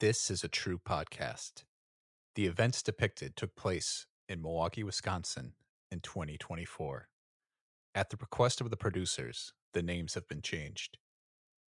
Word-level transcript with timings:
This 0.00 0.30
is 0.30 0.42
a 0.42 0.48
true 0.48 0.78
podcast. 0.78 1.64
The 2.34 2.46
events 2.46 2.82
depicted 2.82 3.36
took 3.36 3.54
place 3.54 4.06
in 4.30 4.40
Milwaukee, 4.40 4.82
Wisconsin 4.82 5.52
in 5.90 6.00
2024. 6.00 7.08
At 7.94 8.08
the 8.08 8.16
request 8.18 8.62
of 8.62 8.70
the 8.70 8.78
producers, 8.78 9.52
the 9.74 9.82
names 9.82 10.14
have 10.14 10.26
been 10.26 10.40
changed. 10.40 10.96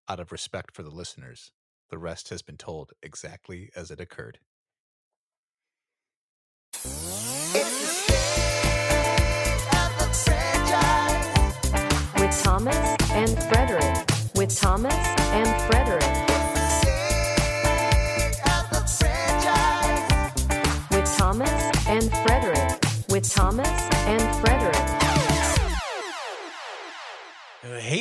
Out 0.08 0.22
of 0.22 0.31
respect 0.31 0.74
for 0.74 0.81
the 0.81 0.90
listeners, 0.90 1.52
the 1.90 1.97
rest 1.97 2.29
has 2.29 2.42
been 2.42 2.56
told 2.56 2.94
exactly 3.04 3.70
as 3.76 3.92
it 3.92 3.99
occurred. 3.99 4.40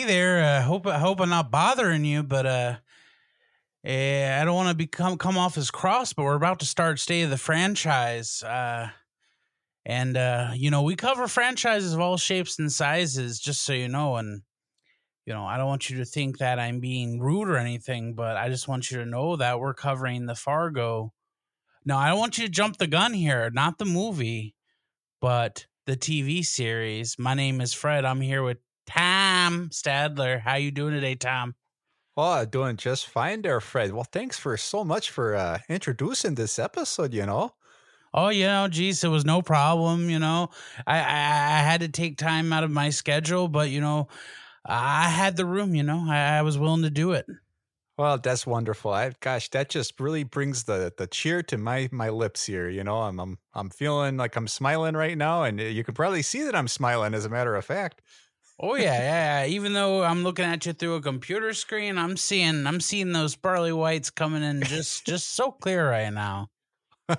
Hey 0.01 0.07
there. 0.07 0.43
Uh, 0.43 0.63
hope 0.63 0.87
I 0.87 0.99
hope 0.99 1.21
I'm 1.21 1.29
not 1.29 1.51
bothering 1.51 2.07
you, 2.07 2.23
but 2.23 2.47
uh, 2.47 2.77
eh, 3.85 4.41
I 4.41 4.47
don't 4.47 4.55
want 4.55 4.71
to 4.71 4.75
become 4.75 5.19
come 5.19 5.37
off 5.37 5.59
as 5.59 5.71
cross. 5.71 6.15
But 6.15 6.23
we're 6.23 6.37
about 6.37 6.61
to 6.61 6.65
start 6.65 6.99
State 6.99 7.25
of 7.25 7.29
the 7.29 7.37
Franchise, 7.37 8.43
uh, 8.43 8.89
and 9.85 10.17
uh, 10.17 10.53
you 10.55 10.71
know 10.71 10.85
we 10.85 10.97
cover 10.97 11.29
franchises 11.29 11.93
of 11.93 12.01
all 12.01 12.17
shapes 12.17 12.59
and 12.59 12.73
sizes, 12.73 13.39
just 13.39 13.63
so 13.63 13.75
you 13.75 13.89
know. 13.89 14.17
And 14.17 14.41
you 15.27 15.35
know 15.35 15.45
I 15.45 15.59
don't 15.59 15.67
want 15.67 15.91
you 15.91 15.99
to 15.99 16.07
think 16.07 16.39
that 16.39 16.59
I'm 16.59 16.81
being 16.81 17.21
rude 17.21 17.51
or 17.51 17.59
anything, 17.59 18.15
but 18.15 18.39
I 18.39 18.49
just 18.49 18.69
want 18.69 18.91
you 18.91 18.97
to 19.01 19.05
know 19.05 19.37
that 19.37 19.61
we're 19.61 19.75
covering 19.75 20.25
the 20.25 20.35
Fargo. 20.35 21.13
No, 21.85 21.99
I 21.99 22.09
don't 22.09 22.19
want 22.19 22.39
you 22.39 22.47
to 22.47 22.51
jump 22.51 22.79
the 22.79 22.87
gun 22.87 23.13
here. 23.13 23.51
Not 23.51 23.77
the 23.77 23.85
movie, 23.85 24.55
but 25.21 25.67
the 25.85 25.95
TV 25.95 26.43
series. 26.43 27.19
My 27.19 27.35
name 27.35 27.61
is 27.61 27.75
Fred. 27.75 28.07
I'm 28.07 28.23
here 28.23 28.43
with 28.43 28.61
Tom 29.51 29.69
Stadler. 29.71 30.41
How 30.41 30.55
you 30.55 30.71
doing 30.71 30.95
today, 30.95 31.17
Tom? 31.17 31.57
Oh, 32.17 32.45
doing 32.45 32.77
just 32.77 33.09
fine 33.09 33.43
there, 33.43 33.61
Fred. 33.61 33.93
Well, 33.93 34.07
thanks 34.13 34.39
for 34.39 34.57
so 34.57 34.85
much 34.85 35.11
for 35.11 35.35
uh, 35.35 35.59
introducing 35.69 36.37
this 36.37 36.59
episode, 36.59 37.13
you 37.13 37.27
know. 37.27 37.55
Oh, 38.15 38.29
you 38.29 38.45
know, 38.45 38.69
geez, 38.69 39.03
it 39.03 39.09
was 39.09 39.25
no 39.25 39.43
problem. 39.43 40.09
You 40.09 40.21
know, 40.21 40.51
I, 40.87 40.99
I 40.99 41.01
I 41.01 41.59
had 41.63 41.81
to 41.81 41.89
take 41.89 42.17
time 42.17 42.53
out 42.53 42.63
of 42.63 42.71
my 42.71 42.91
schedule, 42.91 43.49
but 43.49 43.71
you 43.71 43.81
know, 43.81 44.07
I 44.65 45.09
had 45.09 45.37
the 45.37 45.47
room. 45.47 45.75
You 45.75 45.83
know, 45.83 46.05
I, 46.09 46.39
I 46.39 46.43
was 46.43 46.57
willing 46.57 46.83
to 46.83 46.91
do 46.91 47.13
it. 47.13 47.27
Well, 47.99 48.19
that's 48.19 48.47
wonderful. 48.47 48.93
I 48.93 49.13
gosh, 49.21 49.49
that 49.51 49.69
just 49.69 49.99
really 49.99 50.23
brings 50.23 50.65
the 50.65 50.93
the 50.97 51.09
cheer 51.09 51.43
to 51.45 51.59
my 51.59 51.89
my 51.91 52.09
lips 52.09 52.47
here. 52.47 52.69
You 52.69 52.85
know, 52.85 53.03
I'm 53.03 53.19
I'm 53.19 53.39
I'm 53.55 53.71
feeling 53.71 54.17
like 54.17 54.37
I'm 54.37 54.49
smiling 54.49 54.95
right 54.95 55.19
now, 55.19 55.43
and 55.43 55.61
you 55.61 55.83
can 55.83 55.95
probably 55.95 56.23
see 56.23 56.43
that 56.45 56.55
I'm 56.55 56.69
smiling. 56.69 57.15
As 57.15 57.25
a 57.25 57.29
matter 57.31 57.57
of 57.57 57.65
fact, 57.65 58.03
Oh 58.63 58.75
yeah, 58.75 58.85
yeah. 58.85 59.45
yeah. 59.45 59.47
Even 59.47 59.73
though 59.73 60.05
I'm 60.05 60.23
looking 60.23 60.45
at 60.45 60.67
you 60.67 60.73
through 60.73 60.97
a 60.97 61.03
computer 61.03 61.55
screen, 61.55 61.97
I'm 61.97 62.17
seeing 62.17 62.67
I'm 62.67 62.81
seeing 62.81 63.13
those 63.13 63.35
pearly 63.35 63.73
whites 63.73 64.11
coming 64.11 64.43
in 64.43 64.63
just 64.63 65.07
just 65.07 65.35
so 65.35 65.51
clear 65.51 65.89
right 65.89 66.13
now. 66.13 66.49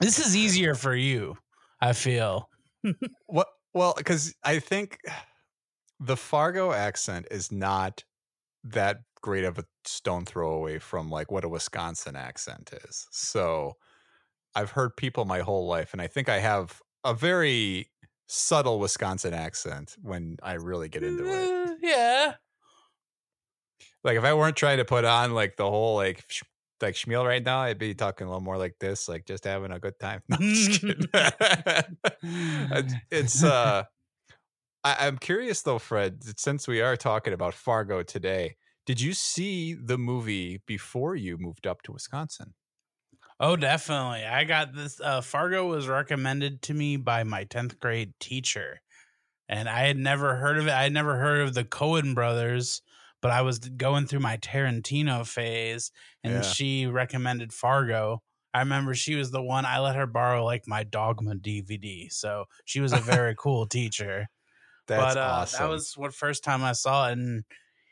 This 0.00 0.18
is 0.18 0.36
easier 0.36 0.74
for 0.74 0.94
you, 0.94 1.36
I 1.80 1.92
feel. 1.92 2.48
what? 3.26 3.48
Well, 3.74 3.94
because 3.96 4.34
I 4.42 4.58
think 4.58 4.98
the 6.00 6.16
Fargo 6.16 6.72
accent 6.72 7.26
is 7.30 7.52
not 7.52 8.04
that 8.64 8.98
great 9.20 9.44
of 9.44 9.58
a 9.58 9.64
stone 9.84 10.24
throw 10.24 10.52
away 10.52 10.78
from 10.78 11.10
like 11.10 11.30
what 11.30 11.44
a 11.44 11.48
Wisconsin 11.48 12.16
accent 12.16 12.72
is. 12.84 13.06
So 13.10 13.74
I've 14.54 14.72
heard 14.72 14.96
people 14.96 15.24
my 15.24 15.40
whole 15.40 15.66
life, 15.66 15.92
and 15.92 16.02
I 16.02 16.06
think 16.06 16.28
I 16.28 16.38
have 16.40 16.80
a 17.04 17.14
very 17.14 17.90
subtle 18.30 18.78
Wisconsin 18.78 19.34
accent 19.34 19.96
when 20.02 20.36
I 20.42 20.54
really 20.54 20.88
get 20.88 21.02
into 21.02 21.24
it. 21.26 21.68
Uh, 21.70 21.74
yeah. 21.82 22.34
Like 24.04 24.16
if 24.16 24.24
I 24.24 24.34
weren't 24.34 24.56
trying 24.56 24.78
to 24.78 24.84
put 24.84 25.04
on 25.04 25.34
like 25.34 25.56
the 25.56 25.68
whole 25.68 25.96
like 25.96 26.24
sh- 26.28 26.42
like 26.80 26.94
schmeal 26.94 27.26
right 27.26 27.44
now, 27.44 27.58
I'd 27.60 27.78
be 27.78 27.94
talking 27.94 28.26
a 28.26 28.30
little 28.30 28.40
more 28.40 28.56
like 28.56 28.76
this, 28.80 29.08
like 29.08 29.26
just 29.26 29.44
having 29.44 29.72
a 29.72 29.78
good 29.78 29.98
time. 29.98 30.22
No, 30.28 30.36
I'm 30.40 30.54
just 30.54 30.80
kidding. 30.80 31.06
It's- 32.22 32.94
it's 33.10 33.44
uh 33.44 33.84
I, 34.82 35.06
I'm 35.06 35.18
curious 35.18 35.62
though, 35.62 35.78
Fred, 35.78 36.22
since 36.38 36.66
we 36.66 36.80
are 36.80 36.96
talking 36.96 37.32
about 37.34 37.52
Fargo 37.52 38.02
today, 38.02 38.56
did 38.86 39.00
you 39.00 39.12
see 39.12 39.74
the 39.74 39.98
movie 39.98 40.62
before 40.66 41.14
you 41.16 41.36
moved 41.36 41.66
up 41.66 41.82
to 41.82 41.92
Wisconsin? 41.92 42.54
Oh, 43.42 43.56
definitely. 43.56 44.24
I 44.26 44.44
got 44.44 44.74
this. 44.74 45.00
Uh, 45.00 45.22
Fargo 45.22 45.66
was 45.66 45.88
recommended 45.88 46.60
to 46.62 46.74
me 46.74 46.98
by 46.98 47.24
my 47.24 47.44
10th 47.46 47.78
grade 47.80 48.12
teacher. 48.20 48.80
And 49.48 49.68
I 49.68 49.80
had 49.86 49.96
never 49.96 50.36
heard 50.36 50.58
of 50.58 50.66
it. 50.66 50.72
I 50.72 50.82
had 50.84 50.92
never 50.92 51.16
heard 51.16 51.40
of 51.40 51.54
the 51.54 51.64
Coen 51.64 52.14
brothers, 52.14 52.82
but 53.22 53.30
I 53.30 53.40
was 53.42 53.58
going 53.58 54.06
through 54.06 54.20
my 54.20 54.36
Tarantino 54.36 55.26
phase 55.26 55.90
and 56.22 56.34
Yeah. 56.34 56.42
she 56.42 56.86
recommended 56.86 57.52
Fargo. 57.52 58.22
I 58.52 58.58
remember 58.60 58.94
she 58.94 59.14
was 59.14 59.30
the 59.30 59.42
one 59.42 59.64
I 59.64 59.78
let 59.78 59.96
her 59.96 60.06
borrow 60.06 60.44
like 60.44 60.68
my 60.68 60.84
Dogma 60.84 61.34
DVD. 61.34 62.12
So 62.12 62.44
she 62.66 62.80
was 62.80 62.92
a 62.92 62.98
very 63.00 63.34
cool 63.36 63.66
teacher. 63.66 64.28
That's 64.86 65.14
but 65.14 65.20
uh, 65.20 65.26
awesome. 65.26 65.58
that 65.66 65.70
was 65.72 65.96
what 65.96 66.14
first 66.14 66.44
time 66.44 66.62
I 66.62 66.72
saw 66.72 67.08
it. 67.08 67.12
And 67.12 67.44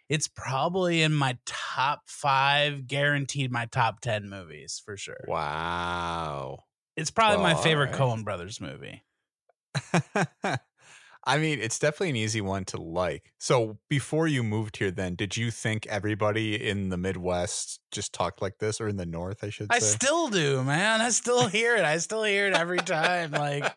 it's 0.09 0.29
probably 0.29 1.03
in 1.03 1.13
my 1.13 1.37
top 1.45 2.03
five, 2.07 2.87
guaranteed 2.87 3.51
my 3.53 3.67
top 3.67 4.01
10 4.01 4.29
movies 4.29 4.81
for 4.85 4.97
sure. 4.97 5.25
wow. 5.27 6.65
It's 6.97 7.11
probably 7.13 7.43
my 7.43 7.55
favorite 7.55 7.95
alright. 7.95 8.19
Coen 8.19 8.25
Brothers 8.25 8.61
movie. 8.61 9.05
I 11.29 11.37
mean, 11.37 11.61
it's 11.61 11.79
definitely 11.79 12.09
an 12.09 12.17
easy 12.17 12.41
one 12.41 12.65
to 12.67 12.81
like. 12.81 13.35
So, 13.37 13.79
before 13.91 14.27
you 14.27 14.43
moved 14.43 14.79
here, 14.79 14.91
then, 14.91 15.15
did 15.15 15.37
you 15.37 15.51
think 15.51 15.87
everybody 15.87 16.55
in 16.69 16.89
the 16.89 16.97
Midwest 16.97 17.81
just 17.93 18.15
talked 18.15 18.41
like 18.41 18.59
this, 18.61 18.81
or 18.81 18.89
in 18.89 18.97
the 18.97 19.05
North, 19.05 19.45
I 19.45 19.51
should 19.51 19.67
I 19.69 19.79
say? 19.79 19.95
still 19.99 20.29
do, 20.29 20.65
man. 20.65 21.03
I 21.03 21.11
still 21.11 21.47
hear 21.49 21.77
it. 21.77 21.85
I 21.85 21.99
still 21.99 22.23
hear 22.23 22.47
it 22.47 22.55
every 22.55 22.79
time. 22.79 23.33
Like 23.33 23.77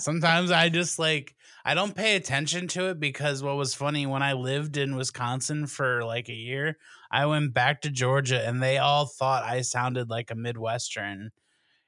sometimes 0.00 0.50
I 0.50 0.70
just 0.70 0.98
like 0.98 1.36
I 1.64 1.74
don't 1.74 1.94
pay 1.94 2.16
attention 2.16 2.66
to 2.68 2.88
it 2.88 2.98
because 2.98 3.44
what 3.44 3.56
was 3.56 3.76
funny 3.76 4.04
when 4.04 4.24
I 4.24 4.32
lived 4.32 4.76
in 4.76 4.96
Wisconsin 4.96 5.68
for 5.68 6.02
like 6.04 6.28
a 6.28 6.34
year, 6.34 6.78
I 7.12 7.26
went 7.26 7.54
back 7.54 7.82
to 7.82 7.90
Georgia 7.90 8.44
and 8.44 8.60
they 8.60 8.78
all 8.78 9.06
thought 9.06 9.44
I 9.44 9.60
sounded 9.60 10.10
like 10.10 10.32
a 10.32 10.34
Midwestern. 10.34 11.30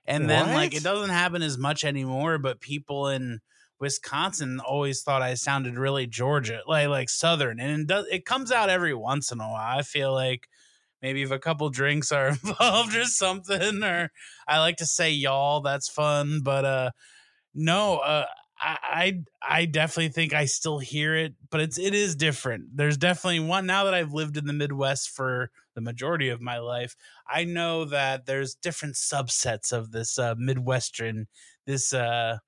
And 0.06 0.30
then 0.30 0.54
like 0.54 0.74
it 0.74 0.84
doesn't 0.84 1.10
happen 1.10 1.42
as 1.42 1.58
much 1.58 1.82
anymore, 1.82 2.38
but 2.38 2.60
people 2.60 3.08
in 3.08 3.40
Wisconsin 3.80 4.60
always 4.60 5.02
thought 5.02 5.22
I 5.22 5.34
sounded 5.34 5.78
really 5.78 6.06
Georgia, 6.06 6.60
like 6.66 6.88
like 6.88 7.08
Southern, 7.08 7.58
and 7.60 7.82
it 7.82 7.86
does 7.86 8.06
it 8.10 8.24
comes 8.26 8.52
out 8.52 8.68
every 8.70 8.94
once 8.94 9.32
in 9.32 9.40
a 9.40 9.48
while. 9.48 9.78
I 9.78 9.82
feel 9.82 10.12
like 10.12 10.48
maybe 11.02 11.22
if 11.22 11.30
a 11.30 11.38
couple 11.38 11.68
drinks 11.70 12.12
are 12.12 12.28
involved 12.44 12.94
or 12.94 13.04
something, 13.04 13.82
or 13.82 14.10
I 14.46 14.58
like 14.58 14.76
to 14.78 14.86
say 14.86 15.10
y'all. 15.10 15.60
That's 15.62 15.88
fun, 15.88 16.40
but 16.44 16.64
uh, 16.64 16.90
no, 17.54 17.98
uh, 17.98 18.26
I 18.60 18.76
I 18.82 19.22
I 19.60 19.64
definitely 19.64 20.10
think 20.10 20.34
I 20.34 20.44
still 20.44 20.78
hear 20.78 21.16
it, 21.16 21.34
but 21.50 21.60
it's 21.60 21.78
it 21.78 21.94
is 21.94 22.14
different. 22.14 22.76
There's 22.76 22.98
definitely 22.98 23.40
one 23.40 23.66
now 23.66 23.84
that 23.84 23.94
I've 23.94 24.12
lived 24.12 24.36
in 24.36 24.46
the 24.46 24.52
Midwest 24.52 25.10
for 25.10 25.50
the 25.74 25.80
majority 25.80 26.28
of 26.28 26.40
my 26.42 26.58
life. 26.58 26.94
I 27.28 27.44
know 27.44 27.86
that 27.86 28.26
there's 28.26 28.54
different 28.54 28.96
subsets 28.96 29.72
of 29.72 29.92
this 29.92 30.18
uh, 30.18 30.34
Midwestern. 30.36 31.26
This 31.66 31.94
uh, 31.94 32.38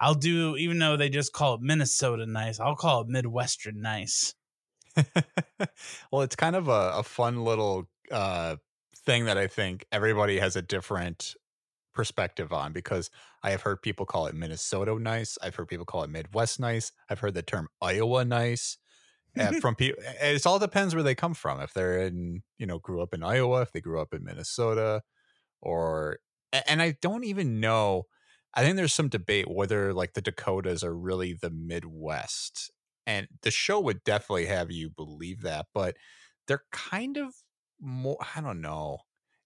I'll 0.00 0.14
do, 0.14 0.56
even 0.56 0.78
though 0.78 0.96
they 0.96 1.08
just 1.08 1.32
call 1.32 1.54
it 1.54 1.60
Minnesota 1.60 2.26
nice. 2.26 2.60
I'll 2.60 2.76
call 2.76 3.02
it 3.02 3.08
Midwestern 3.08 3.80
nice. 3.80 4.34
well, 6.12 6.22
it's 6.22 6.36
kind 6.36 6.56
of 6.56 6.68
a, 6.68 6.92
a 6.96 7.02
fun 7.02 7.44
little 7.44 7.88
uh, 8.10 8.56
thing 9.04 9.24
that 9.24 9.38
I 9.38 9.46
think 9.46 9.84
everybody 9.90 10.38
has 10.38 10.56
a 10.56 10.62
different 10.62 11.34
perspective 11.94 12.52
on 12.52 12.72
because 12.72 13.10
I 13.42 13.50
have 13.50 13.62
heard 13.62 13.82
people 13.82 14.06
call 14.06 14.26
it 14.26 14.34
Minnesota 14.34 14.96
nice. 15.00 15.36
I've 15.42 15.56
heard 15.56 15.68
people 15.68 15.84
call 15.84 16.04
it 16.04 16.10
Midwest 16.10 16.60
nice. 16.60 16.92
I've 17.08 17.18
heard 17.18 17.34
the 17.34 17.42
term 17.42 17.68
Iowa 17.82 18.24
nice. 18.24 18.78
And 19.34 19.56
from 19.60 19.74
people, 19.74 20.02
it 20.20 20.46
all 20.46 20.58
depends 20.58 20.94
where 20.94 21.02
they 21.02 21.14
come 21.14 21.34
from. 21.34 21.60
If 21.60 21.72
they're 21.74 21.98
in, 21.98 22.42
you 22.58 22.66
know, 22.66 22.78
grew 22.78 23.02
up 23.02 23.14
in 23.14 23.22
Iowa, 23.22 23.62
if 23.62 23.72
they 23.72 23.80
grew 23.80 24.00
up 24.00 24.14
in 24.14 24.24
Minnesota, 24.24 25.02
or, 25.60 26.18
and 26.66 26.80
I 26.80 26.96
don't 27.00 27.24
even 27.24 27.60
know. 27.60 28.04
I 28.58 28.62
think 28.62 28.76
there's 28.76 28.92
some 28.94 29.08
debate 29.08 29.48
whether 29.48 29.92
like 29.94 30.14
the 30.14 30.20
Dakotas 30.20 30.82
are 30.82 30.94
really 30.96 31.32
the 31.32 31.50
Midwest 31.50 32.70
and 33.06 33.26
the 33.42 33.50
show 33.50 33.80
would 33.80 34.04
definitely 34.04 34.46
have 34.46 34.70
you 34.70 34.90
believe 34.90 35.42
that 35.42 35.66
but 35.72 35.96
they're 36.46 36.64
kind 36.72 37.16
of 37.16 37.34
more 37.80 38.18
i 38.36 38.40
don't 38.40 38.60
know 38.60 38.98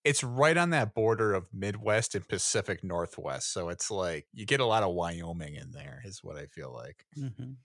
it's 0.04 0.24
right 0.24 0.56
on 0.56 0.70
that 0.70 0.94
border 0.94 1.32
of 1.32 1.46
midwest 1.52 2.14
and 2.14 2.26
pacific 2.26 2.82
northwest 2.82 3.52
so 3.52 3.68
it's 3.68 3.90
like 3.90 4.26
you 4.32 4.44
get 4.44 4.60
a 4.60 4.66
lot 4.66 4.82
of 4.82 4.94
wyoming 4.94 5.54
in 5.54 5.70
there 5.70 6.00
is 6.04 6.20
what 6.24 6.36
i 6.36 6.46
feel 6.46 6.72
like 6.72 7.06
Mhm. 7.16 7.56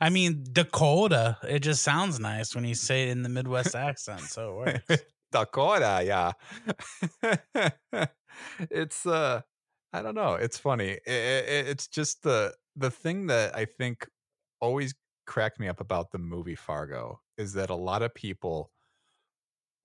I 0.00 0.10
mean, 0.10 0.44
Dakota. 0.50 1.38
It 1.48 1.60
just 1.60 1.84
sounds 1.84 2.18
nice 2.18 2.56
when 2.56 2.64
you 2.64 2.74
say 2.74 3.04
it 3.04 3.10
in 3.10 3.22
the 3.22 3.28
Midwest 3.28 3.76
accent. 3.76 4.22
So 4.22 4.62
it 4.64 4.82
works. 4.88 5.04
Dakota, 5.30 6.02
yeah. 6.04 6.32
it's 8.70 9.06
uh 9.06 9.42
I 9.92 10.02
don't 10.02 10.14
know. 10.14 10.34
It's 10.34 10.58
funny. 10.58 10.92
I- 11.06 11.10
I- 11.10 11.68
it's 11.72 11.86
just 11.88 12.22
the 12.22 12.56
the 12.74 12.90
thing 12.90 13.26
that 13.26 13.54
I 13.54 13.66
think 13.66 14.08
always 14.60 14.94
cracked 15.26 15.60
me 15.60 15.68
up 15.68 15.80
about 15.80 16.10
the 16.10 16.18
movie 16.18 16.54
Fargo 16.54 17.20
is 17.36 17.52
that 17.54 17.68
a 17.70 17.74
lot 17.74 18.02
of 18.02 18.14
people 18.14 18.72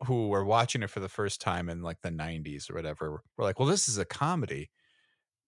who 0.06 0.30
were 0.30 0.45
watching 0.45 0.83
it 0.83 0.89
for 0.89 1.00
the 1.00 1.09
first 1.09 1.42
time 1.42 1.69
in 1.69 1.81
like 1.81 2.01
the 2.01 2.12
90s 2.12 2.69
or 2.69 2.75
whatever 2.75 3.24
were 3.38 3.44
like, 3.44 3.59
"Well, 3.59 3.68
this 3.68 3.88
is 3.89 3.98
a 3.98 4.06
comedy." 4.06 4.69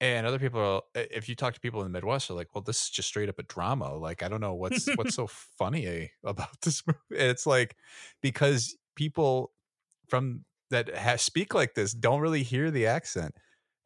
And 0.02 0.28
other 0.28 0.40
people, 0.40 0.62
are, 0.62 0.84
if 0.96 1.30
you 1.30 1.36
talk 1.36 1.54
to 1.56 1.62
people 1.62 1.82
in 1.82 1.86
the 1.86 1.92
Midwest, 1.98 2.30
are 2.32 2.36
like, 2.36 2.56
"Well, 2.56 2.64
this 2.64 2.84
is 2.86 2.90
just 2.92 3.10
straight 3.10 3.30
up 3.30 3.40
a 3.40 3.44
drama." 3.44 3.96
Like, 3.96 4.24
I 4.24 4.30
don't 4.30 4.42
know 4.42 4.56
what's 4.56 4.92
what's 4.96 5.14
so 5.16 5.28
funny 5.28 6.12
about 6.24 6.62
this 6.64 6.84
movie. 6.88 7.00
It's 7.12 7.48
like 7.48 7.78
because 8.22 8.78
people 8.96 9.54
from 10.10 10.46
that 10.72 10.96
ha- 10.96 11.18
speak 11.18 11.54
like 11.56 11.76
this 11.76 11.94
don't 11.94 12.22
really 12.22 12.44
hear 12.44 12.72
the 12.72 12.88
accent, 12.88 13.36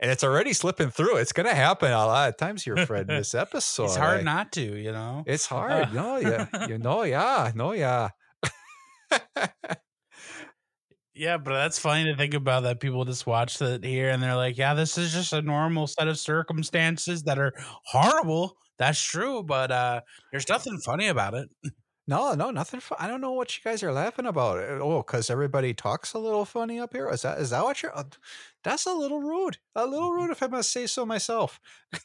and 0.04 0.12
it's 0.12 0.24
already 0.24 0.54
slipping 0.54 0.92
through. 0.92 1.16
It's 1.18 1.32
going 1.32 1.48
to 1.48 1.56
happen 1.56 1.92
a 1.92 2.06
lot 2.06 2.30
of 2.30 2.38
times 2.38 2.64
here, 2.64 2.78
Fred. 2.86 3.10
In 3.10 3.16
this 3.18 3.34
episode, 3.34 3.86
it's 3.86 3.96
hard 3.96 4.20
I- 4.20 4.24
not 4.24 4.52
to, 4.52 4.62
you 4.62 4.92
know. 4.92 5.24
It's 5.26 5.48
hard. 5.48 5.72
Uh. 5.72 5.90
no, 5.94 6.18
yeah, 6.18 6.68
you 6.68 6.78
know, 6.78 7.04
yeah, 7.04 7.52
no, 7.56 7.72
yeah. 7.72 8.10
Yeah, 11.16 11.38
but 11.38 11.54
that's 11.54 11.78
funny 11.78 12.06
to 12.06 12.18
think 12.18 12.34
about 12.34 12.64
that 12.64 12.80
people 12.80 13.06
just 13.06 13.28
watch 13.28 13.60
that 13.60 13.84
here 13.84 14.10
and 14.10 14.22
they're 14.22 14.36
like, 14.36 14.58
yeah, 14.58 14.74
this 14.74 14.98
is 14.98 15.14
just 15.14 15.32
a 15.32 15.44
normal 15.44 15.86
set 15.86 16.08
of 16.08 16.18
circumstances 16.18 17.22
that 17.24 17.38
are 17.38 17.54
horrible. 17.86 18.58
That's 18.80 19.00
true, 19.00 19.44
but 19.44 19.72
uh 19.72 20.02
there's 20.32 20.50
nothing 20.50 20.80
funny 20.80 21.08
about 21.10 21.36
it. 21.36 21.50
No, 22.08 22.34
no, 22.34 22.50
nothing. 22.50 22.80
Fu- 22.80 22.96
I 22.98 23.08
don't 23.08 23.22
know 23.22 23.32
what 23.34 23.56
you 23.56 23.62
guys 23.64 23.84
are 23.84 23.94
laughing 23.94 24.26
about. 24.26 24.58
Uh, 24.58 24.80
Oh, 24.82 24.98
because 25.04 25.30
everybody 25.30 25.76
talks 25.76 26.14
a 26.16 26.20
little 26.20 26.46
funny 26.46 26.80
up 26.80 26.94
here. 26.94 27.08
Is 27.10 27.22
that 27.22 27.38
is 27.40 27.52
that 27.52 27.64
what 27.64 27.84
you're? 27.84 27.94
That's 28.64 28.86
a 28.86 28.94
little 28.94 29.22
rude. 29.22 29.58
A 29.76 29.86
little 29.86 30.14
rude, 30.14 30.32
if 30.32 30.42
I 30.44 30.48
must 30.48 30.72
say 30.72 30.88
so 30.88 31.06
myself. 31.06 31.60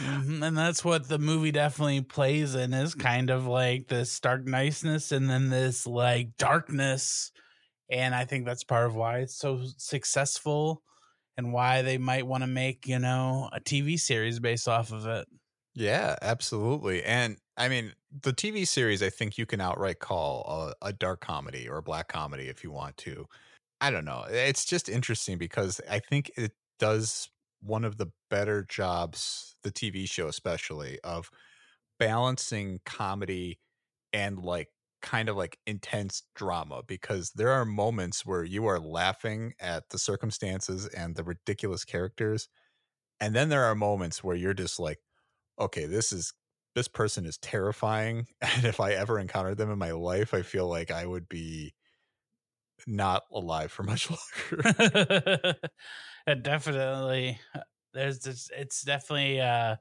Mhm, 0.00 0.44
And 0.46 0.56
that's 0.58 0.84
what 0.84 1.08
the 1.08 1.18
movie 1.18 1.52
definitely 1.52 2.00
plays 2.02 2.54
in 2.54 2.74
is 2.74 2.94
kind 2.96 3.30
of 3.30 3.46
like 3.46 3.86
this 3.88 4.18
dark 4.18 4.44
niceness 4.44 5.12
and 5.12 5.30
then 5.30 5.50
this 5.50 5.86
like 5.86 6.36
darkness. 6.36 7.30
And 7.90 8.14
I 8.14 8.24
think 8.26 8.46
that's 8.46 8.64
part 8.64 8.86
of 8.86 8.96
why 8.96 9.20
it's 9.20 9.36
so 9.36 9.64
successful 9.78 10.84
and 11.36 11.52
why 11.52 11.82
they 11.82 11.98
might 11.98 12.26
want 12.26 12.44
to 12.44 12.48
make, 12.48 12.86
you 12.88 12.98
know, 13.00 13.50
a 13.52 13.60
TV 13.60 13.96
series 13.98 14.40
based 14.40 14.68
off 14.68 14.92
of 14.92 15.06
it. 15.06 15.28
Yeah, 15.74 16.16
absolutely. 16.22 17.02
And 17.04 17.38
I 17.56 17.68
mean, 17.68 17.94
the 18.10 18.32
TV 18.32 18.64
series, 18.64 19.02
I 19.02 19.10
think 19.10 19.38
you 19.38 19.46
can 19.46 19.60
outright 19.60 19.98
call 19.98 20.72
a, 20.82 20.88
a 20.88 20.92
dark 20.92 21.20
comedy 21.20 21.68
or 21.68 21.78
a 21.78 21.82
black 21.82 22.08
comedy 22.08 22.48
if 22.48 22.62
you 22.62 22.70
want 22.70 22.96
to. 22.98 23.26
I 23.80 23.90
don't 23.90 24.04
know. 24.04 24.24
It's 24.28 24.64
just 24.64 24.88
interesting 24.88 25.38
because 25.38 25.80
I 25.88 25.98
think 25.98 26.30
it 26.36 26.52
does 26.78 27.28
one 27.60 27.84
of 27.84 27.96
the 27.96 28.06
better 28.30 28.62
jobs, 28.64 29.56
the 29.62 29.70
TV 29.70 30.06
show 30.06 30.28
especially, 30.28 31.00
of 31.00 31.30
balancing 31.98 32.80
comedy 32.86 33.60
and 34.12 34.38
like 34.40 34.70
kind 35.02 35.28
of 35.28 35.36
like 35.36 35.58
intense 35.66 36.24
drama 36.34 36.82
because 36.86 37.32
there 37.32 37.50
are 37.50 37.64
moments 37.64 38.26
where 38.26 38.44
you 38.44 38.66
are 38.66 38.80
laughing 38.80 39.54
at 39.60 39.90
the 39.90 39.98
circumstances 39.98 40.86
and 40.88 41.16
the 41.16 41.24
ridiculous 41.24 41.84
characters. 41.84 42.48
And 43.20 43.34
then 43.34 43.48
there 43.48 43.64
are 43.64 43.74
moments 43.74 44.22
where 44.24 44.36
you're 44.36 44.54
just 44.54 44.78
like, 44.78 44.98
okay, 45.60 45.86
this 45.86 46.12
is 46.12 46.32
this 46.74 46.88
person 46.88 47.26
is 47.26 47.38
terrifying. 47.38 48.26
And 48.42 48.64
if 48.66 48.80
I 48.80 48.92
ever 48.92 49.18
encountered 49.18 49.58
them 49.58 49.70
in 49.70 49.78
my 49.78 49.92
life, 49.92 50.34
I 50.34 50.42
feel 50.42 50.68
like 50.68 50.90
I 50.90 51.06
would 51.06 51.28
be 51.28 51.74
not 52.86 53.24
alive 53.32 53.72
for 53.72 53.82
much 53.82 54.10
longer. 54.54 55.54
it 56.26 56.42
definitely 56.42 57.38
uh, 57.54 57.60
there's 57.92 58.20
this 58.20 58.50
it's 58.54 58.82
definitely 58.82 59.40
uh 59.40 59.76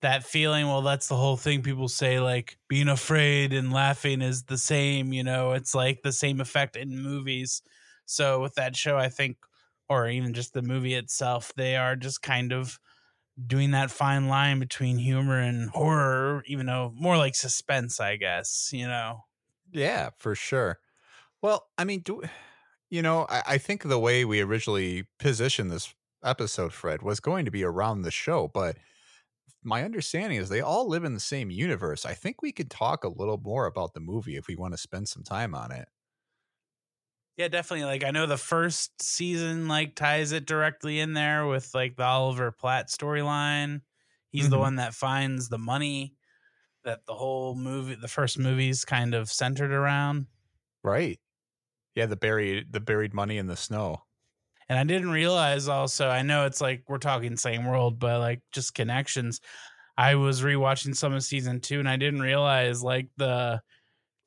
that 0.00 0.24
feeling 0.24 0.66
well 0.66 0.82
that's 0.82 1.08
the 1.08 1.16
whole 1.16 1.36
thing 1.36 1.62
people 1.62 1.88
say 1.88 2.20
like 2.20 2.58
being 2.68 2.88
afraid 2.88 3.52
and 3.52 3.72
laughing 3.72 4.22
is 4.22 4.44
the 4.44 4.58
same 4.58 5.12
you 5.12 5.24
know 5.24 5.52
it's 5.52 5.74
like 5.74 6.02
the 6.02 6.12
same 6.12 6.40
effect 6.40 6.76
in 6.76 7.02
movies 7.02 7.62
so 8.06 8.40
with 8.40 8.54
that 8.54 8.76
show 8.76 8.96
i 8.96 9.08
think 9.08 9.38
or 9.88 10.08
even 10.08 10.34
just 10.34 10.52
the 10.52 10.62
movie 10.62 10.94
itself 10.94 11.52
they 11.56 11.76
are 11.76 11.96
just 11.96 12.22
kind 12.22 12.52
of 12.52 12.78
doing 13.46 13.72
that 13.72 13.90
fine 13.90 14.28
line 14.28 14.60
between 14.60 14.98
humor 14.98 15.40
and 15.40 15.70
horror 15.70 16.42
even 16.46 16.66
though 16.66 16.92
more 16.96 17.16
like 17.16 17.34
suspense 17.34 18.00
i 18.00 18.16
guess 18.16 18.70
you 18.72 18.86
know 18.86 19.22
yeah, 19.70 20.10
for 20.16 20.34
sure. 20.34 20.80
Well, 21.42 21.68
I 21.78 21.84
mean, 21.84 22.00
do 22.00 22.22
you 22.90 23.02
know, 23.02 23.26
I, 23.28 23.42
I 23.46 23.58
think 23.58 23.82
the 23.84 23.98
way 23.98 24.24
we 24.24 24.40
originally 24.40 25.08
positioned 25.18 25.70
this 25.70 25.94
episode, 26.24 26.72
Fred, 26.72 27.02
was 27.02 27.20
going 27.20 27.44
to 27.44 27.50
be 27.50 27.64
around 27.64 28.02
the 28.02 28.10
show, 28.10 28.48
but 28.48 28.78
my 29.62 29.84
understanding 29.84 30.38
is 30.38 30.48
they 30.50 30.60
all 30.62 30.88
live 30.88 31.04
in 31.04 31.14
the 31.14 31.20
same 31.20 31.50
universe. 31.50 32.06
I 32.06 32.14
think 32.14 32.42
we 32.42 32.52
could 32.52 32.70
talk 32.70 33.04
a 33.04 33.08
little 33.08 33.38
more 33.38 33.66
about 33.66 33.94
the 33.94 34.00
movie 34.00 34.36
if 34.36 34.48
we 34.48 34.56
want 34.56 34.74
to 34.74 34.78
spend 34.78 35.08
some 35.08 35.24
time 35.24 35.54
on 35.54 35.72
it. 35.72 35.88
Yeah, 37.36 37.48
definitely. 37.48 37.84
Like 37.84 38.04
I 38.04 38.10
know 38.10 38.26
the 38.26 38.36
first 38.36 39.00
season 39.02 39.68
like 39.68 39.94
ties 39.94 40.32
it 40.32 40.44
directly 40.46 40.98
in 40.98 41.12
there 41.12 41.46
with 41.46 41.72
like 41.74 41.96
the 41.96 42.02
Oliver 42.04 42.50
Platt 42.50 42.88
storyline. 42.88 43.82
He's 44.30 44.48
the 44.48 44.58
Mhm. 44.58 44.58
one 44.58 44.76
that 44.76 44.94
finds 44.94 45.48
the 45.48 45.58
money 45.58 46.16
that 46.84 47.06
the 47.06 47.14
whole 47.14 47.54
movie 47.56 47.96
the 47.96 48.08
first 48.08 48.38
movie's 48.38 48.84
kind 48.84 49.14
of 49.14 49.30
centered 49.30 49.72
around. 49.72 50.28
Right. 50.82 51.20
Yeah, 51.98 52.06
the 52.06 52.14
buried 52.14 52.72
the 52.72 52.78
buried 52.78 53.12
money 53.12 53.38
in 53.38 53.48
the 53.48 53.56
snow. 53.56 54.04
And 54.68 54.78
I 54.78 54.84
didn't 54.84 55.10
realize 55.10 55.66
also, 55.66 56.08
I 56.08 56.22
know 56.22 56.46
it's 56.46 56.60
like 56.60 56.84
we're 56.86 56.98
talking 56.98 57.36
same 57.36 57.64
world, 57.66 57.98
but 57.98 58.20
like 58.20 58.40
just 58.52 58.72
connections. 58.72 59.40
I 59.96 60.14
was 60.14 60.42
rewatching 60.42 60.94
some 60.94 61.12
of 61.12 61.24
season 61.24 61.60
two 61.60 61.80
and 61.80 61.88
I 61.88 61.96
didn't 61.96 62.20
realize 62.20 62.84
like 62.84 63.08
the 63.16 63.60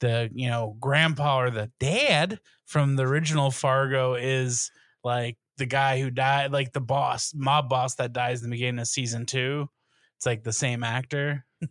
the 0.01 0.29
you 0.33 0.49
know 0.49 0.75
grandpa 0.81 1.39
or 1.39 1.49
the 1.49 1.71
dad 1.79 2.41
from 2.65 2.97
the 2.97 3.03
original 3.03 3.51
Fargo 3.51 4.15
is 4.15 4.69
like 5.01 5.37
the 5.55 5.65
guy 5.65 6.01
who 6.01 6.09
died, 6.11 6.51
like 6.51 6.73
the 6.73 6.81
boss, 6.81 7.31
mob 7.33 7.69
boss 7.69 7.95
that 7.95 8.11
dies 8.11 8.43
in 8.43 8.49
the 8.49 8.55
beginning 8.55 8.81
of 8.81 8.87
season 8.89 9.25
two. 9.25 9.69
It's 10.17 10.25
like 10.25 10.43
the 10.43 10.51
same 10.51 10.83
actor. 10.83 11.45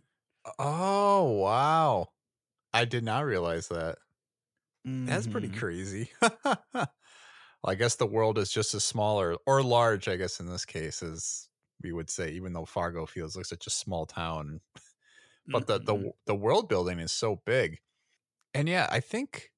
Oh, 0.57 1.33
wow. 1.33 2.07
I 2.73 2.85
did 2.85 3.03
not 3.03 3.25
realize 3.25 3.67
that. 3.67 3.99
That's 5.05 5.27
pretty 5.27 5.49
Mhm. 5.49 5.49
crazy. 5.49 6.11
well, 6.21 6.87
I 7.65 7.75
guess 7.75 7.95
the 7.95 8.07
world 8.07 8.37
is 8.37 8.51
just 8.51 8.73
as 8.73 8.83
small 8.83 9.19
or, 9.19 9.37
or 9.45 9.63
large, 9.63 10.07
I 10.07 10.15
guess, 10.17 10.39
in 10.39 10.47
this 10.47 10.65
case, 10.65 11.03
as 11.03 11.49
we 11.81 11.91
would 11.91 12.09
say, 12.09 12.31
even 12.31 12.53
though 12.53 12.65
Fargo 12.65 13.05
feels 13.05 13.35
like 13.35 13.45
such 13.45 13.67
a 13.67 13.71
small 13.71 14.05
town. 14.05 14.61
But 15.51 15.67
the, 15.67 15.79
the 15.79 15.97
Mhm. 15.97 16.11
the 16.27 16.35
world 16.35 16.69
building 16.69 16.99
is 16.99 17.11
so 17.11 17.37
big. 17.45 17.79
And 18.53 18.67
yeah, 18.69 18.87
I 18.91 18.99
think 18.99 19.51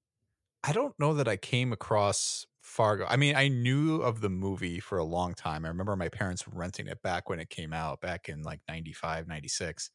I 0.64 0.74
don't 0.74 0.98
know 1.00 1.14
that 1.16 1.28
I 1.28 1.38
came 1.38 1.74
across 1.74 2.46
Fargo. 2.62 3.06
I 3.08 3.18
mean, 3.18 3.36
I 3.36 3.50
knew 3.50 4.02
of 4.02 4.22
the 4.22 4.30
movie 4.30 4.80
for 4.80 4.98
a 4.98 5.04
long 5.06 5.34
time. 5.36 5.66
I 5.66 5.70
remember 5.70 5.96
my 5.96 6.10
parents 6.10 6.48
renting 6.48 6.88
it 6.88 7.02
back 7.02 7.30
when 7.30 7.40
it 7.40 7.50
came 7.50 7.74
out, 7.74 8.02
back 8.02 8.30
in 8.30 8.44
like 8.44 8.62
95, 8.68 9.28
96. 9.28 9.92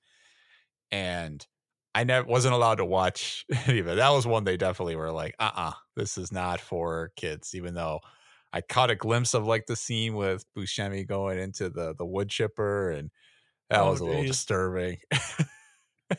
And 0.91 1.47
I 1.99 2.05
never 2.05 2.27
wasn't 2.29 2.55
allowed 2.55 2.77
to 2.77 2.85
watch 2.85 3.45
any 3.67 3.79
of 3.81 3.89
it. 3.89 3.97
That 3.97 4.11
was 4.11 4.27
one 4.27 4.45
they 4.45 4.57
definitely 4.57 4.97
were 4.97 5.13
like, 5.13 5.35
uh 5.39 5.51
uh 5.55 5.73
this 5.97 6.19
is 6.19 6.33
not 6.33 6.61
for 6.61 7.13
kids, 7.17 7.55
even 7.55 7.75
though 7.75 8.01
I 8.53 8.61
caught 8.63 8.91
a 8.91 8.97
glimpse 8.97 9.35
of 9.35 9.47
like 9.47 9.67
the 9.67 9.77
scene 9.77 10.15
with 10.15 10.45
Buscemi 10.57 11.07
going 11.07 11.39
into 11.39 11.71
the 11.71 11.95
the 11.95 12.07
wood 12.07 12.31
chipper 12.31 12.91
and 12.91 13.11
that 13.71 13.81
Oh, 13.81 13.87
was 13.87 14.01
a 14.01 14.07
little 14.07 14.25
geez. 14.25 14.25
disturbing. 14.25 14.99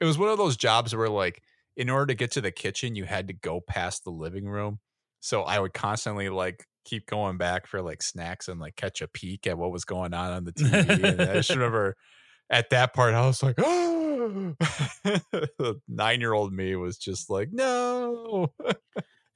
it 0.00 0.04
was 0.04 0.18
one 0.18 0.28
of 0.28 0.38
those 0.38 0.56
jobs 0.56 0.94
where 0.94 1.08
like 1.08 1.42
in 1.76 1.90
order 1.90 2.06
to 2.06 2.14
get 2.14 2.30
to 2.32 2.40
the 2.40 2.52
kitchen 2.52 2.94
you 2.96 3.04
had 3.04 3.28
to 3.28 3.34
go 3.34 3.60
past 3.60 4.04
the 4.04 4.10
living 4.10 4.46
room 4.48 4.80
so 5.20 5.42
i 5.42 5.58
would 5.58 5.74
constantly 5.74 6.28
like 6.28 6.66
keep 6.84 7.06
going 7.06 7.38
back 7.38 7.66
for 7.66 7.80
like 7.82 8.02
snacks 8.02 8.48
and 8.48 8.60
like 8.60 8.76
catch 8.76 9.00
a 9.00 9.08
peek 9.08 9.46
at 9.46 9.58
what 9.58 9.72
was 9.72 9.84
going 9.84 10.12
on 10.14 10.32
on 10.32 10.44
the 10.44 10.52
tv 10.52 11.12
and 11.12 11.28
i 11.28 11.36
just 11.36 11.52
remember 11.54 11.96
at 12.50 12.70
that 12.70 12.94
part 12.94 13.14
i 13.14 13.26
was 13.26 13.42
like 13.42 13.56
oh 13.58 14.03
the 15.04 15.80
nine 15.88 16.20
year 16.20 16.32
old 16.32 16.52
me 16.52 16.76
was 16.76 16.98
just 16.98 17.30
like 17.30 17.48
no. 17.52 18.52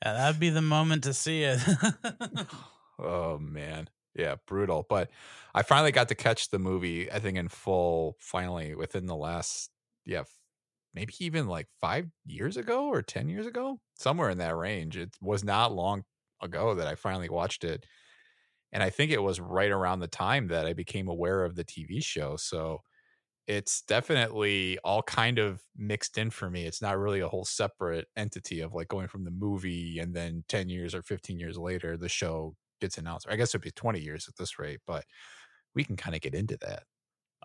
Yeah, 0.04 0.12
that'd 0.12 0.40
be 0.40 0.50
the 0.50 0.62
moment 0.62 1.04
to 1.04 1.14
see 1.14 1.42
it. 1.42 1.60
oh 2.98 3.38
man. 3.38 3.88
Yeah 4.14 4.34
brutal 4.46 4.84
but 4.88 5.10
i 5.54 5.62
finally 5.62 5.92
got 5.92 6.08
to 6.08 6.14
catch 6.16 6.50
the 6.50 6.58
movie 6.58 7.10
i 7.12 7.20
think 7.20 7.38
in 7.38 7.48
full 7.48 8.16
finally 8.18 8.74
within 8.74 9.06
the 9.06 9.14
last 9.14 9.70
yeah 10.04 10.24
maybe 10.92 11.14
even 11.20 11.46
like 11.46 11.68
five 11.80 12.08
years 12.26 12.56
ago 12.56 12.86
or 12.88 13.02
ten 13.02 13.28
years 13.28 13.46
ago 13.46 13.78
somewhere 13.94 14.30
in 14.30 14.38
that 14.38 14.56
range. 14.56 14.96
It 14.96 15.10
was 15.20 15.44
not 15.44 15.72
long 15.72 16.04
ago 16.42 16.74
that 16.74 16.86
i 16.86 16.94
finally 16.94 17.28
watched 17.28 17.64
it 17.64 17.84
and 18.72 18.82
i 18.82 18.90
think 18.90 19.10
it 19.10 19.22
was 19.22 19.40
right 19.40 19.70
around 19.70 20.00
the 20.00 20.06
time 20.08 20.48
that 20.48 20.66
i 20.66 20.72
became 20.72 21.08
aware 21.08 21.44
of 21.44 21.56
the 21.56 21.64
tv 21.64 22.02
show 22.02 22.36
so 22.36 22.80
it's 23.48 23.82
definitely 23.82 24.78
all 24.84 25.02
kind 25.02 25.38
of 25.40 25.64
mixed 25.76 26.18
in 26.18 26.30
for 26.30 26.50
me. 26.50 26.66
It's 26.66 26.82
not 26.82 26.98
really 26.98 27.20
a 27.20 27.28
whole 27.28 27.46
separate 27.46 28.08
entity 28.16 28.60
of 28.60 28.74
like 28.74 28.88
going 28.88 29.08
from 29.08 29.24
the 29.24 29.32
movie 29.32 29.98
and 30.00 30.14
then 30.14 30.44
10 30.48 30.70
years 30.70 30.94
or 30.94 31.02
15 31.02 31.40
years 31.40 31.58
later, 31.58 31.96
the 31.98 32.10
show 32.10 32.56
gets 32.80 32.98
announced. 32.98 33.26
I 33.30 33.36
guess 33.36 33.50
it'd 33.50 33.62
be 33.62 33.72
20 33.72 34.00
years 34.00 34.28
at 34.28 34.36
this 34.36 34.58
rate, 34.60 34.80
but 34.86 35.06
we 35.74 35.84
can 35.84 35.96
kind 35.96 36.16
of 36.16 36.22
get 36.22 36.34
into 36.34 36.58
that. 36.58 36.84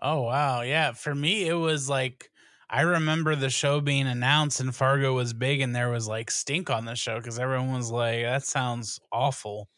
Oh 0.02 0.22
wow, 0.22 0.62
yeah. 0.62 0.92
For 0.92 1.14
me, 1.14 1.46
it 1.48 1.54
was 1.54 1.88
like 1.88 2.30
I 2.68 2.82
remember 2.82 3.36
the 3.36 3.50
show 3.50 3.80
being 3.80 4.06
announced 4.06 4.60
and 4.60 4.74
Fargo 4.74 5.14
was 5.14 5.32
big, 5.32 5.60
and 5.60 5.74
there 5.74 5.90
was 5.90 6.08
like 6.08 6.30
stink 6.30 6.70
on 6.70 6.84
the 6.84 6.94
show 6.96 7.18
because 7.18 7.38
everyone 7.38 7.72
was 7.74 7.90
like, 7.90 8.22
"That 8.22 8.44
sounds 8.44 8.98
awful. 9.12 9.68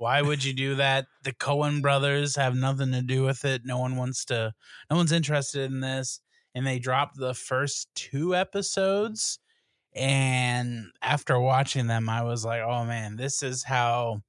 Why 0.00 0.22
would 0.22 0.44
you 0.44 0.54
do 0.54 0.74
that?" 0.76 1.06
The 1.24 1.34
Coen 1.34 1.82
brothers 1.82 2.36
have 2.36 2.56
nothing 2.56 2.92
to 2.92 3.02
do 3.02 3.22
with 3.22 3.44
it. 3.44 3.64
No 3.64 3.78
one 3.78 3.96
wants 3.96 4.24
to. 4.26 4.54
No 4.90 4.96
one's 4.96 5.12
interested 5.12 5.70
in 5.70 5.80
this. 5.80 6.20
And 6.54 6.66
they 6.66 6.78
dropped 6.78 7.16
the 7.16 7.34
first 7.34 7.88
two 7.94 8.34
episodes, 8.34 9.38
and 9.94 10.86
after 11.02 11.38
watching 11.38 11.86
them, 11.86 12.08
I 12.08 12.22
was 12.22 12.44
like, 12.44 12.62
"Oh 12.62 12.84
man, 12.84 13.16
this 13.16 13.42
is 13.42 13.64
how." 13.64 14.22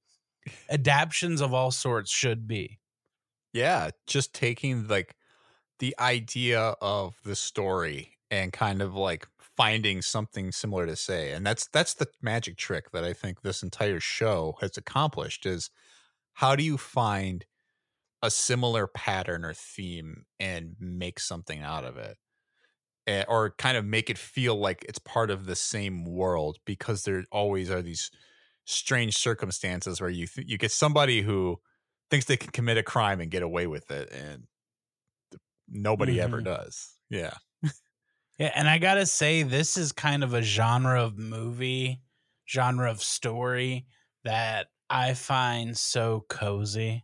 adaptions 0.70 1.42
of 1.42 1.54
all 1.54 1.72
sorts 1.72 2.12
should 2.12 2.48
be. 2.48 2.80
Yeah, 3.54 3.92
just 4.08 4.34
taking 4.34 4.88
like 4.88 5.16
the 5.80 5.96
idea 6.00 6.60
of 6.82 7.16
the 7.24 7.36
story 7.36 8.18
and 8.30 8.54
kind 8.54 8.82
of 8.82 8.96
like 8.96 9.28
finding 9.58 10.02
something 10.02 10.52
similar 10.52 10.86
to 10.86 10.96
say. 10.96 11.32
And 11.32 11.46
that's 11.46 11.68
that's 11.68 11.94
the 11.94 12.08
magic 12.22 12.58
trick 12.58 12.92
that 12.92 13.04
I 13.04 13.14
think 13.14 13.42
this 13.42 13.64
entire 13.64 14.00
show 14.00 14.56
has 14.62 14.78
accomplished 14.78 15.46
is 15.46 15.70
how 16.34 16.56
do 16.56 16.64
you 16.64 16.78
find 16.78 17.46
a 18.22 18.32
similar 18.32 18.88
pattern 18.88 19.44
or 19.44 19.54
theme 19.54 20.26
and 20.40 20.76
make 20.80 21.20
something 21.20 21.62
out 21.62 21.84
of 21.84 21.98
it? 21.98 22.18
Eh, 23.08 23.24
or 23.28 23.56
kind 23.58 23.78
of 23.78 23.84
make 23.84 24.12
it 24.12 24.18
feel 24.18 24.56
like 24.56 24.86
it's 24.88 25.00
part 25.00 25.32
of 25.32 25.48
the 25.48 25.56
same 25.56 26.06
world 26.06 26.60
because 26.66 27.04
there 27.04 27.24
always 27.32 27.72
are 27.72 27.82
these 27.82 28.12
strange 28.66 29.18
circumstances 29.18 30.00
where 30.00 30.10
you 30.10 30.28
th- 30.28 30.48
you 30.48 30.58
get 30.58 30.72
somebody 30.72 31.22
who 31.22 31.60
thinks 32.12 32.28
they 32.28 32.38
can 32.38 32.52
commit 32.52 32.78
a 32.78 32.84
crime 32.84 33.20
and 33.20 33.32
get 33.32 33.42
away 33.42 33.66
with 33.66 33.90
it 33.90 34.12
and 34.12 34.44
nobody 35.68 36.18
mm-hmm. 36.18 36.24
ever 36.26 36.42
does 36.42 36.96
yeah 37.10 37.34
yeah 38.38 38.52
and 38.56 38.70
i 38.70 38.78
gotta 38.78 39.06
say 39.06 39.44
this 39.44 39.78
is 39.78 39.92
kind 39.92 40.24
of 40.24 40.34
a 40.34 40.42
genre 40.42 41.04
of 41.04 41.18
movie 41.18 42.02
genre 42.48 42.90
of 42.90 43.02
story 43.02 43.86
that 44.24 44.68
i 44.90 45.14
find 45.14 45.78
so 45.78 46.26
cozy 46.30 47.04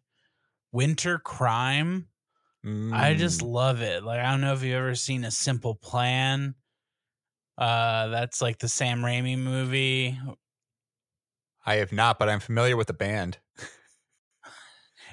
winter 0.71 1.19
crime 1.19 2.07
mm. 2.65 2.93
i 2.93 3.13
just 3.13 3.41
mm. 3.41 3.51
love 3.51 3.81
it 3.81 4.03
like 4.03 4.19
i 4.19 4.31
don't 4.31 4.41
know 4.41 4.53
if 4.53 4.63
you've 4.63 4.75
ever 4.75 4.95
seen 4.95 5.23
a 5.23 5.31
simple 5.31 5.75
plan 5.75 6.55
uh 7.57 8.07
that's 8.07 8.41
like 8.41 8.59
the 8.59 8.67
sam 8.67 9.01
raimi 9.01 9.37
movie 9.37 10.17
I 11.69 11.75
have 11.75 11.91
not, 11.91 12.17
but 12.17 12.29
I'm 12.29 12.39
familiar 12.39 12.77
with 12.77 12.87
the 12.87 12.93
band. 12.93 13.39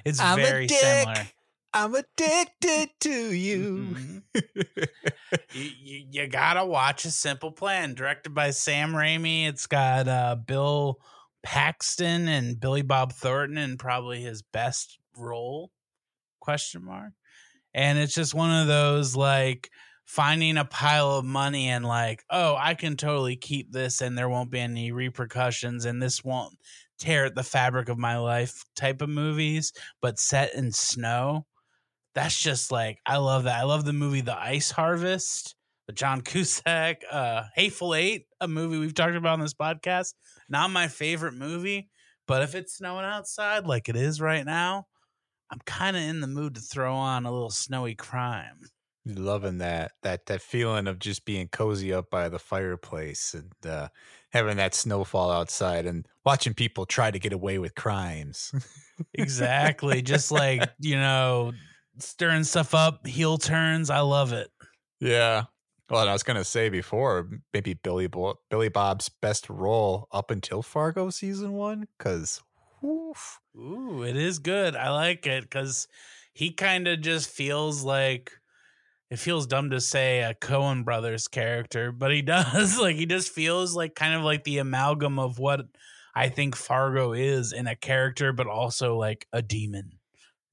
It's 0.05 0.19
I'm 0.19 0.37
very 0.37 0.67
similar. 0.67 1.27
I'm 1.75 1.93
addicted 1.93 2.91
to 3.01 3.33
you. 3.33 3.87
Mm-hmm. 3.91 4.17
you, 5.51 5.71
you. 5.83 6.05
you. 6.09 6.27
gotta 6.27 6.65
watch 6.65 7.03
a 7.03 7.11
simple 7.11 7.51
plan, 7.51 7.95
directed 7.95 8.33
by 8.33 8.51
Sam 8.51 8.93
Raimi. 8.93 9.45
It's 9.45 9.67
got 9.67 10.07
uh, 10.07 10.37
Bill 10.37 11.01
Paxton 11.43 12.29
and 12.29 12.57
Billy 12.57 12.81
Bob 12.81 13.11
Thornton 13.11 13.57
in 13.57 13.77
probably 13.77 14.21
his 14.21 14.41
best 14.41 14.97
role. 15.17 15.69
Question 16.39 16.85
mark. 16.85 17.11
And 17.73 17.99
it's 17.99 18.15
just 18.15 18.33
one 18.33 18.51
of 18.51 18.67
those 18.67 19.17
like 19.17 19.69
finding 20.05 20.55
a 20.55 20.63
pile 20.63 21.17
of 21.17 21.25
money 21.25 21.67
and 21.67 21.83
like, 21.83 22.23
oh, 22.29 22.55
I 22.57 22.75
can 22.75 22.95
totally 22.95 23.35
keep 23.35 23.73
this 23.73 23.99
and 23.99 24.17
there 24.17 24.29
won't 24.29 24.49
be 24.49 24.61
any 24.61 24.93
repercussions 24.93 25.83
and 25.83 26.01
this 26.01 26.23
won't 26.23 26.53
tear 26.99 27.25
at 27.25 27.35
the 27.35 27.43
fabric 27.43 27.89
of 27.89 27.97
my 27.97 28.17
life 28.17 28.63
type 28.77 29.01
of 29.01 29.09
movies, 29.09 29.73
but 30.01 30.19
set 30.19 30.55
in 30.55 30.71
snow. 30.71 31.45
That's 32.15 32.39
just 32.39 32.71
like 32.71 32.99
I 33.05 33.17
love 33.17 33.43
that. 33.43 33.59
I 33.59 33.63
love 33.63 33.85
the 33.85 33.93
movie 33.93 34.21
The 34.21 34.37
Ice 34.37 34.71
Harvest, 34.71 35.55
the 35.87 35.93
John 35.93 36.21
Cusack, 36.23 37.03
uh 37.11 37.43
Hateful 37.53 37.93
Eight, 37.93 38.27
a 38.41 38.47
movie 38.47 38.79
we've 38.79 38.93
talked 38.95 39.15
about 39.15 39.33
on 39.33 39.41
this 39.41 39.53
podcast. 39.53 40.13
Not 40.49 40.71
my 40.71 40.87
favorite 40.87 41.33
movie, 41.33 41.89
but 42.27 42.41
if 42.41 42.55
it's 42.55 42.77
snowing 42.77 43.05
outside 43.05 43.67
like 43.67 43.89
it 43.89 43.95
is 43.95 44.21
right 44.21 44.45
now, 44.45 44.87
I'm 45.51 45.59
kind 45.65 45.95
of 45.95 46.03
in 46.03 46.21
the 46.21 46.27
mood 46.27 46.55
to 46.55 46.61
throw 46.61 46.95
on 46.95 47.25
a 47.25 47.31
little 47.31 47.49
snowy 47.49 47.95
crime. 47.95 48.61
Loving 49.05 49.59
that 49.59 49.91
that 50.01 50.25
that 50.25 50.41
feeling 50.41 50.87
of 50.87 50.97
just 50.97 51.25
being 51.25 51.47
cozy 51.49 51.93
up 51.93 52.09
by 52.09 52.27
the 52.27 52.39
fireplace 52.39 53.35
and 53.35 53.51
uh, 53.69 53.89
having 54.31 54.57
that 54.57 54.73
snowfall 54.73 55.29
outside 55.29 55.85
and 55.85 56.07
watching 56.25 56.55
people 56.55 56.87
try 56.87 57.11
to 57.11 57.19
get 57.19 57.31
away 57.31 57.59
with 57.59 57.75
crimes. 57.75 58.51
exactly, 59.13 60.01
just 60.01 60.31
like 60.31 60.67
you 60.79 60.95
know, 60.95 61.51
stirring 61.99 62.43
stuff 62.43 62.73
up, 62.73 63.05
heel 63.07 63.37
turns. 63.37 63.89
I 63.89 63.99
love 63.99 64.33
it. 64.33 64.49
Yeah. 64.99 65.45
Well, 65.89 66.07
I 66.07 66.13
was 66.13 66.23
gonna 66.23 66.43
say 66.43 66.69
before, 66.69 67.29
maybe 67.53 67.75
Billy 67.75 68.07
Bo- 68.07 68.39
Billy 68.49 68.69
Bob's 68.69 69.09
best 69.09 69.49
role 69.49 70.07
up 70.11 70.31
until 70.31 70.63
Fargo 70.63 71.09
season 71.11 71.53
one, 71.53 71.87
because 71.97 72.41
ooh, 72.83 74.03
it 74.03 74.15
is 74.17 74.39
good. 74.39 74.75
I 74.75 74.89
like 74.91 75.27
it 75.27 75.43
because 75.43 75.87
he 76.33 76.51
kind 76.53 76.87
of 76.87 77.01
just 77.01 77.29
feels 77.29 77.83
like 77.83 78.31
it 79.11 79.19
feels 79.19 79.45
dumb 79.47 79.69
to 79.69 79.79
say 79.79 80.21
a 80.23 80.33
Coen 80.33 80.83
brothers 80.83 81.27
character, 81.27 81.91
but 81.91 82.11
he 82.11 82.21
does. 82.23 82.79
like 82.79 82.95
he 82.95 83.05
just 83.05 83.31
feels 83.31 83.75
like 83.75 83.95
kind 83.95 84.15
of 84.15 84.23
like 84.23 84.43
the 84.43 84.57
amalgam 84.57 85.19
of 85.19 85.37
what 85.37 85.61
I 86.15 86.29
think 86.29 86.55
Fargo 86.55 87.13
is 87.13 87.53
in 87.53 87.67
a 87.67 87.75
character, 87.75 88.33
but 88.33 88.47
also 88.47 88.97
like 88.97 89.27
a 89.31 89.41
demon. 89.41 89.99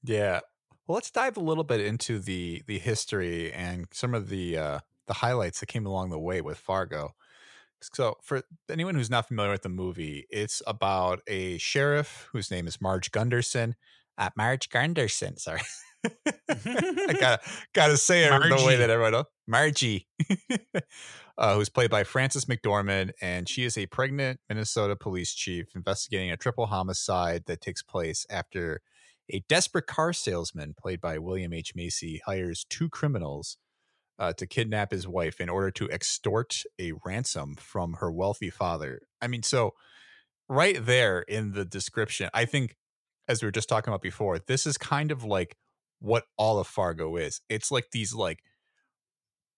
Yeah. 0.03 0.41
Well, 0.87 0.95
let's 0.95 1.11
dive 1.11 1.37
a 1.37 1.41
little 1.41 1.63
bit 1.63 1.79
into 1.79 2.19
the 2.19 2.63
the 2.67 2.79
history 2.79 3.51
and 3.53 3.87
some 3.91 4.13
of 4.13 4.29
the 4.29 4.57
uh, 4.57 4.79
the 5.07 5.13
highlights 5.13 5.59
that 5.59 5.67
came 5.67 5.85
along 5.85 6.09
the 6.09 6.19
way 6.19 6.41
with 6.41 6.57
Fargo. 6.57 7.15
So, 7.93 8.15
for 8.21 8.43
anyone 8.69 8.95
who's 8.95 9.09
not 9.09 9.27
familiar 9.27 9.51
with 9.51 9.63
the 9.63 9.69
movie, 9.69 10.25
it's 10.29 10.61
about 10.65 11.19
a 11.27 11.57
sheriff 11.57 12.29
whose 12.31 12.49
name 12.49 12.67
is 12.67 12.79
Marge 12.81 13.11
Gunderson. 13.11 13.75
Uh, 14.17 14.29
Marge 14.37 14.69
Gunderson, 14.69 15.37
sorry. 15.37 15.61
I 16.49 17.15
gotta 17.19 17.39
gotta 17.73 17.97
say 17.97 18.25
it 18.25 18.29
Margie. 18.29 18.55
the 18.55 18.65
way 18.65 18.75
that 18.75 18.89
everyone 18.89 19.13
knows. 19.13 19.25
Margie, 19.47 20.07
uh, 21.37 21.55
who's 21.55 21.69
played 21.69 21.89
by 21.89 22.03
Frances 22.03 22.45
McDormand, 22.45 23.11
and 23.21 23.47
she 23.47 23.63
is 23.63 23.77
a 23.77 23.85
pregnant 23.87 24.39
Minnesota 24.49 24.95
police 24.95 25.33
chief 25.33 25.67
investigating 25.75 26.31
a 26.31 26.37
triple 26.37 26.67
homicide 26.67 27.43
that 27.47 27.61
takes 27.61 27.81
place 27.81 28.25
after 28.29 28.81
a 29.31 29.43
desperate 29.47 29.87
car 29.87 30.13
salesman, 30.13 30.75
played 30.77 31.01
by 31.01 31.17
William 31.17 31.53
H 31.53 31.73
Macy, 31.75 32.21
hires 32.25 32.65
two 32.69 32.89
criminals 32.89 33.57
uh, 34.19 34.33
to 34.33 34.45
kidnap 34.45 34.91
his 34.91 35.07
wife 35.07 35.39
in 35.39 35.49
order 35.49 35.71
to 35.71 35.89
extort 35.89 36.61
a 36.79 36.91
ransom 37.05 37.55
from 37.55 37.93
her 37.99 38.11
wealthy 38.11 38.49
father. 38.49 39.01
I 39.21 39.27
mean, 39.27 39.43
so 39.43 39.73
right 40.47 40.77
there 40.85 41.21
in 41.21 41.53
the 41.53 41.65
description, 41.65 42.29
I 42.33 42.45
think, 42.45 42.75
as 43.27 43.41
we 43.41 43.47
were 43.47 43.51
just 43.51 43.69
talking 43.69 43.91
about 43.91 44.01
before, 44.01 44.39
this 44.39 44.65
is 44.65 44.77
kind 44.77 45.11
of 45.11 45.23
like 45.23 45.55
what 45.99 46.25
all 46.37 46.59
of 46.59 46.67
Fargo 46.67 47.15
is. 47.15 47.41
It's 47.49 47.71
like 47.71 47.91
these 47.91 48.13
like 48.13 48.39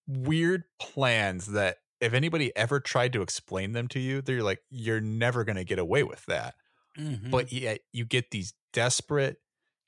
weird 0.06 0.64
plans 0.80 1.46
that 1.48 1.78
if 2.00 2.14
anybody 2.14 2.54
ever 2.56 2.78
tried 2.78 3.12
to 3.14 3.22
explain 3.22 3.72
them 3.72 3.88
to 3.88 3.98
you, 3.98 4.22
they're 4.22 4.42
like, 4.42 4.60
you're 4.70 5.00
never 5.00 5.44
going 5.44 5.56
to 5.56 5.64
get 5.64 5.78
away 5.78 6.02
with 6.02 6.24
that. 6.26 6.54
Mm-hmm. 6.98 7.30
But 7.30 7.52
yet 7.52 7.80
you 7.92 8.04
get 8.04 8.30
these 8.30 8.54
desperate, 8.72 9.38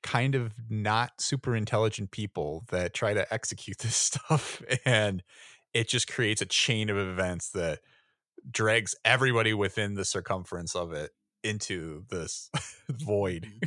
kind 0.03 0.35
of 0.35 0.53
not 0.69 1.21
super 1.21 1.55
intelligent 1.55 2.11
people 2.11 2.63
that 2.69 2.93
try 2.93 3.13
to 3.13 3.31
execute 3.33 3.77
this 3.79 3.95
stuff. 3.95 4.61
And 4.85 5.23
it 5.73 5.87
just 5.87 6.07
creates 6.11 6.41
a 6.41 6.45
chain 6.45 6.89
of 6.89 6.97
events 6.97 7.51
that 7.51 7.79
drags 8.49 8.95
everybody 9.03 9.53
within 9.53 9.95
the 9.95 10.05
circumference 10.05 10.75
of 10.75 10.93
it 10.93 11.11
into 11.43 12.03
this 12.09 12.49
void. 12.89 13.43
Mm-hmm. 13.43 13.65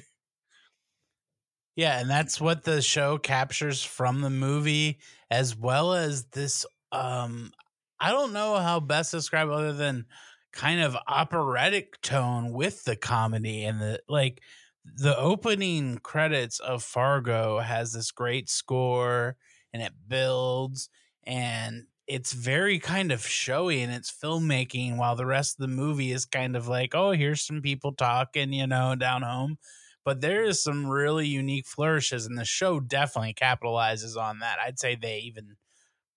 Yeah, 1.75 2.01
and 2.01 2.11
that's 2.11 2.41
what 2.41 2.65
the 2.65 2.83
show 2.83 3.17
captures 3.17 3.83
from 3.83 4.21
the 4.21 4.31
movie, 4.31 4.99
as 5.31 5.57
well 5.57 5.95
as 5.95 6.25
this. 6.25 6.67
Um, 6.91 7.51
I 7.99 8.11
don't 8.11 8.35
know 8.35 8.57
how 8.57 8.79
best 8.79 9.12
to 9.12 9.19
describe 9.19 9.49
other 9.49 9.73
than 9.73 10.05
kind 10.53 10.83
of 10.83 10.97
operatic 11.09 11.99
tone 12.03 12.53
with 12.53 12.85
the 12.85 12.97
comedy 12.97 13.65
and 13.65 13.81
the 13.81 14.01
like. 14.07 14.43
The 14.85 15.17
opening 15.17 15.99
credits 15.99 16.59
of 16.59 16.83
Fargo 16.83 17.61
has 17.61 17.93
this 17.93 18.11
great 18.11 18.49
score, 18.49 19.37
and 19.73 19.83
it 19.83 19.93
builds, 20.09 20.89
and 21.25 21.87
it's 22.07 22.33
very 22.33 22.79
kind 22.79 23.12
of 23.12 23.25
showy 23.27 23.81
in 23.81 23.91
its 23.91 24.11
filmmaking, 24.11 24.97
while 24.97 25.15
the 25.15 25.27
rest 25.27 25.59
of 25.59 25.62
the 25.62 25.75
movie 25.75 26.11
is 26.11 26.25
kind 26.25 26.57
of 26.57 26.67
like, 26.69 26.95
oh, 26.95 27.12
here's 27.12 27.43
some 27.47 27.62
people 27.62 27.93
talking, 27.93 28.53
you 28.53 28.67
know, 28.67 28.95
down 28.95 29.23
home 29.23 29.59
but 30.05 30.21
there 30.21 30.43
is 30.43 30.61
some 30.61 30.89
really 30.91 31.29
unique 31.29 31.65
flourishes 31.65 32.27
and 32.27 32.37
the 32.37 32.45
show 32.45 32.81
definitely 32.81 33.33
capitalizes 33.33 34.17
on 34.17 34.41
that 34.41 34.59
i'd 34.59 34.77
say 34.77 34.97
they 34.97 35.19
even 35.21 35.57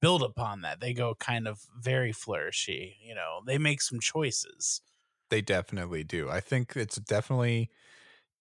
build 0.01 0.23
upon 0.23 0.61
that. 0.61 0.79
They 0.79 0.93
go 0.93 1.15
kind 1.15 1.47
of 1.47 1.61
very 1.77 2.11
flourishy. 2.11 2.95
You 3.01 3.15
know, 3.15 3.41
they 3.45 3.57
make 3.57 3.81
some 3.81 3.99
choices. 3.99 4.81
They 5.29 5.41
definitely 5.41 6.03
do. 6.03 6.29
I 6.29 6.39
think 6.39 6.75
it's 6.75 6.97
definitely 6.97 7.71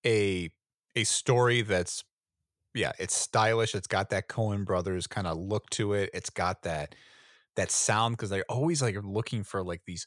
a 0.06 0.50
a 0.96 1.04
story 1.04 1.62
that's 1.62 2.04
yeah, 2.74 2.92
it's 2.98 3.14
stylish. 3.16 3.74
It's 3.74 3.86
got 3.86 4.10
that 4.10 4.28
Coen 4.28 4.64
brothers 4.64 5.06
kind 5.06 5.26
of 5.26 5.38
look 5.38 5.70
to 5.70 5.94
it. 5.94 6.10
It's 6.14 6.30
got 6.30 6.62
that 6.62 6.94
that 7.56 7.70
sound 7.70 8.16
because 8.16 8.30
they're 8.30 8.44
always 8.48 8.82
like 8.82 8.96
looking 9.04 9.44
for 9.44 9.64
like 9.64 9.82
these 9.86 10.06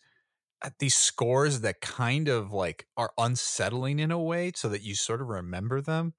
uh, 0.64 0.72
these 0.80 0.96
scores 0.96 1.62
that 1.62 1.82
kind 1.82 2.30
of 2.30 2.54
like 2.54 2.88
are 2.98 3.12
unsettling 3.18 4.00
in 4.00 4.12
a 4.12 4.22
way 4.22 4.52
so 4.56 4.70
that 4.70 4.84
you 4.84 4.96
sort 4.96 5.22
of 5.22 5.28
remember 5.30 5.82
them. 5.82 6.14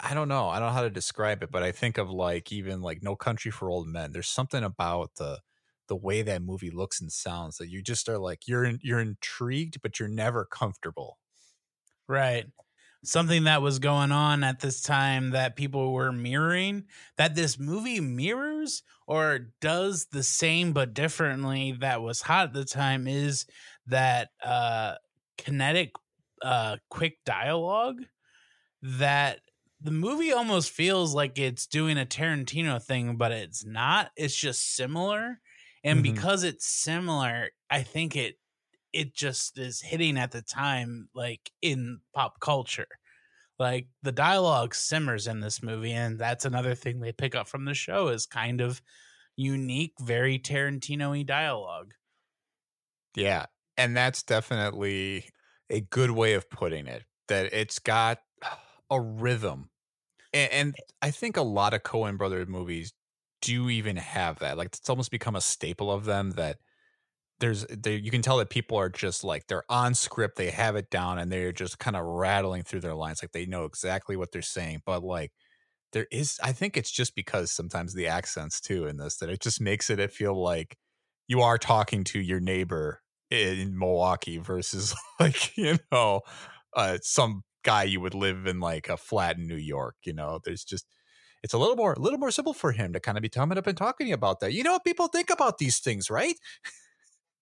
I 0.00 0.14
don't 0.14 0.28
know. 0.28 0.48
I 0.48 0.58
don't 0.58 0.68
know 0.68 0.72
how 0.74 0.82
to 0.82 0.90
describe 0.90 1.42
it, 1.42 1.50
but 1.50 1.62
I 1.62 1.70
think 1.72 1.98
of 1.98 2.10
like 2.10 2.50
even 2.50 2.80
like 2.80 3.02
No 3.02 3.14
Country 3.14 3.50
for 3.50 3.68
Old 3.70 3.88
Men. 3.88 4.12
There's 4.12 4.28
something 4.28 4.64
about 4.64 5.16
the 5.16 5.40
the 5.88 5.96
way 5.96 6.22
that 6.22 6.40
movie 6.42 6.70
looks 6.70 7.00
and 7.00 7.12
sounds 7.12 7.58
that 7.58 7.68
you 7.68 7.82
just 7.82 8.08
are 8.08 8.18
like 8.18 8.48
you're 8.48 8.64
in, 8.64 8.78
you're 8.82 9.00
intrigued, 9.00 9.82
but 9.82 9.98
you're 10.00 10.08
never 10.08 10.46
comfortable. 10.46 11.18
Right. 12.08 12.46
Something 13.04 13.44
that 13.44 13.62
was 13.62 13.80
going 13.80 14.12
on 14.12 14.44
at 14.44 14.60
this 14.60 14.80
time 14.80 15.30
that 15.30 15.56
people 15.56 15.92
were 15.92 16.12
mirroring 16.12 16.86
that 17.16 17.34
this 17.34 17.58
movie 17.58 18.00
mirrors 18.00 18.84
or 19.08 19.50
does 19.60 20.06
the 20.06 20.22
same 20.22 20.72
but 20.72 20.94
differently 20.94 21.72
that 21.72 22.00
was 22.00 22.22
hot 22.22 22.48
at 22.48 22.52
the 22.52 22.64
time 22.64 23.08
is 23.08 23.44
that 23.86 24.30
uh 24.40 24.94
kinetic 25.36 25.90
uh 26.42 26.76
quick 26.90 27.18
dialogue 27.24 28.02
that 28.82 29.40
the 29.80 29.90
movie 29.90 30.32
almost 30.32 30.70
feels 30.70 31.14
like 31.14 31.38
it's 31.38 31.66
doing 31.66 31.98
a 31.98 32.06
Tarantino 32.06 32.82
thing, 32.82 33.16
but 33.16 33.32
it's 33.32 33.64
not. 33.64 34.12
It's 34.16 34.36
just 34.36 34.74
similar. 34.76 35.40
And 35.84 36.02
Mhm. 36.02 36.02
because 36.02 36.44
it's 36.44 36.66
similar, 36.66 37.50
I 37.68 37.82
think 37.82 38.14
it 38.14 38.36
it 38.92 39.14
just 39.14 39.58
is 39.58 39.80
hitting 39.80 40.18
at 40.18 40.32
the 40.32 40.42
time 40.42 41.08
like 41.14 41.50
in 41.60 42.00
pop 42.14 42.40
culture. 42.40 42.88
Like 43.58 43.88
the 44.02 44.12
dialogue 44.12 44.74
simmers 44.74 45.26
in 45.26 45.40
this 45.40 45.62
movie, 45.62 45.92
and 45.92 46.18
that's 46.18 46.44
another 46.44 46.74
thing 46.74 47.00
they 47.00 47.12
pick 47.12 47.34
up 47.34 47.48
from 47.48 47.64
the 47.64 47.74
show 47.74 48.08
is 48.08 48.26
kind 48.26 48.60
of 48.60 48.82
unique, 49.36 49.94
very 50.00 50.38
Tarantino-y 50.38 51.22
dialogue. 51.22 51.94
Yeah. 53.14 53.46
And 53.76 53.96
that's 53.96 54.22
definitely 54.22 55.26
a 55.70 55.80
good 55.80 56.10
way 56.10 56.34
of 56.34 56.50
putting 56.50 56.86
it. 56.86 57.04
That 57.28 57.52
it's 57.52 57.78
got 57.78 58.18
a 58.90 59.00
rhythm. 59.00 59.70
And, 60.32 60.52
and 60.52 60.74
I 61.00 61.10
think 61.10 61.36
a 61.36 61.42
lot 61.42 61.74
of 61.74 61.82
Coen 61.82 62.18
brother 62.18 62.44
movies 62.46 62.92
do 63.40 63.68
even 63.70 63.96
have 63.96 64.38
that. 64.38 64.56
Like 64.56 64.68
it's 64.68 64.88
almost 64.88 65.10
become 65.10 65.36
a 65.36 65.40
staple 65.40 65.90
of 65.90 66.04
them 66.04 66.32
that 66.32 66.58
there's 67.42 67.66
they, 67.66 67.96
you 67.96 68.10
can 68.12 68.22
tell 68.22 68.38
that 68.38 68.50
people 68.50 68.78
are 68.78 68.90
just 68.90 69.24
like 69.24 69.48
they're 69.48 69.64
on 69.70 69.94
script, 69.94 70.36
they 70.38 70.50
have 70.50 70.76
it 70.76 70.90
down 70.90 71.18
and 71.18 71.30
they're 71.32 71.52
just 71.52 71.78
kind 71.80 71.96
of 71.96 72.04
rattling 72.06 72.64
through 72.64 72.80
their 72.80 72.94
lines 72.94 73.22
like 73.22 73.32
they 73.32 73.46
know 73.46 73.66
exactly 73.66 74.16
what 74.16 74.32
they're 74.32 74.42
saying, 74.42 74.82
but 74.86 75.04
like 75.04 75.32
there 75.92 76.06
is 76.12 76.38
I 76.42 76.52
think 76.52 76.76
it's 76.76 76.90
just 76.90 77.14
because 77.14 77.52
sometimes 77.52 77.94
the 77.94 78.08
accents 78.08 78.60
too 78.60 78.86
in 78.86 78.96
this 78.98 79.18
that 79.18 79.30
it 79.30 79.40
just 79.40 79.60
makes 79.60 79.90
it, 79.90 80.00
it 80.00 80.12
feel 80.12 80.40
like 80.42 80.76
you 81.28 81.42
are 81.42 81.58
talking 81.58 82.04
to 82.04 82.20
your 82.20 82.40
neighbor 82.40 83.02
in 83.30 83.78
Milwaukee 83.78 84.38
versus 84.38 84.94
like, 85.20 85.56
you 85.56 85.78
know, 85.92 86.22
uh 86.76 86.98
some 87.02 87.42
guy 87.64 87.84
you 87.84 88.00
would 88.00 88.14
live 88.14 88.46
in 88.46 88.60
like 88.60 88.88
a 88.88 88.96
flat 88.96 89.38
in 89.38 89.46
New 89.48 89.56
York, 89.56 89.96
you 90.04 90.14
know. 90.14 90.40
There's 90.44 90.64
just 90.64 90.86
it's 91.42 91.54
a 91.54 91.58
little 91.58 91.76
more 91.76 91.94
a 91.94 91.98
little 92.00 92.18
more 92.18 92.30
simple 92.30 92.54
for 92.54 92.72
him 92.72 92.92
to 92.92 93.00
kind 93.00 93.18
of 93.18 93.22
be 93.22 93.28
coming 93.28 93.58
up 93.58 93.66
and 93.66 93.76
talking 93.76 94.12
about 94.12 94.40
that. 94.40 94.52
You 94.52 94.62
know 94.64 94.72
what 94.72 94.84
people 94.84 95.08
think 95.08 95.30
about 95.30 95.58
these 95.58 95.78
things, 95.80 96.10
right? 96.10 96.36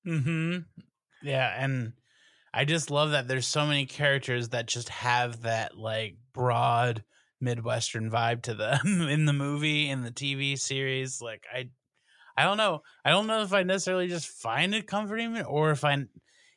Hmm. 0.04 0.58
Yeah, 1.22 1.52
and 1.56 1.92
I 2.52 2.64
just 2.64 2.90
love 2.90 3.12
that 3.12 3.28
there's 3.28 3.46
so 3.46 3.66
many 3.66 3.86
characters 3.86 4.50
that 4.50 4.66
just 4.66 4.88
have 4.88 5.42
that 5.42 5.76
like 5.76 6.16
broad 6.32 7.04
midwestern 7.40 8.10
vibe 8.10 8.42
to 8.42 8.54
them 8.54 8.80
in 9.08 9.26
the 9.26 9.32
movie 9.32 9.88
in 9.88 10.02
the 10.02 10.10
TV 10.10 10.58
series. 10.58 11.20
Like 11.20 11.44
I, 11.52 11.68
I 12.36 12.44
don't 12.44 12.56
know. 12.56 12.82
I 13.04 13.10
don't 13.10 13.26
know 13.26 13.42
if 13.42 13.52
I 13.52 13.62
necessarily 13.62 14.08
just 14.08 14.28
find 14.28 14.74
it 14.74 14.86
comforting 14.86 15.40
or 15.42 15.70
if 15.70 15.84
I. 15.84 16.04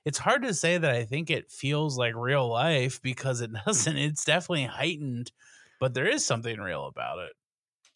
It's 0.05 0.17
hard 0.17 0.43
to 0.43 0.53
say 0.53 0.77
that 0.77 0.91
I 0.93 1.05
think 1.05 1.29
it 1.29 1.49
feels 1.49 1.97
like 1.97 2.13
real 2.15 2.49
life 2.49 3.01
because 3.01 3.41
it 3.41 3.51
doesn't. 3.65 3.97
It's 3.97 4.25
definitely 4.25 4.65
heightened, 4.65 5.31
but 5.79 5.93
there 5.93 6.07
is 6.07 6.25
something 6.25 6.59
real 6.59 6.87
about 6.87 7.19
it. 7.19 7.33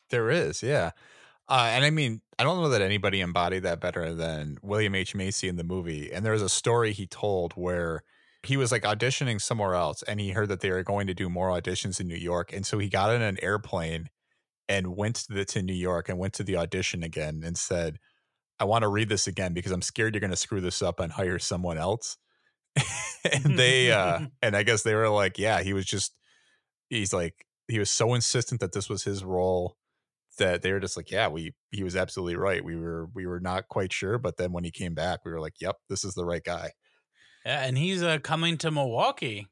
There 0.09 0.29
is, 0.29 0.63
yeah. 0.63 0.91
Uh, 1.49 1.69
and 1.71 1.85
I 1.85 1.89
mean, 1.89 2.21
I 2.37 2.43
don't 2.43 2.61
know 2.61 2.69
that 2.69 2.81
anybody 2.81 3.21
embodied 3.21 3.63
that 3.63 3.79
better 3.79 4.13
than 4.13 4.57
William 4.61 4.95
H. 4.95 5.15
Macy 5.15 5.47
in 5.47 5.55
the 5.55 5.63
movie. 5.63 6.11
And 6.11 6.25
there 6.25 6.33
was 6.33 6.41
a 6.41 6.49
story 6.49 6.91
he 6.91 7.07
told 7.07 7.53
where 7.53 8.03
he 8.43 8.57
was 8.57 8.71
like 8.71 8.83
auditioning 8.83 9.41
somewhere 9.41 9.73
else 9.73 10.03
and 10.03 10.19
he 10.19 10.31
heard 10.31 10.49
that 10.49 10.59
they 10.59 10.69
were 10.69 10.83
going 10.83 11.07
to 11.07 11.13
do 11.13 11.29
more 11.29 11.49
auditions 11.49 11.99
in 11.99 12.07
New 12.07 12.17
York. 12.17 12.51
And 12.53 12.65
so 12.65 12.77
he 12.79 12.89
got 12.89 13.13
in 13.13 13.21
an 13.21 13.37
airplane 13.41 14.09
and 14.67 14.95
went 14.95 15.15
to, 15.15 15.33
the, 15.33 15.45
to 15.45 15.61
New 15.61 15.73
York 15.73 16.09
and 16.09 16.19
went 16.19 16.33
to 16.33 16.43
the 16.43 16.57
audition 16.57 17.01
again 17.01 17.41
and 17.45 17.57
said, 17.57 17.97
I 18.59 18.65
want 18.65 18.83
to 18.83 18.89
read 18.89 19.09
this 19.09 19.27
again 19.27 19.53
because 19.53 19.71
I'm 19.71 19.81
scared 19.81 20.13
you're 20.13 20.21
going 20.21 20.31
to 20.31 20.37
screw 20.37 20.61
this 20.61 20.81
up 20.81 20.99
and 20.99 21.11
hire 21.11 21.39
someone 21.39 21.77
else. 21.77 22.17
and 23.31 23.57
they, 23.57 23.91
uh, 23.91 24.19
and 24.41 24.55
I 24.55 24.63
guess 24.63 24.83
they 24.83 24.95
were 24.95 25.09
like, 25.09 25.37
yeah, 25.37 25.61
he 25.61 25.73
was 25.73 25.85
just, 25.85 26.13
he's 26.89 27.13
like, 27.13 27.45
he 27.69 27.79
was 27.79 27.89
so 27.89 28.13
insistent 28.13 28.59
that 28.61 28.73
this 28.73 28.89
was 28.89 29.03
his 29.03 29.23
role 29.23 29.77
that 30.37 30.61
they 30.61 30.71
were 30.71 30.79
just 30.79 30.97
like, 30.97 31.11
yeah, 31.11 31.27
we 31.27 31.53
he 31.71 31.83
was 31.83 31.95
absolutely 31.95 32.35
right. 32.35 32.63
We 32.63 32.75
were 32.75 33.07
we 33.13 33.25
were 33.25 33.39
not 33.39 33.67
quite 33.67 33.93
sure, 33.93 34.17
but 34.17 34.37
then 34.37 34.51
when 34.51 34.63
he 34.63 34.71
came 34.71 34.93
back, 34.93 35.25
we 35.25 35.31
were 35.31 35.41
like, 35.41 35.61
yep, 35.61 35.77
this 35.89 36.03
is 36.03 36.13
the 36.13 36.25
right 36.25 36.43
guy. 36.43 36.71
Yeah, 37.45 37.63
and 37.63 37.77
he's 37.77 38.03
uh, 38.03 38.19
coming 38.19 38.57
to 38.59 38.71
Milwaukee 38.71 39.47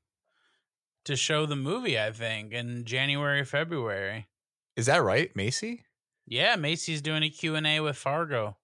to 1.06 1.16
show 1.16 1.46
the 1.46 1.56
movie. 1.56 2.00
I 2.00 2.12
think 2.12 2.52
in 2.52 2.86
January, 2.86 3.46
February. 3.46 4.28
Is 4.76 4.86
that 4.88 5.04
right, 5.04 5.36
Macy? 5.36 5.86
Yeah, 6.28 6.56
Macy's 6.56 7.02
doing 7.02 7.24
a 7.24 7.30
Q 7.30 7.56
and 7.56 7.66
A 7.66 7.80
with 7.80 7.98
Fargo. 7.98 8.58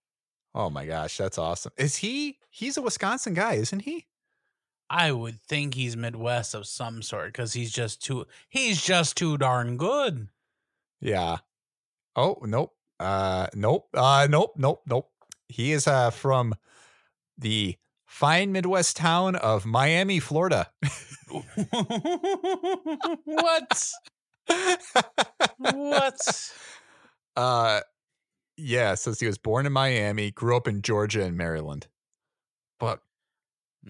Oh 0.53 0.69
my 0.69 0.86
gosh, 0.86 1.17
that's 1.17 1.38
awesome. 1.38 1.71
Is 1.77 1.97
he 1.97 2.39
he's 2.49 2.77
a 2.77 2.81
Wisconsin 2.81 3.34
guy, 3.34 3.53
isn't 3.53 3.81
he? 3.81 4.07
I 4.91 5.12
would 5.12 5.41
think 5.41 5.73
he's 5.73 5.97
Midwest 5.97 6.53
of 6.53 6.67
some 6.67 7.01
sort 7.01 7.29
because 7.29 7.53
he's 7.53 7.71
just 7.71 8.03
too 8.03 8.27
he's 8.49 8.84
just 8.84 9.17
too 9.17 9.38
darn 9.38 9.77
good. 9.77 10.29
Yeah. 11.01 11.39
Oh, 12.15 12.38
nope. 12.43 12.74
Uh 13.00 13.47
nope. 13.56 13.88
Uh 13.93 14.28
nope, 14.30 14.54
nope, 14.58 14.82
nope. 14.88 15.10
He 15.47 15.71
is 15.71 15.88
uh 15.88 16.12
from 16.12 16.54
the 17.38 17.76
fine 18.06 18.52
Midwest 18.52 18.97
town 18.97 19.36
of 19.36 19.65
Miami, 19.65 20.19
Florida. 20.19 20.69
what? 23.26 23.91
What? 25.58 26.52
Uh 27.38 27.80
yeah, 28.58 28.93
says 28.95 29.21
he 29.21 29.26
was 29.26 29.38
born 29.38 29.65
in 29.65 29.71
Miami, 29.71 30.32
grew 30.32 30.58
up 30.58 30.67
in 30.67 30.82
Georgia 30.82 31.24
and 31.24 31.38
Maryland. 31.38 31.88
But 32.78 33.00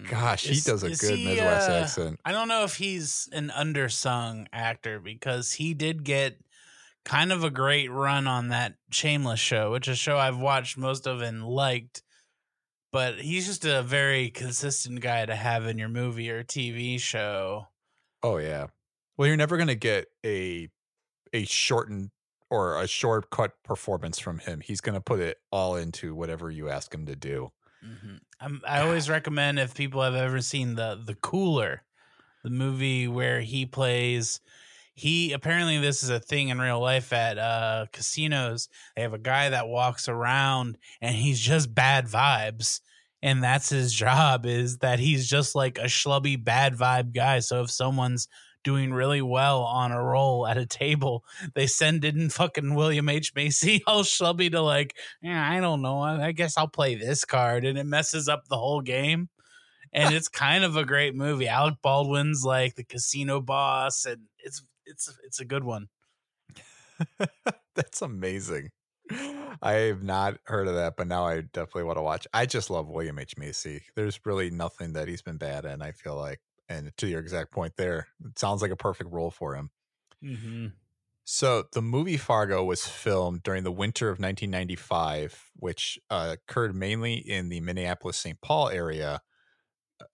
gosh, 0.08 0.44
he 0.44 0.60
does 0.60 0.84
a 0.84 0.90
good 0.90 1.18
he, 1.18 1.24
Midwest 1.24 1.68
uh, 1.68 1.72
accent. 1.72 2.20
I 2.24 2.30
don't 2.30 2.46
know 2.46 2.62
if 2.62 2.76
he's 2.76 3.28
an 3.32 3.50
undersung 3.50 4.46
actor 4.52 5.00
because 5.00 5.52
he 5.52 5.74
did 5.74 6.04
get 6.04 6.38
kind 7.04 7.32
of 7.32 7.44
a 7.44 7.50
great 7.50 7.90
run 7.90 8.26
on 8.26 8.48
that 8.48 8.76
Shameless 8.90 9.40
show, 9.40 9.72
which 9.72 9.88
is 9.88 9.94
a 9.94 9.96
show 9.96 10.18
I've 10.18 10.38
watched 10.38 10.76
most 10.78 11.06
of 11.06 11.20
and 11.22 11.46
liked. 11.46 12.02
But 12.92 13.20
he's 13.20 13.46
just 13.46 13.64
a 13.64 13.82
very 13.82 14.30
consistent 14.30 15.00
guy 15.00 15.26
to 15.26 15.36
have 15.36 15.66
in 15.66 15.78
your 15.78 15.88
movie 15.88 16.30
or 16.30 16.44
TV 16.44 16.98
show. 16.98 17.68
Oh 18.22 18.38
yeah. 18.38 18.68
Well, 19.16 19.28
you're 19.28 19.36
never 19.36 19.56
gonna 19.56 19.74
get 19.74 20.08
a 20.24 20.68
a 21.32 21.44
shortened 21.46 22.12
or 22.50 22.80
a 22.80 22.88
shortcut 22.88 23.62
performance 23.64 24.18
from 24.18 24.40
him. 24.40 24.60
He's 24.60 24.82
gonna 24.82 25.00
put 25.00 25.20
it 25.20 25.38
all 25.52 25.76
into 25.76 26.14
whatever 26.14 26.50
you 26.50 26.70
ask 26.70 26.94
him 26.94 27.06
to 27.06 27.16
do. 27.16 27.52
hmm 27.82 28.16
I'm, 28.40 28.60
I 28.66 28.80
always 28.80 29.08
recommend 29.08 29.58
if 29.58 29.74
people 29.74 30.02
have 30.02 30.14
ever 30.14 30.40
seen 30.40 30.74
the 30.74 31.00
the 31.04 31.14
Cooler, 31.14 31.84
the 32.44 32.50
movie 32.50 33.08
where 33.08 33.40
he 33.42 33.66
plays. 33.66 34.40
He 34.94 35.32
apparently 35.32 35.78
this 35.78 36.02
is 36.02 36.10
a 36.10 36.20
thing 36.20 36.48
in 36.48 36.60
real 36.60 36.80
life 36.80 37.12
at 37.12 37.38
uh, 37.38 37.86
casinos. 37.92 38.68
They 38.94 39.02
have 39.02 39.14
a 39.14 39.18
guy 39.18 39.48
that 39.48 39.68
walks 39.68 40.08
around 40.08 40.76
and 41.00 41.14
he's 41.14 41.40
just 41.40 41.74
bad 41.74 42.06
vibes, 42.06 42.80
and 43.22 43.42
that's 43.42 43.70
his 43.70 43.92
job. 43.92 44.44
Is 44.44 44.78
that 44.78 44.98
he's 44.98 45.28
just 45.28 45.54
like 45.54 45.78
a 45.78 45.84
schlubby 45.84 46.42
bad 46.42 46.74
vibe 46.74 47.14
guy. 47.14 47.38
So 47.38 47.62
if 47.62 47.70
someone's 47.70 48.28
doing 48.64 48.92
really 48.92 49.22
well 49.22 49.62
on 49.62 49.92
a 49.92 50.02
roll 50.02 50.46
at 50.46 50.58
a 50.58 50.66
table, 50.66 51.24
they 51.54 51.66
send 51.66 52.04
in 52.04 52.28
fucking 52.28 52.74
William 52.74 53.08
H 53.08 53.32
Macy 53.34 53.82
all 53.86 54.02
schlubby 54.02 54.50
to 54.52 54.60
like 54.60 54.96
yeah, 55.22 55.50
I 55.50 55.60
don't 55.60 55.82
know. 55.82 56.00
I, 56.00 56.26
I 56.26 56.32
guess 56.32 56.58
I'll 56.58 56.68
play 56.68 56.94
this 56.94 57.24
card, 57.24 57.64
and 57.64 57.78
it 57.78 57.86
messes 57.86 58.28
up 58.28 58.48
the 58.48 58.58
whole 58.58 58.82
game. 58.82 59.28
And 59.94 60.14
it's 60.14 60.28
kind 60.28 60.64
of 60.64 60.74
a 60.74 60.86
great 60.86 61.14
movie. 61.14 61.48
Alec 61.48 61.74
Baldwin's 61.82 62.44
like 62.44 62.76
the 62.76 62.84
casino 62.84 63.42
boss, 63.42 64.06
and 64.06 64.22
it's 64.92 65.12
it's 65.24 65.40
a 65.40 65.44
good 65.44 65.64
one. 65.64 65.88
That's 67.74 68.02
amazing. 68.02 68.70
I 69.60 69.72
have 69.72 70.02
not 70.02 70.38
heard 70.44 70.68
of 70.68 70.74
that, 70.74 70.94
but 70.96 71.08
now 71.08 71.26
I 71.26 71.40
definitely 71.40 71.84
want 71.84 71.98
to 71.98 72.02
watch. 72.02 72.26
I 72.32 72.46
just 72.46 72.70
love 72.70 72.88
William 72.88 73.18
H 73.18 73.36
Macy. 73.36 73.82
There's 73.96 74.20
really 74.24 74.50
nothing 74.50 74.92
that 74.92 75.08
he's 75.08 75.22
been 75.22 75.36
bad 75.38 75.64
in. 75.64 75.82
I 75.82 75.92
feel 75.92 76.16
like, 76.16 76.40
and 76.68 76.92
to 76.98 77.08
your 77.08 77.20
exact 77.20 77.50
point, 77.50 77.74
there, 77.76 78.06
it 78.24 78.38
sounds 78.38 78.62
like 78.62 78.70
a 78.70 78.76
perfect 78.76 79.10
role 79.12 79.30
for 79.30 79.56
him. 79.56 79.70
Mm-hmm. 80.22 80.66
So 81.24 81.64
the 81.72 81.82
movie 81.82 82.16
Fargo 82.16 82.64
was 82.64 82.86
filmed 82.86 83.42
during 83.42 83.64
the 83.64 83.72
winter 83.72 84.08
of 84.08 84.18
1995, 84.18 85.50
which 85.56 85.98
uh, 86.10 86.34
occurred 86.34 86.74
mainly 86.74 87.14
in 87.14 87.48
the 87.48 87.60
Minneapolis 87.60 88.16
St. 88.16 88.40
Paul 88.40 88.68
area 88.68 89.20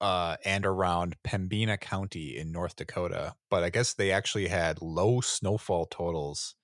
uh, 0.01 0.37
and 0.45 0.65
around 0.67 1.17
Pembina 1.25 1.79
County 1.79 2.37
in 2.37 2.53
North 2.53 2.77
Dakota. 2.77 3.35
But 3.51 3.63
I 3.63 3.71
guess 3.71 3.95
they 3.95 4.11
actually 4.11 4.49
had 4.49 4.83
low 4.83 5.21
snowfall 5.21 5.87
totals 5.87 6.55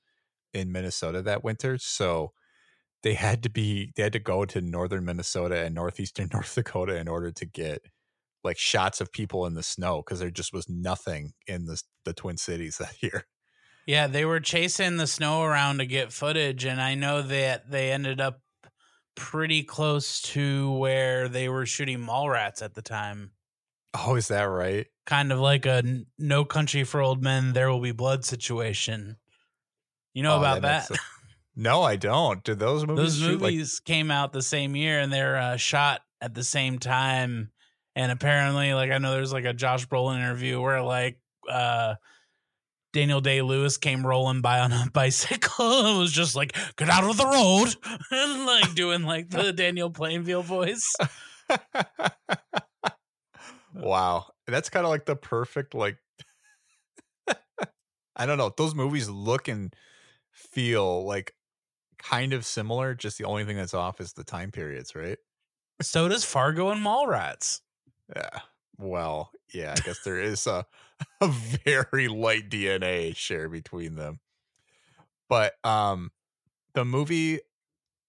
in 0.53 0.73
Minnesota 0.73 1.23
that 1.23 1.45
winter, 1.45 1.79
so 1.79 2.33
they 3.03 3.15
had 3.15 3.43
to 3.43 3.51
be 3.51 3.93
they 3.97 4.03
had 4.03 4.13
to 4.15 4.19
go 4.19 4.45
to 4.45 4.61
northern 4.61 5.05
Minnesota 5.05 5.65
and 5.65 5.75
northeastern 5.75 6.31
North 6.33 6.55
Dakota 6.55 6.97
in 6.97 7.09
order 7.09 7.31
to 7.33 7.47
get 7.47 7.83
like 8.43 8.59
shots 8.59 9.01
of 9.01 9.13
people 9.13 9.47
in 9.47 9.55
the 9.55 9.63
snow 9.63 9.99
because 9.99 10.21
there 10.21 10.31
just 10.31 10.53
was 10.53 10.69
nothing 10.69 11.33
in 11.47 11.67
the 11.67 11.83
the 12.05 12.15
Twin 12.15 12.37
Cities 12.37 12.79
that 12.81 13.03
year. 13.03 13.27
Yeah, 13.87 14.07
they 14.07 14.25
were 14.25 14.41
chasing 14.41 14.97
the 14.97 15.07
snow 15.07 15.43
around 15.43 15.79
to 15.79 15.87
get 15.87 16.13
footage, 16.13 16.65
and 16.65 16.81
I 16.81 16.95
know 16.95 17.21
that 17.21 17.71
they 17.71 17.93
ended 17.93 18.21
up 18.21 18.41
pretty 19.15 19.63
close 19.63 20.21
to 20.23 20.73
where 20.73 21.29
they 21.29 21.49
were 21.49 21.67
shooting 21.67 21.99
Mallrats 21.99 22.63
at 22.63 22.75
the 22.75 22.83
time. 22.83 23.33
Oh, 23.97 24.17
is 24.17 24.29
that 24.29 24.43
right? 24.45 24.87
Kind 25.07 25.33
of 25.33 25.39
like 25.39 25.67
a 25.67 25.83
No 26.19 26.45
Country 26.45 26.85
for 26.85 27.01
Old 27.01 27.23
Men, 27.23 27.53
There 27.53 27.71
Will 27.71 27.81
Be 27.81 27.93
Blood 27.93 28.25
situation. 28.25 29.17
You 30.15 30.23
know 30.23 30.35
Oh, 30.35 30.39
about 30.39 30.63
that? 30.63 30.87
sense. 30.87 31.01
No, 31.57 31.83
I 31.83 31.95
don't. 31.95 32.43
Did 32.43 32.59
those 32.59 32.85
movies? 32.85 33.21
Those 33.21 33.29
shoot, 33.29 33.41
like- 33.41 33.53
movies 33.53 33.79
came 33.79 34.11
out 34.11 34.33
the 34.33 34.43
same 34.43 34.75
year, 34.75 34.99
and 34.99 35.13
they're 35.13 35.37
uh, 35.37 35.57
shot 35.57 36.01
at 36.21 36.35
the 36.35 36.43
same 36.43 36.81
time. 36.81 37.53
And 37.95 38.11
apparently, 38.11 38.75
like 38.75 38.91
I 38.91 38.99
know 38.99 39.13
there's 39.13 39.33
like 39.33 39.45
a 39.45 39.53
Josh 39.53 39.87
Brolin 39.87 40.17
interview 40.19 40.61
where 40.61 40.83
like 40.83 41.21
uh 41.49 41.95
Daniel 42.95 43.21
Day 43.21 43.43
Lewis 43.43 43.77
came 43.77 44.07
rolling 44.07 44.41
by 44.41 44.61
on 44.61 44.73
a 44.73 44.87
bicycle 44.93 45.87
and 45.87 45.99
was 45.99 46.13
just 46.13 46.37
like, 46.37 46.57
"Get 46.77 46.89
out 46.89 47.05
of 47.05 47.17
the 47.17 47.27
road," 47.27 47.75
and 48.11 48.47
like 48.47 48.75
doing 48.75 49.03
like 49.03 49.29
the 49.29 49.53
Daniel 49.53 49.91
Plainview 49.91 50.43
voice. 50.43 50.95
wow, 53.75 54.27
that's 54.47 54.71
kind 54.71 54.87
of 54.87 54.91
like 54.91 55.05
the 55.05 55.17
perfect 55.17 55.75
like. 55.75 55.99
I 58.17 58.27
don't 58.27 58.39
know. 58.39 58.53
Those 58.57 58.77
movies 58.77 59.11
look 59.11 59.49
and 59.49 59.75
feel 60.31 61.05
like 61.05 61.35
kind 61.99 62.33
of 62.33 62.47
similar. 62.47 62.95
Just 62.95 63.19
the 63.19 63.25
only 63.25 63.45
thing 63.45 63.57
that's 63.57 63.75
off 63.75 64.01
is 64.01 64.13
the 64.13 64.23
time 64.23 64.53
periods, 64.53 64.95
right? 64.95 65.19
So 65.83 66.07
does 66.07 66.25
Fargo 66.25 66.71
and 66.71 66.81
Mallrats. 66.81 67.61
Yeah. 68.15 68.39
Well, 68.79 69.31
yeah. 69.53 69.75
I 69.77 69.81
guess 69.81 70.01
there 70.05 70.21
is 70.21 70.47
a 70.47 70.67
a 71.21 71.29
very 71.29 72.09
light 72.09 72.51
DNA 72.51 73.17
share 73.17 73.49
between 73.49 73.95
them, 73.95 74.21
but 75.29 75.55
um, 75.65 76.11
the 76.75 76.85
movie. 76.85 77.41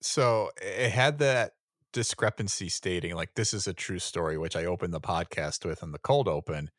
So 0.01 0.51
it 0.61 0.91
had 0.91 1.17
that 1.19 1.53
discrepancy 1.93 2.69
stating 2.69 3.15
like 3.15 3.33
this 3.35 3.53
is 3.53 3.67
a 3.67 3.73
true 3.73 3.99
story, 3.99 4.37
which 4.37 4.55
I 4.55 4.65
opened 4.65 4.93
the 4.93 5.01
podcast 5.01 5.65
with 5.65 5.81
in 5.81 5.91
the 5.91 5.99
cold 5.99 6.27
open, 6.27 6.69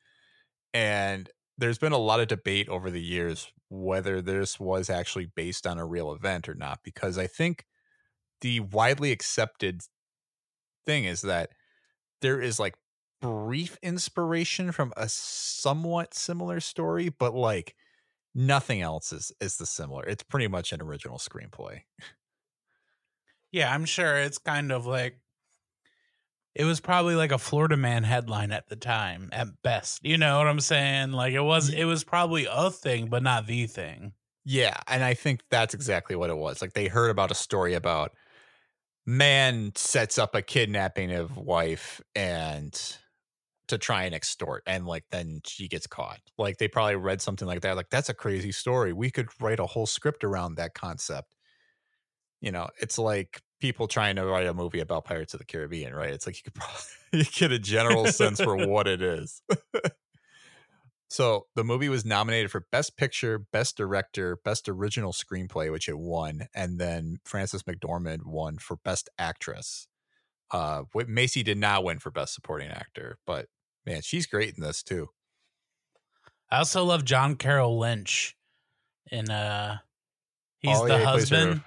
and 0.72 1.28
there's 1.58 1.78
been 1.78 1.92
a 1.92 1.98
lot 1.98 2.20
of 2.20 2.28
debate 2.28 2.68
over 2.68 2.90
the 2.90 3.02
years 3.02 3.50
whether 3.68 4.22
this 4.22 4.60
was 4.60 4.88
actually 4.88 5.26
based 5.34 5.66
on 5.66 5.78
a 5.78 5.86
real 5.86 6.12
event 6.12 6.48
or 6.48 6.54
not 6.54 6.80
because 6.84 7.18
I 7.18 7.26
think 7.26 7.64
the 8.40 8.60
widely 8.60 9.10
accepted 9.10 9.80
thing 10.84 11.04
is 11.04 11.22
that 11.22 11.50
there 12.22 12.40
is 12.40 12.60
like 12.60 12.76
brief 13.20 13.78
inspiration 13.82 14.72
from 14.72 14.92
a 14.96 15.08
somewhat 15.08 16.14
similar 16.14 16.60
story 16.60 17.08
but 17.08 17.34
like 17.34 17.74
nothing 18.34 18.82
else 18.82 19.12
is 19.12 19.32
is 19.40 19.56
the 19.56 19.66
similar 19.66 20.04
it's 20.04 20.22
pretty 20.22 20.48
much 20.48 20.72
an 20.72 20.82
original 20.82 21.18
screenplay 21.18 21.82
Yeah, 23.52 23.72
I'm 23.72 23.84
sure 23.84 24.16
it's 24.16 24.38
kind 24.38 24.72
of 24.72 24.86
like 24.86 25.20
it 26.54 26.64
was 26.64 26.80
probably 26.80 27.14
like 27.14 27.32
a 27.32 27.38
Florida 27.38 27.76
man 27.76 28.02
headline 28.02 28.50
at 28.50 28.68
the 28.68 28.76
time 28.76 29.28
at 29.32 29.62
best. 29.62 30.04
You 30.04 30.18
know 30.18 30.38
what 30.38 30.48
I'm 30.48 30.60
saying? 30.60 31.12
Like 31.12 31.34
it 31.34 31.42
was 31.42 31.68
it 31.72 31.84
was 31.84 32.02
probably 32.04 32.46
a 32.50 32.70
thing 32.70 33.08
but 33.08 33.22
not 33.22 33.46
the 33.46 33.66
thing. 33.66 34.14
Yeah, 34.44 34.80
and 34.86 35.02
I 35.02 35.14
think 35.14 35.42
that's 35.50 35.74
exactly 35.74 36.14
what 36.14 36.30
it 36.30 36.36
was. 36.36 36.62
Like 36.62 36.72
they 36.74 36.86
heard 36.86 37.10
about 37.10 37.30
a 37.30 37.34
story 37.34 37.74
about 37.74 38.12
man 39.06 39.72
sets 39.76 40.18
up 40.18 40.34
a 40.34 40.42
kidnapping 40.42 41.12
of 41.12 41.36
wife 41.36 42.00
and 42.14 42.98
to 43.68 43.78
try 43.78 44.04
and 44.04 44.14
extort 44.14 44.62
and 44.66 44.86
like 44.86 45.04
then 45.10 45.40
she 45.44 45.68
gets 45.68 45.86
caught. 45.86 46.20
Like 46.38 46.58
they 46.58 46.68
probably 46.68 46.96
read 46.96 47.20
something 47.20 47.48
like 47.48 47.62
that 47.62 47.76
like 47.76 47.90
that's 47.90 48.08
a 48.08 48.14
crazy 48.14 48.52
story. 48.52 48.92
We 48.92 49.10
could 49.10 49.28
write 49.40 49.60
a 49.60 49.66
whole 49.66 49.86
script 49.86 50.24
around 50.24 50.56
that 50.56 50.74
concept. 50.74 51.34
You 52.40 52.52
know, 52.52 52.68
it's 52.80 52.98
like 52.98 53.40
people 53.60 53.88
trying 53.88 54.16
to 54.16 54.26
write 54.26 54.46
a 54.46 54.54
movie 54.54 54.80
about 54.80 55.04
Pirates 55.04 55.34
of 55.34 55.40
the 55.40 55.46
Caribbean, 55.46 55.94
right? 55.94 56.10
It's 56.10 56.26
like 56.26 56.36
you 56.36 56.42
could 56.44 56.54
probably 56.54 56.82
you 57.12 57.24
get 57.24 57.52
a 57.52 57.58
general 57.58 58.06
sense 58.06 58.40
for 58.40 58.56
what 58.68 58.86
it 58.86 59.02
is. 59.02 59.42
So 61.08 61.46
the 61.54 61.64
movie 61.64 61.88
was 61.88 62.04
nominated 62.04 62.50
for 62.50 62.66
Best 62.72 62.96
Picture, 62.96 63.38
Best 63.38 63.76
Director, 63.76 64.38
Best 64.44 64.68
Original 64.68 65.12
Screenplay, 65.12 65.70
which 65.70 65.88
it 65.88 65.98
won, 65.98 66.48
and 66.54 66.80
then 66.80 67.18
Frances 67.24 67.62
McDormand 67.62 68.26
won 68.26 68.58
for 68.58 68.76
Best 68.84 69.08
Actress. 69.16 69.86
Uh, 70.50 70.82
Macy 71.06 71.42
did 71.42 71.58
not 71.58 71.84
win 71.84 71.98
for 72.00 72.10
Best 72.10 72.34
Supporting 72.34 72.70
Actor, 72.70 73.18
but 73.26 73.46
man, 73.86 74.02
she's 74.02 74.26
great 74.26 74.54
in 74.56 74.62
this 74.62 74.82
too. 74.82 75.08
I 76.50 76.58
also 76.58 76.84
love 76.84 77.04
John 77.04 77.36
Carroll 77.36 77.78
Lynch 77.78 78.36
in 79.10 79.30
uh 79.30 79.78
he's 80.60 80.78
Oh, 80.78 80.86
the 80.86 80.98
yeah, 80.98 81.04
husband. 81.04 81.62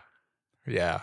Yeah, 0.68 1.02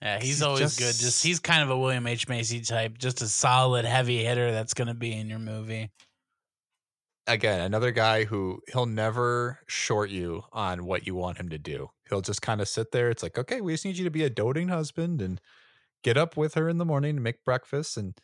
Yeah, 0.00 0.18
he's 0.18 0.28
He's 0.28 0.42
always 0.42 0.60
just- 0.60 0.78
good. 0.78 0.94
Just 0.94 1.22
he's 1.22 1.40
kind 1.40 1.62
of 1.62 1.70
a 1.70 1.78
William 1.78 2.06
H. 2.06 2.28
Macy 2.28 2.60
type, 2.60 2.96
just 2.98 3.22
a 3.22 3.28
solid 3.28 3.84
heavy 3.84 4.22
hitter 4.24 4.52
that's 4.52 4.74
gonna 4.74 4.94
be 4.94 5.12
in 5.12 5.28
your 5.28 5.38
movie. 5.40 5.90
again, 7.26 7.60
another 7.60 7.92
guy 7.92 8.24
who 8.24 8.60
he'll 8.72 8.86
never 8.86 9.60
short 9.68 10.10
you 10.10 10.42
on 10.52 10.84
what 10.84 11.06
you 11.06 11.14
want 11.14 11.38
him 11.38 11.48
to 11.48 11.58
do. 11.58 11.88
He'll 12.08 12.22
just 12.22 12.42
kind 12.42 12.60
of 12.60 12.68
sit 12.68 12.90
there. 12.90 13.08
It's 13.08 13.22
like, 13.22 13.38
okay, 13.38 13.60
we 13.60 13.72
just 13.72 13.84
need 13.84 13.98
you 13.98 14.04
to 14.04 14.10
be 14.10 14.24
a 14.24 14.30
doting 14.30 14.66
husband 14.68 15.22
and 15.22 15.40
get 16.02 16.16
up 16.16 16.36
with 16.36 16.54
her 16.54 16.68
in 16.68 16.78
the 16.78 16.84
morning 16.84 17.10
and 17.16 17.22
make 17.22 17.44
breakfast, 17.44 17.96
and 17.96 18.14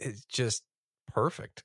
it's 0.00 0.24
just 0.24 0.64
perfect. 1.08 1.64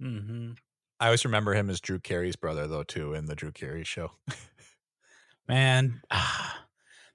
hmm 0.00 0.52
I 1.00 1.06
always 1.06 1.24
remember 1.24 1.52
him 1.52 1.68
as 1.68 1.80
Drew 1.80 1.98
Carey's 1.98 2.36
brother, 2.36 2.68
though, 2.68 2.84
too, 2.84 3.12
in 3.12 3.26
the 3.26 3.34
Drew 3.34 3.50
Carey 3.50 3.82
show. 3.82 4.12
Man, 5.48 6.00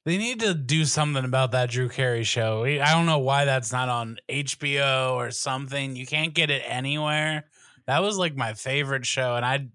they 0.06 0.18
need 0.18 0.40
to 0.42 0.54
do 0.54 0.86
something 0.86 1.24
about 1.24 1.52
that 1.52 1.70
Drew 1.70 1.90
Carey 1.90 2.24
show. 2.24 2.66
I 2.66 2.94
don't 2.94 3.06
know 3.06 3.20
why 3.20 3.46
that's 3.46 3.72
not 3.72 3.90
on 3.90 4.18
HBO 4.30 5.16
or 5.16 5.32
something. 5.32 5.96
You 5.96 6.06
can't 6.06 6.34
get 6.34 6.50
it 6.50 6.64
anywhere. 6.66 7.46
That 7.86 8.02
was 8.02 8.18
like 8.18 8.36
my 8.36 8.54
favorite 8.54 9.06
show, 9.06 9.36
and 9.36 9.46
I 9.46 9.68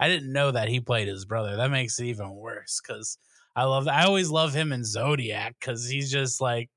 I 0.00 0.08
didn't 0.08 0.32
know 0.32 0.50
that 0.50 0.68
he 0.68 0.80
played 0.80 1.08
his 1.08 1.24
brother. 1.24 1.56
That 1.56 1.70
makes 1.70 1.98
it 2.00 2.06
even 2.06 2.34
worse 2.34 2.80
because 2.80 3.18
I 3.54 3.64
love 3.64 3.86
I 3.86 4.04
always 4.04 4.30
love 4.30 4.52
him 4.54 4.72
in 4.72 4.84
Zodiac 4.84 5.56
because 5.60 5.88
he's 5.88 6.10
just 6.10 6.40
like 6.40 6.70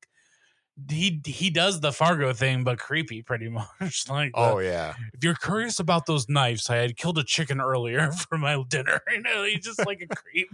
he 0.90 1.22
he 1.26 1.50
does 1.50 1.80
the 1.82 1.92
Fargo 1.92 2.34
thing, 2.34 2.64
but 2.64 2.80
creepy 2.80 3.22
pretty 3.22 3.50
much. 3.82 4.10
like 4.10 4.32
the- 4.34 4.40
Oh 4.40 4.60
yeah, 4.60 4.94
if 5.14 5.24
you're 5.24 5.36
curious 5.36 5.80
about 5.80 6.06
those 6.06 6.28
knives, 6.30 6.70
I 6.70 6.78
had 6.78 6.98
killed 6.98 7.18
a 7.18 7.24
chicken 7.24 7.62
earlier 7.62 8.12
for 8.30 8.38
my 8.38 8.62
dinner. 8.68 9.02
You 9.12 9.22
know, 9.22 9.44
he's 9.44 9.64
just 9.64 9.86
like 9.86 10.02
a 10.02 10.08
creep. 10.16 10.50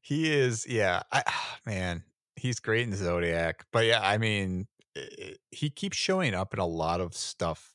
he 0.00 0.30
is. 0.32 0.66
Yeah, 0.68 1.02
I, 1.12 1.22
man, 1.66 2.04
he's 2.36 2.60
great 2.60 2.86
in 2.86 2.94
Zodiac. 2.94 3.64
But 3.72 3.86
yeah, 3.86 4.00
I 4.02 4.18
mean, 4.18 4.66
i- 4.96 5.36
he 5.50 5.70
keeps 5.70 5.96
showing 5.96 6.34
up 6.34 6.54
in 6.54 6.60
a 6.60 6.66
lot 6.66 7.00
of 7.00 7.14
stuff, 7.14 7.74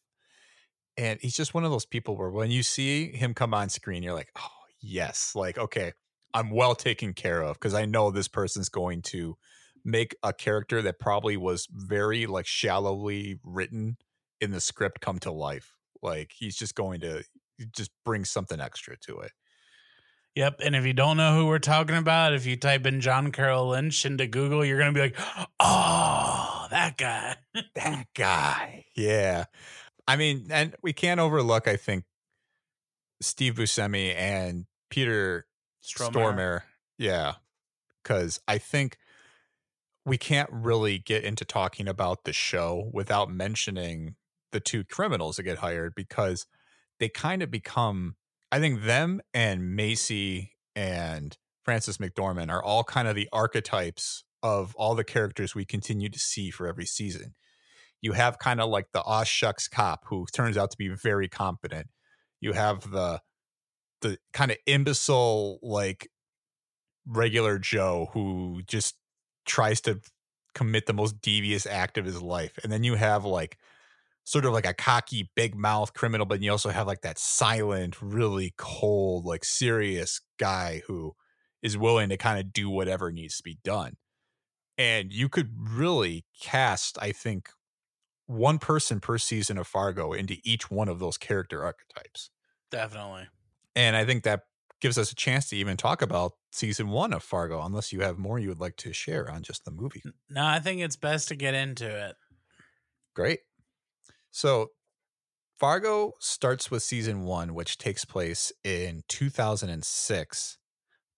and 0.97 1.19
he's 1.21 1.35
just 1.35 1.53
one 1.53 1.63
of 1.65 1.71
those 1.71 1.85
people 1.85 2.15
where 2.15 2.29
when 2.29 2.51
you 2.51 2.63
see 2.63 3.11
him 3.11 3.33
come 3.33 3.53
on 3.53 3.69
screen, 3.69 4.03
you're 4.03 4.13
like, 4.13 4.31
oh 4.37 4.49
yes, 4.79 5.33
like 5.35 5.57
okay, 5.57 5.93
I'm 6.35 6.49
well 6.49 6.75
taken 6.75 7.13
care 7.13 7.41
of 7.41 7.55
because 7.55 7.73
I 7.73 7.85
know 7.85 8.11
this 8.11 8.27
person's 8.27 8.67
going 8.67 9.01
to 9.03 9.37
make 9.85 10.15
a 10.21 10.33
character 10.33 10.81
that 10.81 10.99
probably 10.99 11.37
was 11.37 11.65
very 11.71 12.25
like 12.25 12.45
shallowly 12.45 13.39
written 13.41 13.95
in 14.41 14.51
the 14.51 14.59
script 14.59 14.99
come 14.99 15.17
to 15.19 15.31
life. 15.31 15.71
Like 16.01 16.33
he's 16.35 16.57
just 16.57 16.75
going 16.75 16.99
to 16.99 17.23
just 17.73 17.89
bring 18.03 18.25
something 18.25 18.59
extra 18.59 18.97
to 19.07 19.19
it. 19.19 19.31
Yep. 20.35 20.59
And 20.61 20.75
if 20.75 20.85
you 20.85 20.91
don't 20.91 21.15
know 21.15 21.37
who 21.37 21.45
we're 21.45 21.59
talking 21.59 21.95
about, 21.95 22.33
if 22.33 22.45
you 22.45 22.57
type 22.57 22.85
in 22.85 22.99
John 22.99 23.31
Carroll 23.31 23.69
Lynch 23.69 24.05
into 24.05 24.27
Google, 24.27 24.65
you're 24.65 24.77
going 24.77 24.93
to 24.93 24.99
be 24.99 24.99
like, 24.99 25.17
oh, 25.61 26.67
that 26.69 26.97
guy. 26.97 27.37
that 27.75 28.07
guy. 28.13 28.83
Yeah. 28.97 29.45
I 30.05 30.17
mean, 30.17 30.47
and 30.49 30.75
we 30.83 30.91
can't 30.91 31.21
overlook, 31.21 31.69
I 31.69 31.77
think, 31.77 32.03
Steve 33.21 33.55
Buscemi 33.55 34.13
and 34.13 34.65
Peter 34.89 35.45
Stormare. 35.85 36.11
Stormare. 36.11 36.61
Yeah. 36.97 37.33
Cause 38.03 38.39
I 38.47 38.57
think 38.57 38.97
we 40.05 40.17
can't 40.17 40.49
really 40.51 40.99
get 40.99 41.23
into 41.23 41.45
talking 41.45 41.87
about 41.87 42.23
the 42.23 42.33
show 42.33 42.89
without 42.93 43.29
mentioning 43.29 44.15
the 44.51 44.59
two 44.59 44.83
criminals 44.83 45.37
that 45.37 45.43
get 45.43 45.57
hired 45.57 45.95
because 45.95 46.45
they 46.99 47.09
kind 47.09 47.41
of 47.41 47.49
become 47.49 48.15
I 48.51 48.59
think 48.59 48.83
them 48.83 49.21
and 49.33 49.75
Macy 49.75 50.53
and 50.75 51.37
Frances 51.63 51.97
McDormand 51.97 52.51
are 52.51 52.63
all 52.63 52.83
kind 52.83 53.07
of 53.07 53.15
the 53.15 53.27
archetypes 53.33 54.23
of 54.43 54.75
all 54.75 54.93
the 54.93 55.03
characters 55.03 55.55
we 55.55 55.65
continue 55.65 56.09
to 56.09 56.19
see 56.19 56.51
for 56.51 56.67
every 56.67 56.85
season. 56.85 57.33
You 58.01 58.13
have 58.13 58.37
kind 58.37 58.61
of 58.61 58.69
like 58.69 58.91
the 58.91 59.01
aw 59.01 59.23
shucks 59.23 59.67
cop 59.67 60.05
who 60.05 60.27
turns 60.31 60.57
out 60.57 60.69
to 60.71 60.77
be 60.77 60.89
very 60.89 61.27
competent. 61.27 61.87
You 62.39 62.53
have 62.53 62.91
the 62.91 63.21
the 64.01 64.17
kind 64.33 64.51
of 64.51 64.57
imbecile 64.65 65.59
like 65.61 66.09
regular 67.05 67.59
Joe 67.59 68.09
who 68.13 68.61
just 68.67 68.95
tries 69.45 69.81
to 69.81 69.99
commit 70.53 70.85
the 70.85 70.93
most 70.93 71.21
devious 71.21 71.65
act 71.65 71.97
of 71.97 72.05
his 72.05 72.21
life. 72.21 72.57
And 72.63 72.71
then 72.71 72.83
you 72.83 72.95
have 72.95 73.25
like 73.25 73.57
sort 74.23 74.45
of 74.45 74.53
like 74.53 74.65
a 74.65 74.73
cocky 74.73 75.29
big 75.35 75.55
mouth 75.55 75.93
criminal, 75.93 76.25
but 76.25 76.41
you 76.41 76.51
also 76.51 76.69
have 76.69 76.87
like 76.87 77.01
that 77.01 77.19
silent, 77.19 78.01
really 78.01 78.53
cold, 78.57 79.25
like 79.25 79.45
serious 79.45 80.21
guy 80.39 80.81
who 80.87 81.13
is 81.61 81.77
willing 81.77 82.09
to 82.09 82.17
kind 82.17 82.39
of 82.39 82.51
do 82.51 82.69
whatever 82.69 83.11
needs 83.11 83.37
to 83.37 83.43
be 83.43 83.57
done. 83.63 83.97
And 84.77 85.13
you 85.13 85.29
could 85.29 85.51
really 85.57 86.25
cast, 86.41 86.97
I 87.01 87.11
think, 87.11 87.49
one 88.27 88.59
person 88.59 88.99
per 88.99 89.17
season 89.17 89.57
of 89.57 89.67
Fargo 89.67 90.11
into 90.11 90.37
each 90.43 90.71
one 90.71 90.89
of 90.89 90.99
those 90.99 91.17
character 91.17 91.63
archetypes. 91.63 92.31
Definitely. 92.71 93.27
And 93.75 93.95
I 93.95 94.05
think 94.05 94.23
that 94.23 94.41
gives 94.81 94.97
us 94.97 95.11
a 95.11 95.15
chance 95.15 95.49
to 95.49 95.55
even 95.55 95.77
talk 95.77 96.01
about 96.01 96.33
season 96.51 96.89
one 96.89 97.13
of 97.13 97.23
Fargo, 97.23 97.61
unless 97.61 97.91
you 97.91 98.01
have 98.01 98.17
more 98.17 98.39
you 98.39 98.49
would 98.49 98.59
like 98.59 98.77
to 98.77 98.93
share 98.93 99.29
on 99.29 99.43
just 99.43 99.65
the 99.65 99.71
movie. 99.71 100.03
No, 100.29 100.45
I 100.45 100.59
think 100.59 100.81
it's 100.81 100.95
best 100.95 101.27
to 101.29 101.35
get 101.35 101.53
into 101.53 101.85
it. 101.85 102.15
Great. 103.15 103.39
So, 104.31 104.69
Fargo 105.57 106.13
starts 106.19 106.69
with 106.69 106.83
season 106.83 107.23
one, 107.23 107.53
which 107.53 107.77
takes 107.77 108.03
place 108.03 108.51
in 108.65 109.03
2006, 109.07 110.57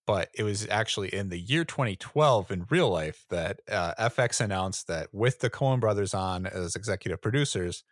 but 0.05 0.29
it 0.35 0.43
was 0.43 0.67
actually 0.69 1.13
in 1.13 1.29
the 1.29 1.39
year 1.39 1.65
2012 1.65 2.51
in 2.51 2.67
real 2.69 2.89
life 2.89 3.25
that 3.31 3.59
uh, 3.69 3.95
FX 3.99 4.39
announced 4.39 4.87
that 4.87 5.09
with 5.11 5.39
the 5.39 5.49
Coen 5.49 5.79
brothers 5.79 6.13
on 6.13 6.45
as 6.45 6.75
executive 6.75 7.19
producers, 7.21 7.83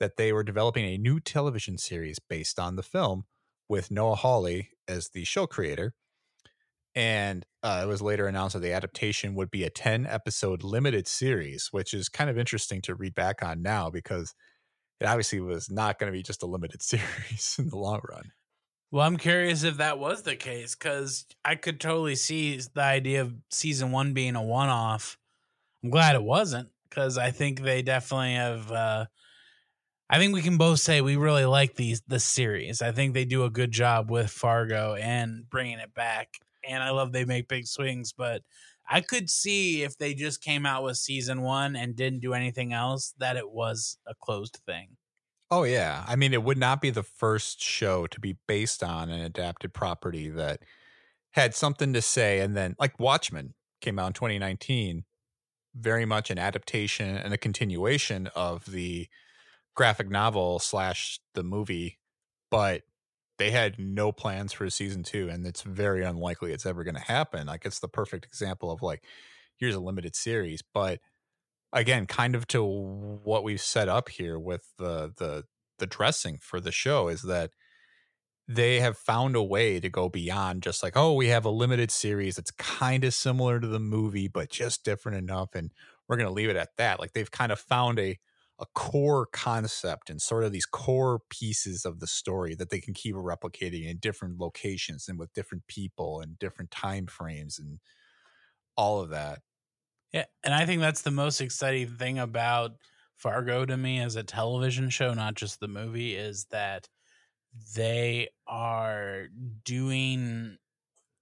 that 0.00 0.16
they 0.16 0.32
were 0.32 0.42
developing 0.42 0.86
a 0.86 0.98
new 0.98 1.20
television 1.20 1.76
series 1.76 2.18
based 2.18 2.58
on 2.58 2.76
the 2.76 2.82
film 2.82 3.24
with 3.68 3.90
Noah 3.90 4.16
Hawley 4.16 4.70
as 4.88 5.08
the 5.08 5.24
show 5.24 5.46
creator. 5.46 5.94
And 6.94 7.44
uh, 7.62 7.82
it 7.84 7.86
was 7.86 8.00
later 8.00 8.26
announced 8.26 8.54
that 8.54 8.60
the 8.60 8.72
adaptation 8.72 9.34
would 9.34 9.50
be 9.50 9.64
a 9.64 9.70
10 9.70 10.06
episode 10.06 10.62
limited 10.62 11.06
series, 11.06 11.68
which 11.70 11.92
is 11.92 12.08
kind 12.08 12.30
of 12.30 12.38
interesting 12.38 12.80
to 12.82 12.94
read 12.94 13.14
back 13.14 13.42
on 13.42 13.60
now 13.60 13.90
because 13.90 14.34
it 15.00 15.06
obviously 15.06 15.40
was 15.40 15.70
not 15.70 15.98
going 15.98 16.10
to 16.10 16.16
be 16.16 16.22
just 16.22 16.42
a 16.42 16.46
limited 16.46 16.82
series 16.82 17.56
in 17.58 17.68
the 17.68 17.76
long 17.76 18.00
run. 18.08 18.32
Well, 18.90 19.04
I'm 19.04 19.16
curious 19.16 19.62
if 19.64 19.78
that 19.78 19.98
was 19.98 20.22
the 20.22 20.36
case 20.36 20.74
because 20.74 21.26
I 21.44 21.56
could 21.56 21.80
totally 21.80 22.14
see 22.14 22.60
the 22.74 22.82
idea 22.82 23.22
of 23.22 23.34
season 23.50 23.90
one 23.90 24.14
being 24.14 24.36
a 24.36 24.42
one 24.42 24.68
off. 24.68 25.18
I'm 25.82 25.90
glad 25.90 26.14
it 26.14 26.22
wasn't 26.22 26.70
because 26.88 27.18
I 27.18 27.30
think 27.30 27.60
they 27.60 27.82
definitely 27.82 28.34
have. 28.34 28.72
Uh, 28.72 29.06
I 30.08 30.18
think 30.18 30.34
we 30.34 30.42
can 30.42 30.56
both 30.56 30.80
say 30.80 31.00
we 31.00 31.16
really 31.16 31.44
like 31.44 31.74
these 31.74 32.02
the 32.06 32.20
series. 32.20 32.80
I 32.80 32.92
think 32.92 33.12
they 33.12 33.24
do 33.24 33.44
a 33.44 33.50
good 33.50 33.72
job 33.72 34.10
with 34.10 34.30
Fargo 34.30 34.94
and 34.94 35.48
bringing 35.50 35.78
it 35.78 35.94
back, 35.94 36.28
and 36.68 36.82
I 36.82 36.90
love 36.90 37.12
they 37.12 37.24
make 37.24 37.48
big 37.48 37.66
swings. 37.66 38.12
But 38.12 38.42
I 38.88 39.00
could 39.00 39.28
see 39.28 39.82
if 39.82 39.98
they 39.98 40.14
just 40.14 40.42
came 40.42 40.64
out 40.64 40.84
with 40.84 40.96
season 40.96 41.42
one 41.42 41.74
and 41.74 41.96
didn't 41.96 42.20
do 42.20 42.34
anything 42.34 42.72
else, 42.72 43.14
that 43.18 43.36
it 43.36 43.50
was 43.50 43.98
a 44.06 44.14
closed 44.14 44.60
thing. 44.64 44.96
Oh, 45.50 45.62
yeah. 45.62 46.04
I 46.06 46.16
mean, 46.16 46.32
it 46.32 46.42
would 46.42 46.58
not 46.58 46.80
be 46.80 46.90
the 46.90 47.04
first 47.04 47.60
show 47.60 48.06
to 48.08 48.20
be 48.20 48.36
based 48.48 48.82
on 48.82 49.10
an 49.10 49.20
adapted 49.20 49.72
property 49.72 50.28
that 50.30 50.60
had 51.32 51.54
something 51.54 51.92
to 51.92 52.02
say. 52.02 52.40
And 52.40 52.56
then, 52.56 52.74
like 52.78 52.98
Watchmen 52.98 53.54
came 53.80 53.98
out 53.98 54.08
in 54.08 54.12
2019, 54.12 55.04
very 55.74 56.04
much 56.04 56.30
an 56.30 56.38
adaptation 56.38 57.16
and 57.16 57.32
a 57.32 57.38
continuation 57.38 58.28
of 58.34 58.70
the 58.70 59.08
graphic 59.76 60.10
novel 60.10 60.58
slash 60.58 61.20
the 61.34 61.44
movie, 61.44 61.98
but 62.50 62.82
they 63.38 63.50
had 63.50 63.78
no 63.78 64.12
plans 64.12 64.52
for 64.52 64.68
season 64.70 65.02
two, 65.04 65.28
and 65.28 65.46
it's 65.46 65.62
very 65.62 66.02
unlikely 66.04 66.52
it's 66.52 66.66
ever 66.66 66.84
going 66.84 66.94
to 66.96 67.00
happen. 67.00 67.46
Like 67.46 67.66
it's 67.66 67.80
the 67.80 67.88
perfect 67.88 68.24
example 68.24 68.70
of 68.70 68.82
like, 68.82 69.04
here's 69.58 69.74
a 69.74 69.80
limited 69.80 70.16
series, 70.16 70.62
but 70.62 71.00
again, 71.72 72.06
kind 72.06 72.34
of 72.34 72.46
to 72.48 72.64
what 72.64 73.44
we've 73.44 73.60
set 73.60 73.88
up 73.88 74.08
here 74.08 74.38
with 74.38 74.72
the 74.78 75.12
the 75.16 75.44
the 75.78 75.86
dressing 75.86 76.38
for 76.40 76.60
the 76.60 76.72
show 76.72 77.08
is 77.08 77.22
that 77.22 77.50
they 78.48 78.80
have 78.80 78.96
found 78.96 79.34
a 79.36 79.42
way 79.42 79.80
to 79.80 79.88
go 79.88 80.08
beyond 80.08 80.62
just 80.62 80.82
like, 80.82 80.96
oh, 80.96 81.12
we 81.14 81.28
have 81.28 81.44
a 81.44 81.50
limited 81.50 81.90
series 81.90 82.36
that's 82.36 82.52
kind 82.52 83.04
of 83.04 83.12
similar 83.12 83.58
to 83.58 83.66
the 83.66 83.80
movie, 83.80 84.28
but 84.28 84.50
just 84.50 84.84
different 84.84 85.18
enough, 85.18 85.54
and 85.54 85.72
we're 86.08 86.16
going 86.16 86.28
to 86.28 86.32
leave 86.32 86.48
it 86.48 86.56
at 86.56 86.76
that. 86.78 87.00
Like 87.00 87.12
they've 87.12 87.30
kind 87.30 87.50
of 87.52 87.58
found 87.58 87.98
a 87.98 88.18
a 88.58 88.66
core 88.74 89.26
concept 89.26 90.08
and 90.08 90.20
sort 90.22 90.44
of 90.44 90.52
these 90.52 90.66
core 90.66 91.20
pieces 91.30 91.84
of 91.84 92.00
the 92.00 92.06
story 92.06 92.54
that 92.54 92.70
they 92.70 92.80
can 92.80 92.94
keep 92.94 93.14
replicating 93.14 93.86
in 93.86 93.98
different 93.98 94.38
locations 94.38 95.08
and 95.08 95.18
with 95.18 95.32
different 95.34 95.66
people 95.66 96.20
and 96.20 96.38
different 96.38 96.70
time 96.70 97.06
frames 97.06 97.58
and 97.58 97.80
all 98.76 99.00
of 99.00 99.10
that. 99.10 99.40
Yeah, 100.12 100.26
and 100.44 100.54
I 100.54 100.66
think 100.66 100.80
that's 100.80 101.02
the 101.02 101.10
most 101.10 101.40
exciting 101.40 101.88
thing 101.88 102.18
about 102.18 102.72
Fargo 103.16 103.64
to 103.64 103.76
me 103.76 104.00
as 104.00 104.16
a 104.16 104.22
television 104.22 104.88
show, 104.90 105.14
not 105.14 105.34
just 105.34 105.60
the 105.60 105.68
movie, 105.68 106.14
is 106.14 106.46
that 106.46 106.88
they 107.74 108.28
are 108.46 109.28
doing 109.64 110.58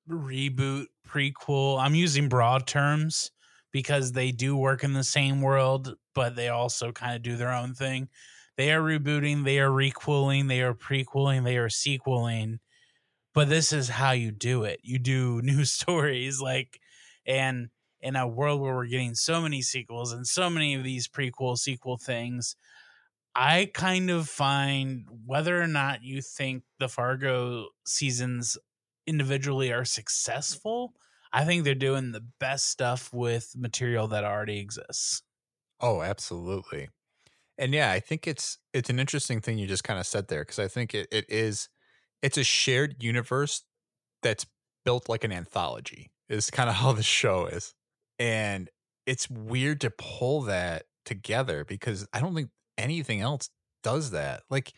reboot, 0.08 0.86
prequel. 1.06 1.78
I'm 1.80 1.94
using 1.94 2.28
broad 2.28 2.66
terms 2.66 3.30
because 3.74 4.12
they 4.12 4.30
do 4.30 4.56
work 4.56 4.84
in 4.84 4.92
the 4.92 5.02
same 5.02 5.42
world, 5.42 5.96
but 6.14 6.36
they 6.36 6.48
also 6.48 6.92
kind 6.92 7.16
of 7.16 7.22
do 7.22 7.36
their 7.36 7.52
own 7.52 7.74
thing. 7.74 8.08
They 8.56 8.72
are 8.72 8.80
rebooting, 8.80 9.44
they 9.44 9.58
are 9.58 9.70
requeling, 9.70 10.46
they 10.46 10.62
are 10.62 10.74
prequeling, 10.74 11.42
they 11.42 11.56
are 11.56 11.68
sequeling. 11.68 12.60
But 13.34 13.48
this 13.48 13.72
is 13.72 13.88
how 13.88 14.12
you 14.12 14.30
do 14.30 14.62
it. 14.62 14.78
You 14.84 15.00
do 15.00 15.42
new 15.44 15.64
stories 15.64 16.40
like 16.40 16.78
and 17.26 17.68
in 18.00 18.14
a 18.14 18.28
world 18.28 18.60
where 18.60 18.76
we're 18.76 18.86
getting 18.86 19.16
so 19.16 19.42
many 19.42 19.60
sequels 19.60 20.12
and 20.12 20.24
so 20.24 20.48
many 20.48 20.74
of 20.74 20.84
these 20.84 21.08
prequel 21.08 21.58
sequel 21.58 21.98
things, 21.98 22.54
I 23.34 23.72
kind 23.74 24.08
of 24.08 24.28
find 24.28 25.08
whether 25.26 25.60
or 25.60 25.66
not 25.66 26.04
you 26.04 26.22
think 26.22 26.62
the 26.78 26.88
Fargo 26.88 27.70
seasons 27.84 28.56
individually 29.04 29.72
are 29.72 29.84
successful, 29.84 30.94
I 31.34 31.44
think 31.44 31.64
they're 31.64 31.74
doing 31.74 32.12
the 32.12 32.24
best 32.38 32.68
stuff 32.68 33.12
with 33.12 33.54
material 33.56 34.06
that 34.08 34.22
already 34.22 34.60
exists. 34.60 35.22
Oh, 35.80 36.00
absolutely. 36.00 36.90
And 37.58 37.74
yeah, 37.74 37.90
I 37.90 37.98
think 37.98 38.28
it's 38.28 38.58
it's 38.72 38.88
an 38.88 39.00
interesting 39.00 39.40
thing 39.40 39.58
you 39.58 39.66
just 39.66 39.82
kind 39.82 39.98
of 39.98 40.06
said 40.06 40.28
there 40.28 40.42
because 40.42 40.60
I 40.60 40.68
think 40.68 40.94
it, 40.94 41.08
it 41.10 41.26
is 41.28 41.68
it's 42.22 42.38
a 42.38 42.44
shared 42.44 43.02
universe 43.02 43.64
that's 44.22 44.46
built 44.84 45.08
like 45.08 45.24
an 45.24 45.32
anthology 45.32 46.12
is 46.28 46.50
kind 46.50 46.70
of 46.70 46.76
how 46.82 46.92
the 46.92 47.02
show 47.02 47.46
is. 47.46 47.74
And 48.20 48.70
it's 49.04 49.28
weird 49.28 49.80
to 49.80 49.90
pull 49.90 50.42
that 50.42 50.84
together 51.04 51.64
because 51.64 52.06
I 52.12 52.20
don't 52.20 52.36
think 52.36 52.50
anything 52.78 53.20
else 53.20 53.50
does 53.82 54.12
that. 54.12 54.44
Like 54.50 54.72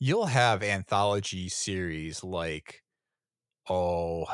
you'll 0.00 0.26
have 0.26 0.64
anthology 0.64 1.48
series 1.48 2.24
like 2.24 2.82
oh, 3.68 4.26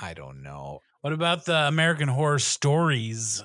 I 0.00 0.14
don't 0.14 0.42
know. 0.42 0.80
What 1.02 1.12
about 1.12 1.44
the 1.44 1.66
American 1.68 2.08
Horror 2.08 2.38
Stories? 2.38 3.44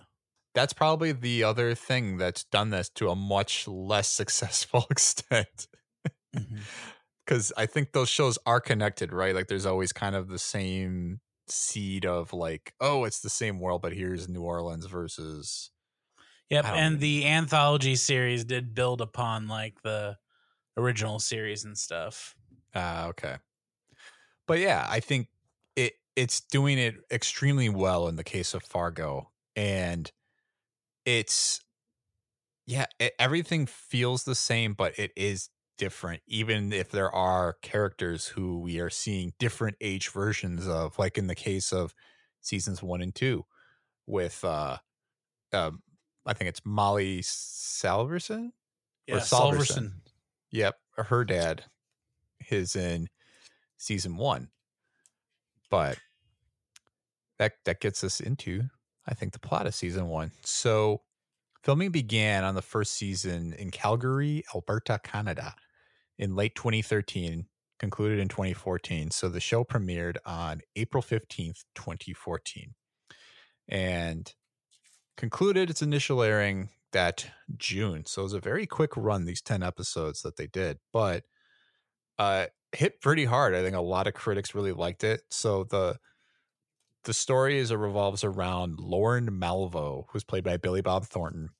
That's 0.53 0.73
probably 0.73 1.11
the 1.11 1.43
other 1.43 1.75
thing 1.75 2.17
that's 2.17 2.43
done 2.45 2.69
this 2.69 2.89
to 2.95 3.09
a 3.09 3.15
much 3.15 3.67
less 3.67 4.07
successful 4.11 4.85
extent. 4.91 5.67
Because 7.25 7.51
I 7.57 7.65
think 7.65 7.91
those 7.91 8.09
shows 8.09 8.37
are 8.45 8.61
connected, 8.61 9.11
right? 9.11 9.35
Like 9.35 9.47
there's 9.47 9.65
always 9.65 9.91
kind 9.91 10.15
of 10.15 10.29
the 10.29 10.39
same 10.39 11.19
seed 11.47 12.05
of 12.05 12.33
like, 12.33 12.73
oh, 12.79 13.03
it's 13.05 13.19
the 13.19 13.29
same 13.29 13.59
world, 13.59 13.81
but 13.81 13.93
here's 13.93 14.29
New 14.29 14.41
Orleans 14.41 14.85
versus. 14.85 15.71
Yep, 16.49 16.65
and 16.65 16.95
know. 16.95 16.99
the 17.01 17.25
anthology 17.25 17.95
series 17.95 18.45
did 18.45 18.73
build 18.73 19.01
upon 19.01 19.47
like 19.47 19.81
the 19.81 20.17
original 20.77 21.19
series 21.19 21.65
and 21.65 21.77
stuff. 21.77 22.35
Ah, 22.73 23.07
okay. 23.07 23.35
But 24.47 24.59
yeah, 24.59 24.87
I 24.89 25.01
think 25.01 25.27
it's 26.17 26.41
doing 26.41 26.79
it 26.79 26.95
extremely 27.11 27.69
well 27.69 28.07
in 28.07 28.15
the 28.15 28.23
case 28.23 28.55
of 28.55 28.63
Fargo, 28.63 29.29
and 29.55 30.11
it's 31.05 31.61
yeah, 32.65 32.87
it, 32.99 33.13
everything 33.19 33.67
feels 33.67 34.23
the 34.23 34.35
same, 34.35 34.73
but 34.73 34.97
it 34.97 35.11
is 35.15 35.49
different, 35.77 36.23
even 36.27 36.73
if 36.73 36.89
there 36.89 37.13
are 37.13 37.55
characters 37.61 38.25
who 38.25 38.59
we 38.59 38.79
are 38.79 38.89
seeing 38.89 39.33
different 39.37 39.77
age 39.79 40.09
versions 40.09 40.67
of, 40.67 40.97
like 40.97 41.19
in 41.19 41.27
the 41.27 41.35
case 41.35 41.71
of 41.71 41.93
seasons 42.41 42.81
one 42.81 43.01
and 43.01 43.13
two, 43.13 43.45
with 44.07 44.43
uh, 44.43 44.77
um, 45.53 45.83
I 46.25 46.33
think 46.33 46.49
it's 46.49 46.61
Molly 46.65 47.21
Solverson. 47.21 48.49
Yeah, 49.05 49.17
Solverson. 49.17 49.51
Solverson. 49.51 49.91
Yep, 50.49 50.75
her 50.97 51.23
dad 51.23 51.65
is 52.49 52.75
in 52.75 53.07
season 53.77 54.17
one, 54.17 54.49
but 55.69 55.99
that 57.39 57.53
that 57.65 57.79
gets 57.79 58.03
us 58.03 58.19
into 58.19 58.63
I 59.07 59.13
think 59.13 59.33
the 59.33 59.39
plot 59.39 59.67
of 59.67 59.73
season 59.73 60.07
one. 60.09 60.31
So 60.43 61.01
filming 61.63 61.91
began 61.91 62.43
on 62.43 62.55
the 62.55 62.61
first 62.61 62.93
season 62.93 63.53
in 63.53 63.71
Calgary, 63.71 64.43
Alberta, 64.53 64.99
Canada, 65.03 65.55
in 66.17 66.35
late 66.35 66.55
2013, 66.55 67.47
concluded 67.79 68.19
in 68.19 68.27
2014. 68.27 69.11
So 69.11 69.29
the 69.29 69.39
show 69.39 69.63
premiered 69.63 70.17
on 70.25 70.61
April 70.75 71.01
15th, 71.01 71.63
2014, 71.75 72.73
and 73.69 74.33
concluded 75.15 75.69
its 75.69 75.81
initial 75.81 76.21
airing 76.21 76.69
that 76.91 77.29
June. 77.57 78.05
So 78.05 78.21
it 78.21 78.25
was 78.25 78.33
a 78.33 78.39
very 78.39 78.65
quick 78.65 78.91
run, 78.95 79.25
these 79.25 79.41
10 79.41 79.63
episodes 79.63 80.21
that 80.21 80.37
they 80.37 80.47
did, 80.47 80.79
but 80.91 81.23
uh 82.19 82.47
hit 82.73 82.99
pretty 83.01 83.25
hard. 83.25 83.55
I 83.55 83.63
think 83.63 83.75
a 83.75 83.81
lot 83.81 84.07
of 84.07 84.13
critics 84.13 84.53
really 84.53 84.73
liked 84.73 85.03
it. 85.03 85.21
So 85.31 85.63
the 85.63 85.99
the 87.07 87.13
story 87.13 87.57
is 87.57 87.71
it 87.71 87.77
revolves 87.77 88.25
around 88.25 88.81
Lorne 88.81 89.29
Malvo, 89.29 90.07
who's 90.09 90.25
played 90.25 90.43
by 90.43 90.57
Billy 90.57 90.81
Bob 90.81 91.05
Thornton. 91.05 91.51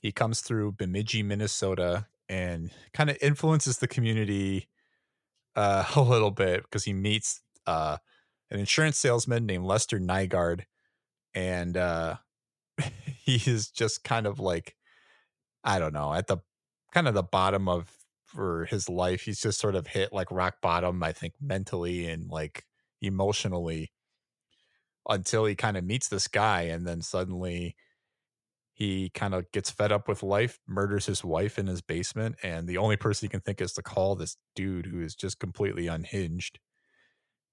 He 0.00 0.10
comes 0.10 0.40
through 0.40 0.72
Bemidji, 0.72 1.22
Minnesota, 1.22 2.06
and 2.30 2.70
kind 2.94 3.10
of 3.10 3.18
influences 3.20 3.76
the 3.76 3.86
community 3.86 4.68
uh, 5.54 5.84
a 5.96 6.00
little 6.00 6.30
bit 6.30 6.62
because 6.62 6.84
he 6.84 6.94
meets 6.94 7.42
uh, 7.66 7.98
an 8.50 8.58
insurance 8.58 8.96
salesman 8.96 9.44
named 9.44 9.66
Lester 9.66 10.00
Nygaard, 10.00 10.62
and 11.34 11.76
uh, 11.76 12.16
he 13.22 13.34
is 13.34 13.70
just 13.70 14.02
kind 14.02 14.26
of 14.26 14.40
like 14.40 14.76
I 15.62 15.78
don't 15.78 15.92
know 15.92 16.14
at 16.14 16.26
the 16.26 16.38
kind 16.90 17.06
of 17.06 17.12
the 17.12 17.22
bottom 17.22 17.68
of 17.68 17.92
for 18.24 18.64
his 18.64 18.88
life. 18.88 19.24
He's 19.24 19.42
just 19.42 19.60
sort 19.60 19.74
of 19.74 19.88
hit 19.88 20.10
like 20.10 20.30
rock 20.30 20.62
bottom, 20.62 21.02
I 21.02 21.12
think, 21.12 21.34
mentally 21.38 22.08
and 22.08 22.30
like 22.30 22.64
emotionally 23.02 23.92
until 25.10 25.46
he 25.46 25.56
kind 25.56 25.76
of 25.78 25.84
meets 25.84 26.08
this 26.08 26.28
guy 26.28 26.62
and 26.64 26.86
then 26.88 27.02
suddenly 27.02 27.76
he 28.72 29.10
kind 29.10 29.34
of 29.34 29.50
gets 29.52 29.70
fed 29.70 29.92
up 29.92 30.08
with 30.08 30.22
life, 30.22 30.58
murders 30.66 31.06
his 31.06 31.22
wife 31.22 31.58
in 31.58 31.66
his 31.66 31.82
basement, 31.82 32.36
and 32.42 32.66
the 32.68 32.78
only 32.78 32.96
person 32.96 33.26
he 33.26 33.30
can 33.30 33.40
think 33.40 33.60
is 33.60 33.72
to 33.74 33.82
call 33.82 34.16
this 34.16 34.36
dude 34.54 34.86
who 34.86 35.00
is 35.02 35.14
just 35.14 35.38
completely 35.38 35.86
unhinged. 35.86 36.58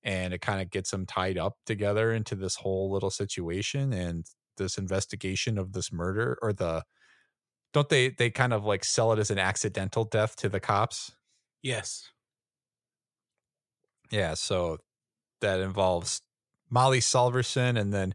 And 0.04 0.34
it 0.34 0.42
kind 0.42 0.62
of 0.62 0.70
gets 0.70 0.92
them 0.92 1.06
tied 1.06 1.38
up 1.38 1.58
together 1.66 2.14
into 2.14 2.36
this 2.36 2.58
whole 2.58 2.92
little 2.92 3.12
situation 3.12 3.94
and 3.94 4.26
this 4.58 4.78
investigation 4.78 5.58
of 5.58 5.74
this 5.74 5.92
murder 5.92 6.38
or 6.42 6.54
the 6.54 6.84
don't 7.74 7.90
they 7.90 8.10
they 8.10 8.32
kind 8.32 8.54
of 8.54 8.66
like 8.66 8.86
sell 8.86 9.14
it 9.14 9.20
as 9.20 9.32
an 9.32 9.40
accidental 9.40 10.06
death 10.06 10.36
to 10.38 10.50
the 10.50 10.60
cops? 10.60 11.14
Yes. 11.62 12.12
Yeah, 14.12 14.34
so 14.36 14.78
that 15.42 15.60
involves 15.62 16.22
Molly 16.70 17.00
Solverson, 17.00 17.80
and 17.80 17.94
then 17.94 18.14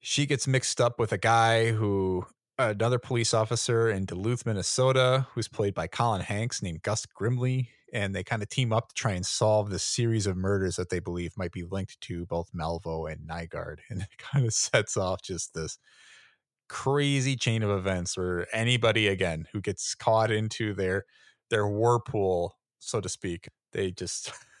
she 0.00 0.26
gets 0.26 0.46
mixed 0.46 0.80
up 0.80 0.98
with 0.98 1.12
a 1.12 1.18
guy 1.18 1.72
who 1.72 2.24
another 2.58 2.98
police 2.98 3.32
officer 3.32 3.88
in 3.88 4.04
Duluth, 4.04 4.44
Minnesota, 4.44 5.26
who's 5.32 5.48
played 5.48 5.74
by 5.74 5.86
Colin 5.86 6.22
Hanks, 6.22 6.62
named 6.62 6.82
Gus 6.82 7.06
Grimly, 7.06 7.70
and 7.92 8.14
they 8.14 8.24
kind 8.24 8.42
of 8.42 8.48
team 8.48 8.72
up 8.72 8.88
to 8.88 8.94
try 8.94 9.12
and 9.12 9.24
solve 9.24 9.70
this 9.70 9.82
series 9.82 10.26
of 10.26 10.36
murders 10.36 10.76
that 10.76 10.90
they 10.90 10.98
believe 10.98 11.36
might 11.36 11.52
be 11.52 11.62
linked 11.62 12.00
to 12.02 12.26
both 12.26 12.50
Malvo 12.52 13.10
and 13.10 13.28
Nygaard, 13.28 13.78
and 13.88 14.02
it 14.02 14.08
kind 14.18 14.44
of 14.46 14.52
sets 14.52 14.96
off 14.96 15.22
just 15.22 15.54
this 15.54 15.78
crazy 16.68 17.34
chain 17.34 17.62
of 17.62 17.70
events 17.70 18.16
where 18.16 18.46
anybody 18.54 19.08
again 19.08 19.46
who 19.52 19.60
gets 19.60 19.94
caught 19.94 20.30
into 20.30 20.74
their 20.74 21.04
their 21.48 21.66
whirlpool 21.66 22.56
so 22.78 23.00
to 23.00 23.08
speak 23.08 23.48
they 23.72 23.90
just 23.90 24.32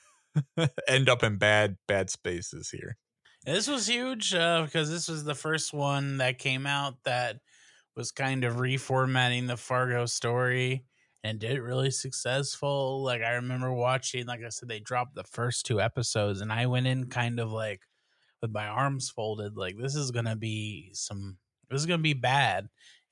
end 0.88 1.08
up 1.08 1.22
in 1.22 1.38
bad 1.38 1.76
bad 1.86 2.10
spaces 2.10 2.70
here 2.70 2.96
This 3.44 3.68
was 3.68 3.86
huge 3.86 4.34
uh, 4.34 4.62
because 4.64 4.90
this 4.90 5.08
was 5.08 5.24
the 5.24 5.34
first 5.34 5.72
one 5.72 6.18
that 6.18 6.38
came 6.38 6.66
out 6.66 7.02
that 7.04 7.40
was 7.96 8.12
kind 8.12 8.44
of 8.44 8.56
reformatting 8.56 9.46
the 9.46 9.56
Fargo 9.56 10.06
story 10.06 10.84
and 11.24 11.38
did 11.40 11.52
it 11.52 11.62
really 11.62 11.90
successful. 11.90 13.02
Like 13.02 13.22
I 13.22 13.32
remember 13.34 13.72
watching, 13.72 14.26
like 14.26 14.42
I 14.44 14.50
said, 14.50 14.68
they 14.68 14.80
dropped 14.80 15.14
the 15.14 15.24
first 15.24 15.66
two 15.66 15.80
episodes, 15.80 16.40
and 16.40 16.52
I 16.52 16.66
went 16.66 16.86
in 16.86 17.08
kind 17.08 17.40
of 17.40 17.50
like 17.52 17.82
with 18.42 18.52
my 18.52 18.66
arms 18.66 19.10
folded, 19.10 19.56
like 19.56 19.76
this 19.78 19.94
is 19.96 20.10
gonna 20.10 20.36
be 20.36 20.90
some, 20.94 21.38
this 21.70 21.80
is 21.80 21.86
gonna 21.86 22.02
be 22.02 22.14
bad. 22.14 22.68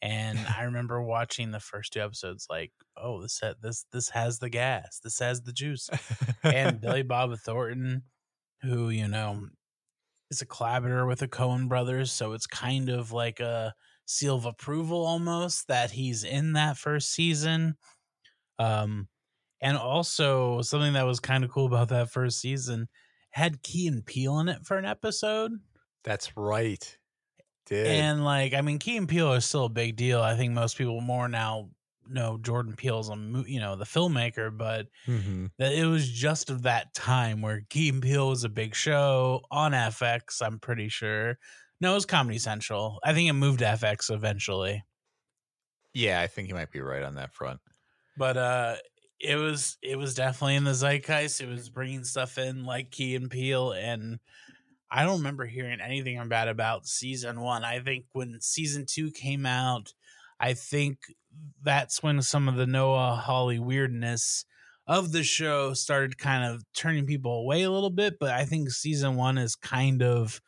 And 0.07 0.39
I 0.57 0.63
remember 0.63 1.03
watching 1.03 1.51
the 1.51 1.59
first 1.59 1.93
two 1.93 2.01
episodes, 2.01 2.47
like, 2.49 2.71
oh, 2.97 3.21
this 3.23 3.41
ha- 3.43 3.55
this 3.61 3.87
this 3.91 4.11
has 4.11 4.39
the 4.39 4.49
gas, 4.49 5.01
this 5.03 5.19
has 5.19 5.43
the 5.43 5.53
juice, 5.53 5.91
and 6.45 6.81
Billy 6.81 7.03
Bob 7.03 7.37
Thornton, 7.41 8.05
who 8.63 8.89
you 8.91 9.09
know 9.09 9.49
is 10.31 10.43
a 10.43 10.47
collaborator 10.47 11.07
with 11.07 11.19
the 11.19 11.27
Coen 11.27 11.69
brothers, 11.69 12.13
so 12.13 12.35
it's 12.35 12.47
kind 12.47 12.89
of 12.89 13.11
like 13.11 13.41
a 13.41 13.75
seal 14.05 14.37
of 14.37 14.45
approval 14.45 15.05
almost 15.05 15.67
that 15.67 15.91
he's 15.91 16.23
in 16.23 16.53
that 16.53 16.77
first 16.77 17.11
season. 17.11 17.75
Um, 18.61 19.09
and 19.61 19.77
also 19.77 20.63
something 20.63 20.93
that 20.93 21.07
was 21.07 21.19
kind 21.19 21.43
of 21.43 21.51
cool 21.51 21.67
about 21.67 21.89
that 21.89 22.13
first 22.13 22.41
season 22.41 22.87
had 23.31 23.65
Key 23.65 23.89
and 23.89 24.07
Peele 24.07 24.39
in 24.39 24.49
it 24.49 24.65
for 24.65 24.79
an 24.79 24.85
episode. 24.85 25.51
that's 26.05 26.37
right 26.37 26.97
did 27.67 28.09
And 28.09 28.25
like, 28.25 28.55
I 28.55 28.61
mean, 28.63 28.79
Key 28.79 28.97
and 28.97 29.09
Peele 29.09 29.33
is 29.35 29.45
still 29.45 29.67
a 29.67 29.69
big 29.71 29.97
deal. 29.97 30.21
I 30.21 30.37
think 30.37 30.53
most 30.53 30.77
people 30.77 31.01
more 31.01 31.29
now 31.29 31.71
know 32.09 32.39
Jordan 32.39 32.77
Peele's 32.77 33.09
a 33.09 33.17
you 33.47 33.61
know 33.61 33.77
the 33.77 33.85
filmmaker, 33.85 34.57
but 34.57 34.89
Mhm. 35.07 35.51
that 35.59 35.73
it 35.73 35.87
was 35.87 36.11
just 36.11 36.51
of 36.51 36.63
that 36.63 36.95
time 36.95 37.43
where 37.43 37.63
Key 37.71 37.89
and 37.91 38.03
Peele 38.03 38.29
was 38.29 38.45
a 38.45 38.49
big 38.49 38.75
show 38.75 39.43
on 39.51 39.75
FX. 39.75 40.41
I'm 40.43 40.59
pretty 40.61 40.89
sure. 40.89 41.39
No, 41.81 41.93
it 41.93 41.95
was 41.97 42.07
Comedy 42.07 42.39
Central. 42.39 43.01
I 43.05 43.15
think 43.15 43.29
it 43.29 43.35
moved 43.35 43.61
to 43.61 43.67
FX 43.67 44.11
eventually, 44.11 44.85
yeah 45.95 46.21
i 46.21 46.27
think 46.27 46.49
you 46.49 46.55
might 46.55 46.71
be 46.71 46.81
right 46.81 47.03
on 47.03 47.15
that 47.15 47.33
front 47.33 47.61
but 48.17 48.37
uh, 48.37 48.77
it 49.21 49.37
was 49.37 49.79
it 49.83 49.97
was 49.97 50.15
definitely 50.15 50.57
in 50.57 50.65
the 50.65 50.75
zeitgeist. 50.75 51.41
It 51.41 51.49
was 51.49 51.69
bringing 51.71 52.03
stuff 52.05 52.39
in 52.39 52.65
like 52.65 52.91
Key 52.91 53.15
and 53.15 53.31
Peele, 53.31 53.73
and 53.73 54.21
I 54.91 55.05
don't 55.05 55.19
remember 55.19 55.47
hearing 55.47 55.81
anything 55.81 56.29
bad 56.29 56.49
about 56.49 56.87
season 56.87 57.41
one. 57.41 57.65
I 57.65 57.81
think 57.81 58.07
when 58.13 58.41
season 58.41 58.87
two 58.87 59.11
came 59.11 59.47
out, 59.47 59.93
I 60.39 60.55
think 60.55 60.99
that's 61.63 62.03
when 62.03 62.23
some 62.23 62.49
of 62.49 62.57
the 62.57 62.67
Noah 62.67 63.17
Hawley 63.17 63.59
weirdness 63.59 64.45
of 64.87 65.13
the 65.13 65.25
show 65.25 65.75
started 65.75 66.19
kind 66.19 66.45
of 66.45 66.65
turning 66.73 67.07
people 67.07 67.33
away 67.33 67.63
a 67.63 67.71
little 67.71 67.91
bit. 67.91 68.19
But 68.21 68.31
I 68.31 68.45
think 68.45 68.71
season 68.71 69.17
one 69.17 69.39
is 69.39 69.57
kind 69.57 70.03
of 70.03 70.41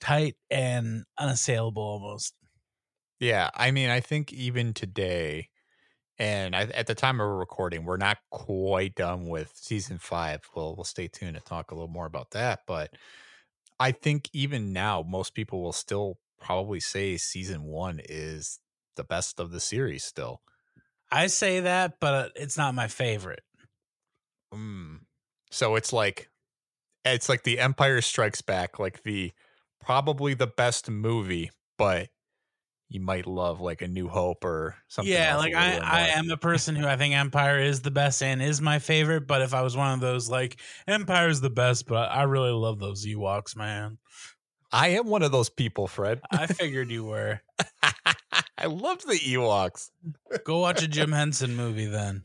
tight 0.00 0.36
and 0.50 1.04
unassailable 1.18 1.82
almost. 1.82 2.34
Yeah, 3.20 3.50
I 3.54 3.70
mean, 3.70 3.88
I 3.90 4.00
think 4.00 4.32
even 4.32 4.74
today, 4.74 5.48
and 6.18 6.56
I, 6.56 6.62
at 6.64 6.86
the 6.86 6.94
time 6.96 7.20
of 7.20 7.28
recording, 7.28 7.84
we're 7.84 7.96
not 7.98 8.18
quite 8.30 8.94
done 8.96 9.28
with 9.28 9.52
season 9.56 9.98
five. 9.98 10.42
We'll 10.56 10.76
we'll 10.76 10.84
stay 10.84 11.08
tuned 11.08 11.36
and 11.36 11.44
talk 11.46 11.70
a 11.70 11.74
little 11.74 11.88
more 11.88 12.06
about 12.06 12.32
that. 12.32 12.62
But 12.66 12.96
I 13.78 13.92
think 13.92 14.28
even 14.32 14.72
now, 14.72 15.02
most 15.06 15.34
people 15.34 15.62
will 15.62 15.72
still 15.72 16.18
probably 16.40 16.80
say 16.80 17.16
season 17.16 17.64
one 17.64 18.00
is 18.04 18.58
the 18.96 19.04
best 19.04 19.40
of 19.40 19.50
the 19.50 19.60
series. 19.60 20.04
Still, 20.04 20.42
I 21.10 21.26
say 21.28 21.60
that, 21.60 22.00
but 22.00 22.32
it's 22.36 22.56
not 22.56 22.74
my 22.74 22.88
favorite. 22.88 23.42
mm. 24.54 25.00
so 25.50 25.76
it's 25.76 25.92
like 25.92 26.30
it's 27.04 27.28
like 27.28 27.44
the 27.44 27.60
Empire 27.60 28.00
Strikes 28.00 28.42
Back, 28.42 28.78
like 28.78 29.02
the 29.04 29.32
probably 29.80 30.34
the 30.34 30.46
best 30.46 30.90
movie, 30.90 31.50
but 31.78 32.08
you 32.88 33.00
might 33.00 33.26
love 33.26 33.60
like 33.60 33.82
a 33.82 33.88
New 33.88 34.08
Hope 34.08 34.44
or 34.44 34.76
something. 34.88 35.12
yeah, 35.12 35.36
like 35.36 35.54
I, 35.54 35.78
I 35.78 36.00
am 36.08 36.30
a 36.30 36.36
person 36.36 36.76
who 36.76 36.86
I 36.86 36.96
think 36.96 37.14
Empire 37.14 37.58
is 37.58 37.80
the 37.80 37.90
best 37.90 38.22
and 38.22 38.40
is 38.40 38.60
my 38.60 38.78
favorite. 38.78 39.26
But 39.26 39.42
if 39.42 39.54
I 39.54 39.62
was 39.62 39.76
one 39.76 39.92
of 39.92 40.00
those 40.00 40.28
like 40.30 40.60
Empire 40.86 41.28
is 41.28 41.40
the 41.40 41.50
best, 41.50 41.86
but 41.86 42.10
I 42.10 42.22
really 42.24 42.52
love 42.52 42.78
those 42.78 43.04
Ewoks, 43.04 43.56
man. 43.56 43.98
I 44.72 44.88
am 44.88 45.06
one 45.06 45.22
of 45.22 45.32
those 45.32 45.48
people, 45.48 45.86
Fred. 45.86 46.20
I 46.30 46.46
figured 46.46 46.90
you 46.90 47.04
were. 47.04 47.40
I 48.58 48.66
loved 48.66 49.06
the 49.06 49.14
Ewoks. 49.14 49.90
Go 50.44 50.58
watch 50.58 50.82
a 50.82 50.88
Jim 50.88 51.12
Henson 51.12 51.56
movie 51.56 51.86
then. 51.86 52.24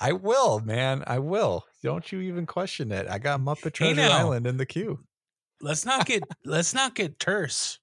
I 0.00 0.12
will, 0.12 0.60
man. 0.60 1.04
I 1.06 1.18
will. 1.18 1.64
Don't 1.82 2.10
you 2.10 2.20
even 2.20 2.46
question 2.46 2.92
it. 2.92 3.06
I 3.08 3.18
got 3.18 3.40
Muppet 3.40 3.64
Hey, 3.64 3.94
Treasure 3.94 4.08
now. 4.08 4.18
Island 4.18 4.46
in 4.46 4.56
the 4.56 4.66
queue. 4.66 5.00
Let's 5.60 5.84
not 5.84 6.06
get 6.06 6.22
let's 6.44 6.74
not 6.74 6.94
get 6.94 7.18
terse. 7.18 7.78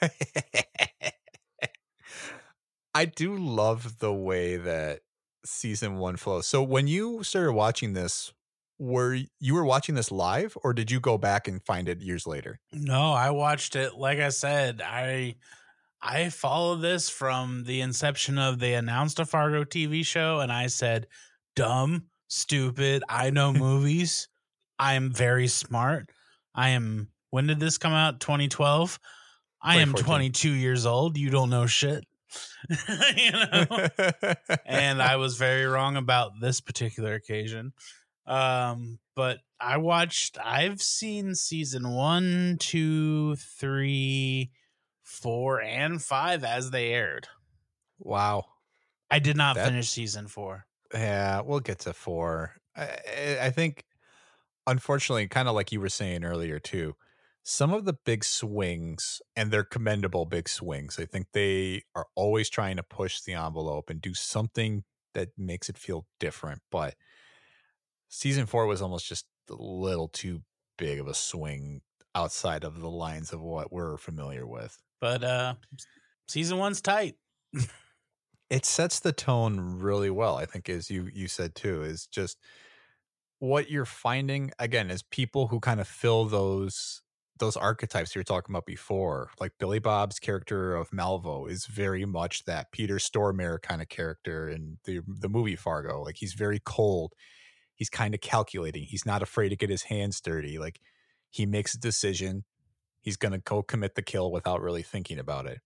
I 2.96 3.04
do 3.04 3.36
love 3.36 3.98
the 3.98 4.12
way 4.12 4.56
that 4.56 5.00
season 5.44 5.98
one 5.98 6.16
flows. 6.16 6.46
So 6.46 6.62
when 6.62 6.88
you 6.88 7.22
started 7.22 7.52
watching 7.52 7.92
this, 7.92 8.32
were 8.78 9.18
you 9.38 9.54
were 9.54 9.66
watching 9.66 9.94
this 9.94 10.10
live 10.10 10.56
or 10.64 10.72
did 10.72 10.90
you 10.90 10.98
go 10.98 11.18
back 11.18 11.46
and 11.46 11.62
find 11.62 11.90
it 11.90 12.00
years 12.00 12.26
later? 12.26 12.58
No, 12.72 13.12
I 13.12 13.30
watched 13.32 13.76
it. 13.76 13.96
Like 13.96 14.18
I 14.18 14.30
said, 14.30 14.80
I 14.82 15.36
I 16.00 16.30
followed 16.30 16.76
this 16.76 17.10
from 17.10 17.64
the 17.64 17.82
inception 17.82 18.38
of 18.38 18.60
they 18.60 18.72
announced 18.72 19.18
a 19.18 19.26
Fargo 19.26 19.64
TV 19.64 20.04
show, 20.04 20.40
and 20.40 20.50
I 20.50 20.68
said, 20.68 21.06
"Dumb, 21.54 22.06
stupid. 22.28 23.04
I 23.10 23.28
know 23.28 23.52
movies. 23.68 24.28
I 24.78 24.94
am 24.94 25.12
very 25.12 25.48
smart. 25.48 26.10
I 26.54 26.70
am." 26.70 27.08
When 27.28 27.46
did 27.46 27.60
this 27.60 27.76
come 27.76 27.92
out? 27.92 28.20
2012. 28.20 28.98
I 29.60 29.76
am 29.80 29.92
22 29.92 30.50
years 30.50 30.86
old. 30.86 31.18
You 31.18 31.28
don't 31.28 31.50
know 31.50 31.66
shit. 31.66 32.06
you 33.16 33.32
know. 33.32 33.78
and 34.64 35.02
I 35.02 35.16
was 35.16 35.36
very 35.36 35.64
wrong 35.66 35.96
about 35.96 36.32
this 36.40 36.60
particular 36.60 37.14
occasion. 37.14 37.72
Um, 38.26 38.98
but 39.14 39.38
I 39.60 39.76
watched. 39.78 40.36
I've 40.42 40.82
seen 40.82 41.34
season 41.34 41.90
one, 41.92 42.56
two, 42.58 43.36
three, 43.36 44.50
four, 45.02 45.60
and 45.62 46.02
five 46.02 46.44
as 46.44 46.70
they 46.70 46.92
aired. 46.92 47.28
wow. 47.98 48.44
I 49.08 49.20
did 49.20 49.36
not 49.36 49.54
That- 49.54 49.66
finish 49.68 49.88
season 49.88 50.26
four. 50.26 50.66
Yeah, 50.92 51.40
we'll 51.42 51.60
get 51.60 51.78
to 51.80 51.92
four. 51.92 52.56
I, 52.76 52.82
I- 52.82 53.38
I 53.42 53.50
think, 53.50 53.84
unfortunately, 54.66 55.28
kind 55.28 55.48
of 55.48 55.54
like 55.54 55.70
you 55.70 55.80
were 55.80 55.88
saying 55.88 56.24
earlier 56.24 56.58
too, 56.58 56.96
some 57.48 57.72
of 57.72 57.84
the 57.84 57.92
big 57.92 58.24
swings, 58.24 59.22
and 59.36 59.52
they're 59.52 59.62
commendable 59.62 60.26
big 60.26 60.48
swings. 60.48 60.98
I 60.98 61.04
think 61.06 61.28
they 61.32 61.82
are 61.94 62.06
always 62.16 62.50
trying 62.50 62.76
to 62.76 62.82
push 62.82 63.20
the 63.20 63.34
envelope 63.34 63.88
and 63.88 64.00
do 64.00 64.14
something 64.14 64.82
that 65.14 65.28
makes 65.38 65.68
it 65.68 65.78
feel 65.78 66.08
different. 66.18 66.60
But 66.72 66.96
season 68.08 68.46
four 68.46 68.66
was 68.66 68.82
almost 68.82 69.06
just 69.06 69.26
a 69.48 69.54
little 69.54 70.08
too 70.08 70.42
big 70.76 70.98
of 70.98 71.06
a 71.06 71.14
swing 71.14 71.82
outside 72.16 72.64
of 72.64 72.80
the 72.80 72.90
lines 72.90 73.32
of 73.32 73.40
what 73.40 73.72
we're 73.72 73.96
familiar 73.96 74.44
with. 74.44 74.76
But 75.00 75.22
uh, 75.22 75.54
season 76.26 76.58
one's 76.58 76.80
tight. 76.80 77.14
it 78.50 78.64
sets 78.64 79.00
the 79.00 79.12
tone 79.12 79.58
really 79.80 80.10
well 80.10 80.36
i 80.36 80.44
think 80.44 80.68
as 80.68 80.90
you 80.90 81.08
you 81.12 81.26
said 81.26 81.54
too 81.54 81.82
is 81.82 82.06
just 82.06 82.38
what 83.38 83.70
you're 83.70 83.84
finding 83.84 84.50
again 84.58 84.90
is 84.90 85.02
people 85.02 85.48
who 85.48 85.60
kind 85.60 85.80
of 85.80 85.88
fill 85.88 86.24
those 86.26 87.02
those 87.38 87.56
archetypes 87.56 88.14
you 88.14 88.20
were 88.20 88.24
talking 88.24 88.54
about 88.54 88.66
before 88.66 89.30
like 89.40 89.52
billy 89.58 89.78
bob's 89.78 90.18
character 90.18 90.74
of 90.74 90.90
malvo 90.90 91.50
is 91.50 91.66
very 91.66 92.04
much 92.04 92.44
that 92.44 92.72
peter 92.72 92.96
stormare 92.96 93.60
kind 93.60 93.82
of 93.82 93.88
character 93.88 94.48
in 94.48 94.78
the 94.84 95.00
the 95.06 95.28
movie 95.28 95.56
fargo 95.56 96.02
like 96.02 96.16
he's 96.18 96.34
very 96.34 96.60
cold 96.64 97.12
he's 97.74 97.90
kind 97.90 98.14
of 98.14 98.20
calculating 98.20 98.84
he's 98.84 99.06
not 99.06 99.22
afraid 99.22 99.50
to 99.50 99.56
get 99.56 99.70
his 99.70 99.84
hands 99.84 100.20
dirty 100.20 100.58
like 100.58 100.80
he 101.30 101.46
makes 101.46 101.74
a 101.74 101.78
decision 101.78 102.44
he's 103.00 103.16
going 103.16 103.32
to 103.32 103.38
go 103.38 103.62
commit 103.62 103.94
the 103.94 104.02
kill 104.02 104.32
without 104.32 104.62
really 104.62 104.82
thinking 104.82 105.18
about 105.18 105.46
it 105.46 105.60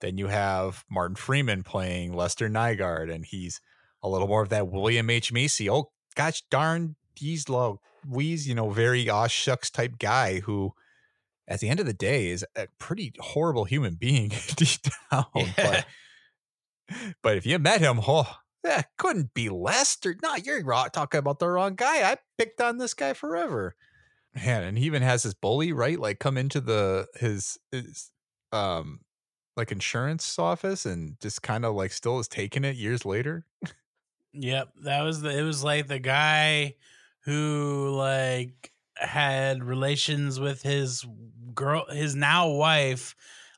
then 0.00 0.18
you 0.18 0.28
have 0.28 0.84
Martin 0.88 1.16
Freeman 1.16 1.62
playing 1.62 2.12
Lester 2.12 2.48
Nygaard, 2.48 3.12
and 3.12 3.24
he's 3.24 3.60
a 4.02 4.08
little 4.08 4.28
more 4.28 4.42
of 4.42 4.48
that 4.50 4.68
William 4.68 5.10
H. 5.10 5.32
Macy. 5.32 5.68
Oh, 5.68 5.90
gosh 6.14 6.42
darn, 6.50 6.96
he's 7.18 7.48
low. 7.48 7.80
We's, 8.08 8.48
you 8.48 8.54
know, 8.54 8.70
very 8.70 9.08
aw 9.08 9.26
shucks 9.26 9.70
type 9.70 9.98
guy 9.98 10.40
who, 10.40 10.72
at 11.46 11.60
the 11.60 11.68
end 11.68 11.80
of 11.80 11.86
the 11.86 11.92
day, 11.92 12.28
is 12.28 12.44
a 12.56 12.68
pretty 12.78 13.12
horrible 13.18 13.64
human 13.64 13.94
being 13.94 14.28
deep 14.56 14.80
down. 15.10 15.26
Yeah. 15.34 15.52
But, 15.56 15.86
but 17.22 17.36
if 17.36 17.46
you 17.46 17.58
met 17.58 17.80
him, 17.80 18.00
oh, 18.06 18.36
that 18.64 18.88
couldn't 18.96 19.34
be 19.34 19.48
Lester. 19.48 20.16
No, 20.22 20.34
you're 20.36 20.62
talking 20.92 21.18
about 21.18 21.38
the 21.38 21.48
wrong 21.48 21.74
guy. 21.74 22.10
I 22.10 22.16
picked 22.36 22.60
on 22.60 22.78
this 22.78 22.94
guy 22.94 23.12
forever. 23.12 23.74
Man, 24.34 24.62
and 24.62 24.78
he 24.78 24.84
even 24.84 25.02
has 25.02 25.22
his 25.22 25.34
bully, 25.34 25.72
right? 25.72 25.98
Like 25.98 26.18
come 26.18 26.36
into 26.36 26.60
the 26.60 27.06
his 27.14 27.58
his 27.72 28.10
um 28.52 29.00
like 29.56 29.72
insurance 29.72 30.38
office 30.38 30.86
and 30.86 31.18
just 31.20 31.42
kind 31.42 31.64
of 31.64 31.74
like 31.74 31.92
still 31.92 32.18
is 32.20 32.28
taking 32.28 32.64
it 32.64 32.76
years 32.76 33.04
later. 33.04 33.44
Yep, 34.32 34.68
that 34.84 35.02
was 35.02 35.20
the. 35.20 35.36
It 35.36 35.42
was 35.42 35.64
like 35.64 35.88
the 35.88 35.98
guy 35.98 36.74
who 37.28 37.90
like 37.96 38.72
had 38.96 39.62
relations 39.62 40.40
with 40.40 40.62
his 40.62 41.06
girl, 41.54 41.86
his 41.90 42.14
now 42.16 42.48
wife, 42.50 43.14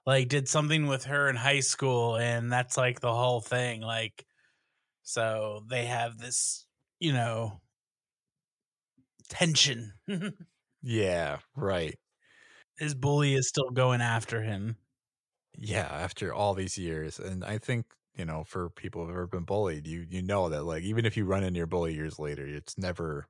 like 0.06 0.28
did 0.28 0.48
something 0.48 0.86
with 0.88 1.04
her 1.04 1.28
in 1.28 1.36
high 1.36 1.60
school, 1.60 2.16
and 2.16 2.52
that's 2.52 2.76
like 2.76 3.00
the 3.00 3.14
whole 3.14 3.40
thing. 3.40 3.80
Like, 3.82 4.26
so 5.02 5.64
they 5.68 5.86
have 5.86 6.18
this, 6.18 6.66
you 7.00 7.12
know, 7.12 7.60
tension. 9.28 9.92
Yeah, 10.82 11.40
right. 11.54 11.98
his 12.76 12.96
bully 12.96 13.34
is 13.34 13.48
still 13.48 13.70
going 13.70 14.00
after 14.00 14.42
him. 14.42 14.76
Yeah, 15.58 15.86
after 15.86 16.32
all 16.32 16.54
these 16.54 16.78
years, 16.78 17.18
and 17.18 17.44
I 17.44 17.58
think 17.58 17.94
you 18.14 18.24
know, 18.24 18.44
for 18.44 18.70
people 18.70 19.02
who've 19.02 19.10
ever 19.10 19.26
been 19.26 19.44
bullied, 19.44 19.86
you 19.86 20.06
you 20.08 20.22
know 20.22 20.48
that 20.48 20.64
like 20.64 20.82
even 20.84 21.04
if 21.04 21.16
you 21.16 21.24
run 21.24 21.44
into 21.44 21.58
your 21.58 21.66
bully 21.66 21.94
years 21.94 22.18
later, 22.18 22.46
it's 22.46 22.78
never 22.78 23.26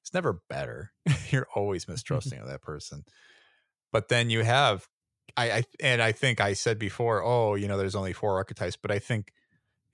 it's 0.00 0.14
never 0.14 0.40
better. 0.48 0.92
You're 1.30 1.48
always 1.54 1.88
mistrusting 1.88 2.38
of 2.38 2.48
that 2.48 2.62
person. 2.62 3.04
But 3.92 4.08
then 4.08 4.30
you 4.30 4.42
have, 4.42 4.86
I, 5.36 5.50
I 5.50 5.62
and 5.80 6.02
I 6.02 6.12
think 6.12 6.40
I 6.40 6.52
said 6.52 6.78
before, 6.78 7.22
oh, 7.24 7.54
you 7.54 7.68
know, 7.68 7.78
there's 7.78 7.94
only 7.94 8.12
four 8.12 8.36
archetypes, 8.36 8.76
but 8.76 8.90
I 8.90 8.98
think 8.98 9.32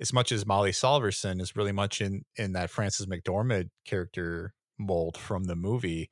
as 0.00 0.12
much 0.12 0.32
as 0.32 0.46
Molly 0.46 0.72
Solverson 0.72 1.40
is 1.40 1.56
really 1.56 1.72
much 1.72 2.00
in 2.00 2.24
in 2.36 2.52
that 2.52 2.70
Frances 2.70 3.06
McDormand 3.06 3.70
character 3.84 4.54
mold 4.78 5.16
from 5.16 5.44
the 5.44 5.56
movie. 5.56 6.10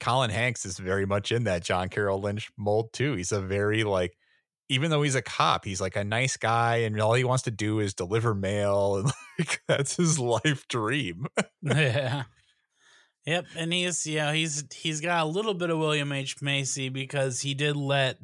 Colin 0.00 0.30
Hanks 0.30 0.66
is 0.66 0.78
very 0.78 1.06
much 1.06 1.32
in 1.32 1.44
that 1.44 1.64
John 1.64 1.88
Carroll 1.88 2.20
Lynch 2.20 2.50
mold 2.58 2.92
too. 2.92 3.14
He's 3.14 3.32
a 3.32 3.40
very 3.40 3.84
like, 3.84 4.16
even 4.68 4.90
though 4.90 5.02
he's 5.02 5.14
a 5.14 5.22
cop, 5.22 5.64
he's 5.64 5.80
like 5.80 5.96
a 5.96 6.04
nice 6.04 6.36
guy, 6.36 6.78
and 6.78 7.00
all 7.00 7.14
he 7.14 7.24
wants 7.24 7.44
to 7.44 7.50
do 7.50 7.78
is 7.80 7.94
deliver 7.94 8.34
mail, 8.34 8.96
and 8.96 9.10
like 9.38 9.62
that's 9.66 9.96
his 9.96 10.18
life 10.18 10.66
dream. 10.68 11.26
yeah. 11.62 12.24
Yep, 13.26 13.46
and 13.56 13.72
he's 13.72 14.06
yeah 14.06 14.32
he's 14.32 14.64
he's 14.74 15.00
got 15.00 15.24
a 15.24 15.28
little 15.28 15.54
bit 15.54 15.70
of 15.70 15.78
William 15.78 16.12
H 16.12 16.42
Macy 16.42 16.90
because 16.90 17.40
he 17.40 17.54
did 17.54 17.74
let 17.76 18.18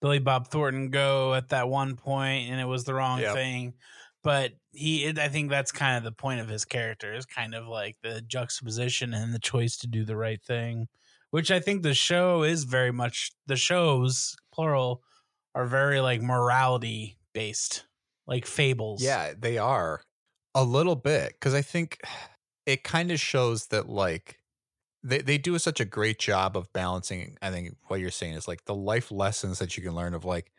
Billy 0.00 0.18
Bob 0.18 0.48
Thornton 0.48 0.90
go 0.90 1.34
at 1.34 1.50
that 1.50 1.68
one 1.68 1.96
point, 1.96 2.50
and 2.50 2.60
it 2.60 2.64
was 2.64 2.84
the 2.84 2.94
wrong 2.94 3.20
Yep. 3.20 3.34
thing. 3.34 3.74
But 4.22 4.52
he, 4.72 5.04
it, 5.04 5.18
I 5.18 5.28
think 5.28 5.50
that's 5.50 5.70
kind 5.72 5.96
of 5.96 6.04
the 6.04 6.12
point 6.12 6.40
of 6.40 6.48
his 6.48 6.64
character 6.64 7.14
is 7.14 7.26
kind 7.26 7.54
of 7.54 7.66
like 7.68 7.96
the 8.02 8.20
juxtaposition 8.22 9.14
and 9.14 9.32
the 9.32 9.38
choice 9.38 9.76
to 9.78 9.86
do 9.86 10.04
the 10.04 10.16
right 10.16 10.42
thing, 10.42 10.88
which 11.30 11.50
I 11.50 11.60
think 11.60 11.82
the 11.82 11.94
show 11.94 12.42
is 12.42 12.64
very 12.64 12.90
much 12.92 13.32
the 13.46 13.56
shows 13.56 14.34
plural 14.52 15.02
are 15.54 15.66
very 15.66 16.00
like 16.00 16.22
morality 16.22 17.18
based, 17.34 17.86
like 18.26 18.46
fables. 18.46 19.02
Yeah, 19.02 19.34
they 19.38 19.58
are 19.58 20.02
a 20.54 20.64
little 20.64 20.96
bit 20.96 21.34
because 21.34 21.54
I 21.54 21.62
think 21.62 22.00
it 22.64 22.82
kind 22.82 23.12
of 23.12 23.20
shows 23.20 23.66
that 23.68 23.88
like 23.88 24.38
they 25.06 25.22
they 25.22 25.38
do 25.38 25.58
such 25.58 25.80
a 25.80 25.84
great 25.84 26.18
job 26.18 26.56
of 26.56 26.72
balancing. 26.72 27.36
I 27.42 27.50
think 27.50 27.76
what 27.88 28.00
you're 28.00 28.10
saying 28.10 28.34
is 28.34 28.48
like 28.48 28.64
the 28.64 28.74
life 28.74 29.10
lessons 29.12 29.58
that 29.60 29.76
you 29.76 29.82
can 29.82 29.94
learn 29.94 30.14
of 30.14 30.24
like, 30.24 30.52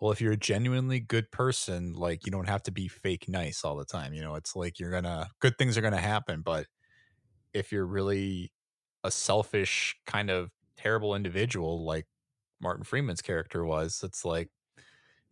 well, 0.00 0.12
if 0.12 0.20
you're 0.20 0.32
a 0.32 0.36
genuinely 0.36 1.00
good 1.00 1.30
person, 1.30 1.94
like 1.94 2.26
you 2.26 2.32
don't 2.32 2.48
have 2.48 2.62
to 2.64 2.72
be 2.72 2.88
fake 2.88 3.28
nice 3.28 3.64
all 3.64 3.76
the 3.76 3.84
time. 3.84 4.14
You 4.14 4.22
know, 4.22 4.34
it's 4.36 4.56
like 4.56 4.80
you're 4.80 4.90
gonna 4.90 5.30
good 5.40 5.58
things 5.58 5.76
are 5.78 5.82
gonna 5.82 5.98
happen, 5.98 6.42
but 6.42 6.66
if 7.54 7.72
you're 7.72 7.86
really 7.86 8.52
a 9.04 9.10
selfish 9.10 9.96
kind 10.06 10.30
of 10.30 10.50
terrible 10.76 11.14
individual 11.14 11.84
like 11.84 12.06
Martin 12.60 12.84
Freeman's 12.84 13.22
character 13.22 13.64
was, 13.64 14.02
it's 14.04 14.24
like 14.24 14.50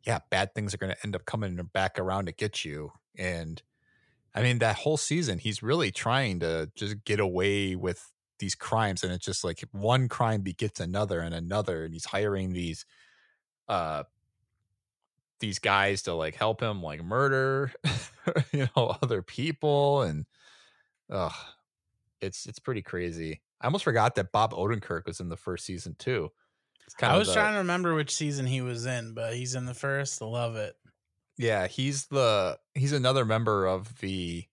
yeah, 0.06 0.20
bad 0.30 0.54
things 0.54 0.74
are 0.74 0.78
to 0.78 0.96
end 1.04 1.14
up 1.14 1.26
coming 1.26 1.56
back 1.72 1.98
around 1.98 2.26
to 2.26 2.32
get 2.32 2.64
you. 2.64 2.92
And 3.18 3.62
I 4.34 4.42
mean, 4.42 4.58
that 4.60 4.76
whole 4.76 4.96
season, 4.96 5.38
he's 5.38 5.62
really 5.62 5.90
trying 5.90 6.40
to 6.40 6.70
just 6.76 7.04
get 7.04 7.20
away 7.20 7.76
with 7.76 8.10
these 8.40 8.56
crimes. 8.56 9.04
And 9.04 9.12
it's 9.12 9.24
just 9.24 9.44
like 9.44 9.62
one 9.70 10.08
crime 10.08 10.40
begets 10.40 10.80
another 10.80 11.20
and 11.20 11.34
another. 11.34 11.84
And 11.84 11.94
he's 11.94 12.06
hiring 12.06 12.52
these, 12.52 12.84
uh, 13.68 14.02
these 15.38 15.60
guys 15.60 16.02
to 16.02 16.14
like 16.14 16.34
help 16.34 16.60
him 16.60 16.82
like 16.82 17.04
murder, 17.04 17.72
you 18.52 18.68
know, 18.76 18.96
other 19.00 19.22
people. 19.22 20.02
And, 20.02 20.26
uh, 21.08 21.30
it's, 22.20 22.46
it's 22.46 22.58
pretty 22.58 22.82
crazy. 22.82 23.40
I 23.60 23.66
almost 23.66 23.84
forgot 23.84 24.16
that 24.16 24.32
Bob 24.32 24.52
Odenkirk 24.52 25.06
was 25.06 25.20
in 25.20 25.28
the 25.28 25.36
first 25.36 25.64
season 25.64 25.94
too. 25.98 26.30
It's 26.86 27.02
I 27.02 27.16
was 27.16 27.28
the- 27.28 27.34
trying 27.34 27.52
to 27.52 27.58
remember 27.58 27.94
which 27.94 28.14
season 28.14 28.46
he 28.46 28.60
was 28.62 28.86
in, 28.86 29.14
but 29.14 29.34
he's 29.34 29.54
in 29.54 29.66
the 29.66 29.74
first. 29.74 30.20
I 30.20 30.24
love 30.24 30.56
it. 30.56 30.74
Yeah, 31.36 31.68
he's 31.68 32.06
the 32.06 32.58
he's 32.74 32.92
another 32.92 33.24
member 33.24 33.66
of 33.66 33.98
the 34.00 34.44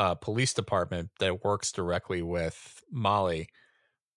uh 0.00 0.14
police 0.14 0.54
department 0.54 1.10
that 1.20 1.44
works 1.44 1.70
directly 1.70 2.22
with 2.22 2.82
Molly, 2.90 3.48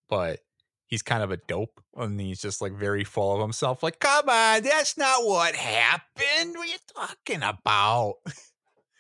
but 0.07 0.39
he's 0.85 1.01
kind 1.01 1.21
of 1.21 1.29
a 1.29 1.37
dope 1.37 1.83
and 1.97 2.21
he's 2.21 2.39
just 2.41 2.61
like 2.61 2.71
very 2.71 3.03
full 3.03 3.35
of 3.35 3.41
himself. 3.41 3.83
Like, 3.83 3.99
come 3.99 4.29
on, 4.29 4.63
that's 4.63 4.97
not 4.97 5.25
what 5.25 5.55
happened. 5.55 6.55
What 6.55 6.69
are 6.69 6.71
you 6.71 6.77
talking 6.95 7.43
about? 7.43 8.13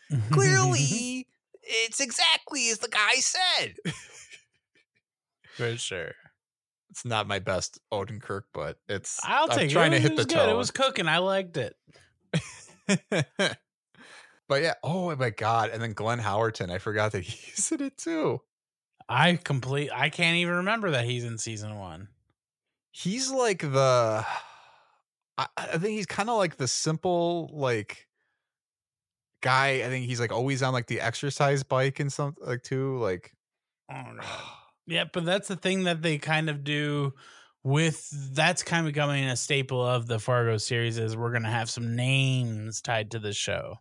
Clearly, 0.31 1.25
it's 1.61 2.01
exactly 2.01 2.69
as 2.69 2.79
the 2.79 2.89
guy 2.89 3.13
said. 3.15 3.75
for 5.55 5.77
sure. 5.77 6.11
It's 6.89 7.05
not 7.05 7.27
my 7.27 7.39
best 7.39 7.79
Odenkirk, 7.91 8.43
but 8.53 8.77
it's. 8.89 9.19
I'll 9.23 9.49
I'm 9.49 9.57
take 9.57 9.71
trying 9.71 9.93
it. 9.93 9.95
to 9.95 10.01
hit 10.01 10.11
it 10.11 10.17
the 10.17 10.25
good. 10.25 10.49
It 10.49 10.57
was 10.57 10.69
cooking. 10.69 11.07
I 11.07 11.19
liked 11.19 11.57
it. 11.57 11.75
but 14.47 14.61
yeah, 14.61 14.75
oh 14.83 15.15
my 15.15 15.29
god! 15.29 15.69
And 15.71 15.81
then 15.81 15.93
Glenn 15.93 16.19
Howerton, 16.19 16.71
I 16.71 16.77
forgot 16.77 17.11
that 17.13 17.23
he's 17.23 17.71
in 17.71 17.81
it 17.81 17.97
too. 17.97 18.41
I 19.09 19.35
complete. 19.35 19.89
I 19.93 20.09
can't 20.09 20.37
even 20.37 20.55
remember 20.55 20.91
that 20.91 21.05
he's 21.05 21.23
in 21.23 21.37
season 21.37 21.77
one. 21.77 22.09
He's 22.91 23.31
like 23.31 23.59
the. 23.59 24.25
I, 25.35 25.47
I 25.57 25.77
think 25.79 25.95
he's 25.95 26.05
kind 26.05 26.29
of 26.29 26.37
like 26.37 26.57
the 26.57 26.67
simple 26.67 27.49
like 27.53 28.07
guy. 29.41 29.83
I 29.83 29.89
think 29.89 30.05
he's 30.05 30.19
like 30.19 30.31
always 30.31 30.61
on 30.61 30.73
like 30.73 30.87
the 30.87 31.01
exercise 31.01 31.63
bike 31.63 31.99
and 31.99 32.13
something 32.13 32.45
like 32.45 32.61
too. 32.61 32.99
Like, 32.99 33.33
Oh 33.89 34.11
no. 34.13 34.23
Yeah, 34.85 35.05
but 35.13 35.23
that's 35.23 35.47
the 35.47 35.55
thing 35.55 35.85
that 35.85 36.01
they 36.01 36.17
kind 36.17 36.49
of 36.49 36.65
do 36.65 37.13
with 37.63 38.09
that's 38.35 38.63
kind 38.63 38.85
of 38.85 38.93
becoming 38.93 39.23
a 39.23 39.37
staple 39.37 39.81
of 39.81 40.07
the 40.07 40.19
Fargo 40.19 40.57
series 40.57 40.97
is 40.97 41.15
we're 41.15 41.31
gonna 41.31 41.49
have 41.49 41.69
some 41.69 41.95
names 41.95 42.81
tied 42.81 43.11
to 43.11 43.19
the 43.19 43.31
show. 43.31 43.79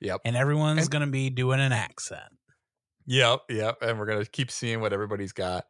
Yep, 0.00 0.20
And 0.24 0.36
everyone's 0.36 0.82
And- 0.82 0.90
gonna 0.90 1.06
be 1.08 1.30
doing 1.30 1.60
an 1.60 1.72
accent. 1.72 2.32
yep, 3.06 3.40
yep. 3.48 3.78
And 3.82 3.98
we're 3.98 4.06
gonna 4.06 4.24
keep 4.26 4.50
seeing 4.50 4.80
what 4.80 4.92
everybody's 4.92 5.32
got. 5.32 5.66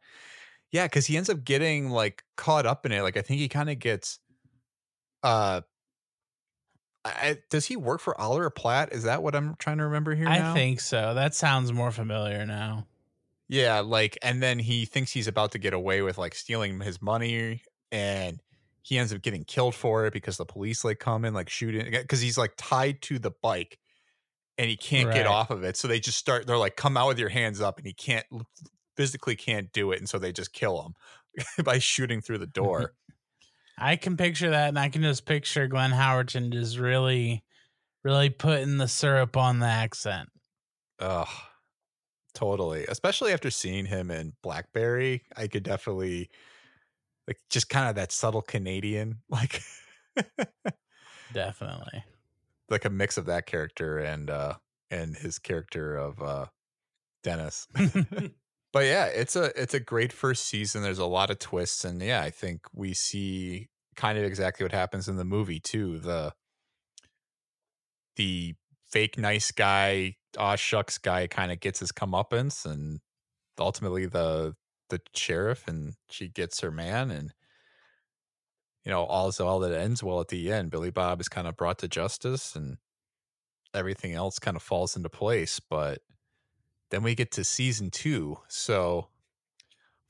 Yeah, 0.71 0.85
because 0.85 1.05
he 1.05 1.15
ends 1.17 1.29
up 1.29 1.43
getting 1.43 1.89
like 1.89 2.23
caught 2.35 2.65
up 2.65 2.85
in 2.85 2.91
it. 2.91 3.01
Like, 3.01 3.15
I 3.17 3.21
think 3.21 3.39
he 3.39 3.47
kind 3.49 3.69
of 3.69 3.79
gets. 3.79 4.19
Uh, 5.23 5.61
I, 7.05 7.09
I- 7.29 7.37
does 7.49 7.65
he 7.65 7.75
work 7.77 8.01
for 8.01 8.19
Oliver 8.19 8.49
Platt? 8.49 8.91
Is 8.93 9.03
that 9.03 9.23
what 9.23 9.35
I'm 9.35 9.55
trying 9.55 9.77
to 9.77 9.85
remember 9.85 10.13
here? 10.15 10.27
I 10.27 10.39
now? 10.39 10.53
think 10.53 10.79
so. 10.81 11.13
That 11.13 11.33
sounds 11.35 11.71
more 11.71 11.91
familiar 11.91 12.45
now. 12.45 12.85
Yeah, 13.49 13.79
like, 13.79 14.17
and 14.21 14.43
then 14.43 14.59
he 14.59 14.83
thinks 14.85 15.11
he's 15.11 15.27
about 15.29 15.53
to 15.53 15.57
get 15.59 15.73
away 15.73 16.01
with 16.01 16.17
like 16.17 16.35
stealing 16.35 16.81
his 16.81 17.01
money, 17.01 17.61
and 17.93 18.41
he 18.81 18.97
ends 18.97 19.13
up 19.13 19.21
getting 19.21 19.45
killed 19.45 19.73
for 19.73 20.05
it 20.05 20.11
because 20.13 20.35
the 20.35 20.45
police 20.45 20.83
like 20.83 20.99
come 20.99 21.23
in 21.23 21.33
like 21.33 21.49
shooting 21.49 21.89
because 21.89 22.19
he's 22.19 22.37
like 22.37 22.51
tied 22.57 23.01
to 23.03 23.19
the 23.19 23.31
bike, 23.31 23.79
and 24.57 24.69
he 24.69 24.77
can't 24.77 25.11
get 25.11 25.27
off 25.27 25.49
of 25.49 25.63
it. 25.63 25.77
So 25.77 25.87
they 25.87 25.99
just 25.99 26.17
start. 26.17 26.47
They're 26.47 26.57
like, 26.57 26.75
"Come 26.75 26.97
out 26.97 27.07
with 27.07 27.19
your 27.19 27.29
hands 27.29 27.61
up," 27.61 27.77
and 27.77 27.85
he 27.85 27.93
can't 27.93 28.25
physically 28.95 29.35
can't 29.35 29.71
do 29.71 29.91
it, 29.91 29.99
and 29.99 30.09
so 30.09 30.17
they 30.17 30.31
just 30.31 30.53
kill 30.53 30.81
him 30.81 31.63
by 31.63 31.79
shooting 31.79 32.21
through 32.21 32.39
the 32.39 32.47
door. 32.47 32.93
I 33.77 33.95
can 33.95 34.17
picture 34.17 34.49
that, 34.49 34.69
and 34.69 34.79
I 34.79 34.89
can 34.89 35.03
just 35.03 35.25
picture 35.25 35.67
Glenn 35.67 35.91
Howerton 35.91 36.51
just 36.51 36.79
really, 36.79 37.43
really 38.03 38.31
putting 38.31 38.77
the 38.77 38.87
syrup 38.87 39.37
on 39.37 39.59
the 39.59 39.67
accent. 39.67 40.29
Ugh, 40.99 41.27
totally. 42.33 42.85
Especially 42.87 43.33
after 43.33 43.51
seeing 43.51 43.85
him 43.85 44.09
in 44.09 44.33
Blackberry, 44.41 45.21
I 45.35 45.47
could 45.47 45.61
definitely 45.61 46.31
like 47.27 47.37
just 47.51 47.69
kind 47.69 47.87
of 47.87 47.95
that 47.95 48.11
subtle 48.11 48.41
Canadian 48.41 49.21
like. 49.29 49.61
Definitely. 51.33 52.03
Like 52.69 52.85
a 52.85 52.89
mix 52.89 53.17
of 53.17 53.25
that 53.25 53.45
character 53.45 53.97
and 53.99 54.29
uh 54.29 54.53
and 54.89 55.15
his 55.15 55.39
character 55.39 55.95
of 55.95 56.21
uh 56.21 56.45
Dennis. 57.23 57.67
but 58.73 58.85
yeah, 58.85 59.05
it's 59.05 59.35
a 59.35 59.51
it's 59.59 59.73
a 59.73 59.79
great 59.79 60.13
first 60.13 60.45
season. 60.45 60.81
There's 60.81 60.99
a 60.99 61.05
lot 61.05 61.29
of 61.29 61.39
twists 61.39 61.83
and 61.83 62.01
yeah, 62.01 62.21
I 62.21 62.29
think 62.29 62.61
we 62.73 62.93
see 62.93 63.67
kind 63.95 64.17
of 64.17 64.23
exactly 64.23 64.63
what 64.63 64.71
happens 64.71 65.07
in 65.07 65.17
the 65.17 65.25
movie 65.25 65.59
too. 65.59 65.99
The 65.99 66.33
the 68.15 68.55
fake 68.85 69.17
nice 69.17 69.51
guy, 69.51 70.15
aw 70.37 70.55
shucks 70.55 70.97
guy 70.97 71.27
kind 71.27 71.51
of 71.51 71.59
gets 71.59 71.79
his 71.79 71.91
comeuppance 71.91 72.65
and 72.65 72.99
ultimately 73.59 74.05
the 74.05 74.55
the 74.89 75.01
sheriff 75.13 75.67
and 75.67 75.95
she 76.09 76.27
gets 76.29 76.61
her 76.61 76.71
man 76.71 77.11
and 77.11 77.33
you 78.87 78.93
know, 78.93 79.03
all's 79.03 79.41
all 79.41 79.59
that 79.59 79.77
ends 79.77 80.01
well 80.01 80.21
at 80.21 80.29
the 80.29 80.49
end. 80.49 80.71
Billy 80.71 80.91
Bob 80.91 81.19
is 81.19 81.27
kind 81.27 81.45
of 81.45 81.57
brought 81.57 81.77
to 81.79 81.89
justice 81.89 82.55
and 82.55 82.77
everything 83.73 84.13
else 84.13 84.39
kind 84.39 84.55
of 84.55 84.63
falls 84.63 84.95
into 84.95 85.09
place. 85.09 85.59
But 85.59 85.99
then 86.89 87.03
we 87.03 87.13
get 87.13 87.29
to 87.33 87.43
season 87.43 87.91
two. 87.91 88.37
So, 88.47 89.09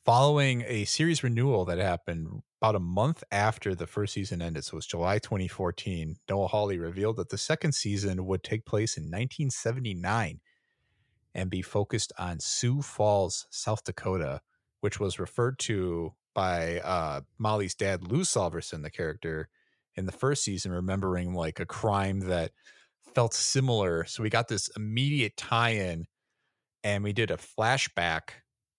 following 0.05 0.63
a 0.67 0.85
series 0.85 1.23
renewal 1.23 1.65
that 1.65 1.79
happened 1.79 2.43
about 2.61 2.75
a 2.75 2.79
month 2.79 3.23
after 3.31 3.73
the 3.73 3.87
first 3.87 4.13
season 4.13 4.43
ended, 4.43 4.63
so 4.63 4.75
it 4.75 4.75
was 4.75 4.85
July 4.85 5.17
2014, 5.17 6.17
Noah 6.29 6.47
Hawley 6.47 6.77
revealed 6.77 7.17
that 7.17 7.29
the 7.29 7.37
second 7.39 7.73
season 7.73 8.27
would 8.27 8.43
take 8.43 8.63
place 8.63 8.95
in 8.95 9.05
1979 9.05 10.39
and 11.33 11.49
be 11.49 11.63
focused 11.63 12.13
on 12.19 12.39
Sioux 12.39 12.83
Falls, 12.83 13.47
South 13.49 13.83
Dakota, 13.83 14.41
which 14.81 14.99
was 14.99 15.17
referred 15.17 15.57
to 15.59 16.13
by 16.37 16.79
uh, 16.81 17.21
Molly's 17.39 17.73
dad, 17.73 18.11
Lou 18.11 18.19
Solverson, 18.19 18.83
the 18.83 18.91
character 18.91 19.49
in 19.95 20.05
the 20.05 20.11
first 20.11 20.43
season, 20.43 20.71
remembering 20.71 21.33
like 21.33 21.59
a 21.59 21.65
crime 21.65 22.19
that 22.19 22.51
felt 23.15 23.33
similar. 23.33 24.05
So 24.05 24.21
we 24.21 24.29
got 24.29 24.47
this 24.47 24.69
immediate 24.77 25.35
tie 25.35 25.71
in 25.71 26.05
and 26.83 27.03
we 27.03 27.11
did 27.11 27.31
a 27.31 27.37
flashback 27.37 28.29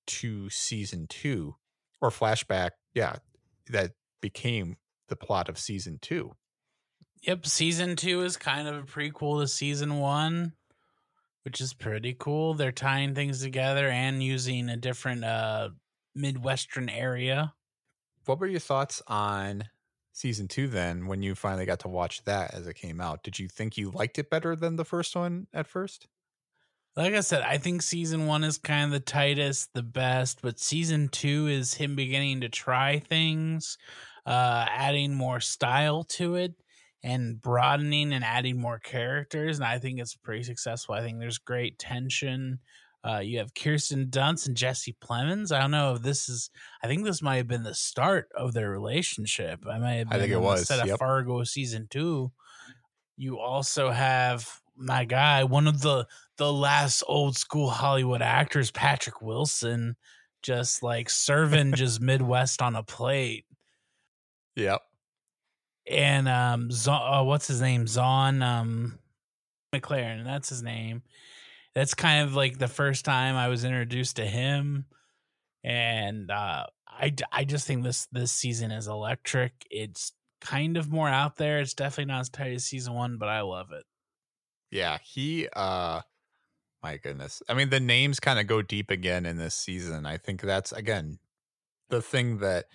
to 0.06 0.48
season 0.50 1.08
two 1.08 1.56
or 2.00 2.10
flashback. 2.10 2.70
Yeah. 2.94 3.16
That 3.70 3.90
became 4.20 4.76
the 5.08 5.16
plot 5.16 5.48
of 5.48 5.58
season 5.58 5.98
two. 6.00 6.36
Yep, 7.22 7.44
season 7.44 7.96
two 7.96 8.22
is 8.22 8.36
kind 8.36 8.68
of 8.68 8.76
a 8.76 8.82
prequel 8.82 9.40
to 9.40 9.48
season 9.48 9.98
one, 9.98 10.52
which 11.42 11.60
is 11.60 11.74
pretty 11.74 12.14
cool. 12.16 12.54
They're 12.54 12.70
tying 12.70 13.16
things 13.16 13.42
together 13.42 13.88
and 13.88 14.22
using 14.22 14.68
a 14.68 14.76
different 14.76 15.24
uh 15.24 15.70
midwestern 16.18 16.88
area. 16.88 17.54
What 18.26 18.40
were 18.40 18.46
your 18.46 18.60
thoughts 18.60 19.00
on 19.06 19.64
season 20.12 20.48
two 20.48 20.68
then 20.68 21.06
when 21.06 21.22
you 21.22 21.34
finally 21.34 21.64
got 21.64 21.80
to 21.80 21.88
watch 21.88 22.24
that 22.24 22.52
as 22.52 22.66
it 22.66 22.74
came 22.74 23.00
out? 23.00 23.22
Did 23.22 23.38
you 23.38 23.48
think 23.48 23.78
you 23.78 23.90
liked 23.90 24.18
it 24.18 24.28
better 24.28 24.54
than 24.56 24.76
the 24.76 24.84
first 24.84 25.16
one 25.16 25.46
at 25.54 25.66
first? 25.66 26.08
Like 26.96 27.14
I 27.14 27.20
said, 27.20 27.42
I 27.42 27.58
think 27.58 27.82
season 27.82 28.26
one 28.26 28.42
is 28.42 28.58
kind 28.58 28.86
of 28.86 28.90
the 28.90 29.00
tightest, 29.00 29.72
the 29.72 29.84
best, 29.84 30.42
but 30.42 30.58
season 30.58 31.08
two 31.08 31.46
is 31.46 31.74
him 31.74 31.94
beginning 31.94 32.40
to 32.40 32.48
try 32.48 32.98
things, 32.98 33.78
uh, 34.26 34.66
adding 34.68 35.14
more 35.14 35.38
style 35.38 36.02
to 36.04 36.34
it 36.34 36.54
and 37.04 37.40
broadening 37.40 38.12
and 38.12 38.24
adding 38.24 38.60
more 38.60 38.80
characters. 38.80 39.58
And 39.58 39.64
I 39.64 39.78
think 39.78 40.00
it's 40.00 40.16
pretty 40.16 40.42
successful. 40.42 40.96
I 40.96 41.02
think 41.02 41.20
there's 41.20 41.38
great 41.38 41.78
tension. 41.78 42.58
Uh, 43.04 43.20
you 43.20 43.38
have 43.38 43.54
Kirsten 43.54 44.06
Dunst 44.06 44.48
and 44.48 44.56
Jesse 44.56 44.96
Plemons. 45.00 45.52
I 45.52 45.60
don't 45.60 45.70
know 45.70 45.94
if 45.94 46.02
this 46.02 46.28
is. 46.28 46.50
I 46.82 46.88
think 46.88 47.04
this 47.04 47.22
might 47.22 47.36
have 47.36 47.46
been 47.46 47.62
the 47.62 47.74
start 47.74 48.28
of 48.36 48.52
their 48.52 48.70
relationship. 48.70 49.64
I 49.70 49.78
might 49.78 49.94
have 49.94 50.08
I 50.10 50.18
think 50.18 50.32
it 50.32 50.40
was, 50.40 50.66
set 50.66 50.80
of 50.80 50.88
yep. 50.88 50.98
Fargo 50.98 51.44
season 51.44 51.86
two. 51.90 52.32
You 53.16 53.38
also 53.38 53.90
have 53.90 54.48
my 54.76 55.04
guy, 55.04 55.44
one 55.44 55.68
of 55.68 55.80
the 55.80 56.06
the 56.38 56.52
last 56.52 57.02
old 57.06 57.36
school 57.36 57.70
Hollywood 57.70 58.22
actors, 58.22 58.70
Patrick 58.70 59.22
Wilson, 59.22 59.96
just 60.42 60.82
like 60.82 61.08
serving 61.08 61.72
just 61.74 62.00
Midwest 62.00 62.60
on 62.60 62.74
a 62.74 62.82
plate. 62.82 63.44
Yep. 64.56 64.80
And 65.88 66.28
um, 66.28 66.70
Zo- 66.70 66.92
uh, 66.92 67.22
what's 67.22 67.46
his 67.46 67.60
name? 67.60 67.86
Zahn 67.86 68.42
um, 68.42 68.98
McLaren. 69.74 70.24
That's 70.24 70.48
his 70.48 70.62
name. 70.62 71.02
That's 71.74 71.94
kind 71.94 72.26
of 72.26 72.34
like 72.34 72.58
the 72.58 72.68
first 72.68 73.04
time 73.04 73.36
I 73.36 73.48
was 73.48 73.64
introduced 73.64 74.16
to 74.16 74.26
him, 74.26 74.86
and 75.62 76.30
uh, 76.30 76.66
I, 76.88 77.14
I 77.30 77.44
just 77.44 77.66
think 77.66 77.84
this 77.84 78.06
this 78.10 78.32
season 78.32 78.70
is 78.70 78.88
electric. 78.88 79.52
It's 79.70 80.12
kind 80.40 80.76
of 80.76 80.90
more 80.90 81.08
out 81.08 81.36
there. 81.36 81.60
It's 81.60 81.74
definitely 81.74 82.12
not 82.12 82.20
as 82.20 82.28
tight 82.28 82.52
as 82.52 82.64
season 82.64 82.94
one, 82.94 83.18
but 83.18 83.28
I 83.28 83.40
love 83.42 83.72
it. 83.72 83.84
Yeah, 84.70 84.98
he 85.02 85.48
uh 85.54 86.02
my 86.82 86.96
goodness. 86.96 87.42
I 87.48 87.54
mean 87.54 87.70
the 87.70 87.80
names 87.80 88.20
kind 88.20 88.38
of 88.38 88.46
go 88.46 88.62
deep 88.62 88.90
again 88.90 89.26
in 89.26 89.36
this 89.36 89.54
season. 89.54 90.06
I 90.06 90.16
think 90.16 90.40
that's 90.40 90.72
again 90.72 91.18
the 91.88 92.02
thing 92.02 92.38
that 92.38 92.66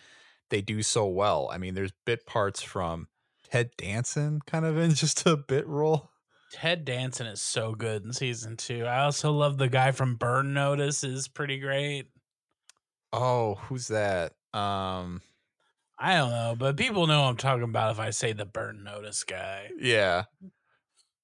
they 0.49 0.61
do 0.61 0.81
so 0.81 1.05
well. 1.05 1.49
I 1.51 1.57
mean 1.57 1.73
there's 1.73 1.93
bit 2.05 2.25
parts 2.25 2.61
from 2.61 3.07
Ted 3.49 3.71
Danson 3.77 4.39
kind 4.45 4.65
of 4.65 4.77
in 4.77 4.93
just 4.93 5.25
a 5.25 5.37
bit 5.37 5.67
role. 5.67 6.09
Ted 6.53 6.85
Danson 6.85 7.27
is 7.27 7.41
so 7.41 7.73
good 7.75 8.05
in 8.05 8.13
season 8.13 8.55
two. 8.55 8.85
I 8.85 9.03
also 9.03 9.31
love 9.33 9.57
the 9.57 9.67
guy 9.67 9.91
from 9.91 10.15
Burn 10.15 10.53
Notice 10.53 11.03
is 11.03 11.27
pretty 11.27 11.59
great. 11.59 12.07
Oh, 13.11 13.55
who's 13.55 13.87
that? 13.87 14.33
Um 14.53 15.21
I 15.97 16.15
don't 16.17 16.31
know, 16.31 16.55
but 16.57 16.77
people 16.77 17.07
know 17.07 17.23
I'm 17.23 17.37
talking 17.37 17.63
about 17.63 17.91
if 17.91 17.99
I 17.99 18.09
say 18.09 18.33
the 18.33 18.45
Burn 18.45 18.83
Notice 18.83 19.23
guy. 19.23 19.71
yeah. 19.79 20.25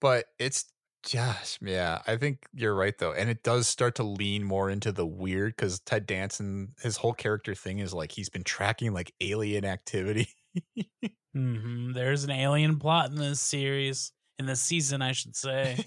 But 0.01 0.25
it's 0.37 0.71
just 1.03 1.59
yeah, 1.61 2.01
I 2.07 2.17
think 2.17 2.45
you're 2.53 2.75
right 2.75 2.97
though. 2.97 3.13
And 3.13 3.29
it 3.29 3.43
does 3.43 3.67
start 3.67 3.95
to 3.95 4.03
lean 4.03 4.43
more 4.43 4.69
into 4.69 4.91
the 4.91 5.05
weird 5.05 5.57
cuz 5.57 5.79
Ted 5.79 6.05
Danson 6.05 6.73
his 6.81 6.97
whole 6.97 7.13
character 7.13 7.55
thing 7.55 7.79
is 7.79 7.93
like 7.93 8.11
he's 8.11 8.29
been 8.29 8.43
tracking 8.43 8.93
like 8.93 9.13
alien 9.21 9.65
activity. 9.65 10.29
hmm 11.33 11.91
There's 11.93 12.23
an 12.23 12.31
alien 12.31 12.79
plot 12.79 13.09
in 13.09 13.15
this 13.15 13.41
series, 13.41 14.11
in 14.39 14.45
this 14.45 14.61
season, 14.61 15.01
I 15.01 15.11
should 15.11 15.35
say. 15.35 15.85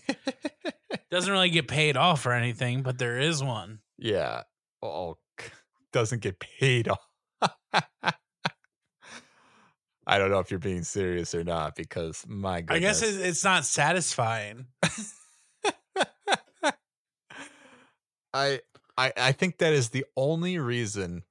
Doesn't 1.10 1.32
really 1.32 1.50
get 1.50 1.66
paid 1.66 1.96
off 1.96 2.26
or 2.26 2.32
anything, 2.32 2.82
but 2.82 2.98
there 2.98 3.18
is 3.18 3.42
one. 3.42 3.80
Yeah. 3.98 4.42
Oh, 4.82 5.16
doesn't 5.92 6.22
get 6.22 6.38
paid 6.40 6.88
off. 6.88 7.06
I 10.06 10.18
don't 10.18 10.30
know 10.30 10.38
if 10.40 10.50
you're 10.50 10.58
being 10.58 10.82
serious 10.82 11.34
or 11.34 11.44
not 11.44 11.76
because 11.76 12.24
my 12.26 12.62
goodness. 12.62 13.02
I 13.02 13.06
guess 13.06 13.16
it's 13.16 13.44
not 13.44 13.64
satisfying. 13.64 14.66
I 18.34 18.60
I 18.96 19.12
I 19.16 19.32
think 19.32 19.58
that 19.58 19.74
is 19.74 19.90
the 19.90 20.06
only 20.16 20.58
reason 20.58 21.22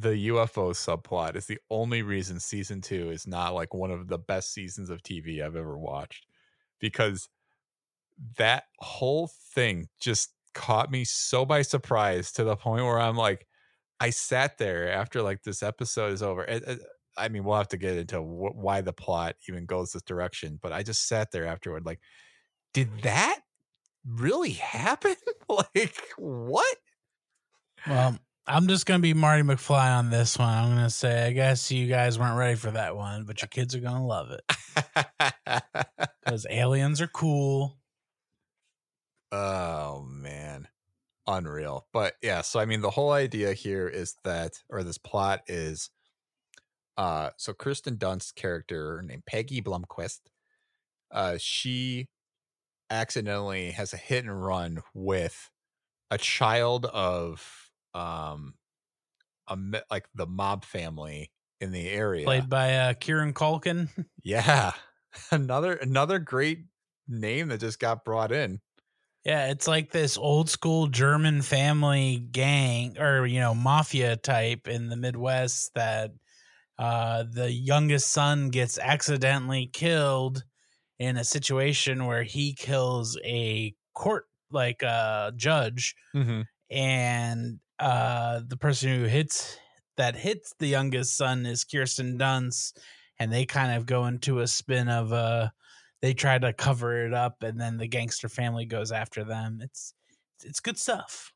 the 0.00 0.28
UFO 0.28 0.72
subplot 0.72 1.36
is 1.36 1.46
the 1.46 1.58
only 1.70 2.02
reason 2.02 2.40
season 2.40 2.80
2 2.80 3.10
is 3.10 3.26
not 3.26 3.54
like 3.54 3.72
one 3.72 3.90
of 3.90 4.08
the 4.08 4.18
best 4.18 4.52
seasons 4.52 4.90
of 4.90 5.02
TV 5.02 5.42
I've 5.42 5.56
ever 5.56 5.78
watched 5.78 6.26
because 6.80 7.28
that 8.36 8.64
whole 8.78 9.30
thing 9.54 9.88
just 10.00 10.32
caught 10.54 10.90
me 10.90 11.04
so 11.04 11.44
by 11.44 11.62
surprise 11.62 12.32
to 12.32 12.44
the 12.44 12.56
point 12.56 12.84
where 12.84 13.00
I'm 13.00 13.16
like 13.16 13.46
I 14.00 14.10
sat 14.10 14.58
there 14.58 14.90
after 14.90 15.22
like 15.22 15.42
this 15.42 15.62
episode 15.62 16.12
is 16.12 16.22
over. 16.22 16.44
It, 16.44 16.62
it, 16.66 16.80
I 17.16 17.28
mean, 17.28 17.44
we'll 17.44 17.56
have 17.56 17.68
to 17.68 17.78
get 17.78 17.96
into 17.96 18.18
wh- 18.20 18.54
why 18.54 18.82
the 18.82 18.92
plot 18.92 19.36
even 19.48 19.64
goes 19.64 19.92
this 19.92 20.02
direction, 20.02 20.58
but 20.60 20.72
I 20.72 20.82
just 20.82 21.08
sat 21.08 21.30
there 21.32 21.46
afterward 21.46 21.86
like 21.86 22.00
did 22.74 23.02
that 23.02 23.40
really 24.06 24.52
happen? 24.52 25.16
like 25.48 25.96
what? 26.18 26.76
Well, 27.86 28.18
I'm 28.48 28.68
just 28.68 28.86
gonna 28.86 29.00
be 29.00 29.14
Marty 29.14 29.42
McFly 29.42 29.98
on 29.98 30.10
this 30.10 30.38
one. 30.38 30.48
I'm 30.48 30.68
gonna 30.70 30.90
say, 30.90 31.26
I 31.26 31.32
guess 31.32 31.70
you 31.72 31.88
guys 31.88 32.18
weren't 32.18 32.38
ready 32.38 32.54
for 32.56 32.70
that 32.70 32.94
one, 32.96 33.24
but 33.24 33.42
your 33.42 33.48
kids 33.48 33.74
are 33.74 33.80
gonna 33.80 34.06
love 34.06 34.30
it 34.30 34.42
because 36.24 36.46
aliens 36.50 37.00
are 37.00 37.08
cool. 37.08 37.78
oh 39.32 40.06
man. 40.08 40.68
Unreal. 41.26 41.86
But 41.92 42.14
yeah, 42.22 42.42
so 42.42 42.60
I 42.60 42.66
mean 42.66 42.82
the 42.82 42.90
whole 42.90 43.10
idea 43.10 43.52
here 43.52 43.88
is 43.88 44.14
that 44.24 44.62
or 44.70 44.84
this 44.84 44.98
plot 44.98 45.40
is 45.48 45.90
uh 46.96 47.30
so 47.36 47.52
Kirsten 47.52 47.96
Dunst's 47.96 48.32
character 48.32 49.02
named 49.04 49.24
Peggy 49.26 49.60
Blumquist, 49.60 50.20
uh 51.10 51.36
she 51.38 52.08
accidentally 52.90 53.72
has 53.72 53.92
a 53.92 53.96
hit 53.96 54.24
and 54.24 54.44
run 54.44 54.82
with 54.94 55.50
a 56.12 56.18
child 56.18 56.86
of 56.86 57.65
um 57.96 58.54
a 59.48 59.58
like 59.90 60.08
the 60.14 60.26
mob 60.26 60.64
family 60.64 61.32
in 61.60 61.72
the 61.72 61.88
area. 61.88 62.26
Played 62.26 62.50
by 62.50 62.74
uh, 62.76 62.94
Kieran 62.94 63.32
Culkin. 63.32 63.88
yeah. 64.24 64.72
Another 65.30 65.72
another 65.72 66.18
great 66.18 66.66
name 67.08 67.48
that 67.48 67.60
just 67.60 67.78
got 67.78 68.04
brought 68.04 68.32
in. 68.32 68.60
Yeah, 69.24 69.50
it's 69.50 69.66
like 69.66 69.90
this 69.90 70.16
old 70.16 70.50
school 70.50 70.86
German 70.88 71.42
family 71.42 72.18
gang 72.18 72.98
or 72.98 73.26
you 73.26 73.40
know 73.40 73.54
mafia 73.54 74.16
type 74.16 74.68
in 74.68 74.88
the 74.88 74.96
Midwest 74.96 75.72
that 75.74 76.12
uh, 76.78 77.24
the 77.32 77.50
youngest 77.50 78.10
son 78.10 78.50
gets 78.50 78.78
accidentally 78.78 79.66
killed 79.66 80.44
in 80.98 81.16
a 81.16 81.24
situation 81.24 82.06
where 82.06 82.24
he 82.24 82.54
kills 82.54 83.18
a 83.24 83.74
court 83.94 84.26
like 84.50 84.82
uh, 84.82 85.32
judge 85.32 85.94
Mm-hmm. 86.14 86.42
and 86.70 87.60
uh 87.78 88.40
the 88.46 88.56
person 88.56 88.90
who 88.90 89.04
hits 89.04 89.58
that 89.96 90.16
hits 90.16 90.54
the 90.58 90.66
youngest 90.66 91.16
son 91.16 91.46
is 91.46 91.64
Kirsten 91.64 92.18
Dunst 92.18 92.78
and 93.18 93.32
they 93.32 93.46
kind 93.46 93.72
of 93.76 93.86
go 93.86 94.06
into 94.06 94.40
a 94.40 94.46
spin 94.46 94.88
of 94.88 95.12
uh 95.12 95.50
they 96.02 96.14
try 96.14 96.38
to 96.38 96.52
cover 96.52 97.06
it 97.06 97.14
up 97.14 97.42
and 97.42 97.60
then 97.60 97.78
the 97.78 97.88
gangster 97.88 98.28
family 98.28 98.66
goes 98.66 98.92
after 98.92 99.24
them 99.24 99.60
it's 99.62 99.94
it's 100.44 100.60
good 100.60 100.78
stuff 100.78 101.32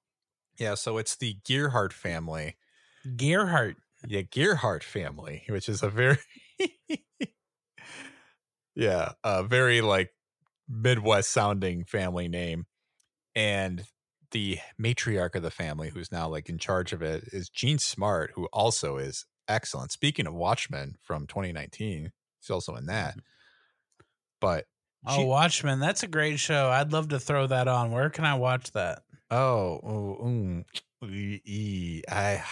Yeah, 0.58 0.74
so 0.74 0.98
it's 0.98 1.16
the 1.16 1.38
Gerhardt 1.46 1.92
family. 1.92 2.56
Gerhardt 3.16 3.76
Yeah, 4.06 4.22
Gerhardt 4.22 4.82
family, 4.84 5.44
which 5.48 5.68
is 5.68 5.82
a 5.82 5.90
very 5.90 6.18
Yeah, 8.74 9.12
a 9.24 9.42
very 9.44 9.80
like 9.80 10.10
Midwest 10.68 11.30
sounding 11.30 11.84
family 11.84 12.28
name. 12.28 12.66
And 13.34 13.84
the 14.30 14.58
matriarch 14.80 15.34
of 15.34 15.42
the 15.42 15.50
family, 15.50 15.90
who's 15.90 16.12
now 16.12 16.28
like 16.28 16.48
in 16.48 16.58
charge 16.58 16.92
of 16.92 17.02
it, 17.02 17.24
is 17.32 17.48
Jean 17.48 17.78
Smart, 17.78 18.32
who 18.34 18.46
also 18.52 18.96
is 18.96 19.26
excellent. 19.48 19.92
Speaking 19.92 20.26
of 20.26 20.34
Watchmen 20.34 20.96
from 21.02 21.26
2019, 21.26 22.12
he's 22.40 22.50
also 22.50 22.76
in 22.76 22.86
that. 22.86 23.16
But 24.40 24.66
oh 25.06 25.16
She- 25.18 25.24
Watchmen 25.24 25.80
that's 25.80 26.02
a 26.02 26.06
great 26.06 26.38
show 26.38 26.68
I'd 26.68 26.92
love 26.92 27.08
to 27.08 27.18
throw 27.18 27.46
that 27.46 27.68
on 27.68 27.90
where 27.90 28.10
can 28.10 28.24
I 28.24 28.34
watch 28.34 28.72
that 28.72 29.02
Oh, 29.30 29.80
oh, 29.84 30.18
mm, 30.24 30.64
ee, 31.04 31.40
ee, 31.46 32.02
I, 32.08 32.42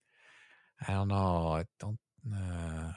I 0.88 0.92
don't 0.92 1.08
know. 1.08 1.48
I 1.48 1.64
don't. 1.78 1.98
Uh, 2.30 2.92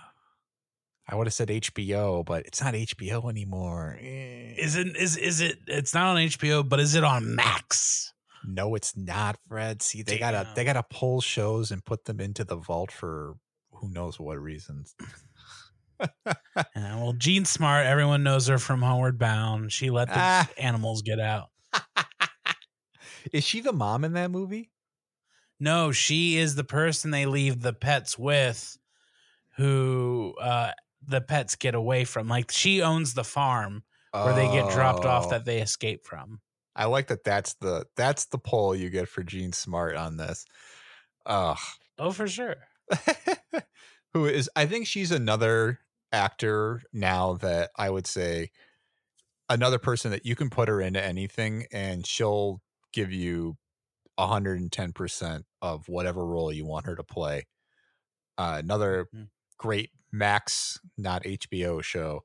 I 1.09 1.15
would 1.15 1.27
have 1.27 1.33
said 1.33 1.49
HBO, 1.49 2.25
but 2.25 2.45
it's 2.45 2.61
not 2.61 2.73
HBO 2.73 3.29
anymore. 3.29 3.97
Eh. 4.01 4.55
is 4.57 4.75
it 4.75 4.95
is 4.97 5.15
is 5.15 5.39
it 5.41 5.59
it's 5.67 5.93
not 5.93 6.07
on 6.07 6.17
HBO 6.17 6.67
but 6.67 6.79
is 6.79 6.95
it 6.95 7.03
on 7.03 7.35
Max 7.35 8.11
no, 8.47 8.73
it's 8.75 8.95
not, 8.97 9.37
Fred. 9.47 9.81
See, 9.83 10.01
they 10.01 10.17
gotta 10.17 10.47
they 10.55 10.63
gotta 10.63 10.83
pull 10.89 11.21
shows 11.21 11.71
and 11.71 11.83
put 11.85 12.05
them 12.05 12.19
into 12.19 12.43
the 12.43 12.55
vault 12.55 12.91
for 12.91 13.35
who 13.73 13.89
knows 13.89 14.19
what 14.19 14.39
reasons. 14.41 14.95
Yeah, 16.75 16.97
well, 16.97 17.13
Jean 17.13 17.43
Smart, 17.45 17.85
everyone 17.87 18.21
knows 18.23 18.45
her 18.47 18.59
from 18.59 18.83
Homeward 18.83 19.17
Bound. 19.17 19.71
She 19.71 19.89
let 19.89 20.07
the 20.09 20.13
Ah. 20.17 20.47
animals 20.57 21.01
get 21.01 21.19
out. 21.19 21.47
Is 23.33 23.43
she 23.43 23.61
the 23.61 23.73
mom 23.73 24.03
in 24.05 24.13
that 24.13 24.29
movie? 24.31 24.69
No, 25.59 25.91
she 25.91 26.37
is 26.37 26.53
the 26.55 26.63
person 26.63 27.09
they 27.09 27.25
leave 27.25 27.61
the 27.61 27.73
pets 27.73 28.17
with, 28.17 28.77
who 29.55 30.35
uh, 30.39 30.71
the 31.05 31.19
pets 31.21 31.55
get 31.55 31.73
away 31.73 32.03
from. 32.05 32.27
Like 32.27 32.51
she 32.51 32.81
owns 32.83 33.15
the 33.15 33.23
farm 33.23 33.83
where 34.11 34.35
they 34.35 34.47
get 34.51 34.71
dropped 34.71 35.03
off 35.05 35.25
Oh. 35.27 35.29
that 35.31 35.45
they 35.45 35.61
escape 35.61 36.05
from. 36.05 36.41
I 36.77 36.85
like 36.85 37.07
that. 37.07 37.23
That's 37.25 37.55
the 37.55 37.85
that's 37.97 38.27
the 38.27 38.37
poll 38.37 38.75
you 38.75 38.89
get 38.89 39.09
for 39.09 39.23
Jean 39.23 39.51
Smart 39.53 39.95
on 39.95 40.17
this. 40.17 40.45
Ugh. 41.25 41.57
Oh, 41.99 42.11
for 42.11 42.27
sure. 42.27 42.55
who 44.13 44.25
is 44.25 44.49
I 44.55 44.65
think 44.65 44.87
she's 44.87 45.11
another 45.11 45.79
actor 46.11 46.81
now 46.93 47.33
that 47.35 47.71
I 47.77 47.89
would 47.89 48.07
say 48.07 48.51
another 49.49 49.79
person 49.79 50.11
that 50.11 50.25
you 50.25 50.35
can 50.35 50.49
put 50.49 50.69
her 50.69 50.81
into 50.81 51.03
anything 51.03 51.65
and 51.71 52.05
she'll 52.05 52.61
give 52.93 53.11
you 53.11 53.57
110% 54.17 55.43
of 55.61 55.87
whatever 55.89 56.25
role 56.25 56.51
you 56.51 56.65
want 56.65 56.85
her 56.85 56.95
to 56.95 57.03
play. 57.03 57.45
Uh, 58.37 58.57
another 58.63 59.07
Mhm. 59.13 59.27
great 59.57 59.91
Max 60.11 60.79
not 60.97 61.25
HBO 61.25 61.81
show 61.81 62.21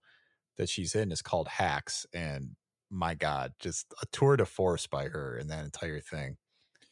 that 0.57 0.69
she's 0.69 0.95
in 0.95 1.13
is 1.13 1.23
called 1.23 1.49
Hacks 1.49 2.07
and 2.15 2.57
my 2.93 3.15
god, 3.15 3.53
just 3.59 3.93
a 4.03 4.07
tour 4.13 4.37
de 4.37 4.45
force 4.45 4.87
by 4.87 5.09
her 5.09 5.37
in 5.39 5.49
that 5.49 5.65
entire 5.65 6.01
thing. 6.01 6.37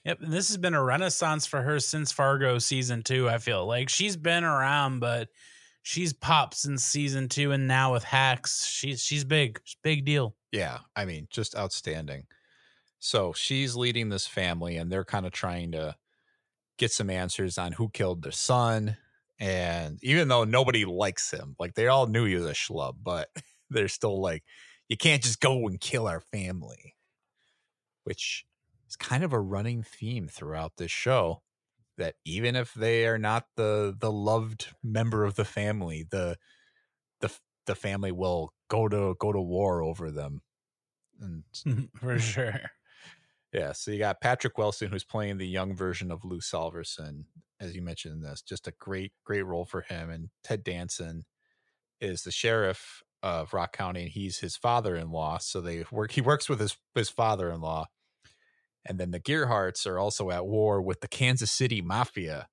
Yep. 0.05 0.21
And 0.23 0.33
this 0.33 0.49
has 0.49 0.57
been 0.57 0.75
a 0.75 0.83
renaissance 0.83 1.47
for 1.47 1.61
her 1.61 1.79
since 1.79 2.11
Fargo 2.11 2.59
season 2.59 3.03
two. 3.03 3.29
I 3.29 3.39
feel 3.39 3.67
like 3.67 3.91
she's 3.91 4.17
been 4.17 4.45
around, 4.45 5.01
but 5.01 5.29
she's 5.83 6.13
popped 6.13 6.55
since 6.55 6.83
season 6.85 7.29
two, 7.29 7.53
and 7.53 7.69
now 7.69 7.93
with 7.93 8.05
Hacks, 8.05 8.67
she's 8.67 9.03
she's 9.03 9.25
big, 9.25 9.61
She's 9.65 9.77
big 9.83 10.05
deal. 10.05 10.35
Yeah, 10.53 10.79
I 10.97 11.05
mean, 11.05 11.29
just 11.31 11.57
outstanding. 11.57 12.25
So 12.99 13.33
she's 13.33 13.77
leading 13.77 14.09
this 14.09 14.27
family, 14.27 14.77
and 14.77 14.91
they're 14.91 15.05
kind 15.05 15.27
of 15.27 15.33
trying 15.33 15.73
to 15.73 15.97
get 16.79 16.93
some 16.93 17.11
answers 17.11 17.59
on 17.59 17.73
who 17.73 17.91
killed 17.91 18.23
their 18.23 18.33
son. 18.33 18.97
And 19.39 19.99
even 20.03 20.29
though 20.29 20.45
nobody 20.45 20.85
likes 20.85 21.31
him, 21.31 21.57
like 21.59 21.75
they 21.75 21.89
all 21.89 22.07
knew 22.07 22.25
he 22.25 22.35
was 22.35 22.47
a 22.47 22.53
schlub, 22.53 22.95
but 23.03 23.29
they're 23.71 23.89
still 23.89 24.21
like, 24.21 24.45
you 24.91 24.97
can't 24.97 25.23
just 25.23 25.41
go 25.41 25.69
and 25.69 25.81
kill 25.81 26.09
our 26.09 26.21
family, 26.21 26.97
which 28.03 28.45
is 28.89 28.97
kind 28.97 29.23
of 29.23 29.33
a 29.33 29.41
running 29.41 29.85
theme 29.85 30.27
throughout 30.29 30.73
this 30.77 30.91
show. 30.91 31.43
That 31.97 32.17
even 32.25 32.57
if 32.57 32.75
they 32.75 33.07
are 33.07 33.19
not 33.19 33.47
the 33.57 33.95
the 33.99 34.11
loved 34.11 34.75
member 34.83 35.25
of 35.25 35.37
the 35.37 35.45
family, 35.45 36.07
the 36.11 36.37
the 37.21 37.31
the 37.67 37.75
family 37.77 38.11
will 38.11 38.53
go 38.69 38.89
to 38.89 39.15
go 39.21 39.33
to 39.33 39.41
war 39.41 39.81
over 39.83 40.11
them. 40.11 40.43
And 41.21 41.45
mm-hmm. 41.55 41.85
for 41.99 42.19
sure. 42.19 42.61
yeah, 43.53 43.73
so 43.73 43.93
you 43.93 43.99
got 43.99 44.21
Patrick 44.21 44.59
Wilson 44.59 44.91
who's 44.91 45.05
playing 45.05 45.39
the 45.39 45.47
young 45.47 45.77
version 45.77 46.11
of 46.11 46.25
Lou 46.25 46.41
Solverson, 46.41 47.27
as 47.61 47.77
you 47.77 47.83
mentioned 47.83 48.15
in 48.15 48.23
this. 48.23 48.43
Just 48.43 48.67
a 48.67 48.73
great, 48.73 49.13
great 49.25 49.47
role 49.47 49.67
for 49.67 49.83
him. 49.83 50.11
And 50.11 50.31
Ted 50.43 50.65
Danson 50.65 51.27
is 52.01 52.23
the 52.23 52.33
sheriff 52.33 53.05
of 53.23 53.53
Rock 53.53 53.77
County, 53.77 54.03
and 54.03 54.11
he's 54.11 54.39
his 54.39 54.57
father-in-law. 54.57 55.39
So 55.39 55.61
they 55.61 55.85
work. 55.91 56.13
He 56.13 56.21
works 56.21 56.49
with 56.49 56.61
his 56.61 56.77
his 56.95 57.11
father-in-law, 57.11 57.87
and 58.87 58.99
then 58.99 59.11
the 59.11 59.21
Gerhardts 59.21 59.87
are 59.87 59.99
also 59.99 60.31
at 60.31 60.47
war 60.47 60.81
with 60.81 61.01
the 61.01 61.09
Kansas 61.09 61.51
City 61.51 61.81
Mafia, 61.81 62.49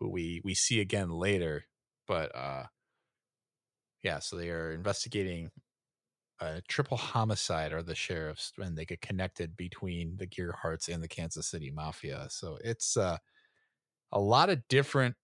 who 0.00 0.10
we 0.10 0.40
we 0.44 0.54
see 0.54 0.80
again 0.80 1.10
later. 1.10 1.64
But 2.06 2.34
uh, 2.34 2.64
yeah, 4.02 4.18
so 4.18 4.36
they 4.36 4.50
are 4.50 4.72
investigating 4.72 5.50
a 6.42 6.60
triple 6.68 6.96
homicide 6.96 7.72
are 7.72 7.82
the 7.82 7.94
sheriffs 7.94 8.52
and 8.58 8.76
they 8.76 8.84
get 8.84 9.00
connected 9.00 9.56
between 9.56 10.16
the 10.16 10.26
Gerhardts 10.26 10.92
and 10.92 11.02
the 11.02 11.08
Kansas 11.08 11.46
City 11.46 11.70
Mafia. 11.70 12.26
So 12.30 12.58
it's 12.64 12.96
uh, 12.96 13.18
a 14.10 14.20
lot 14.20 14.50
of 14.50 14.66
different 14.68 15.14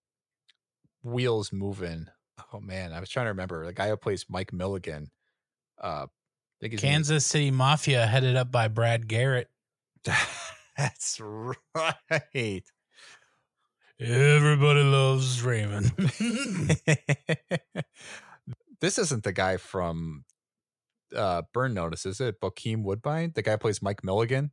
wheels 1.03 1.51
moving. 1.51 2.07
Oh 2.53 2.59
man, 2.59 2.93
I 2.93 2.99
was 2.99 3.09
trying 3.09 3.25
to 3.25 3.31
remember 3.31 3.65
the 3.65 3.73
guy 3.73 3.89
who 3.89 3.97
plays 3.97 4.25
Mike 4.29 4.53
Milligan. 4.53 5.11
Uh, 5.81 6.07
his 6.61 6.83
name 6.83 6.91
Kansas 6.91 7.25
City 7.25 7.51
Mafia 7.51 8.05
headed 8.05 8.35
up 8.35 8.51
by 8.51 8.67
Brad 8.67 9.07
Garrett. 9.07 9.49
That's 10.77 11.19
right. 11.21 12.63
Everybody 13.99 14.83
loves 14.83 15.41
Raymond. 15.41 15.91
this 18.79 18.97
isn't 18.97 19.23
the 19.23 19.33
guy 19.33 19.57
from 19.57 20.23
uh 21.15 21.41
Burn 21.53 21.73
Notice, 21.73 22.05
is 22.05 22.21
it? 22.21 22.39
Bokeem 22.41 22.83
Woodbine? 22.83 23.33
The 23.35 23.41
guy 23.41 23.51
who 23.51 23.57
plays 23.57 23.81
Mike 23.81 24.03
Milligan? 24.03 24.51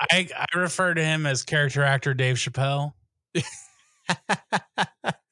I, 0.00 0.28
I 0.34 0.58
refer 0.58 0.94
to 0.94 1.04
him 1.04 1.26
as 1.26 1.42
character 1.42 1.82
actor 1.82 2.14
Dave 2.14 2.36
Chappelle. 2.36 2.94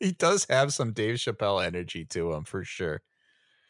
he 0.00 0.12
does 0.12 0.46
have 0.48 0.72
some 0.72 0.92
Dave 0.92 1.16
Chappelle 1.16 1.64
energy 1.64 2.04
to 2.06 2.32
him 2.32 2.44
for 2.44 2.64
sure. 2.64 3.02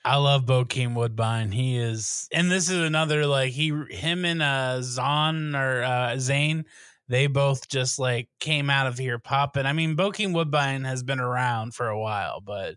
I 0.04 0.16
love 0.16 0.44
Bokeem 0.46 0.94
Woodbine. 0.94 1.52
He 1.52 1.76
is, 1.76 2.28
and 2.32 2.50
this 2.50 2.70
is 2.70 2.78
another 2.80 3.26
like 3.26 3.52
he, 3.52 3.68
him 3.90 4.24
and 4.24 4.40
uh 4.42 4.80
Zahn 4.82 5.54
or 5.54 5.82
uh 5.82 6.18
Zane, 6.18 6.64
they 7.08 7.26
both 7.26 7.68
just 7.68 7.98
like 7.98 8.28
came 8.40 8.70
out 8.70 8.86
of 8.86 8.96
here 8.98 9.18
popping. 9.18 9.66
I 9.66 9.72
mean, 9.72 9.96
Bokeem 9.96 10.34
Woodbine 10.34 10.84
has 10.84 11.02
been 11.02 11.20
around 11.20 11.74
for 11.74 11.88
a 11.88 11.98
while, 11.98 12.40
but 12.40 12.76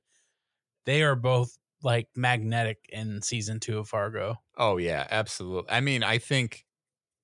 they 0.85 1.03
are 1.03 1.15
both 1.15 1.57
like 1.83 2.09
magnetic 2.15 2.79
in 2.89 3.21
season 3.23 3.59
two 3.59 3.79
of 3.79 3.89
Fargo. 3.89 4.37
Oh 4.57 4.77
yeah, 4.77 5.07
absolutely. 5.09 5.71
I 5.71 5.81
mean, 5.81 6.03
I 6.03 6.17
think 6.17 6.65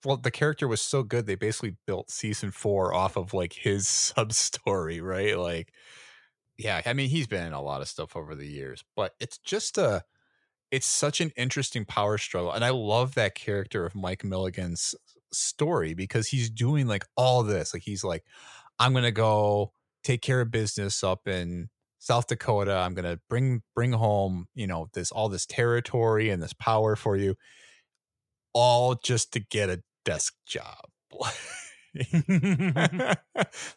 well, 0.05 0.17
the 0.17 0.31
character 0.31 0.67
was 0.67 0.81
so 0.81 1.03
good 1.03 1.27
they 1.27 1.35
basically 1.35 1.77
built 1.87 2.11
season 2.11 2.51
four 2.51 2.93
off 2.93 3.17
of 3.17 3.33
like 3.33 3.53
his 3.53 3.87
sub 3.89 4.33
story, 4.33 5.01
right? 5.01 5.37
Like, 5.37 5.73
yeah, 6.57 6.81
I 6.85 6.93
mean, 6.93 7.09
he's 7.09 7.27
been 7.27 7.45
in 7.45 7.53
a 7.53 7.61
lot 7.61 7.81
of 7.81 7.87
stuff 7.87 8.15
over 8.15 8.35
the 8.35 8.47
years, 8.47 8.83
but 8.95 9.13
it's 9.19 9.37
just 9.37 9.77
a 9.77 10.03
it's 10.71 10.87
such 10.87 11.21
an 11.21 11.31
interesting 11.37 11.85
power 11.85 12.17
struggle. 12.17 12.51
And 12.51 12.65
I 12.65 12.71
love 12.71 13.15
that 13.15 13.35
character 13.35 13.85
of 13.85 13.95
Mike 13.95 14.23
Milligan's 14.23 14.95
story 15.31 15.93
because 15.93 16.27
he's 16.27 16.49
doing 16.49 16.87
like 16.87 17.05
all 17.15 17.43
this. 17.43 17.73
Like 17.73 17.83
he's 17.83 18.03
like, 18.03 18.23
I'm 18.79 18.93
gonna 18.93 19.11
go 19.11 19.71
take 20.03 20.21
care 20.21 20.41
of 20.41 20.51
business 20.51 21.03
up 21.03 21.27
in 21.27 21.69
South 21.99 22.27
Dakota. 22.27 22.75
I'm 22.75 22.93
gonna 22.95 23.19
bring 23.29 23.61
bring 23.75 23.93
home, 23.93 24.47
you 24.55 24.67
know, 24.67 24.89
this 24.93 25.11
all 25.11 25.29
this 25.29 25.45
territory 25.45 26.29
and 26.29 26.41
this 26.41 26.53
power 26.53 26.95
for 26.95 27.15
you, 27.17 27.35
all 28.53 28.95
just 28.95 29.33
to 29.33 29.39
get 29.39 29.69
a 29.69 29.83
desk 30.05 30.33
job. 30.45 30.89
They're 32.27 33.15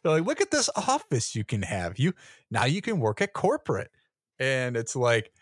like, 0.05 0.27
look 0.27 0.41
at 0.41 0.51
this 0.51 0.71
office 0.77 1.35
you 1.35 1.45
can 1.45 1.63
have. 1.63 1.99
You 1.99 2.13
now 2.51 2.65
you 2.65 2.83
can 2.83 3.01
work 3.01 3.21
at 3.21 3.33
corporate. 3.33 3.91
And 4.39 4.77
it's 4.77 4.97
like, 4.97 5.33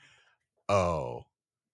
oh, 0.68 1.24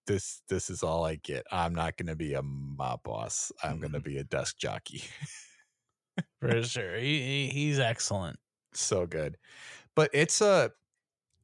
this 0.06 0.42
this 0.48 0.70
is 0.70 0.82
all 0.82 1.04
I 1.04 1.16
get. 1.16 1.46
I'm 1.50 1.74
not 1.74 1.96
gonna 1.96 2.16
be 2.16 2.34
a 2.34 2.42
mob 2.42 3.02
boss. 3.02 3.50
I'm 3.62 3.80
gonna 3.80 3.98
mm-hmm. 3.98 4.10
be 4.10 4.18
a 4.18 4.24
desk 4.24 4.58
jockey. 4.58 5.04
for 6.40 6.62
sure. 6.62 6.96
He, 6.96 7.20
he 7.20 7.48
he's 7.48 7.78
excellent. 7.78 8.38
so 8.74 9.06
good. 9.06 9.36
But 9.96 10.10
it's 10.12 10.40
a 10.40 10.70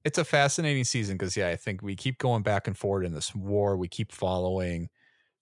it's 0.04 0.18
a 0.18 0.24
fascinating 0.24 0.84
season 0.84 1.16
because 1.16 1.36
yeah, 1.36 1.48
I 1.48 1.56
think 1.56 1.82
we 1.82 1.96
keep 1.96 2.18
going 2.18 2.42
back 2.42 2.66
and 2.66 2.76
forward 2.76 3.04
in 3.04 3.12
this 3.14 3.34
war. 3.34 3.76
We 3.76 3.88
keep 3.88 4.12
following 4.12 4.88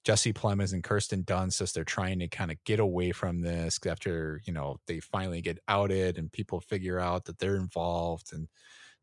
Jesse 0.09 0.33
Plemons 0.33 0.73
and 0.73 0.83
Kirsten 0.83 1.23
Dunst 1.23 1.61
as 1.61 1.75
they're 1.75 1.85
trying 1.85 2.19
to 2.21 2.29
kind 2.29 2.51
of 2.51 2.57
get 2.65 2.81
away 2.81 3.13
from 3.13 3.43
this 3.43 3.79
after, 3.87 4.41
you 4.47 4.55
know, 4.55 4.79
they 4.87 5.01
finally 5.01 5.43
get 5.43 5.59
outed 5.69 6.17
and 6.17 6.33
people 6.33 6.61
figure 6.61 6.99
out 6.99 7.27
that 7.27 7.39
they're 7.39 7.57
involved 7.57 8.33
and 8.33 8.49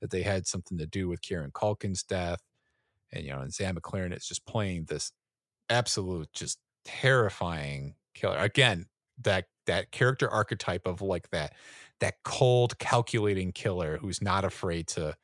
that 0.02 0.10
they 0.10 0.24
had 0.24 0.48
something 0.48 0.80
to 0.80 0.88
do 0.88 1.08
with 1.08 1.22
Kieran 1.22 1.52
Culkin's 1.52 2.02
death. 2.02 2.40
And, 3.14 3.24
you 3.24 3.34
know, 3.34 3.42
and 3.42 3.54
Sam 3.54 3.76
McLaren 3.76 4.18
is 4.18 4.28
just 4.28 4.48
playing 4.48 4.86
this 4.86 5.12
absolute, 5.70 6.34
just 6.34 6.58
terrifying 6.86 7.94
killer. 8.16 8.40
Again, 8.40 8.88
that 9.22 9.46
that 9.68 9.92
character 9.92 10.28
archetype 10.28 10.88
of 10.88 11.04
like 11.04 11.30
that 11.30 11.54
that 12.00 12.16
cold, 12.24 12.80
calculating 12.80 13.52
killer 13.52 14.00
who's 14.00 14.24
not 14.24 14.44
afraid 14.44 14.88
to 14.88 15.16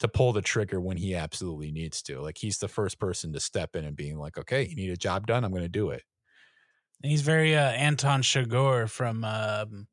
to 0.00 0.08
pull 0.08 0.32
the 0.32 0.42
trigger 0.42 0.80
when 0.80 0.96
he 0.96 1.14
absolutely 1.14 1.70
needs 1.70 2.02
to. 2.02 2.20
Like 2.20 2.38
he's 2.38 2.58
the 2.58 2.68
first 2.68 2.98
person 2.98 3.32
to 3.32 3.40
step 3.40 3.76
in 3.76 3.84
and 3.84 3.96
being 3.96 4.18
like, 4.18 4.36
"Okay, 4.36 4.66
you 4.66 4.76
need 4.76 4.90
a 4.90 4.96
job 4.96 5.26
done. 5.26 5.44
I'm 5.44 5.52
going 5.52 5.62
to 5.62 5.68
do 5.68 5.90
it." 5.90 6.02
And 7.02 7.10
he's 7.10 7.22
very 7.22 7.56
uh, 7.56 7.70
Anton 7.70 8.22
Chigurh 8.22 8.88
from 8.90 9.24
um, 9.24 9.86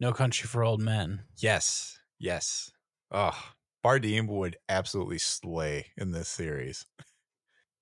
No 0.00 0.12
Country 0.12 0.46
for 0.48 0.64
Old 0.64 0.80
Men. 0.80 1.22
Yes, 1.36 1.98
yes. 2.18 2.70
Oh, 3.12 3.38
Bardem 3.84 4.28
would 4.28 4.56
absolutely 4.68 5.18
slay 5.18 5.86
in 5.96 6.10
this 6.12 6.28
series. 6.28 6.86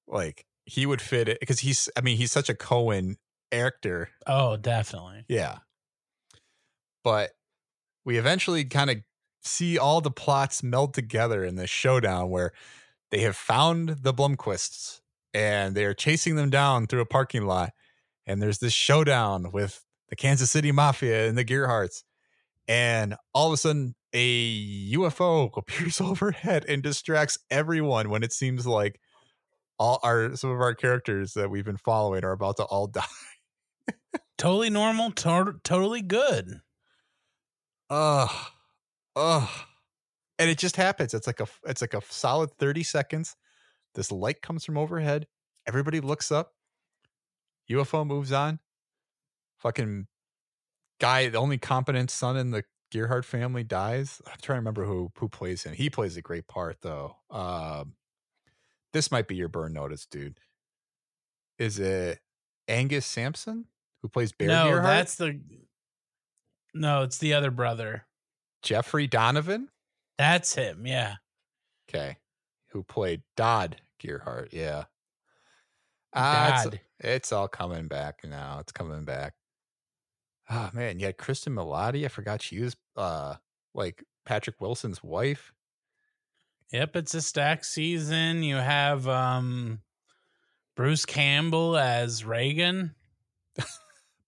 like 0.08 0.44
he 0.64 0.84
would 0.86 1.00
fit 1.00 1.28
it 1.28 1.40
because 1.40 1.60
he's. 1.60 1.88
I 1.96 2.00
mean, 2.00 2.16
he's 2.16 2.32
such 2.32 2.48
a 2.48 2.54
Coen 2.54 3.16
actor. 3.50 4.08
Oh, 4.26 4.56
definitely. 4.56 5.24
Yeah. 5.28 5.58
But 7.04 7.30
we 8.04 8.16
eventually 8.18 8.64
kind 8.64 8.90
of 8.90 8.96
see 9.42 9.78
all 9.78 10.00
the 10.00 10.10
plots 10.10 10.62
meld 10.62 10.94
together 10.94 11.44
in 11.44 11.56
this 11.56 11.70
showdown 11.70 12.30
where 12.30 12.52
they 13.10 13.20
have 13.20 13.36
found 13.36 13.88
the 14.02 14.14
Blumquists 14.14 15.00
and 15.34 15.74
they're 15.74 15.94
chasing 15.94 16.36
them 16.36 16.50
down 16.50 16.86
through 16.86 17.00
a 17.00 17.06
parking 17.06 17.46
lot. 17.46 17.72
And 18.26 18.40
there's 18.40 18.58
this 18.58 18.72
showdown 18.72 19.50
with 19.52 19.84
the 20.08 20.16
Kansas 20.16 20.50
City 20.50 20.72
Mafia 20.72 21.28
and 21.28 21.36
the 21.36 21.44
Gerhardts. 21.44 22.04
And 22.68 23.16
all 23.34 23.48
of 23.48 23.54
a 23.54 23.56
sudden, 23.56 23.94
a 24.12 24.92
UFO 24.92 25.50
appears 25.56 26.00
overhead 26.00 26.64
and 26.68 26.82
distracts 26.82 27.38
everyone 27.50 28.10
when 28.10 28.22
it 28.22 28.32
seems 28.32 28.66
like 28.66 29.00
all 29.78 29.98
our 30.02 30.36
some 30.36 30.50
of 30.50 30.60
our 30.60 30.74
characters 30.74 31.32
that 31.34 31.50
we've 31.50 31.64
been 31.64 31.76
following 31.76 32.24
are 32.24 32.32
about 32.32 32.58
to 32.58 32.64
all 32.64 32.86
die. 32.88 33.02
Totally 34.38 34.70
normal. 34.70 35.10
To- 35.12 35.60
totally 35.64 36.02
good. 36.02 36.60
Ugh. 37.90 38.30
Ugh. 39.16 39.48
And 40.38 40.50
it 40.50 40.58
just 40.58 40.76
happens. 40.76 41.14
It's 41.14 41.26
like 41.26 41.40
a 41.40 41.46
it's 41.64 41.80
like 41.80 41.94
a 41.94 42.02
solid 42.08 42.50
30 42.58 42.82
seconds. 42.82 43.36
This 43.94 44.10
light 44.10 44.42
comes 44.42 44.64
from 44.64 44.78
overhead. 44.78 45.26
Everybody 45.66 46.00
looks 46.00 46.32
up. 46.32 46.54
UFO 47.70 48.06
moves 48.06 48.32
on. 48.32 48.58
Fucking 49.58 50.06
guy, 51.00 51.28
the 51.28 51.38
only 51.38 51.58
competent 51.58 52.10
son 52.10 52.36
in 52.36 52.50
the 52.50 52.64
Gerhardt 52.90 53.24
family 53.24 53.62
dies. 53.62 54.20
I'm 54.26 54.38
trying 54.42 54.56
to 54.56 54.60
remember 54.60 54.84
who 54.84 55.12
who 55.16 55.28
plays 55.28 55.62
him. 55.62 55.74
He 55.74 55.90
plays 55.90 56.16
a 56.16 56.22
great 56.22 56.48
part 56.48 56.78
though. 56.82 57.16
Um 57.30 57.94
this 58.92 59.10
might 59.10 59.28
be 59.28 59.36
your 59.36 59.48
burn 59.48 59.72
notice, 59.72 60.06
dude. 60.06 60.38
Is 61.58 61.78
it 61.78 62.20
Angus 62.68 63.06
Sampson 63.06 63.66
who 64.02 64.08
plays 64.08 64.32
Bear 64.32 64.48
no, 64.48 64.68
Gerhardt? 64.68 64.84
that's 64.84 65.14
the. 65.16 65.40
No, 66.74 67.02
it's 67.02 67.18
the 67.18 67.34
other 67.34 67.50
brother. 67.50 68.06
Jeffrey 68.62 69.06
Donovan? 69.06 69.68
That's 70.18 70.54
him. 70.54 70.86
Yeah. 70.86 71.16
Okay. 71.88 72.16
Who 72.70 72.82
played 72.82 73.22
Dodd 73.36 73.76
Gerhardt. 74.00 74.52
Yeah. 74.52 74.84
Ah, 76.14 76.64
it's, 76.66 76.76
it's 77.00 77.32
all 77.32 77.48
coming 77.48 77.88
back 77.88 78.20
now. 78.24 78.58
It's 78.60 78.72
coming 78.72 79.04
back. 79.04 79.34
Oh 80.50 80.70
man, 80.74 80.98
you 80.98 81.06
had 81.06 81.16
Cristin 81.16 81.54
Milioti. 81.54 82.04
I 82.04 82.08
forgot 82.08 82.42
she 82.42 82.60
was 82.60 82.76
uh 82.96 83.36
like 83.74 84.04
Patrick 84.26 84.60
Wilson's 84.60 85.02
wife. 85.02 85.52
Yep, 86.72 86.96
it's 86.96 87.14
a 87.14 87.22
stack 87.22 87.64
season. 87.64 88.42
You 88.42 88.56
have 88.56 89.08
um 89.08 89.80
Bruce 90.76 91.06
Campbell 91.06 91.76
as 91.76 92.24
Reagan. 92.24 92.94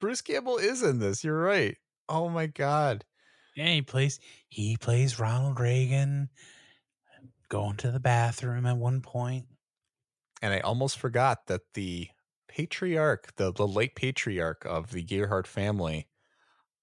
Bruce 0.00 0.22
Campbell 0.22 0.58
is 0.58 0.82
in 0.82 0.98
this. 0.98 1.24
You're 1.24 1.40
right. 1.40 1.76
Oh 2.08 2.28
my 2.28 2.46
god. 2.46 3.04
Yeah, 3.54 3.68
he 3.68 3.82
plays 3.82 4.18
he 4.48 4.76
plays 4.76 5.18
Ronald 5.18 5.60
Reagan 5.60 6.28
going 7.48 7.76
to 7.76 7.90
the 7.90 8.00
bathroom 8.00 8.66
at 8.66 8.76
one 8.76 9.00
point. 9.00 9.46
And 10.42 10.52
I 10.52 10.60
almost 10.60 10.98
forgot 10.98 11.46
that 11.46 11.62
the 11.74 12.08
patriarch, 12.48 13.34
the, 13.36 13.52
the 13.52 13.66
late 13.66 13.94
patriarch 13.94 14.64
of 14.64 14.90
the 14.90 15.02
Gerhardt 15.02 15.46
family, 15.46 16.08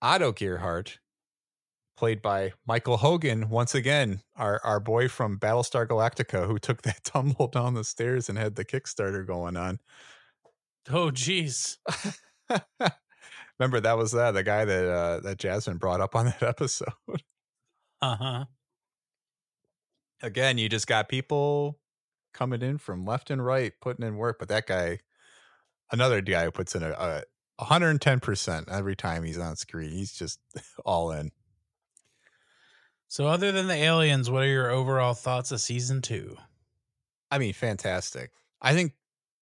Otto 0.02 0.32
Gerhardt, 0.32 1.00
played 1.98 2.22
by 2.22 2.54
Michael 2.66 2.98
Hogan, 2.98 3.50
once 3.50 3.76
again, 3.76 4.22
our, 4.36 4.60
our 4.64 4.80
boy 4.80 5.08
from 5.08 5.38
Battlestar 5.38 5.86
Galactica 5.86 6.48
who 6.48 6.58
took 6.58 6.82
that 6.84 7.04
tumble 7.04 7.48
down 7.48 7.74
the 7.74 7.84
stairs 7.84 8.30
and 8.30 8.38
had 8.38 8.56
the 8.56 8.66
Kickstarter 8.66 9.26
going 9.26 9.58
on. 9.58 9.80
Oh 10.90 11.12
jeez. 11.12 11.78
Remember 13.62 13.80
that 13.80 13.96
was 13.96 14.16
uh, 14.16 14.32
the 14.32 14.42
guy 14.42 14.66
that 14.66 14.90
uh, 14.90 15.20
that 15.20 15.38
Jasmine 15.38 15.78
brought 15.78 16.02
up 16.02 16.16
on 16.16 16.26
that 16.40 16.42
episode. 16.42 16.90
Uh-huh. 18.02 18.46
Again, 20.24 20.58
you 20.58 20.68
just 20.68 20.88
got 20.88 21.08
people 21.08 21.78
coming 22.34 22.64
in 22.64 22.80
from 22.80 23.06
left 23.06 23.30
and 23.30 23.46
right, 23.46 23.72
putting 23.80 24.04
in 24.04 24.18
work. 24.18 24.38
But 24.40 24.48
that 24.48 24.66
guy, 24.66 25.02
another 25.92 26.22
guy 26.22 26.46
who 26.46 26.52
puts 26.52 26.74
in 26.74 26.82
a, 26.82 26.90
a 26.90 27.24
110% 27.64 28.68
every 28.68 28.96
time 28.96 29.24
he's 29.24 29.38
on 29.38 29.56
screen. 29.56 29.92
He's 29.92 30.14
just 30.14 30.40
all 30.84 31.12
in. 31.12 31.30
So, 33.10 33.28
other 33.28 33.52
than 33.52 33.68
the 33.68 33.76
aliens, 33.76 34.32
what 34.32 34.42
are 34.42 34.48
your 34.48 34.72
overall 34.72 35.14
thoughts 35.14 35.52
of 35.52 35.62
season 35.62 36.02
two? 36.02 36.36
I 37.30 37.38
mean, 37.38 37.54
fantastic. 37.54 38.32
I 38.60 38.74
think 38.74 38.94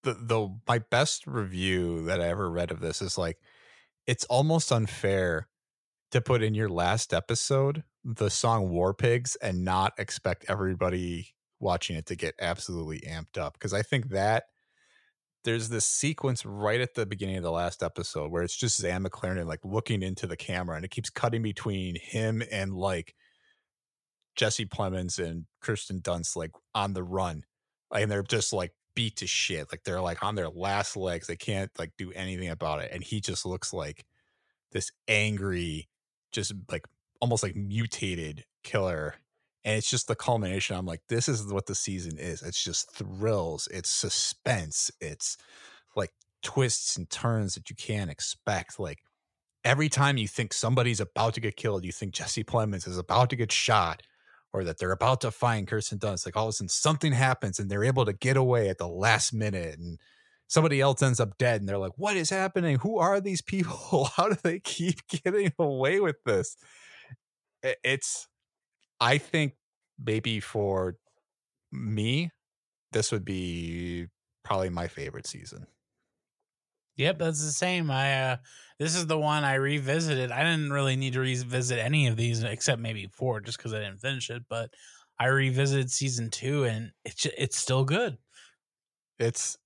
the 0.03 0.13
the 0.13 0.53
my 0.67 0.80
best 0.80 1.26
review 1.26 2.03
that 2.07 2.20
I 2.20 2.28
ever 2.28 2.51
read 2.51 2.72
of 2.72 2.82
this 2.82 3.01
is 3.01 3.17
like 3.17 3.38
it's 4.10 4.26
almost 4.26 4.72
unfair 4.72 5.47
to 6.10 6.20
put 6.20 6.41
in 6.41 6.55
your 6.55 6.68
last 6.68 7.14
episode 7.14 7.84
the 8.03 8.32
song 8.32 8.68
War 8.70 8.91
Pigs 8.91 9.36
and 9.36 9.64
not 9.64 9.93
expect 9.99 10.45
everybody 10.47 11.36
watching 11.60 11.95
it 11.95 12.07
to 12.07 12.16
get 12.16 12.34
absolutely 12.41 13.01
amped 13.01 13.38
up 13.38 13.53
because 13.53 13.72
I 13.72 13.84
think 13.84 14.10
that 14.10 14.45
there's 15.43 15.70
this 15.70 15.86
sequence 15.86 16.43
right 16.43 16.82
at 16.82 16.95
the 16.95 17.05
beginning 17.05 17.38
of 17.38 17.43
the 17.43 17.51
last 17.51 17.84
episode 17.84 18.32
where 18.32 18.41
it's 18.41 18.57
just 18.57 18.82
Zahn 18.82 19.03
McClarnon 19.03 19.45
like 19.45 19.64
looking 19.64 20.01
into 20.01 20.26
the 20.26 20.36
camera 20.36 20.76
and 20.76 20.84
it 20.84 20.89
keeps 20.89 21.12
cutting 21.12 21.43
between 21.43 21.95
him 22.01 22.41
and 22.51 22.74
like 22.74 23.14
Jesse 24.36 24.66
Plemons 24.66 25.24
and 25.24 25.45
Kristen 25.62 26.01
Dunst 26.01 26.36
like 26.36 26.51
on 26.74 26.93
the 26.93 27.03
run. 27.03 27.43
And 27.93 28.10
they're 28.10 28.24
just 28.24 28.53
like 28.53 28.74
beat 28.96 29.18
to 29.18 29.28
shit. 29.28 29.72
Like 29.72 29.84
they're 29.84 30.02
like 30.02 30.24
on 30.24 30.36
their 30.36 30.50
last 30.50 30.98
legs. 30.98 31.28
They 31.28 31.36
can't 31.36 31.72
like 31.78 31.92
do 31.98 32.12
anything 32.14 32.50
about 32.50 32.82
it. 32.82 32.92
And 32.94 33.04
he 33.04 33.22
just 33.22 33.46
looks 33.46 33.74
like 33.74 34.06
this 34.72 34.92
angry, 35.08 35.88
just 36.32 36.54
like 36.72 36.86
almost 37.22 37.44
like 37.44 37.56
mutated 37.56 38.46
killer. 38.64 39.16
And 39.66 39.78
it's 39.78 39.90
just 39.90 40.08
the 40.08 40.16
culmination. 40.16 40.76
I'm 40.76 40.86
like, 40.86 41.02
this 41.10 41.28
is 41.28 41.52
what 41.52 41.66
the 41.66 41.76
season 41.76 42.18
is. 42.18 42.42
It's 42.42 42.64
just 42.64 42.92
thrills, 42.92 43.68
it's 43.72 43.90
suspense, 43.90 44.90
it's 45.02 45.38
like 45.96 46.12
twists 46.42 46.96
and 46.96 47.10
turns 47.10 47.56
that 47.56 47.70
you 47.70 47.76
can't 47.76 48.10
expect. 48.10 48.80
Like 48.80 49.00
every 49.66 49.90
time 49.90 50.18
you 50.18 50.28
think 50.28 50.54
somebody's 50.54 51.02
about 51.02 51.34
to 51.34 51.42
get 51.42 51.58
killed, 51.58 51.84
you 51.84 51.92
think 51.92 52.14
Jesse 52.14 52.44
Plemons 52.44 52.88
is 52.88 52.98
about 52.98 53.30
to 53.32 53.36
get 53.36 53.52
shot 53.52 54.02
or 54.54 54.64
that 54.64 54.78
they're 54.78 54.91
about 54.91 55.22
to 55.22 55.32
find 55.32 55.68
Kirsten 55.68 56.00
Dunst. 56.00 56.26
Like 56.26 56.36
all 56.36 56.45
of 56.45 56.50
a 56.50 56.54
sudden 56.54 56.70
something 56.70 57.14
happens 57.14 57.60
and 57.60 57.70
they're 57.70 57.84
able 57.84 58.06
to 58.06 58.14
get 58.14 58.38
away 58.38 58.70
at 58.70 58.78
the 58.78 58.88
last 58.88 59.34
minute 59.34 59.78
and 59.78 60.00
somebody 60.47 60.82
else 60.82 61.02
ends 61.02 61.20
up 61.20 61.38
dead 61.38 61.62
and 61.62 61.70
they're 61.70 61.78
like, 61.78 61.93
what 61.95 62.18
is 62.18 62.30
happening? 62.30 62.80
Who 62.80 62.97
are 62.97 63.22
these 63.22 63.41
people? 63.41 64.06
How 64.16 64.30
do 64.30 64.38
they 64.43 64.60
keep 64.60 65.08
getting 65.24 65.54
away 65.60 66.00
with 66.00 66.18
this? 66.26 66.58
It's, 67.64 68.28
I 69.00 69.18
think 69.18 69.54
maybe 70.04 70.39
for 70.39 70.95
me, 71.72 72.32
this 72.91 73.12
would 73.12 73.26
be 73.26 74.08
probably 74.43 74.70
my 74.70 74.88
favorite 74.88 75.28
season. 75.28 75.68
Yep, 77.00 77.20
that's 77.20 77.43
the 77.43 77.54
same. 77.54 77.89
I 77.89 78.24
uh 78.24 78.38
this 78.78 78.93
is 78.93 79.08
the 79.08 79.18
one 79.18 79.45
I 79.45 79.56
revisited. 79.56 80.32
I 80.32 80.43
didn't 80.43 80.72
really 80.72 80.97
need 80.97 81.14
to 81.14 81.22
revisit 81.22 81.80
any 81.80 82.08
of 82.08 82.18
these 82.18 82.43
except 82.43 82.82
maybe 82.82 83.08
four, 83.08 83.39
just 83.39 83.58
because 83.58 83.74
I 83.74 83.80
didn't 83.80 84.02
finish 84.02 84.30
it. 84.30 84.43
But 84.50 84.72
I 85.18 85.28
revisited 85.28 85.91
season 85.91 86.30
two, 86.30 86.66
and 86.66 86.91
it's 87.06 87.26
it's 87.38 87.58
still 87.58 87.86
good. 87.86 88.18
It's 89.18 89.58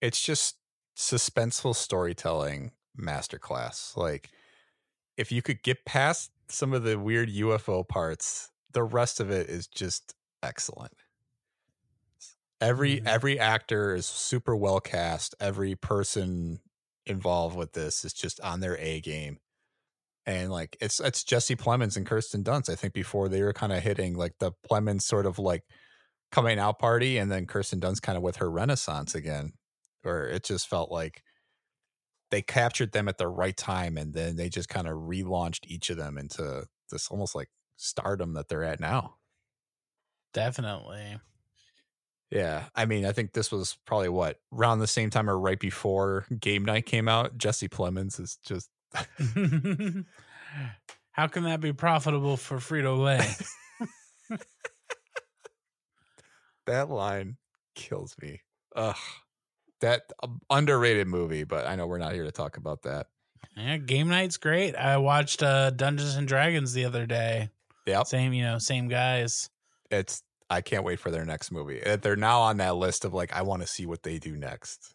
it's 0.00 0.22
just 0.22 0.56
suspenseful 0.96 1.74
storytelling 1.74 2.70
masterclass. 2.96 3.96
Like 3.96 4.30
if 5.16 5.32
you 5.32 5.42
could 5.42 5.64
get 5.64 5.84
past 5.84 6.30
some 6.48 6.72
of 6.72 6.84
the 6.84 6.96
weird 6.96 7.28
UFO 7.28 7.86
parts, 7.86 8.50
the 8.72 8.84
rest 8.84 9.18
of 9.18 9.32
it 9.32 9.48
is 9.48 9.66
just 9.66 10.14
excellent. 10.44 10.92
Every 12.62 12.98
mm-hmm. 12.98 13.08
every 13.08 13.40
actor 13.40 13.94
is 13.94 14.06
super 14.06 14.54
well 14.54 14.78
cast. 14.78 15.34
Every 15.40 15.74
person 15.74 16.60
involved 17.06 17.56
with 17.56 17.72
this 17.72 18.04
is 18.04 18.12
just 18.12 18.40
on 18.40 18.60
their 18.60 18.78
A 18.78 19.00
game. 19.00 19.38
And 20.26 20.52
like 20.52 20.76
it's 20.80 21.00
it's 21.00 21.24
Jesse 21.24 21.56
Plemons 21.56 21.96
and 21.96 22.06
Kirsten 22.06 22.44
Dunst. 22.44 22.70
I 22.70 22.76
think 22.76 22.94
before 22.94 23.28
they 23.28 23.42
were 23.42 23.52
kind 23.52 23.72
of 23.72 23.82
hitting 23.82 24.14
like 24.14 24.34
the 24.38 24.52
Plemons 24.70 25.02
sort 25.02 25.26
of 25.26 25.40
like 25.40 25.64
coming 26.30 26.60
out 26.60 26.78
party, 26.78 27.18
and 27.18 27.30
then 27.32 27.46
Kirsten 27.46 27.80
Dunst 27.80 28.02
kind 28.02 28.16
of 28.16 28.22
with 28.22 28.36
her 28.36 28.48
renaissance 28.48 29.16
again, 29.16 29.54
where 30.02 30.28
it 30.28 30.44
just 30.44 30.68
felt 30.68 30.92
like 30.92 31.24
they 32.30 32.42
captured 32.42 32.92
them 32.92 33.08
at 33.08 33.18
the 33.18 33.26
right 33.26 33.56
time, 33.56 33.98
and 33.98 34.14
then 34.14 34.36
they 34.36 34.48
just 34.48 34.68
kind 34.68 34.86
of 34.86 34.94
relaunched 34.94 35.66
each 35.66 35.90
of 35.90 35.96
them 35.96 36.16
into 36.16 36.66
this 36.92 37.08
almost 37.08 37.34
like 37.34 37.48
stardom 37.76 38.34
that 38.34 38.48
they're 38.48 38.62
at 38.62 38.78
now. 38.78 39.16
Definitely. 40.32 41.18
Yeah, 42.32 42.64
I 42.74 42.86
mean, 42.86 43.04
I 43.04 43.12
think 43.12 43.34
this 43.34 43.52
was 43.52 43.76
probably 43.84 44.08
what 44.08 44.38
around 44.54 44.78
the 44.78 44.86
same 44.86 45.10
time 45.10 45.28
or 45.28 45.38
right 45.38 45.60
before 45.60 46.24
Game 46.40 46.64
Night 46.64 46.86
came 46.86 47.06
out. 47.06 47.36
Jesse 47.36 47.68
Plemons 47.68 48.18
is 48.18 48.38
just. 48.42 48.70
How 51.12 51.26
can 51.26 51.44
that 51.44 51.60
be 51.60 51.74
profitable 51.74 52.38
for 52.38 52.56
Frito 52.56 52.98
Lay? 52.98 53.20
that 56.66 56.88
line 56.88 57.36
kills 57.74 58.16
me. 58.22 58.40
Ugh, 58.76 58.96
that 59.82 60.10
um, 60.22 60.40
underrated 60.48 61.08
movie, 61.08 61.44
but 61.44 61.66
I 61.66 61.76
know 61.76 61.86
we're 61.86 61.98
not 61.98 62.14
here 62.14 62.24
to 62.24 62.32
talk 62.32 62.56
about 62.56 62.80
that. 62.84 63.08
Yeah, 63.58 63.76
Game 63.76 64.08
Night's 64.08 64.38
great. 64.38 64.74
I 64.74 64.96
watched 64.96 65.42
uh, 65.42 65.68
Dungeons 65.68 66.14
and 66.14 66.26
Dragons 66.26 66.72
the 66.72 66.86
other 66.86 67.04
day. 67.04 67.50
Yeah, 67.86 68.04
same, 68.04 68.32
you 68.32 68.44
know, 68.44 68.56
same 68.56 68.88
guys. 68.88 69.50
It's 69.90 70.22
I 70.52 70.60
can't 70.60 70.84
wait 70.84 71.00
for 71.00 71.10
their 71.10 71.24
next 71.24 71.50
movie. 71.50 71.84
Uh, 71.84 71.96
they're 71.96 72.16
now 72.16 72.40
on 72.42 72.58
that 72.58 72.76
list 72.76 73.04
of 73.04 73.14
like 73.14 73.32
I 73.32 73.42
want 73.42 73.62
to 73.62 73.68
see 73.68 73.86
what 73.86 74.02
they 74.02 74.18
do 74.18 74.36
next. 74.36 74.94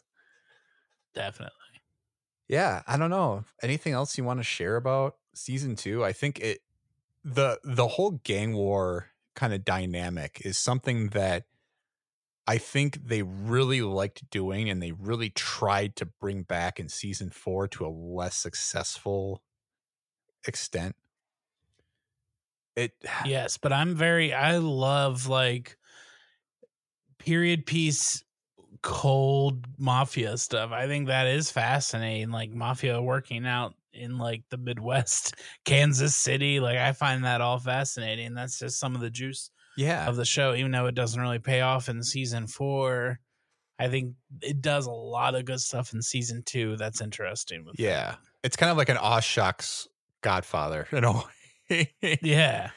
Definitely. 1.14 1.52
Yeah, 2.48 2.82
I 2.86 2.96
don't 2.96 3.10
know. 3.10 3.44
Anything 3.62 3.92
else 3.92 4.16
you 4.16 4.24
want 4.24 4.40
to 4.40 4.44
share 4.44 4.76
about 4.76 5.16
season 5.34 5.76
2? 5.76 6.04
I 6.04 6.12
think 6.12 6.38
it 6.38 6.60
the 7.24 7.58
the 7.64 7.88
whole 7.88 8.12
gang 8.12 8.54
war 8.54 9.08
kind 9.34 9.52
of 9.52 9.64
dynamic 9.64 10.40
is 10.44 10.56
something 10.56 11.08
that 11.08 11.44
I 12.46 12.58
think 12.58 13.06
they 13.06 13.22
really 13.22 13.82
liked 13.82 14.30
doing 14.30 14.70
and 14.70 14.82
they 14.82 14.92
really 14.92 15.28
tried 15.30 15.96
to 15.96 16.06
bring 16.06 16.42
back 16.42 16.80
in 16.80 16.88
season 16.88 17.30
4 17.30 17.68
to 17.68 17.86
a 17.86 17.88
less 17.88 18.36
successful 18.36 19.42
extent 20.46 20.96
it 22.78 22.92
yes 23.24 23.58
but 23.58 23.72
i'm 23.72 23.94
very 23.94 24.32
i 24.32 24.58
love 24.58 25.26
like 25.28 25.76
period 27.18 27.66
piece 27.66 28.22
cold 28.82 29.66
mafia 29.78 30.36
stuff. 30.36 30.70
I 30.72 30.86
think 30.86 31.08
that 31.08 31.26
is 31.26 31.50
fascinating 31.50 32.30
like 32.30 32.50
mafia 32.50 33.02
working 33.02 33.46
out 33.46 33.74
in 33.92 34.18
like 34.18 34.42
the 34.50 34.56
midwest 34.56 35.34
kansas 35.64 36.14
city 36.14 36.60
like 36.60 36.78
i 36.78 36.92
find 36.92 37.24
that 37.24 37.40
all 37.40 37.58
fascinating. 37.58 38.34
That's 38.34 38.58
just 38.58 38.78
some 38.78 38.94
of 38.94 39.00
the 39.00 39.10
juice 39.10 39.50
yeah. 39.76 40.06
of 40.06 40.16
the 40.16 40.24
show 40.24 40.54
even 40.54 40.70
though 40.70 40.86
it 40.86 40.94
doesn't 40.94 41.20
really 41.20 41.38
pay 41.38 41.60
off 41.60 41.88
in 41.88 42.02
season 42.02 42.46
four 42.46 43.20
i 43.78 43.88
think 43.88 44.14
it 44.42 44.60
does 44.60 44.86
a 44.86 44.90
lot 44.90 45.34
of 45.34 45.44
good 45.44 45.60
stuff 45.60 45.92
in 45.92 46.02
season 46.02 46.42
two 46.44 46.76
that's 46.76 47.00
interesting 47.00 47.64
yeah 47.78 48.10
that. 48.10 48.18
it's 48.42 48.56
kind 48.56 48.72
of 48.72 48.76
like 48.76 48.88
an 48.88 48.98
shucks 49.22 49.86
godfather 50.22 50.88
you 50.92 51.00
know 51.00 51.24
yeah. 52.22 52.70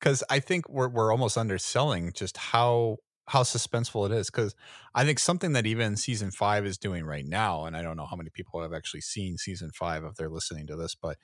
Cause 0.00 0.22
I 0.30 0.38
think 0.40 0.68
we're 0.68 0.88
we're 0.88 1.10
almost 1.10 1.36
underselling 1.36 2.12
just 2.14 2.36
how 2.36 2.98
how 3.26 3.42
suspenseful 3.42 4.06
it 4.06 4.12
is. 4.12 4.30
Cause 4.30 4.54
I 4.94 5.04
think 5.04 5.18
something 5.18 5.52
that 5.54 5.66
even 5.66 5.96
season 5.96 6.30
five 6.30 6.64
is 6.66 6.78
doing 6.78 7.04
right 7.04 7.26
now, 7.26 7.64
and 7.64 7.76
I 7.76 7.82
don't 7.82 7.96
know 7.96 8.06
how 8.06 8.16
many 8.16 8.30
people 8.32 8.62
have 8.62 8.72
actually 8.72 9.00
seen 9.00 9.38
season 9.38 9.70
five 9.74 10.04
if 10.04 10.14
they're 10.14 10.30
listening 10.30 10.66
to 10.68 10.76
this, 10.76 10.94
but 10.94 11.16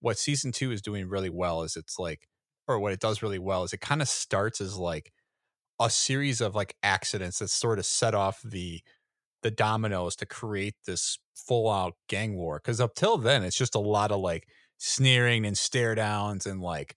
what 0.00 0.18
season 0.18 0.52
two 0.52 0.72
is 0.72 0.82
doing 0.82 1.08
really 1.08 1.30
well 1.30 1.62
is 1.62 1.76
it's 1.76 1.98
like 1.98 2.28
or 2.68 2.78
what 2.78 2.92
it 2.92 3.00
does 3.00 3.22
really 3.22 3.38
well 3.38 3.64
is 3.64 3.72
it 3.72 3.80
kind 3.80 4.02
of 4.02 4.08
starts 4.08 4.60
as 4.60 4.76
like 4.76 5.12
a 5.80 5.90
series 5.90 6.40
of 6.40 6.54
like 6.54 6.76
accidents 6.82 7.38
that 7.40 7.48
sort 7.50 7.78
of 7.78 7.86
set 7.86 8.14
off 8.14 8.40
the 8.44 8.80
the 9.42 9.50
dominoes 9.50 10.16
to 10.16 10.26
create 10.26 10.74
this 10.86 11.18
full 11.34 11.70
out 11.70 11.94
gang 12.08 12.36
war. 12.36 12.58
Cause 12.60 12.80
up 12.80 12.94
till 12.94 13.18
then 13.18 13.44
it's 13.44 13.56
just 13.58 13.74
a 13.74 13.80
lot 13.80 14.10
of 14.12 14.20
like 14.20 14.48
sneering 14.78 15.46
and 15.46 15.56
stare 15.56 15.94
downs 15.94 16.46
and 16.46 16.60
like 16.60 16.96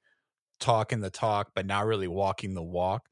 talking 0.59 1.01
the 1.01 1.09
talk, 1.09 1.51
but 1.55 1.65
not 1.65 1.85
really 1.85 2.07
walking 2.07 2.53
the 2.53 2.63
walk 2.63 3.07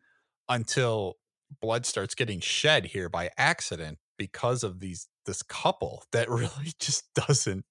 until 0.49 1.15
blood 1.61 1.85
starts 1.85 2.15
getting 2.15 2.39
shed 2.39 2.85
here 2.87 3.09
by 3.09 3.29
accident 3.37 3.97
because 4.17 4.63
of 4.63 4.79
these 4.79 5.07
this 5.25 5.43
couple 5.43 6.03
that 6.11 6.29
really 6.29 6.73
just 6.79 7.05
doesn't 7.13 7.65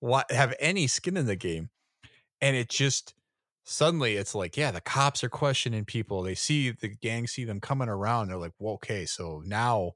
want 0.00 0.30
have 0.30 0.54
any 0.60 0.86
skin 0.86 1.16
in 1.16 1.26
the 1.26 1.36
game. 1.36 1.70
And 2.40 2.56
it 2.56 2.68
just 2.68 3.14
suddenly 3.64 4.16
it's 4.16 4.34
like 4.34 4.56
yeah 4.56 4.70
the 4.70 4.80
cops 4.80 5.22
are 5.22 5.28
questioning 5.28 5.84
people. 5.84 6.22
They 6.22 6.34
see 6.34 6.70
the 6.70 6.88
gang 6.88 7.26
see 7.26 7.44
them 7.44 7.60
coming 7.60 7.88
around. 7.88 8.28
They're 8.28 8.36
like 8.36 8.54
well, 8.58 8.74
okay 8.74 9.06
so 9.06 9.42
now 9.44 9.92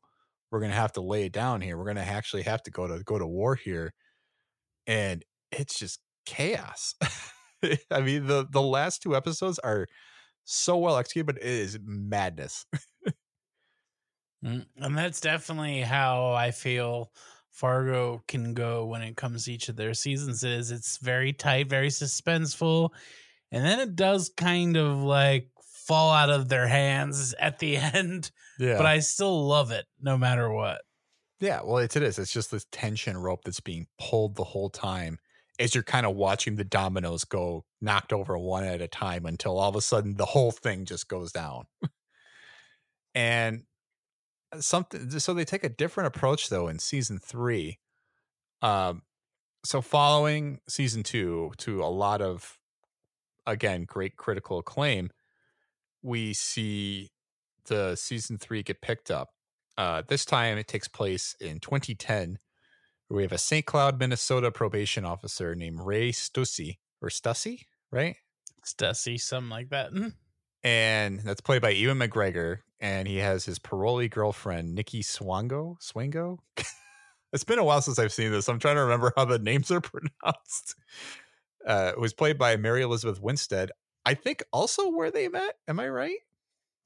we're 0.50 0.60
gonna 0.60 0.74
have 0.74 0.92
to 0.92 1.00
lay 1.00 1.26
it 1.26 1.32
down 1.32 1.60
here. 1.60 1.78
We're 1.78 1.86
gonna 1.86 2.00
actually 2.00 2.42
have 2.42 2.62
to 2.64 2.70
go 2.70 2.86
to 2.86 3.02
go 3.02 3.18
to 3.18 3.26
war 3.26 3.54
here. 3.54 3.94
And 4.86 5.24
it's 5.50 5.78
just 5.78 6.00
chaos. 6.24 6.94
I 7.90 8.00
mean, 8.00 8.26
the 8.26 8.46
the 8.50 8.62
last 8.62 9.02
two 9.02 9.16
episodes 9.16 9.58
are 9.60 9.86
so 10.44 10.78
well 10.78 10.98
executed, 10.98 11.26
but 11.26 11.38
it 11.38 11.44
is 11.46 11.78
madness. 11.82 12.66
Mm, 14.44 14.66
And 14.76 14.98
that's 14.98 15.20
definitely 15.20 15.82
how 15.82 16.32
I 16.32 16.50
feel 16.50 17.12
Fargo 17.50 18.24
can 18.28 18.54
go 18.54 18.86
when 18.86 19.02
it 19.02 19.16
comes 19.16 19.44
to 19.44 19.52
each 19.52 19.68
of 19.68 19.76
their 19.76 19.94
seasons 19.94 20.42
is 20.42 20.70
it's 20.70 20.98
very 20.98 21.32
tight, 21.32 21.68
very 21.68 21.88
suspenseful, 21.88 22.90
and 23.52 23.64
then 23.64 23.80
it 23.80 23.96
does 23.96 24.30
kind 24.36 24.76
of 24.76 24.98
like 25.02 25.50
fall 25.64 26.12
out 26.12 26.30
of 26.30 26.48
their 26.48 26.66
hands 26.68 27.34
at 27.34 27.58
the 27.58 27.76
end, 27.78 28.30
Yeah. 28.58 28.76
but 28.78 28.86
I 28.86 29.00
still 29.00 29.46
love 29.46 29.70
it 29.70 29.86
no 30.00 30.18
matter 30.18 30.50
what. 30.50 30.82
yeah, 31.40 31.60
well, 31.62 31.78
it's 31.78 31.96
it 31.96 32.02
is. 32.02 32.18
It's 32.18 32.32
just 32.32 32.50
this 32.50 32.66
tension 32.70 33.16
rope 33.18 33.42
that's 33.44 33.60
being 33.60 33.86
pulled 33.98 34.36
the 34.36 34.44
whole 34.44 34.70
time 34.70 35.18
as 35.62 35.74
you're 35.74 35.84
kind 35.84 36.06
of 36.06 36.16
watching 36.16 36.56
the 36.56 36.64
dominoes 36.64 37.24
go 37.24 37.64
knocked 37.80 38.12
over 38.12 38.36
one 38.36 38.64
at 38.64 38.80
a 38.80 38.88
time 38.88 39.26
until 39.26 39.58
all 39.58 39.68
of 39.68 39.76
a 39.76 39.80
sudden 39.80 40.16
the 40.16 40.26
whole 40.26 40.50
thing 40.50 40.84
just 40.84 41.08
goes 41.08 41.32
down. 41.32 41.64
and 43.14 43.62
something 44.60 45.18
so 45.18 45.32
they 45.32 45.44
take 45.44 45.64
a 45.64 45.68
different 45.68 46.14
approach 46.14 46.48
though 46.48 46.68
in 46.68 46.78
season 46.78 47.18
3. 47.18 47.78
Um 48.60 49.02
so 49.64 49.80
following 49.80 50.58
season 50.68 51.02
2 51.02 51.52
to 51.58 51.82
a 51.82 51.86
lot 51.86 52.20
of 52.20 52.58
again 53.46 53.84
great 53.84 54.16
critical 54.16 54.58
acclaim, 54.58 55.10
we 56.02 56.34
see 56.34 57.10
the 57.66 57.94
season 57.94 58.38
3 58.38 58.62
get 58.62 58.80
picked 58.80 59.10
up 59.10 59.30
uh, 59.78 60.02
this 60.06 60.24
time 60.24 60.58
it 60.58 60.68
takes 60.68 60.88
place 60.88 61.34
in 61.40 61.60
2010. 61.60 62.38
We 63.12 63.22
have 63.24 63.32
a 63.32 63.38
St. 63.38 63.66
Cloud, 63.66 63.98
Minnesota 63.98 64.50
probation 64.50 65.04
officer 65.04 65.54
named 65.54 65.80
Ray 65.80 66.12
Stussy 66.12 66.78
or 67.02 67.10
Stussy, 67.10 67.66
right? 67.90 68.16
Stussy, 68.64 69.20
something 69.20 69.50
like 69.50 69.68
that. 69.68 69.92
Mm. 69.92 70.14
And 70.64 71.20
that's 71.20 71.42
played 71.42 71.60
by 71.60 71.70
Ewan 71.70 71.98
McGregor. 71.98 72.60
And 72.80 73.06
he 73.06 73.18
has 73.18 73.44
his 73.44 73.58
parolee 73.58 74.10
girlfriend, 74.10 74.74
Nikki 74.74 75.02
Swango. 75.02 75.76
Swango? 75.78 76.38
it's 77.34 77.44
been 77.44 77.58
a 77.58 77.64
while 77.64 77.82
since 77.82 77.98
I've 77.98 78.14
seen 78.14 78.32
this. 78.32 78.48
I'm 78.48 78.58
trying 78.58 78.76
to 78.76 78.82
remember 78.82 79.12
how 79.14 79.26
the 79.26 79.38
names 79.38 79.70
are 79.70 79.80
pronounced. 79.82 80.74
Uh, 81.66 81.92
it 81.94 82.00
was 82.00 82.14
played 82.14 82.38
by 82.38 82.56
Mary 82.56 82.80
Elizabeth 82.80 83.20
Winstead. 83.20 83.72
I 84.06 84.14
think 84.14 84.42
also 84.54 84.90
where 84.90 85.10
they 85.10 85.28
met. 85.28 85.56
Am 85.68 85.78
I 85.78 85.90
right? 85.90 86.18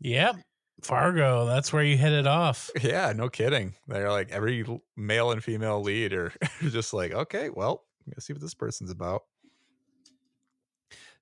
Yep. 0.01 0.39
Fargo, 0.83 1.47
that's 1.47 1.73
where 1.73 1.83
you 1.83 1.97
hit 1.97 2.13
it 2.13 2.27
off. 2.27 2.71
Yeah, 2.83 3.13
no 3.15 3.29
kidding. 3.29 3.75
They're 3.89 4.11
like 4.11 4.31
every 4.31 4.65
male 4.97 5.31
and 5.31 5.43
female 5.43 5.81
lead 5.81 6.13
are 6.13 6.33
just 6.61 6.93
like, 6.93 7.13
okay, 7.13 7.51
well, 7.51 7.85
let's 8.07 8.27
see 8.27 8.33
what 8.33 8.43
this 8.43 8.55
person's 8.55 8.91
about. 8.91 9.23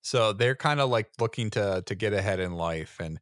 So 0.03 0.33
they're 0.33 0.57
kind 0.57 0.81
of 0.81 0.91
like 0.91 1.11
looking 1.19 1.51
to 1.51 1.83
to 1.87 1.95
get 1.95 2.13
ahead 2.13 2.41
in 2.41 2.53
life, 2.53 2.99
and 3.01 3.21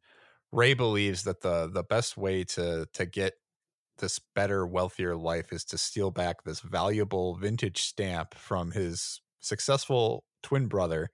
Ray 0.51 0.73
believes 0.73 1.23
that 1.23 1.41
the 1.41 1.67
the 1.67 1.83
best 1.83 2.17
way 2.17 2.43
to 2.45 2.87
to 2.93 3.05
get 3.05 3.35
this 3.99 4.19
better, 4.35 4.65
wealthier 4.67 5.15
life 5.15 5.53
is 5.53 5.63
to 5.65 5.77
steal 5.77 6.11
back 6.11 6.43
this 6.43 6.59
valuable 6.59 7.35
vintage 7.35 7.81
stamp 7.83 8.33
from 8.33 8.71
his 8.71 9.21
successful 9.39 10.25
twin 10.41 10.67
brother 10.67 11.09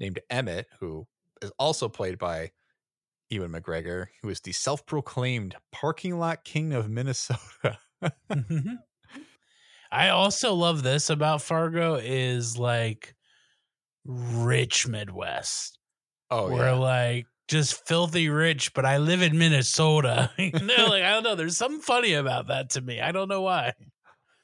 named 0.00 0.20
Emmett, 0.28 0.66
who 0.80 1.06
is 1.40 1.52
also 1.58 1.88
played 1.88 2.18
by 2.18 2.50
Ewan 3.34 3.52
McGregor, 3.52 4.06
who 4.22 4.28
is 4.28 4.40
the 4.40 4.52
self 4.52 4.86
proclaimed 4.86 5.56
parking 5.72 6.18
lot 6.18 6.44
king 6.44 6.72
of 6.72 6.88
Minnesota. 6.88 7.78
Mm-hmm. 8.30 8.74
I 9.90 10.08
also 10.08 10.54
love 10.54 10.82
this 10.82 11.08
about 11.08 11.40
Fargo 11.40 11.94
is 11.94 12.58
like 12.58 13.14
rich 14.04 14.88
Midwest. 14.88 15.78
oh, 16.30 16.50
We're 16.50 16.66
yeah. 16.66 16.72
like 16.72 17.26
just 17.48 17.86
filthy 17.86 18.28
rich, 18.28 18.74
but 18.74 18.84
I 18.84 18.98
live 18.98 19.22
in 19.22 19.38
Minnesota. 19.38 20.30
you 20.38 20.50
know, 20.50 20.86
like 20.86 21.04
I 21.04 21.12
don't 21.12 21.22
know. 21.22 21.34
There's 21.34 21.56
something 21.56 21.80
funny 21.80 22.14
about 22.14 22.48
that 22.48 22.70
to 22.70 22.80
me. 22.80 23.00
I 23.00 23.12
don't 23.12 23.28
know 23.28 23.42
why. 23.42 23.74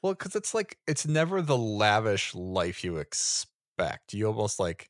Well, 0.01 0.13
because 0.13 0.35
it's 0.35 0.53
like, 0.53 0.77
it's 0.87 1.05
never 1.05 1.41
the 1.41 1.57
lavish 1.57 2.33
life 2.33 2.83
you 2.83 2.97
expect. 2.97 4.13
You 4.13 4.27
almost 4.27 4.59
like, 4.59 4.89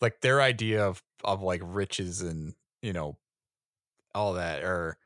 like 0.00 0.20
their 0.20 0.40
idea 0.40 0.86
of, 0.86 1.02
of 1.24 1.42
like 1.42 1.60
riches 1.62 2.22
and, 2.22 2.54
you 2.80 2.92
know, 2.92 3.18
all 4.16 4.34
that, 4.34 4.62
or 4.64 4.98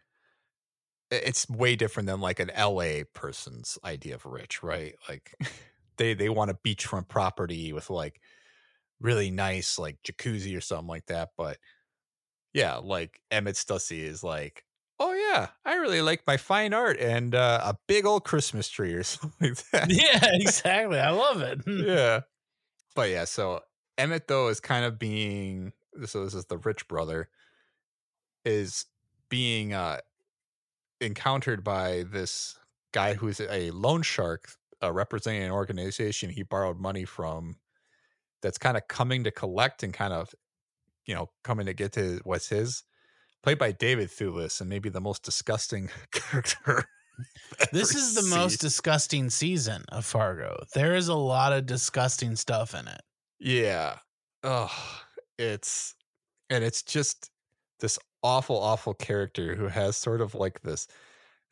it's 1.10 1.48
way 1.48 1.76
different 1.76 2.06
than 2.06 2.20
like 2.20 2.40
an 2.40 2.50
LA 2.56 3.02
person's 3.12 3.78
idea 3.84 4.14
of 4.14 4.24
rich, 4.24 4.62
right? 4.62 4.94
Like 5.08 5.34
they, 5.96 6.14
they 6.14 6.28
want 6.28 6.50
a 6.50 6.58
beachfront 6.66 7.08
property 7.08 7.72
with 7.72 7.90
like 7.90 8.20
really 9.00 9.30
nice, 9.30 9.78
like 9.78 9.98
jacuzzi 10.06 10.56
or 10.56 10.60
something 10.60 10.86
like 10.86 11.06
that. 11.06 11.30
But 11.36 11.58
yeah, 12.52 12.76
like 12.76 13.20
Emmett 13.30 13.56
Stussy 13.56 14.00
is 14.00 14.22
like, 14.22 14.64
oh 14.98 15.12
yeah, 15.12 15.48
I 15.64 15.74
really 15.76 16.02
like 16.02 16.22
my 16.26 16.36
fine 16.36 16.74
art 16.74 16.98
and 16.98 17.34
uh, 17.34 17.60
a 17.64 17.76
big 17.88 18.06
old 18.06 18.24
Christmas 18.24 18.68
tree 18.68 18.92
or 18.92 19.02
something 19.04 19.48
like 19.48 19.70
that. 19.72 19.90
yeah, 19.90 20.28
exactly. 20.34 20.98
I 20.98 21.10
love 21.10 21.40
it. 21.40 21.60
yeah. 21.66 22.20
But 22.94 23.10
yeah, 23.10 23.24
so 23.24 23.60
Emmett 23.98 24.28
though 24.28 24.48
is 24.48 24.60
kind 24.60 24.84
of 24.84 24.98
being 24.98 25.72
so 26.06 26.24
this 26.24 26.34
is 26.34 26.46
the 26.46 26.58
rich 26.58 26.86
brother 26.88 27.28
is 28.44 28.86
being 29.30 29.72
uh 29.72 30.00
encountered 31.00 31.64
by 31.64 32.04
this 32.10 32.58
guy 32.92 33.14
who's 33.14 33.40
a 33.40 33.70
loan 33.70 34.02
shark 34.02 34.52
uh, 34.82 34.92
representing 34.92 35.42
an 35.42 35.50
organization 35.50 36.30
he 36.30 36.42
borrowed 36.42 36.78
money 36.78 37.04
from 37.04 37.56
that's 38.42 38.58
kind 38.58 38.76
of 38.76 38.86
coming 38.88 39.24
to 39.24 39.30
collect 39.30 39.82
and 39.82 39.94
kind 39.94 40.12
of 40.12 40.34
you 41.06 41.14
know 41.14 41.28
coming 41.44 41.66
to 41.66 41.74
get 41.74 41.92
to 41.92 42.20
what's 42.24 42.48
his 42.48 42.84
played 43.42 43.58
by 43.58 43.72
David 43.72 44.10
Thewlis 44.10 44.60
and 44.60 44.68
maybe 44.68 44.88
the 44.90 45.00
most 45.00 45.22
disgusting 45.22 45.88
character 46.12 46.84
This 47.72 47.94
is 47.94 48.14
the 48.14 48.34
most 48.34 48.60
disgusting 48.60 49.30
season 49.30 49.84
of 49.90 50.04
Fargo. 50.04 50.64
There 50.74 50.94
is 50.94 51.08
a 51.08 51.14
lot 51.14 51.52
of 51.52 51.66
disgusting 51.66 52.36
stuff 52.36 52.74
in 52.74 52.88
it. 52.88 53.00
Yeah. 53.38 53.98
Oh, 54.42 54.74
it's 55.38 55.94
and 56.48 56.64
it's 56.64 56.82
just 56.82 57.30
this 57.80 57.98
awful, 58.22 58.56
awful 58.56 58.94
character 58.94 59.54
who 59.54 59.68
has 59.68 59.96
sort 59.96 60.20
of 60.20 60.34
like 60.34 60.62
this 60.62 60.86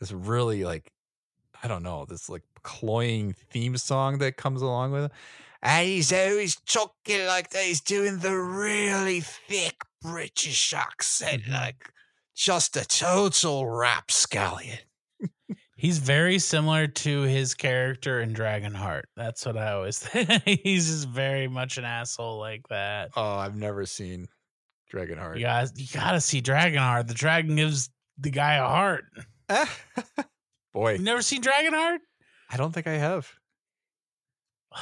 this 0.01 0.13
really 0.13 0.65
like 0.65 0.93
I 1.63 1.69
don't 1.69 1.83
know, 1.83 2.05
this 2.05 2.29
like 2.29 2.43
cloying 2.63 3.35
theme 3.51 3.77
song 3.77 4.19
that 4.19 4.37
comes 4.37 4.63
along 4.63 4.93
with 4.93 5.05
it. 5.05 5.13
And 5.61 5.89
he's 5.89 6.13
always 6.13 6.55
talking 6.67 7.27
like 7.27 7.51
that. 7.51 7.65
He's 7.65 7.81
doing 7.81 8.19
the 8.19 8.37
really 8.37 9.21
thick 9.21 9.83
British 10.01 10.73
accent, 10.73 11.43
mm-hmm. 11.43 11.53
like 11.53 11.91
just 12.35 12.77
a 12.77 12.87
total 12.87 13.67
rapscallion. 13.67 14.79
He's 15.77 15.99
very 15.99 16.41
similar 16.41 16.89
to 16.89 17.23
his 17.23 17.55
character 17.55 18.21
in 18.21 18.35
Dragonheart. 18.35 19.05
That's 19.17 19.47
what 19.47 19.57
I 19.57 19.73
always 19.73 19.99
think. 20.01 20.43
He's 20.45 20.89
just 20.89 21.09
very 21.09 21.47
much 21.47 21.79
an 21.79 21.85
asshole 21.85 22.39
like 22.39 22.67
that. 22.69 23.11
Oh, 23.17 23.37
I've 23.37 23.55
never 23.55 23.87
seen 23.87 24.27
Dragonheart. 24.93 25.37
You 25.37 25.45
guys, 25.45 25.73
you 25.77 25.87
gotta 25.93 26.21
see 26.21 26.41
Dragonheart. 26.41 27.09
The 27.09 27.15
dragon 27.15 27.57
gives 27.57 27.91
the 28.19 28.31
guy 28.31 28.55
a 28.55 28.67
heart. 28.67 29.05
Boy, 30.73 30.95
You 30.95 30.99
never 31.05 31.23
seen 31.23 31.43
Dragonheart? 31.43 31.99
I 32.51 32.57
don't 32.57 32.73
think 32.73 32.87
I 32.87 32.93
have. 32.93 33.31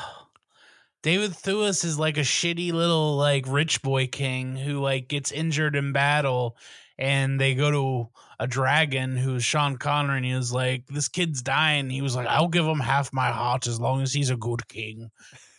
David 1.02 1.32
Thewlis 1.32 1.84
is 1.84 1.98
like 1.98 2.16
a 2.16 2.22
shitty 2.22 2.72
little 2.72 3.16
like 3.16 3.46
rich 3.46 3.82
boy 3.82 4.07
king 4.09 4.57
who 4.57 4.80
like 4.80 5.09
gets 5.09 5.30
injured 5.30 5.76
in 5.76 5.92
battle 5.92 6.57
and 6.98 7.40
they 7.40 7.54
go 7.54 7.70
to 7.70 8.09
a 8.40 8.46
dragon 8.46 9.16
who's 9.16 9.44
Sean 9.44 9.76
Connery 9.76 10.16
and 10.16 10.26
he 10.26 10.34
was 10.34 10.52
like, 10.52 10.86
This 10.88 11.09
kid's 11.09 11.42
dying. 11.42 11.90
He 11.90 12.02
was 12.02 12.16
like, 12.16 12.26
I'll 12.26 12.48
give 12.48 12.66
him 12.66 12.80
half 12.80 13.12
my 13.12 13.30
heart 13.30 13.66
as 13.66 13.78
long 13.78 14.02
as 14.02 14.12
he's 14.12 14.30
a 14.30 14.36
good 14.36 14.66
king. 14.68 15.11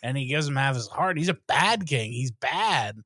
And 0.02 0.16
he 0.16 0.26
gives 0.26 0.46
him 0.46 0.56
half 0.56 0.76
his 0.76 0.86
heart. 0.88 1.16
He's 1.16 1.28
a 1.28 1.38
bad 1.48 1.86
king. 1.86 2.12
He's 2.12 2.30
bad. 2.30 2.96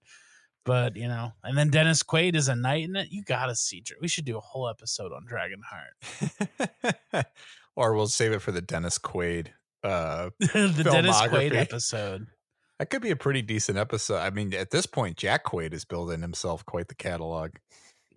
But 0.64 0.96
you 0.96 1.08
know, 1.08 1.32
and 1.42 1.58
then 1.58 1.70
Dennis 1.70 2.02
Quaid 2.02 2.36
is 2.36 2.48
a 2.48 2.54
knight 2.54 2.84
in 2.84 2.96
it. 2.96 3.08
You 3.10 3.22
gotta 3.24 3.56
see. 3.56 3.82
We 4.00 4.08
should 4.08 4.24
do 4.24 4.36
a 4.36 4.40
whole 4.40 4.68
episode 4.68 5.12
on 5.12 5.26
Dragonheart. 5.26 7.24
or 7.76 7.94
we'll 7.94 8.06
save 8.06 8.32
it 8.32 8.40
for 8.40 8.52
the 8.52 8.62
Dennis 8.62 8.98
Quaid. 8.98 9.48
Uh, 9.82 10.30
the 10.38 10.82
Dennis 10.84 11.20
Quaid 11.22 11.54
episode. 11.54 12.28
that 12.78 12.90
could 12.90 13.02
be 13.02 13.10
a 13.10 13.16
pretty 13.16 13.42
decent 13.42 13.76
episode. 13.76 14.18
I 14.18 14.30
mean, 14.30 14.54
at 14.54 14.70
this 14.70 14.86
point, 14.86 15.16
Jack 15.16 15.44
Quaid 15.44 15.72
is 15.72 15.84
building 15.84 16.22
himself 16.22 16.64
quite 16.64 16.88
the 16.88 16.94
catalog. 16.94 17.50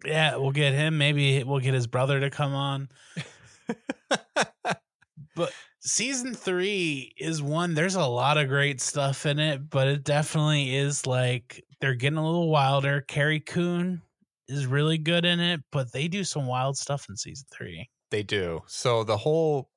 Yeah, 0.06 0.36
we'll 0.36 0.52
get 0.52 0.74
him. 0.74 1.00
Maybe 1.00 1.43
we'll 1.43 1.60
get 1.60 1.74
his 1.74 1.88
brother 1.88 2.20
to 2.20 2.30
come 2.30 2.54
on. 2.54 2.89
But 5.36 5.52
season 5.86 6.33
three 6.33 7.13
is 7.17 7.41
one. 7.41 7.73
There's 7.75 7.95
a 7.95 8.05
lot 8.05 8.38
of 8.38 8.49
great 8.49 8.81
stuff 8.81 9.25
in 9.25 9.39
it, 9.39 9.69
but 9.69 9.88
it 9.88 10.03
definitely 10.03 10.75
is 10.75 11.05
like 11.05 11.63
they're 11.79 11.95
getting 11.95 12.17
a 12.17 12.25
little 12.25 12.49
wilder. 12.49 13.01
Carrie 13.01 13.39
Coon 13.39 14.01
is 14.47 14.65
really 14.65 14.97
good 14.97 15.25
in 15.25 15.39
it, 15.39 15.61
but 15.71 15.91
they 15.93 16.07
do 16.07 16.23
some 16.23 16.47
wild 16.47 16.77
stuff 16.77 17.05
in 17.07 17.15
season 17.15 17.45
three. 17.53 17.89
They 18.11 18.23
do. 18.23 18.63
So 18.67 19.03
the 19.03 19.17
whole 19.17 19.69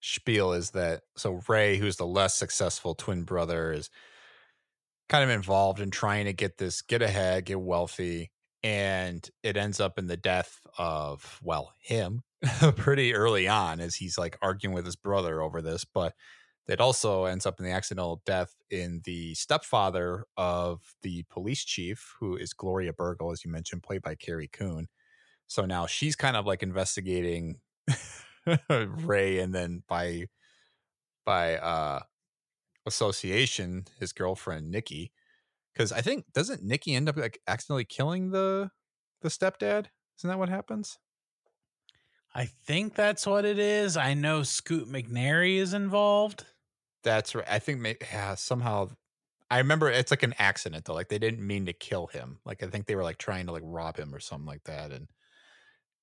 spiel 0.00 0.52
is 0.52 0.70
that 0.72 1.02
so 1.16 1.40
Ray, 1.48 1.78
who's 1.78 1.96
the 1.96 2.06
less 2.06 2.34
successful 2.34 2.94
twin 2.94 3.24
brother, 3.24 3.72
is 3.72 3.90
kind 5.08 5.24
of 5.24 5.30
involved 5.30 5.80
in 5.80 5.90
trying 5.90 6.26
to 6.26 6.32
get 6.32 6.58
this, 6.58 6.82
get 6.82 7.02
ahead, 7.02 7.46
get 7.46 7.60
wealthy, 7.60 8.30
and 8.62 9.28
it 9.42 9.56
ends 9.56 9.80
up 9.80 9.98
in 9.98 10.06
the 10.06 10.16
death 10.16 10.60
of 10.76 11.40
well 11.42 11.72
him 11.80 12.22
pretty 12.76 13.14
early 13.14 13.48
on 13.48 13.80
as 13.80 13.96
he's 13.96 14.16
like 14.18 14.38
arguing 14.42 14.74
with 14.74 14.86
his 14.86 14.96
brother 14.96 15.42
over 15.42 15.60
this, 15.60 15.84
but 15.84 16.14
it 16.68 16.80
also 16.80 17.24
ends 17.24 17.46
up 17.46 17.58
in 17.58 17.64
the 17.64 17.72
accidental 17.72 18.22
death 18.26 18.54
in 18.70 19.00
the 19.04 19.34
stepfather 19.34 20.24
of 20.36 20.80
the 21.02 21.24
police 21.30 21.64
chief, 21.64 22.14
who 22.20 22.36
is 22.36 22.52
Gloria 22.52 22.92
Burgle, 22.92 23.32
as 23.32 23.44
you 23.44 23.50
mentioned, 23.50 23.82
played 23.82 24.02
by 24.02 24.14
Carrie 24.14 24.50
Coon. 24.52 24.86
So 25.46 25.64
now 25.64 25.86
she's 25.86 26.16
kind 26.16 26.36
of 26.36 26.46
like 26.46 26.62
investigating 26.62 27.56
Ray, 28.70 29.38
and 29.40 29.54
then 29.54 29.82
by 29.88 30.26
by 31.24 31.56
uh 31.56 32.00
association, 32.86 33.86
his 34.00 34.12
girlfriend 34.12 34.70
Nikki. 34.70 35.12
Because 35.72 35.92
I 35.92 36.00
think 36.02 36.26
doesn't 36.34 36.62
Nikki 36.62 36.94
end 36.94 37.08
up 37.08 37.16
like 37.16 37.40
accidentally 37.46 37.84
killing 37.84 38.30
the 38.30 38.70
the 39.22 39.28
stepdad? 39.28 39.86
Isn't 40.18 40.28
that 40.28 40.38
what 40.38 40.48
happens? 40.50 40.98
I 42.34 42.46
think 42.46 42.94
that's 42.94 43.26
what 43.26 43.44
it 43.44 43.58
is. 43.58 43.96
I 43.96 44.14
know 44.14 44.42
Scoot 44.42 44.88
McNairy 44.88 45.56
is 45.56 45.74
involved. 45.74 46.44
That's 47.02 47.34
right. 47.34 47.46
I 47.48 47.58
think 47.58 47.80
may- 47.80 47.96
yeah, 48.00 48.34
somehow 48.34 48.90
I 49.50 49.58
remember 49.58 49.88
it's 49.90 50.10
like 50.10 50.22
an 50.22 50.34
accident 50.38 50.84
though. 50.84 50.94
Like 50.94 51.08
they 51.08 51.18
didn't 51.18 51.44
mean 51.46 51.66
to 51.66 51.72
kill 51.72 52.06
him. 52.08 52.38
Like 52.44 52.62
I 52.62 52.66
think 52.66 52.86
they 52.86 52.96
were 52.96 53.02
like 53.02 53.18
trying 53.18 53.46
to 53.46 53.52
like 53.52 53.62
rob 53.64 53.96
him 53.96 54.14
or 54.14 54.20
something 54.20 54.46
like 54.46 54.64
that, 54.64 54.92
and 54.92 55.08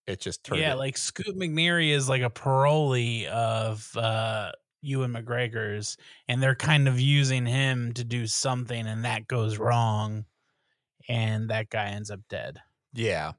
it 0.07 0.19
just 0.19 0.43
turned. 0.43 0.61
yeah, 0.61 0.73
it- 0.73 0.77
like 0.77 0.97
Scoot 0.97 1.35
McNairy 1.37 1.89
is 1.91 2.09
like 2.09 2.21
a 2.23 2.29
parolee 2.29 3.25
of 3.27 3.95
uh 3.95 4.51
Ewan 4.81 5.13
McGregor's, 5.13 5.97
and 6.27 6.41
they're 6.41 6.55
kind 6.55 6.87
of 6.87 6.99
using 6.99 7.45
him 7.45 7.93
to 7.93 8.03
do 8.03 8.27
something, 8.27 8.85
and 8.87 9.05
that 9.05 9.27
goes 9.27 9.57
wrong, 9.57 10.25
and 11.07 11.49
that 11.49 11.69
guy 11.69 11.87
ends 11.89 12.09
up 12.11 12.21
dead. 12.29 12.59
yeah. 12.93 13.33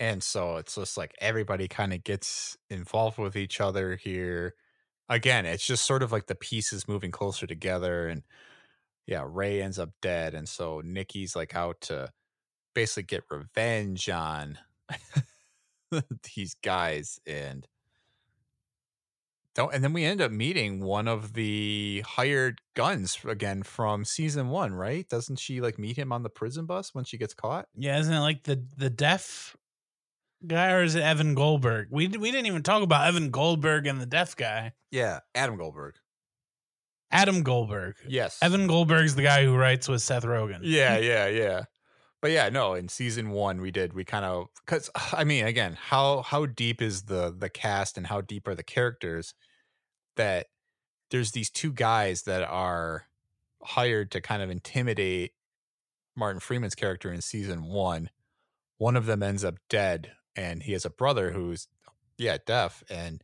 And 0.00 0.22
so 0.22 0.56
it's 0.56 0.76
just 0.76 0.96
like 0.96 1.14
everybody 1.20 1.68
kind 1.68 1.92
of 1.92 2.02
gets 2.02 2.56
involved 2.70 3.18
with 3.18 3.36
each 3.36 3.60
other 3.60 3.96
here. 3.96 4.54
Again, 5.10 5.44
it's 5.44 5.66
just 5.66 5.84
sort 5.84 6.02
of 6.02 6.10
like 6.10 6.26
the 6.26 6.34
pieces 6.34 6.88
moving 6.88 7.10
closer 7.10 7.46
together, 7.46 8.08
and 8.08 8.22
yeah, 9.06 9.24
Ray 9.26 9.60
ends 9.62 9.78
up 9.78 9.90
dead, 10.00 10.34
and 10.34 10.48
so 10.48 10.80
Nikki's 10.82 11.36
like 11.36 11.54
out 11.54 11.80
to 11.82 12.10
basically 12.74 13.02
get 13.04 13.24
revenge 13.30 14.08
on 14.08 14.58
these 16.34 16.54
guys, 16.62 17.20
and 17.26 17.66
don't. 19.54 19.74
And 19.74 19.84
then 19.84 19.92
we 19.92 20.04
end 20.04 20.22
up 20.22 20.30
meeting 20.30 20.82
one 20.82 21.08
of 21.08 21.34
the 21.34 22.04
hired 22.06 22.60
guns 22.74 23.18
again 23.26 23.64
from 23.64 24.04
season 24.04 24.48
one, 24.48 24.72
right? 24.72 25.08
Doesn't 25.08 25.40
she 25.40 25.60
like 25.60 25.78
meet 25.78 25.98
him 25.98 26.12
on 26.12 26.22
the 26.22 26.30
prison 26.30 26.66
bus 26.66 26.94
when 26.94 27.04
she 27.04 27.18
gets 27.18 27.34
caught? 27.34 27.66
Yeah, 27.76 27.98
isn't 27.98 28.14
it 28.14 28.20
like 28.20 28.44
the 28.44 28.64
the 28.76 28.90
deaf 28.90 29.56
guy, 30.46 30.72
or 30.72 30.82
is 30.82 30.94
it 30.94 31.02
Evan 31.02 31.34
Goldberg? 31.34 31.88
We 31.90 32.08
we 32.08 32.30
didn't 32.30 32.46
even 32.46 32.62
talk 32.62 32.82
about 32.82 33.06
Evan 33.08 33.30
Goldberg 33.30 33.86
and 33.86 34.00
the 34.00 34.06
deaf 34.06 34.36
guy, 34.36 34.72
Yeah, 34.90 35.20
Adam 35.34 35.56
Goldberg. 35.56 35.94
Adam 37.12 37.42
Goldberg. 37.42 37.96
Yes, 38.06 38.38
Evan 38.40 38.66
Goldberg's 38.66 39.14
the 39.16 39.22
guy 39.22 39.44
who 39.44 39.56
writes 39.56 39.88
with 39.88 40.02
Seth 40.02 40.24
Rogen. 40.24 40.60
Yeah, 40.62 40.98
yeah, 40.98 41.26
yeah. 41.26 41.64
But 42.22 42.30
yeah, 42.30 42.50
no. 42.50 42.74
In 42.74 42.88
season 42.88 43.30
one, 43.30 43.60
we 43.60 43.70
did 43.70 43.92
we 43.94 44.04
kind 44.04 44.24
of 44.24 44.48
because 44.64 44.90
I 45.12 45.24
mean, 45.24 45.46
again, 45.46 45.76
how 45.80 46.22
how 46.22 46.46
deep 46.46 46.80
is 46.82 47.04
the 47.04 47.34
the 47.36 47.48
cast 47.48 47.96
and 47.96 48.06
how 48.06 48.20
deep 48.20 48.46
are 48.46 48.54
the 48.54 48.62
characters 48.62 49.34
that 50.16 50.46
there's 51.10 51.32
these 51.32 51.50
two 51.50 51.72
guys 51.72 52.22
that 52.22 52.42
are 52.42 53.06
hired 53.62 54.10
to 54.12 54.20
kind 54.20 54.42
of 54.42 54.50
intimidate 54.50 55.32
Martin 56.16 56.40
Freeman's 56.40 56.74
character 56.74 57.12
in 57.12 57.20
season 57.20 57.64
one. 57.64 58.10
One 58.78 58.96
of 58.96 59.06
them 59.06 59.22
ends 59.22 59.44
up 59.44 59.56
dead, 59.68 60.12
and 60.40 60.62
he 60.62 60.72
has 60.72 60.84
a 60.84 60.90
brother 60.90 61.32
who's 61.32 61.68
yeah 62.18 62.38
deaf, 62.44 62.82
and 62.88 63.22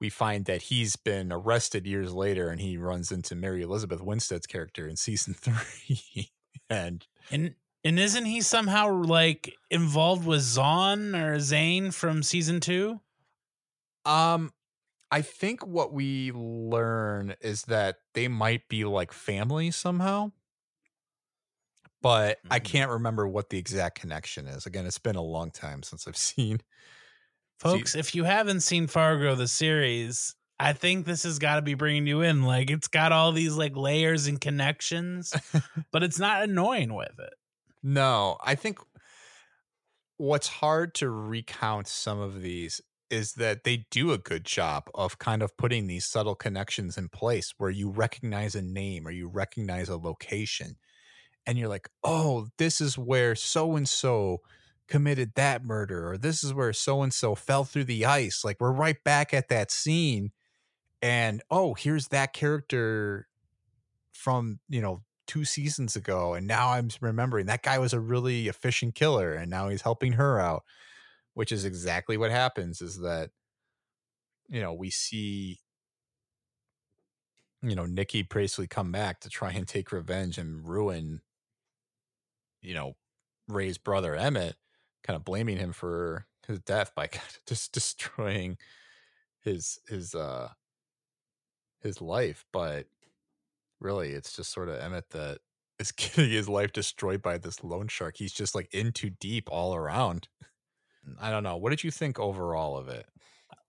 we 0.00 0.10
find 0.10 0.44
that 0.44 0.62
he's 0.62 0.94
been 0.96 1.32
arrested 1.32 1.86
years 1.86 2.12
later, 2.12 2.50
and 2.50 2.60
he 2.60 2.76
runs 2.76 3.10
into 3.10 3.34
Mary 3.34 3.62
Elizabeth 3.62 4.00
Winstead's 4.00 4.46
character 4.46 4.86
in 4.86 4.96
season 4.96 5.34
three, 5.38 6.30
and 6.68 7.06
And 7.30 7.54
and 7.84 7.98
isn't 7.98 8.26
he 8.26 8.40
somehow 8.42 8.92
like 8.92 9.54
involved 9.70 10.26
with 10.26 10.42
Zahn 10.42 11.14
or 11.14 11.40
Zane 11.40 11.90
from 11.90 12.22
season 12.22 12.60
two? 12.60 13.00
Um, 14.04 14.52
I 15.10 15.22
think 15.22 15.66
what 15.66 15.92
we 15.92 16.32
learn 16.32 17.34
is 17.40 17.62
that 17.62 17.96
they 18.14 18.28
might 18.28 18.68
be 18.68 18.84
like 18.84 19.12
family 19.12 19.70
somehow, 19.70 20.32
but 22.02 22.38
I 22.50 22.58
Mhm. 22.58 22.60
can't 22.60 22.90
remember 22.90 23.26
what 23.28 23.50
the 23.50 23.58
exact 23.58 23.98
connection 24.00 24.46
is. 24.46 24.66
Again, 24.66 24.86
it's 24.86 24.98
been 24.98 25.16
a 25.16 25.22
long 25.22 25.50
time 25.50 25.82
since 25.82 26.06
I've 26.08 26.16
seen. 26.18 26.60
Folks, 27.58 27.94
if 27.94 28.14
you 28.14 28.24
haven't 28.24 28.60
seen 28.60 28.86
Fargo 28.86 29.34
the 29.34 29.48
series, 29.48 30.36
I 30.60 30.72
think 30.72 31.06
this 31.06 31.24
has 31.24 31.38
got 31.38 31.56
to 31.56 31.62
be 31.62 31.74
bringing 31.74 32.06
you 32.06 32.20
in. 32.22 32.42
Like 32.44 32.70
it's 32.70 32.88
got 32.88 33.12
all 33.12 33.32
these 33.32 33.56
like 33.56 33.76
layers 33.76 34.26
and 34.26 34.40
connections, 34.40 35.40
but 35.92 36.02
it's 36.04 36.18
not 36.18 36.42
annoying 36.44 36.94
with 36.94 37.18
it. 37.18 37.34
No, 37.82 38.38
I 38.42 38.54
think 38.54 38.78
what's 40.16 40.48
hard 40.48 40.94
to 40.96 41.10
recount 41.10 41.86
some 41.86 42.18
of 42.18 42.42
these 42.42 42.80
is 43.10 43.34
that 43.34 43.64
they 43.64 43.86
do 43.90 44.12
a 44.12 44.18
good 44.18 44.44
job 44.44 44.90
of 44.94 45.18
kind 45.18 45.42
of 45.42 45.56
putting 45.56 45.86
these 45.86 46.04
subtle 46.04 46.34
connections 46.34 46.98
in 46.98 47.08
place 47.08 47.54
where 47.56 47.70
you 47.70 47.88
recognize 47.88 48.54
a 48.54 48.60
name 48.60 49.06
or 49.06 49.10
you 49.10 49.28
recognize 49.28 49.88
a 49.88 49.96
location 49.96 50.76
and 51.48 51.58
you're 51.58 51.68
like, 51.68 51.88
oh, 52.04 52.48
this 52.58 52.78
is 52.78 52.98
where 52.98 53.34
so 53.34 53.74
and 53.74 53.88
so 53.88 54.42
committed 54.86 55.32
that 55.34 55.64
murder, 55.64 56.12
or 56.12 56.18
this 56.18 56.44
is 56.44 56.52
where 56.52 56.74
so 56.74 57.00
and 57.00 57.12
so 57.12 57.34
fell 57.34 57.64
through 57.64 57.84
the 57.84 58.04
ice. 58.04 58.44
Like 58.44 58.58
we're 58.60 58.70
right 58.70 59.02
back 59.02 59.32
at 59.32 59.48
that 59.48 59.70
scene. 59.70 60.32
And 61.00 61.42
oh, 61.50 61.72
here's 61.72 62.08
that 62.08 62.34
character 62.34 63.28
from, 64.12 64.58
you 64.68 64.82
know, 64.82 65.00
two 65.26 65.46
seasons 65.46 65.96
ago. 65.96 66.34
And 66.34 66.46
now 66.46 66.72
I'm 66.72 66.90
remembering 67.00 67.46
that 67.46 67.62
guy 67.62 67.78
was 67.78 67.94
a 67.94 68.00
really 68.00 68.48
efficient 68.48 68.94
killer 68.94 69.32
and 69.32 69.50
now 69.50 69.70
he's 69.70 69.82
helping 69.82 70.12
her 70.12 70.38
out, 70.38 70.64
which 71.32 71.50
is 71.50 71.64
exactly 71.64 72.18
what 72.18 72.30
happens 72.30 72.82
is 72.82 73.00
that, 73.00 73.30
you 74.50 74.60
know, 74.60 74.74
we 74.74 74.90
see 74.90 75.60
you 77.62 77.74
know, 77.74 77.86
Nikki 77.86 78.22
basically 78.22 78.68
come 78.68 78.92
back 78.92 79.20
to 79.20 79.28
try 79.28 79.50
and 79.50 79.66
take 79.66 79.90
revenge 79.90 80.38
and 80.38 80.68
ruin, 80.68 81.22
you 82.62 82.74
know, 82.74 82.96
Ray's 83.48 83.78
brother 83.78 84.14
Emmett, 84.14 84.56
kind 85.04 85.16
of 85.16 85.24
blaming 85.24 85.58
him 85.58 85.72
for 85.72 86.26
his 86.46 86.60
death 86.60 86.92
by 86.94 87.08
just 87.46 87.72
destroying 87.72 88.58
his 89.42 89.78
his 89.88 90.14
uh 90.14 90.50
his 91.82 92.00
life. 92.00 92.44
But 92.52 92.86
really, 93.80 94.10
it's 94.10 94.36
just 94.36 94.52
sort 94.52 94.68
of 94.68 94.80
Emmett 94.80 95.10
that 95.10 95.38
is 95.78 95.92
getting 95.92 96.30
his 96.30 96.48
life 96.48 96.72
destroyed 96.72 97.22
by 97.22 97.38
this 97.38 97.62
loan 97.62 97.88
shark. 97.88 98.16
He's 98.16 98.32
just 98.32 98.54
like 98.54 98.72
in 98.72 98.92
too 98.92 99.10
deep 99.10 99.48
all 99.50 99.74
around. 99.74 100.28
I 101.20 101.30
don't 101.30 101.42
know. 101.42 101.56
What 101.56 101.70
did 101.70 101.84
you 101.84 101.90
think 101.90 102.18
overall 102.18 102.76
of 102.76 102.88
it? 102.88 103.06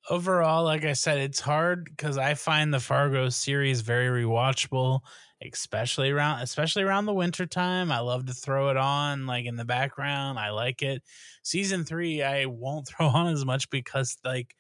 Overall, 0.10 0.64
like 0.64 0.86
I 0.86 0.94
said, 0.94 1.20
it's 1.20 1.40
hard 1.40 1.86
because 1.86 2.18
I 2.18 2.34
find 2.34 2.74
the 2.74 2.80
Fargo 2.80 3.30
series 3.30 3.82
very 3.82 4.24
rewatchable, 4.24 5.02
especially 5.42 6.10
around 6.10 6.42
especially 6.42 6.84
around 6.84 7.06
the 7.06 7.14
winter 7.14 7.46
time. 7.46 7.92
I 7.92 8.00
love 8.00 8.26
to 8.28 8.34
throw 8.34 8.70
it 8.70 8.78
on 8.78 9.28
like 9.28 9.46
in 9.46 9.56
the 9.56 9.66
background. 9.66 10.40
I 10.40 10.52
like 10.52 10.82
it. 10.82 11.04
Season 11.44 11.84
three, 11.84 12.24
I 12.24 12.46
won't 12.46 12.88
throw 12.98 13.08
on 13.08 13.28
as 13.28 13.46
much 13.46 13.70
because 13.70 14.18
like 14.24 14.56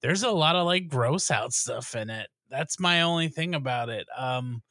there's 0.00 0.22
a 0.22 0.30
lot 0.30 0.56
of 0.56 0.66
like 0.66 0.88
gross 0.88 1.30
out 1.30 1.52
stuff 1.52 1.94
in 1.94 2.08
it. 2.08 2.28
That's 2.48 2.78
my 2.80 3.02
only 3.02 3.28
thing 3.28 3.54
about 3.54 3.88
it. 3.88 4.06
Um 4.16 4.62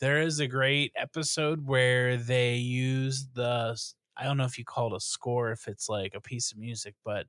there 0.00 0.20
is 0.20 0.40
a 0.40 0.48
great 0.48 0.92
episode 0.96 1.66
where 1.66 2.16
they 2.16 2.54
use 2.56 3.26
the 3.34 3.76
I 4.16 4.24
don't 4.24 4.36
know 4.36 4.44
if 4.44 4.58
you 4.58 4.64
call 4.64 4.92
it 4.92 4.96
a 4.96 5.00
score 5.00 5.52
if 5.52 5.68
it's 5.68 5.88
like 5.88 6.14
a 6.14 6.20
piece 6.20 6.52
of 6.52 6.58
music, 6.58 6.94
but 7.04 7.26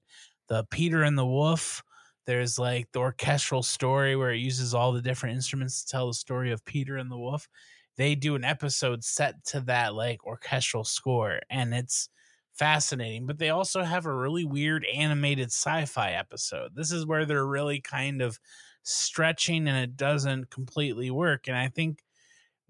the 0.47 0.65
Peter 0.69 1.03
and 1.03 1.17
the 1.17 1.25
Wolf 1.25 1.83
there's 2.25 2.57
like 2.59 2.91
the 2.91 2.99
orchestral 2.99 3.63
story 3.63 4.15
where 4.15 4.31
it 4.31 4.39
uses 4.39 4.73
all 4.73 4.91
the 4.91 5.01
different 5.01 5.35
instruments 5.35 5.83
to 5.83 5.91
tell 5.91 6.07
the 6.07 6.13
story 6.13 6.51
of 6.51 6.65
Peter 6.65 6.97
and 6.97 7.11
the 7.11 7.17
Wolf. 7.17 7.47
They 7.95 8.15
do 8.15 8.35
an 8.35 8.43
episode 8.43 9.03
set 9.03 9.43
to 9.45 9.61
that 9.61 9.93
like 9.93 10.25
orchestral 10.25 10.83
score, 10.83 11.39
and 11.49 11.73
it's 11.73 12.09
fascinating. 12.53 13.25
But 13.27 13.39
they 13.39 13.49
also 13.49 13.83
have 13.83 14.05
a 14.05 14.15
really 14.15 14.45
weird 14.45 14.85
animated 14.85 15.47
sci 15.47 15.85
fi 15.85 16.11
episode. 16.11 16.75
This 16.75 16.91
is 16.91 17.05
where 17.05 17.25
they're 17.25 17.45
really 17.45 17.81
kind 17.81 18.21
of 18.21 18.39
stretching 18.83 19.67
and 19.67 19.77
it 19.77 19.95
doesn't 19.95 20.49
completely 20.49 21.09
work. 21.11 21.47
And 21.47 21.57
I 21.57 21.67
think 21.69 22.03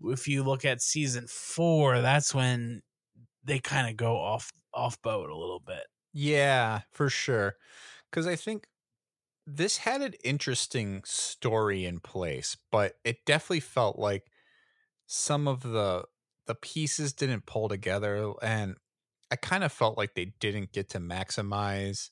if 0.04 0.28
you 0.28 0.44
look 0.44 0.66
at 0.66 0.82
season 0.82 1.28
four, 1.28 2.02
that's 2.02 2.34
when 2.36 2.82
they 3.44 3.60
kind 3.60 3.90
of 3.90 3.98
go 3.98 4.18
off 4.18 4.52
off 4.74 5.02
boat 5.02 5.30
a 5.30 5.38
little 5.38 5.60
bit. 5.60 5.86
Yeah, 6.14 6.82
for 6.92 7.10
sure. 7.10 7.58
Because 8.10 8.28
I 8.28 8.36
think 8.36 8.68
this 9.46 9.78
had 9.78 10.02
an 10.02 10.14
interesting 10.24 11.04
story 11.04 11.86
in 11.86 12.00
place, 12.00 12.58
but 12.72 12.96
it 13.04 13.26
definitely 13.26 13.60
felt 13.60 14.00
like 14.00 14.32
some 15.08 15.48
of 15.48 15.62
the 15.64 16.06
the 16.48 16.56
pieces 16.56 17.14
didn't 17.14 17.46
pull 17.46 17.70
together, 17.70 18.34
and 18.42 18.78
I 19.32 19.38
kind 19.38 19.64
of 19.64 19.72
felt 19.74 19.98
like 19.98 20.16
they 20.16 20.28
didn't 20.42 20.74
get 20.74 20.90
to 20.92 21.00
maximize 21.00 22.12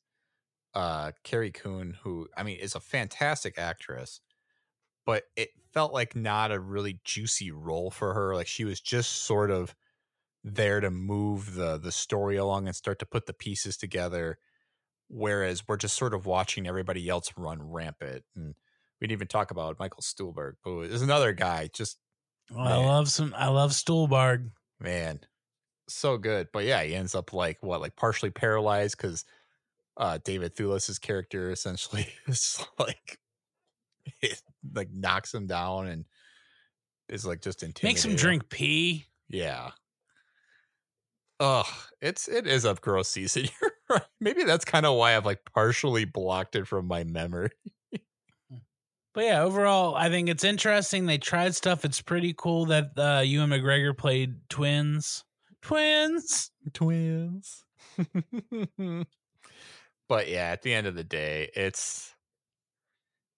uh 0.75 1.13
Carrie 1.23 1.51
Coon, 1.51 1.95
who 2.03 2.29
I 2.37 2.43
mean 2.43 2.59
is 2.59 2.75
a 2.75 2.81
fantastic 2.81 3.57
actress, 3.59 4.21
but 5.05 5.25
it 5.35 5.49
felt 5.73 5.93
like 5.93 6.15
not 6.15 6.51
a 6.51 6.59
really 6.59 6.99
juicy 7.03 7.51
role 7.51 7.91
for 7.91 8.13
her. 8.13 8.35
Like 8.35 8.47
she 8.47 8.65
was 8.65 8.79
just 8.81 9.11
sort 9.23 9.51
of 9.51 9.75
there 10.43 10.79
to 10.81 10.91
move 10.91 11.55
the 11.55 11.77
the 11.77 11.91
story 11.91 12.37
along 12.37 12.67
and 12.67 12.75
start 12.75 12.99
to 12.99 13.05
put 13.07 13.25
the 13.27 13.33
pieces 13.33 13.77
together. 13.77 14.39
Whereas 15.13 15.67
we're 15.67 15.75
just 15.77 15.97
sort 15.97 16.13
of 16.13 16.25
watching 16.25 16.65
everybody 16.65 17.09
else 17.09 17.33
run 17.35 17.61
rampant. 17.61 18.23
And 18.33 18.55
we 18.99 19.07
didn't 19.07 19.17
even 19.17 19.27
talk 19.27 19.51
about 19.51 19.77
Michael 19.77 20.01
Stuhlbarg, 20.01 20.53
who 20.63 20.83
is 20.83 21.01
another 21.01 21.33
guy. 21.33 21.69
Just 21.73 21.97
Well, 22.49 22.65
I 22.65 22.77
love 22.77 23.09
some. 23.09 23.33
I 23.37 23.49
love 23.49 23.71
Stuhlbarg. 23.71 24.51
man, 24.79 25.19
so 25.89 26.17
good. 26.17 26.47
But 26.53 26.63
yeah, 26.63 26.81
he 26.83 26.95
ends 26.95 27.13
up 27.13 27.33
like 27.33 27.57
what, 27.61 27.81
like 27.81 27.97
partially 27.97 28.29
paralyzed 28.29 28.95
because 28.97 29.25
uh 29.97 30.17
David 30.23 30.55
Thewlis's 30.55 30.97
character 30.97 31.51
essentially 31.51 32.07
is 32.27 32.65
like 32.79 33.19
it 34.21 34.41
like 34.73 34.89
knocks 34.93 35.33
him 35.33 35.45
down 35.45 35.87
and 35.87 36.05
is 37.09 37.25
like 37.25 37.41
just 37.41 37.63
intimidating. 37.63 37.89
Makes 37.89 38.05
him 38.05 38.15
drink 38.15 38.49
pee. 38.49 39.07
Yeah. 39.27 39.71
Ugh, 41.41 41.65
it's 42.01 42.29
it 42.29 42.47
is 42.47 42.63
a 42.63 42.75
gross 42.75 43.09
season. 43.09 43.49
You're. 43.61 43.71
Maybe 44.19 44.43
that's 44.43 44.65
kind 44.65 44.85
of 44.85 44.97
why 44.97 45.15
I've 45.15 45.25
like 45.25 45.39
partially 45.53 46.05
blocked 46.05 46.55
it 46.55 46.67
from 46.67 46.87
my 46.87 47.03
memory. 47.03 47.51
But 49.13 49.25
yeah, 49.25 49.43
overall, 49.43 49.93
I 49.95 50.09
think 50.09 50.29
it's 50.29 50.45
interesting. 50.45 51.05
They 51.05 51.17
tried 51.17 51.53
stuff. 51.53 51.83
It's 51.83 52.01
pretty 52.01 52.33
cool 52.37 52.67
that 52.67 52.91
uh, 52.97 53.21
Ewan 53.25 53.49
McGregor 53.49 53.97
played 53.97 54.35
twins. 54.49 55.25
Twins. 55.61 56.51
Twins. 56.73 57.65
but 60.07 60.29
yeah, 60.29 60.51
at 60.51 60.61
the 60.61 60.73
end 60.73 60.87
of 60.87 60.95
the 60.95 61.03
day, 61.03 61.49
it's 61.55 62.15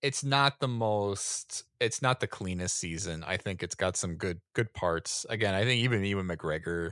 it's 0.04 0.24
not 0.24 0.60
the 0.60 0.68
most 0.68 1.64
it's 1.80 2.04
not 2.04 2.20
the 2.20 2.28
cleanest 2.28 2.78
season. 2.78 3.24
I 3.26 3.38
think 3.38 3.64
it's 3.64 3.76
got 3.76 3.98
some 3.98 4.16
good 4.16 4.42
good 4.54 4.74
parts. 4.74 5.26
Again, 5.28 5.56
I 5.56 5.64
think 5.64 5.84
even 5.84 6.06
even 6.06 6.28
McGregor 6.28 6.92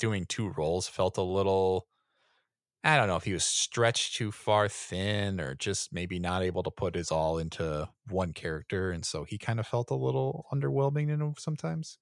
doing 0.00 0.26
two 0.26 0.48
roles 0.56 0.88
felt 0.88 1.16
a 1.16 1.22
little 1.22 1.86
I 2.84 2.96
don't 2.96 3.08
know 3.08 3.16
if 3.16 3.24
he 3.24 3.32
was 3.32 3.44
stretched 3.44 4.14
too 4.14 4.30
far 4.32 4.68
thin 4.68 5.40
or 5.40 5.54
just 5.54 5.92
maybe 5.92 6.18
not 6.18 6.42
able 6.42 6.62
to 6.62 6.70
put 6.70 6.94
his 6.94 7.10
all 7.10 7.38
into 7.38 7.88
one 8.08 8.32
character 8.32 8.90
and 8.92 9.04
so 9.04 9.24
he 9.24 9.36
kind 9.36 9.58
of 9.60 9.66
felt 9.66 9.90
a 9.90 9.94
little 9.96 10.46
underwhelming 10.52 11.10
in 11.10 11.20
him 11.20 11.34
sometimes. 11.38 11.98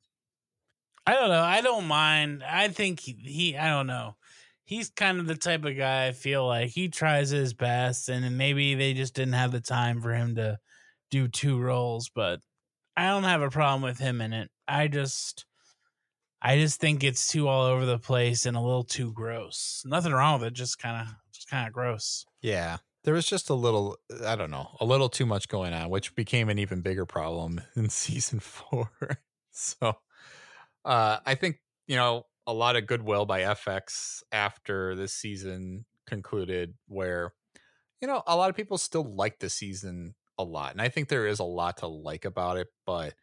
I 1.07 1.15
don't 1.15 1.29
know. 1.29 1.43
I 1.43 1.61
don't 1.61 1.87
mind. 1.87 2.43
I 2.43 2.69
think 2.69 3.01
he, 3.01 3.13
he 3.13 3.57
I 3.57 3.69
don't 3.69 3.87
know. 3.87 4.17
He's 4.65 4.91
kind 4.91 5.21
of 5.21 5.27
the 5.27 5.37
type 5.37 5.65
of 5.65 5.77
guy 5.77 6.09
I 6.09 6.13
feel 6.13 6.47
like 6.47 6.71
he 6.71 6.89
tries 6.89 7.31
his 7.31 7.55
best 7.55 8.09
and 8.09 8.37
maybe 8.37 8.75
they 8.75 8.95
just 8.95 9.15
didn't 9.15 9.35
have 9.35 9.53
the 9.53 9.61
time 9.61 10.01
for 10.03 10.13
him 10.13 10.35
to 10.35 10.59
do 11.11 11.29
two 11.29 11.61
roles, 11.61 12.09
but 12.09 12.41
I 12.97 13.09
don't 13.09 13.25
have 13.25 13.43
a 13.43 13.51
problem 13.51 13.83
with 13.83 13.99
him 13.99 14.21
in 14.21 14.33
it. 14.33 14.51
I 14.69 14.89
just 14.89 15.47
I 16.43 16.59
just 16.59 16.81
think 16.81 17.03
it's 17.03 17.27
too 17.29 17.49
all 17.49 17.65
over 17.65 17.87
the 17.87 17.99
place 17.99 18.47
and 18.47 18.57
a 18.57 18.61
little 18.61 18.85
too 18.85 19.13
gross. 19.13 19.83
Nothing 19.85 20.13
wrong 20.13 20.41
with 20.41 20.49
it, 20.49 20.55
just 20.55 20.79
kind 20.79 21.03
of 21.03 21.15
just 21.33 21.49
kind 21.49 21.67
of 21.67 21.73
gross. 21.73 22.25
Yeah. 22.43 22.79
There 23.05 23.15
was 23.15 23.27
just 23.27 23.51
a 23.51 23.55
little, 23.55 23.97
I 24.25 24.35
don't 24.37 24.51
know, 24.51 24.77
a 24.81 24.85
little 24.85 25.09
too 25.09 25.27
much 25.27 25.49
going 25.49 25.73
on, 25.73 25.91
which 25.91 26.15
became 26.15 26.49
an 26.49 26.59
even 26.59 26.81
bigger 26.81 27.07
problem 27.07 27.61
in 27.77 27.89
season 27.89 28.41
four. 28.41 28.91
so 29.51 29.97
uh, 30.85 31.19
I 31.25 31.35
think, 31.35 31.61
you 31.87 31.97
know, 31.97 32.25
a 32.47 32.53
lot 32.53 32.77
of 32.77 32.87
goodwill 32.87 33.27
by 33.27 33.41
FX 33.41 34.23
after 34.31 34.95
this 34.95 35.13
season 35.13 35.85
concluded, 36.07 36.75
where, 36.87 37.33
you 38.01 38.07
know, 38.07 38.23
a 38.27 38.37
lot 38.37 38.51
of 38.51 38.57
people 38.57 38.79
still 38.79 39.05
like 39.05 39.39
the 39.41 39.51
season 39.51 40.15
a 40.39 40.45
lot. 40.45 40.73
And 40.73 40.81
I 40.81 40.89
think 40.89 41.09
there 41.09 41.27
is 41.27 41.39
a 41.39 41.45
lot 41.45 41.79
to 41.79 41.87
like 41.87 42.25
about 42.25 42.57
it. 42.57 42.69
But 42.85 43.15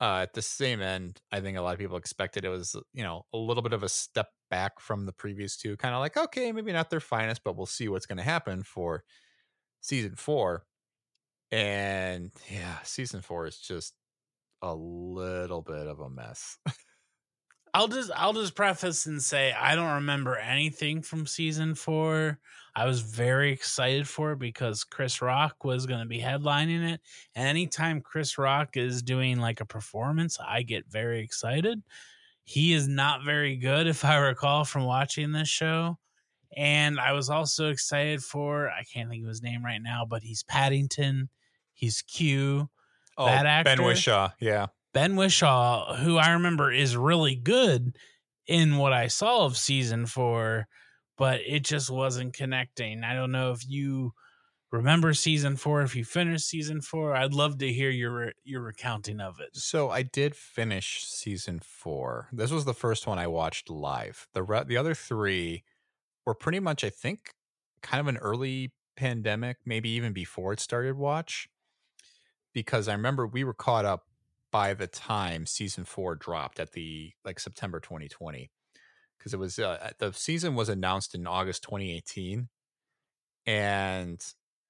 uh, 0.00 0.20
at 0.22 0.34
the 0.34 0.42
same 0.42 0.80
end, 0.80 1.20
I 1.32 1.40
think 1.40 1.56
a 1.58 1.60
lot 1.62 1.72
of 1.74 1.78
people 1.78 1.96
expected 1.96 2.44
it 2.44 2.48
was, 2.50 2.76
you 2.92 3.02
know, 3.02 3.24
a 3.32 3.38
little 3.38 3.62
bit 3.62 3.72
of 3.72 3.82
a 3.82 3.88
step 3.88 4.28
back 4.50 4.80
from 4.80 5.06
the 5.06 5.12
previous 5.12 5.56
two. 5.56 5.76
Kind 5.76 5.94
of 5.94 6.00
like, 6.00 6.16
okay, 6.16 6.52
maybe 6.52 6.72
not 6.72 6.90
their 6.90 7.00
finest, 7.00 7.42
but 7.44 7.56
we'll 7.56 7.66
see 7.66 7.88
what's 7.88 8.06
going 8.06 8.18
to 8.18 8.24
happen 8.24 8.62
for 8.62 9.04
season 9.80 10.14
four. 10.16 10.64
And 11.52 12.32
yeah, 12.50 12.78
season 12.84 13.22
four 13.22 13.46
is 13.46 13.58
just 13.58 13.94
a 14.62 14.74
little 14.74 15.62
bit 15.62 15.86
of 15.86 16.00
a 16.00 16.10
mess. 16.10 16.58
I'll 17.78 17.86
just 17.86 18.10
I'll 18.16 18.32
just 18.32 18.56
preface 18.56 19.06
and 19.06 19.22
say 19.22 19.52
I 19.52 19.76
don't 19.76 19.94
remember 19.94 20.36
anything 20.36 21.00
from 21.00 21.28
season 21.28 21.76
four. 21.76 22.40
I 22.74 22.86
was 22.86 23.02
very 23.02 23.52
excited 23.52 24.08
for 24.08 24.32
it 24.32 24.40
because 24.40 24.82
Chris 24.82 25.22
Rock 25.22 25.62
was 25.62 25.86
going 25.86 26.00
to 26.00 26.06
be 26.06 26.18
headlining 26.18 26.92
it, 26.92 27.00
and 27.36 27.46
anytime 27.46 28.00
Chris 28.00 28.36
Rock 28.36 28.76
is 28.76 29.00
doing 29.00 29.38
like 29.38 29.60
a 29.60 29.64
performance, 29.64 30.38
I 30.44 30.62
get 30.62 30.90
very 30.90 31.20
excited. 31.20 31.80
He 32.42 32.72
is 32.72 32.88
not 32.88 33.24
very 33.24 33.54
good, 33.54 33.86
if 33.86 34.04
I 34.04 34.16
recall 34.16 34.64
from 34.64 34.82
watching 34.82 35.30
this 35.30 35.48
show. 35.48 35.98
And 36.56 36.98
I 36.98 37.12
was 37.12 37.30
also 37.30 37.68
excited 37.68 38.24
for 38.24 38.70
I 38.70 38.82
can't 38.92 39.08
think 39.08 39.22
of 39.22 39.28
his 39.28 39.42
name 39.42 39.64
right 39.64 39.80
now, 39.80 40.04
but 40.04 40.24
he's 40.24 40.42
Paddington. 40.42 41.28
He's 41.74 42.02
Q. 42.02 42.70
Oh, 43.16 43.26
that 43.26 43.64
Ben? 43.64 43.78
Whishaw, 43.78 44.32
yeah. 44.40 44.66
Ben 44.98 45.14
Whishaw, 45.14 45.94
who 45.98 46.16
I 46.16 46.30
remember 46.30 46.72
is 46.72 46.96
really 46.96 47.36
good 47.36 47.96
in 48.48 48.78
what 48.78 48.92
I 48.92 49.06
saw 49.06 49.44
of 49.44 49.56
season 49.56 50.06
four, 50.06 50.66
but 51.16 51.40
it 51.46 51.62
just 51.62 51.88
wasn't 51.88 52.34
connecting. 52.34 53.04
I 53.04 53.14
don't 53.14 53.30
know 53.30 53.52
if 53.52 53.60
you 53.68 54.10
remember 54.72 55.14
season 55.14 55.54
four, 55.54 55.82
if 55.82 55.94
you 55.94 56.04
finished 56.04 56.48
season 56.48 56.80
four. 56.80 57.14
I'd 57.14 57.32
love 57.32 57.58
to 57.58 57.72
hear 57.72 57.90
your 57.90 58.32
your 58.42 58.60
recounting 58.60 59.20
of 59.20 59.38
it. 59.38 59.50
So 59.52 59.88
I 59.88 60.02
did 60.02 60.34
finish 60.34 61.04
season 61.04 61.60
four. 61.62 62.26
This 62.32 62.50
was 62.50 62.64
the 62.64 62.74
first 62.74 63.06
one 63.06 63.20
I 63.20 63.28
watched 63.28 63.70
live. 63.70 64.26
The 64.34 64.42
re- 64.42 64.64
the 64.66 64.78
other 64.78 64.94
three 64.96 65.62
were 66.26 66.34
pretty 66.34 66.58
much, 66.58 66.82
I 66.82 66.90
think, 66.90 67.34
kind 67.82 68.00
of 68.00 68.08
an 68.08 68.16
early 68.16 68.72
pandemic, 68.96 69.58
maybe 69.64 69.90
even 69.90 70.12
before 70.12 70.52
it 70.54 70.58
started. 70.58 70.96
Watch 70.96 71.48
because 72.52 72.88
I 72.88 72.94
remember 72.94 73.28
we 73.28 73.44
were 73.44 73.54
caught 73.54 73.84
up 73.84 74.07
by 74.50 74.74
the 74.74 74.86
time 74.86 75.46
season 75.46 75.84
four 75.84 76.14
dropped 76.14 76.58
at 76.60 76.72
the 76.72 77.12
like 77.24 77.40
September 77.40 77.80
2020 77.80 78.50
because 79.18 79.34
it 79.34 79.38
was 79.38 79.58
uh, 79.58 79.90
the 79.98 80.12
season 80.12 80.54
was 80.54 80.68
announced 80.68 81.14
in 81.14 81.26
August 81.26 81.62
2018 81.64 82.48
and 83.46 84.20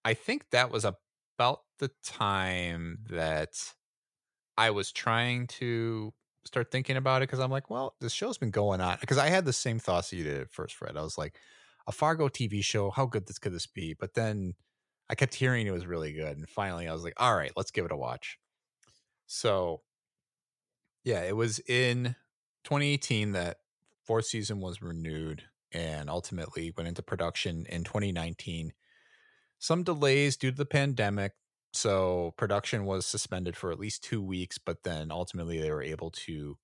I 0.05 0.15
think 0.15 0.51
that 0.51 0.71
was 0.71 0.85
about 0.85 1.61
the 1.79 1.91
time 2.05 2.99
that 3.11 3.51
I 4.57 4.71
was 4.71 4.93
trying 4.93 5.47
to 5.59 6.13
start 6.45 6.71
thinking 6.71 6.97
about 6.97 7.23
it 7.23 7.29
because 7.29 7.41
I'm 7.41 7.51
like, 7.51 7.71
well, 7.71 7.95
this 8.01 8.13
show's 8.13 8.39
been 8.39 8.51
going 8.51 8.81
on 8.81 8.99
because 9.01 9.19
I 9.19 9.29
had 9.29 9.45
the 9.45 9.53
same 9.53 9.79
thoughts 9.79 10.13
you 10.13 10.25
did 10.25 10.41
at 10.41 10.51
first, 10.51 10.75
Fred. 10.75 10.97
I 10.97 11.03
was 11.03 11.19
like, 11.19 11.37
a 11.87 11.93
Fargo 11.93 12.29
TV 12.29 12.63
show, 12.63 12.91
how 12.91 13.07
good 13.07 13.27
this 13.27 13.39
could 13.39 13.55
this 13.55 13.67
be? 13.67 13.95
But 13.99 14.15
then 14.15 14.55
I 15.09 15.15
kept 15.15 15.35
hearing 15.35 15.67
it 15.67 15.73
was 15.73 15.87
really 15.87 16.13
good, 16.13 16.37
and 16.37 16.49
finally 16.49 16.87
I 16.87 16.93
was 16.93 17.03
like, 17.03 17.15
all 17.17 17.35
right, 17.35 17.53
let's 17.57 17.71
give 17.71 17.85
it 17.85 17.93
a 17.93 17.97
watch. 17.97 18.39
So, 19.29 19.83
yeah, 21.05 21.23
it 21.23 21.37
was 21.37 21.61
in 21.61 22.17
2018 22.65 23.33
that 23.33 23.59
fourth 24.05 24.25
season 24.25 24.61
was 24.61 24.81
renewed 24.81 25.45
and 25.71 26.09
ultimately 26.09 26.73
went 26.75 26.89
into 26.89 27.03
production 27.03 27.67
in 27.69 27.85
2019. 27.85 28.73
Some 29.59 29.83
delays 29.83 30.39
due 30.39 30.51
to 30.51 30.57
the 30.57 30.65
pandemic, 30.65 31.33
so 31.75 32.33
production 32.39 32.87
was 32.87 33.05
suspended 33.05 33.55
for 33.55 33.71
at 33.71 33.79
least 33.79 34.03
two 34.03 34.23
weeks, 34.23 34.57
but 34.57 34.83
then 34.83 35.13
ultimately 35.13 35.61
they 35.61 35.71
were 35.71 35.83
able 35.83 36.11
to 36.11 36.57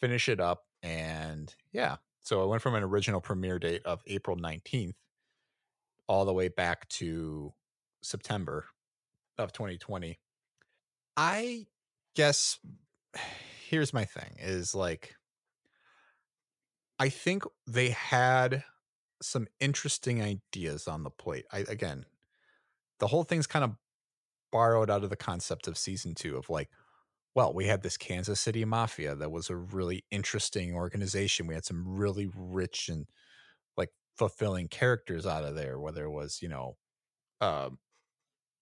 finish 0.00 0.28
it 0.28 0.38
up. 0.38 0.66
And 0.84 1.52
yeah, 1.72 1.96
so 2.20 2.44
it 2.44 2.46
went 2.46 2.62
from 2.62 2.76
an 2.76 2.84
original 2.84 3.20
premiere 3.20 3.58
date 3.58 3.82
of 3.84 4.00
April 4.06 4.36
19th 4.36 4.94
all 6.06 6.24
the 6.24 6.32
way 6.32 6.46
back 6.46 6.88
to 6.88 7.52
September 8.00 8.66
of 9.38 9.52
2020. 9.52 10.20
I 11.16 11.66
guess 12.14 12.58
here's 13.68 13.92
my 13.92 14.04
thing 14.04 14.36
is 14.38 14.74
like, 14.74 15.14
I 16.98 17.08
think 17.08 17.44
they 17.66 17.90
had 17.90 18.64
some 19.22 19.46
interesting 19.58 20.22
ideas 20.22 20.88
on 20.88 21.02
the 21.02 21.10
plate. 21.10 21.46
I 21.52 21.60
again, 21.60 22.04
the 22.98 23.06
whole 23.06 23.24
thing's 23.24 23.46
kind 23.46 23.64
of 23.64 23.76
borrowed 24.52 24.90
out 24.90 25.04
of 25.04 25.10
the 25.10 25.16
concept 25.16 25.68
of 25.68 25.78
season 25.78 26.14
two 26.14 26.36
of 26.36 26.50
like, 26.50 26.68
well, 27.34 27.54
we 27.54 27.66
had 27.66 27.82
this 27.82 27.96
Kansas 27.96 28.40
City 28.40 28.64
Mafia 28.64 29.14
that 29.14 29.30
was 29.30 29.50
a 29.50 29.56
really 29.56 30.04
interesting 30.10 30.74
organization. 30.74 31.46
We 31.46 31.54
had 31.54 31.64
some 31.64 31.84
really 31.86 32.28
rich 32.34 32.88
and 32.88 33.06
like 33.76 33.90
fulfilling 34.18 34.68
characters 34.68 35.26
out 35.26 35.44
of 35.44 35.54
there, 35.54 35.78
whether 35.78 36.04
it 36.04 36.10
was, 36.10 36.40
you 36.42 36.48
know, 36.48 36.76
um, 37.40 37.78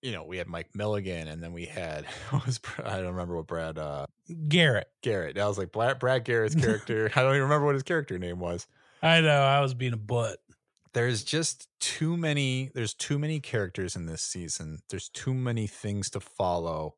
you 0.03 0.13
know, 0.13 0.25
we 0.25 0.37
had 0.39 0.47
Mike 0.47 0.75
Milligan 0.75 1.29
and 1.29 1.43
then 1.43 1.53
we 1.53 1.67
had 1.67 2.05
what 2.31 2.47
was 2.47 2.61
I 2.85 2.97
don't 2.99 3.07
remember 3.13 3.37
what 3.37 3.47
Brad 3.47 3.79
uh 3.79 4.07
Garrett. 4.49 4.89
Garrett. 5.03 5.39
I 5.39 5.47
was 5.49 5.59
like 5.59 5.73
Brad, 5.73 5.99
Brad 5.99 6.25
Garrett's 6.25 6.55
character. 6.61 7.11
I 7.15 7.23
don't 7.23 7.33
even 7.33 7.43
remember 7.43 7.67
what 7.67 7.75
his 7.75 7.83
character 7.83 8.19
name 8.19 8.39
was. 8.39 8.67
I 9.03 9.21
know 9.21 9.41
I 9.41 9.61
was 9.61 9.75
being 9.75 9.93
a 9.93 9.97
butt. 9.99 10.39
there's 10.93 11.23
just 11.23 11.69
too 11.81 12.17
many 12.17 12.71
there's 12.75 12.95
too 12.95 13.19
many 13.19 13.39
characters 13.41 13.95
in 13.95 14.07
this 14.07 14.23
season 14.23 14.81
there's 14.91 15.09
too 15.09 15.33
many 15.35 15.67
things 15.69 16.11
to 16.11 16.19
follow 16.21 16.97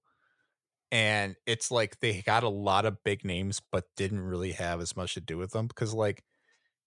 and 0.91 1.37
it's 1.47 1.71
like 1.71 2.01
they 2.01 2.23
got 2.23 2.43
a 2.43 2.49
lot 2.49 2.87
of 2.87 3.05
big 3.05 3.25
names 3.25 3.61
but 3.71 3.85
didn't 3.97 4.23
really 4.23 4.53
have 4.53 4.81
as 4.81 4.97
much 4.97 5.15
to 5.15 5.21
do 5.21 5.37
with 5.37 5.51
them 5.53 5.67
because 5.67 5.93
like 5.93 6.25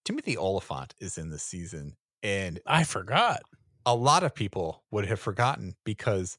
timothy 0.04 0.36
olyphant 0.36 0.96
is 1.00 1.18
in 1.18 1.30
this 1.30 1.44
season 1.44 1.96
and 2.24 2.60
I 2.66 2.86
forgot. 2.86 3.42
A 3.86 3.96
lot 3.96 4.24
of 4.24 4.34
people 4.34 4.84
would 4.92 5.06
have 5.08 5.20
forgotten 5.20 5.76
because 5.84 6.38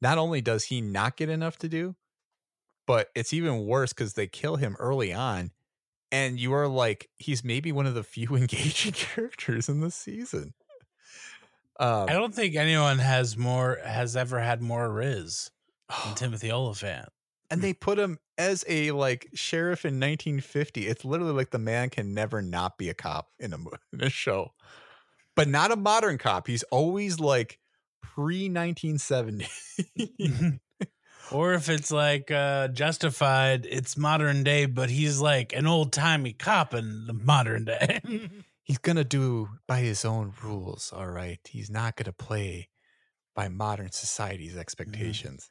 not 0.00 0.18
only 0.18 0.40
does 0.40 0.64
he 0.64 0.80
not 0.80 1.16
get 1.16 1.28
enough 1.28 1.58
to 1.58 1.68
do 1.68 1.96
but 2.86 3.10
it's 3.14 3.34
even 3.34 3.66
worse 3.66 3.92
because 3.92 4.14
they 4.14 4.26
kill 4.26 4.56
him 4.56 4.74
early 4.78 5.12
on 5.12 5.52
and 6.10 6.40
you 6.40 6.54
are 6.54 6.66
like 6.66 7.10
he's 7.16 7.44
maybe 7.44 7.70
one 7.70 7.86
of 7.86 7.94
the 7.94 8.02
few 8.02 8.28
engaging 8.34 8.92
characters 8.92 9.68
in 9.68 9.80
the 9.80 9.90
season. 9.90 10.54
Um 11.78 12.08
I 12.08 12.14
don't 12.14 12.34
think 12.34 12.56
anyone 12.56 12.98
has 12.98 13.36
more 13.36 13.78
has 13.84 14.16
ever 14.16 14.40
had 14.40 14.62
more 14.62 14.90
Riz 14.90 15.50
than 16.04 16.14
Timothy 16.14 16.50
Olyphant. 16.50 17.10
and 17.50 17.60
they 17.62 17.74
put 17.74 17.98
him 17.98 18.18
as 18.38 18.64
a 18.68 18.90
like 18.92 19.28
sheriff 19.34 19.84
in 19.84 19.94
1950 20.00 20.86
it's 20.86 21.04
literally 21.04 21.32
like 21.32 21.50
the 21.50 21.58
man 21.58 21.90
can 21.90 22.14
never 22.14 22.40
not 22.40 22.78
be 22.78 22.88
a 22.88 22.94
cop 22.94 23.30
in 23.38 23.52
a, 23.52 23.56
in 23.92 24.02
a 24.02 24.10
show 24.10 24.52
but 25.38 25.48
not 25.48 25.70
a 25.70 25.76
modern 25.76 26.18
cop 26.18 26.46
he's 26.48 26.64
always 26.64 27.20
like 27.20 27.58
pre 28.02 28.48
1970 28.48 29.46
or 31.30 31.54
if 31.54 31.68
it's 31.68 31.90
like 31.90 32.30
uh 32.30 32.68
justified, 32.68 33.66
it's 33.70 33.96
modern 33.96 34.42
day, 34.42 34.66
but 34.66 34.90
he's 34.90 35.20
like 35.20 35.52
an 35.52 35.66
old 35.66 35.92
timey 35.92 36.32
cop 36.32 36.74
in 36.74 37.06
the 37.06 37.12
modern 37.12 37.64
day. 37.64 38.00
he's 38.64 38.78
gonna 38.78 39.04
do 39.04 39.48
by 39.66 39.80
his 39.80 40.04
own 40.04 40.32
rules 40.42 40.92
all 40.94 41.08
right? 41.08 41.40
He's 41.48 41.70
not 41.70 41.96
gonna 41.96 42.12
play 42.12 42.68
by 43.34 43.48
modern 43.48 43.92
society's 43.92 44.56
expectations 44.56 45.48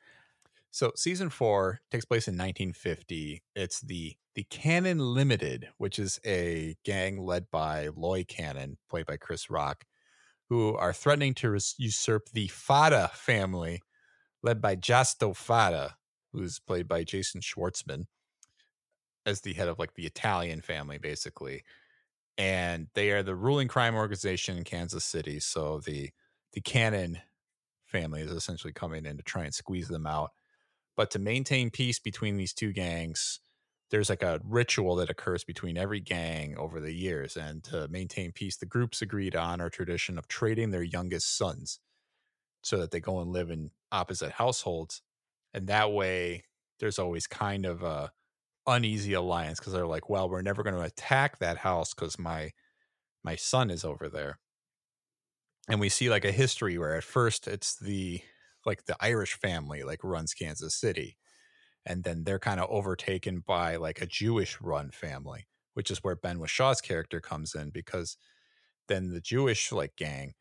so 0.72 0.91
season 0.95 1.30
four 1.30 1.80
takes 1.91 2.06
place 2.06 2.27
in 2.27 2.34
1950 2.34 3.44
it's 3.56 3.81
the 3.81 4.15
the 4.35 4.44
cannon 4.49 4.99
limited 4.99 5.68
which 5.77 5.99
is 5.99 6.19
a 6.26 6.76
gang 6.84 7.18
led 7.18 7.49
by 7.52 7.89
loy 7.95 8.23
cannon 8.27 8.77
played 8.89 9.06
by 9.06 9.18
chris 9.18 9.49
rock 9.49 9.85
who 10.49 10.76
are 10.76 10.94
threatening 10.94 11.34
to 11.34 11.49
res- 11.49 11.76
usurp 11.77 12.30
the 12.34 12.48
fadda 12.48 13.10
family 13.11 13.81
led 14.44 14.61
by 14.61 14.76
josto 14.76 15.31
fadda 15.31 15.91
who's 16.34 16.60
played 16.60 16.88
by 16.88 17.03
jason 17.03 17.41
schwartzman 17.41 18.06
as 19.26 19.41
the 19.41 19.53
head 19.53 19.68
of 19.68 19.80
like 19.80 19.94
the 19.95 20.06
italian 20.06 20.61
family 20.61 20.98
basically 20.98 21.64
and 22.38 22.88
they 22.94 23.11
are 23.11 23.23
the 23.23 23.35
ruling 23.35 23.68
crime 23.68 23.95
organization 23.95 24.57
in 24.57 24.64
Kansas 24.64 25.03
City. 25.03 25.39
So 25.39 25.81
the 25.85 26.11
the 26.53 26.61
Cannon 26.61 27.19
family 27.85 28.22
is 28.22 28.31
essentially 28.31 28.73
coming 28.73 29.06
in 29.06 29.18
to 29.18 29.23
try 29.23 29.44
and 29.44 29.53
squeeze 29.53 29.88
them 29.88 30.06
out. 30.07 30.31
But 30.98 31.11
to 31.11 31.19
maintain 31.19 31.69
peace 31.69 31.99
between 31.99 32.38
these 32.38 32.53
two 32.53 32.74
gangs, 32.74 33.40
there's 33.91 34.10
like 34.10 34.24
a 34.24 34.41
ritual 34.44 34.95
that 34.95 35.10
occurs 35.10 35.44
between 35.44 35.78
every 35.78 36.02
gang 36.02 36.57
over 36.57 36.82
the 36.82 36.94
years. 36.94 37.38
And 37.38 37.64
to 37.65 37.88
maintain 37.88 38.32
peace, 38.32 38.57
the 38.57 38.65
groups 38.65 39.02
agree 39.02 39.30
to 39.30 39.40
honor 39.40 39.69
tradition 39.69 40.18
of 40.18 40.28
trading 40.28 40.72
their 40.72 40.84
youngest 40.84 41.38
sons 41.38 41.80
so 42.64 42.78
that 42.80 42.91
they 42.91 42.99
go 42.99 43.19
and 43.22 43.32
live 43.32 43.52
in 43.52 43.72
opposite 43.91 44.32
households. 44.32 45.02
And 45.53 45.68
that 45.68 45.94
way 45.94 46.44
there's 46.80 46.99
always 46.99 47.28
kind 47.28 47.65
of 47.65 47.84
a 47.84 48.11
uneasy 48.65 49.14
alliance 49.14 49.60
because 49.60 49.74
they're 49.74 49.88
like, 49.88 50.10
well, 50.10 50.30
we're 50.30 50.41
never 50.41 50.64
going 50.64 50.76
to 50.76 50.82
attack 50.82 51.40
that 51.40 51.57
house 51.57 51.94
because 51.94 52.19
my 52.19 52.52
my 53.24 53.36
son 53.36 53.69
is 53.69 53.86
over 53.86 54.10
there. 54.10 54.40
And 55.69 55.80
we 55.80 55.90
see 55.90 56.10
like 56.10 56.26
a 56.26 56.32
history 56.32 56.78
where 56.78 56.95
at 56.95 57.03
first 57.03 57.48
it's 57.48 57.76
the 57.76 58.22
like 58.68 58.85
the 58.85 58.98
Irish 58.99 59.34
family 59.34 59.84
like 59.84 60.03
runs 60.03 60.34
Kansas 60.34 60.76
City. 60.76 61.18
And 61.85 62.03
then 62.03 62.26
they're 62.26 62.38
kind 62.38 62.60
of 62.60 62.69
overtaken 62.69 63.44
by 63.48 63.77
like 63.77 64.02
a 64.02 64.06
Jewish 64.06 64.60
run 64.61 64.91
family, 64.91 65.48
which 65.73 65.89
is 65.89 66.03
where 66.03 66.18
Ben 66.18 66.39
Whishaw's 66.39 66.81
character 66.81 67.22
comes 67.22 67.56
in 67.56 67.72
because 67.72 68.18
then 68.89 69.10
the 69.10 69.22
Jewish 69.22 69.72
like 69.72 69.95
gang 69.95 70.34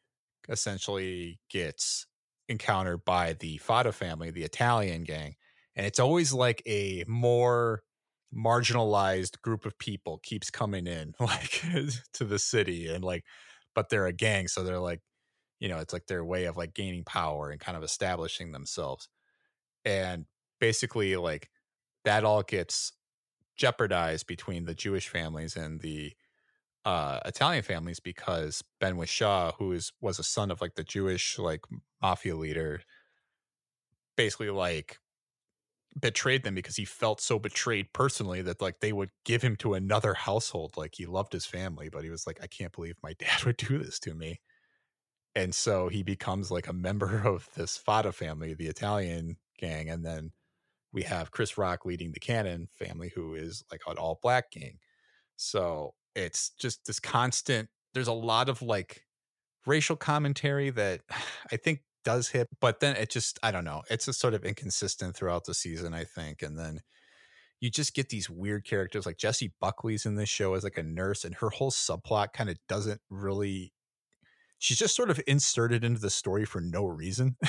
essentially 0.48 1.40
gets 1.48 2.06
encountered 2.48 3.04
by 3.04 3.34
the 3.34 3.58
Fadda 3.58 3.94
family, 3.94 4.30
the 4.30 4.44
Italian 4.44 5.04
gang. 5.04 5.36
And 5.76 5.86
it's 5.86 6.00
always 6.00 6.32
like 6.32 6.62
a 6.66 7.04
more 7.06 7.82
marginalized 8.34 9.40
group 9.40 9.64
of 9.66 9.78
people 9.78 10.18
keeps 10.22 10.50
coming 10.50 10.86
in 10.86 11.14
like 11.20 11.62
to 12.12 12.24
the 12.24 12.38
city 12.38 12.88
and 12.88 13.04
like 13.04 13.24
but 13.74 13.88
they're 13.88 14.06
a 14.06 14.12
gang 14.12 14.48
so 14.48 14.64
they're 14.64 14.80
like 14.80 15.00
you 15.60 15.68
know 15.68 15.78
it's 15.78 15.92
like 15.92 16.06
their 16.06 16.24
way 16.24 16.44
of 16.44 16.56
like 16.56 16.74
gaining 16.74 17.04
power 17.04 17.50
and 17.50 17.60
kind 17.60 17.76
of 17.76 17.84
establishing 17.84 18.52
themselves. 18.52 19.08
And 19.84 20.26
basically 20.60 21.16
like 21.16 21.50
that 22.04 22.24
all 22.24 22.42
gets 22.42 22.92
jeopardized 23.56 24.26
between 24.26 24.64
the 24.66 24.74
Jewish 24.74 25.08
families 25.08 25.56
and 25.56 25.80
the 25.80 26.14
uh 26.84 27.20
Italian 27.24 27.62
families 27.62 28.00
because 28.00 28.62
Ben 28.80 28.96
Whishaw 28.96 29.54
who 29.58 29.72
is 29.72 29.92
was 30.00 30.18
a 30.18 30.24
son 30.24 30.50
of 30.50 30.60
like 30.60 30.74
the 30.76 30.84
Jewish 30.84 31.38
like 31.38 31.62
mafia 32.02 32.36
leader 32.36 32.82
basically 34.16 34.50
like 34.50 34.98
betrayed 35.98 36.42
them 36.42 36.54
because 36.54 36.76
he 36.76 36.84
felt 36.84 37.20
so 37.20 37.38
betrayed 37.38 37.92
personally 37.92 38.42
that 38.42 38.60
like 38.60 38.80
they 38.80 38.92
would 38.92 39.10
give 39.24 39.42
him 39.42 39.56
to 39.56 39.74
another 39.74 40.12
household. 40.14 40.76
Like 40.76 40.94
he 40.96 41.06
loved 41.06 41.32
his 41.32 41.46
family 41.46 41.88
but 41.88 42.04
he 42.04 42.10
was 42.10 42.26
like 42.26 42.38
I 42.42 42.46
can't 42.46 42.72
believe 42.72 42.96
my 43.02 43.12
dad 43.18 43.44
would 43.44 43.56
do 43.56 43.78
this 43.78 43.98
to 44.00 44.14
me 44.14 44.40
and 45.36 45.54
so 45.54 45.88
he 45.88 46.02
becomes 46.02 46.50
like 46.50 46.66
a 46.66 46.72
member 46.72 47.22
of 47.24 47.48
this 47.54 47.78
Fadda 47.78 48.12
family 48.12 48.54
the 48.54 48.66
Italian 48.66 49.36
gang 49.58 49.88
and 49.88 50.04
then 50.04 50.32
we 50.92 51.02
have 51.02 51.30
Chris 51.30 51.56
Rock 51.56 51.84
leading 51.84 52.10
the 52.10 52.20
Cannon 52.20 52.68
family 52.72 53.12
who 53.14 53.34
is 53.34 53.62
like 53.70 53.82
an 53.86 53.98
all 53.98 54.18
black 54.20 54.50
gang 54.50 54.78
so 55.36 55.94
it's 56.16 56.50
just 56.58 56.86
this 56.86 56.98
constant 56.98 57.68
there's 57.94 58.08
a 58.08 58.12
lot 58.12 58.48
of 58.48 58.62
like 58.62 59.02
racial 59.66 59.96
commentary 59.96 60.70
that 60.70 61.02
I 61.52 61.56
think 61.56 61.80
does 62.06 62.28
hit, 62.28 62.48
but 62.60 62.80
then 62.80 62.96
it 62.96 63.10
just 63.10 63.38
I 63.42 63.50
don't 63.50 63.64
know. 63.64 63.82
It's 63.90 64.06
just 64.06 64.20
sort 64.20 64.32
of 64.32 64.44
inconsistent 64.44 65.16
throughout 65.16 65.44
the 65.44 65.52
season, 65.52 65.92
I 65.92 66.04
think. 66.04 66.40
And 66.40 66.58
then 66.58 66.80
you 67.60 67.68
just 67.68 67.94
get 67.94 68.08
these 68.08 68.30
weird 68.30 68.64
characters 68.64 69.04
like 69.04 69.18
Jessie 69.18 69.52
Buckley's 69.60 70.06
in 70.06 70.14
this 70.14 70.28
show 70.28 70.54
as 70.54 70.62
like 70.62 70.78
a 70.78 70.82
nurse, 70.84 71.24
and 71.24 71.34
her 71.34 71.50
whole 71.50 71.72
subplot 71.72 72.32
kind 72.32 72.48
of 72.48 72.56
doesn't 72.68 73.00
really 73.10 73.72
she's 74.58 74.78
just 74.78 74.96
sort 74.96 75.10
of 75.10 75.20
inserted 75.26 75.84
into 75.84 76.00
the 76.00 76.10
story 76.10 76.44
for 76.44 76.60
no 76.60 76.86
reason. 76.86 77.36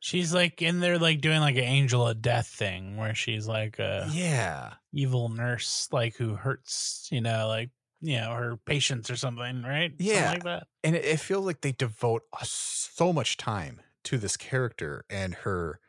she's 0.00 0.32
like 0.34 0.62
in 0.62 0.80
there 0.80 0.98
like 0.98 1.20
doing 1.20 1.40
like 1.40 1.56
an 1.56 1.64
angel 1.64 2.06
of 2.06 2.22
death 2.22 2.46
thing 2.46 2.96
where 2.96 3.14
she's 3.14 3.46
like 3.48 3.78
a 3.78 4.08
yeah. 4.12 4.74
evil 4.92 5.28
nurse 5.28 5.88
like 5.92 6.16
who 6.16 6.34
hurts, 6.34 7.08
you 7.10 7.20
know, 7.20 7.48
like 7.48 7.70
you 8.02 8.16
know, 8.18 8.32
her 8.34 8.56
patients 8.58 9.10
or 9.10 9.16
something, 9.16 9.62
right? 9.62 9.90
Something 9.92 10.06
Yeah. 10.06 10.30
like 10.32 10.44
that. 10.44 10.66
and 10.84 10.94
it, 10.94 11.04
it 11.04 11.20
feels 11.20 11.46
like 11.46 11.62
they 11.62 11.72
devote 11.72 12.22
so 12.44 13.12
much 13.12 13.36
time 13.36 13.80
to 14.04 14.18
this 14.18 14.36
character 14.36 15.04
and 15.10 15.34
her 15.34 15.80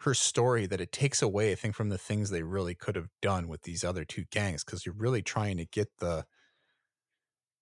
her 0.00 0.14
story 0.14 0.66
that 0.66 0.80
it 0.80 0.92
takes 0.92 1.22
away 1.22 1.52
i 1.52 1.54
think 1.54 1.74
from 1.74 1.88
the 1.88 1.98
things 1.98 2.30
they 2.30 2.42
really 2.42 2.74
could 2.74 2.96
have 2.96 3.08
done 3.22 3.48
with 3.48 3.62
these 3.62 3.82
other 3.82 4.04
two 4.04 4.24
gangs 4.30 4.62
because 4.64 4.84
you're 4.84 4.94
really 4.94 5.22
trying 5.22 5.56
to 5.56 5.64
get 5.64 5.88
the 5.98 6.26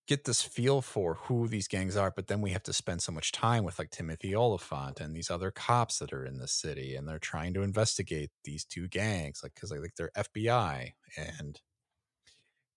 get 0.07 0.25
this 0.25 0.43
feel 0.43 0.83
for 0.83 1.15
who 1.15 1.49
these 1.49 1.69
gangs 1.69 1.97
are 1.97 2.11
but 2.15 2.27
then 2.27 2.41
we 2.41 2.51
have 2.51 2.63
to 2.63 2.73
spend 2.73 3.03
so 3.03 3.13
much 3.13 3.33
time 3.33 3.65
with 3.65 3.79
like 3.79 3.91
timothy 3.91 4.35
olyphant 4.35 5.01
and 5.01 5.15
these 5.17 5.31
other 5.31 5.51
cops 5.51 5.99
that 5.99 6.13
are 6.13 6.25
in 6.27 6.39
the 6.39 6.49
city 6.49 6.95
and 6.95 7.09
they're 7.09 7.19
trying 7.19 7.55
to 7.55 7.63
investigate 7.63 8.31
these 8.45 8.65
two 8.65 8.89
gangs 8.89 9.41
like 9.43 9.55
because 9.55 9.71
like 9.71 9.95
they're 9.97 10.11
fbi 10.17 10.93
and 11.17 11.61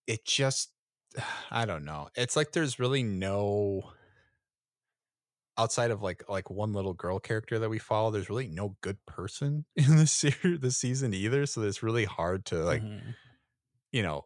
it 0.06 0.26
just 0.26 0.74
i 1.52 1.66
don't 1.66 1.86
know 1.86 2.10
it's 2.16 2.36
like 2.36 2.52
there's 2.52 2.80
really 2.80 3.04
no 3.04 3.92
outside 5.58 5.90
of 5.92 6.02
like 6.04 6.28
like 6.30 6.50
one 6.50 6.74
little 6.74 6.94
girl 6.94 7.20
character 7.20 7.58
that 7.58 7.70
we 7.70 7.80
follow 7.80 8.12
there's 8.12 8.30
really 8.30 8.48
no 8.48 8.78
good 8.82 9.04
person 9.06 9.66
in 9.76 9.96
this 9.96 10.12
series 10.12 10.60
this 10.60 10.78
season 10.78 11.14
either 11.14 11.46
so 11.46 11.62
it's 11.64 11.82
really 11.84 12.06
hard 12.06 12.46
to 12.46 12.58
like 12.64 12.84
Mhm. 12.84 13.16
you 13.92 14.02
know 14.04 14.24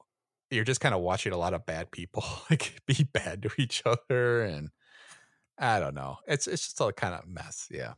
you're 0.52 0.64
just 0.66 0.82
kind 0.82 0.96
of 0.96 1.02
watching 1.02 1.34
a 1.34 1.38
lot 1.38 1.54
of 1.54 1.66
bad 1.66 1.92
people 1.92 2.24
like 2.50 2.82
be 2.86 3.06
bad 3.14 3.44
to 3.44 3.52
each 3.58 3.84
other 3.86 4.44
and 4.44 4.70
i 5.58 5.80
don't 5.80 5.96
know 5.96 6.18
it's 6.28 6.48
it's 6.48 6.66
just 6.66 6.82
a 6.82 6.94
kind 6.94 7.16
of 7.16 7.28
mess 7.28 7.68
yeah 7.72 7.94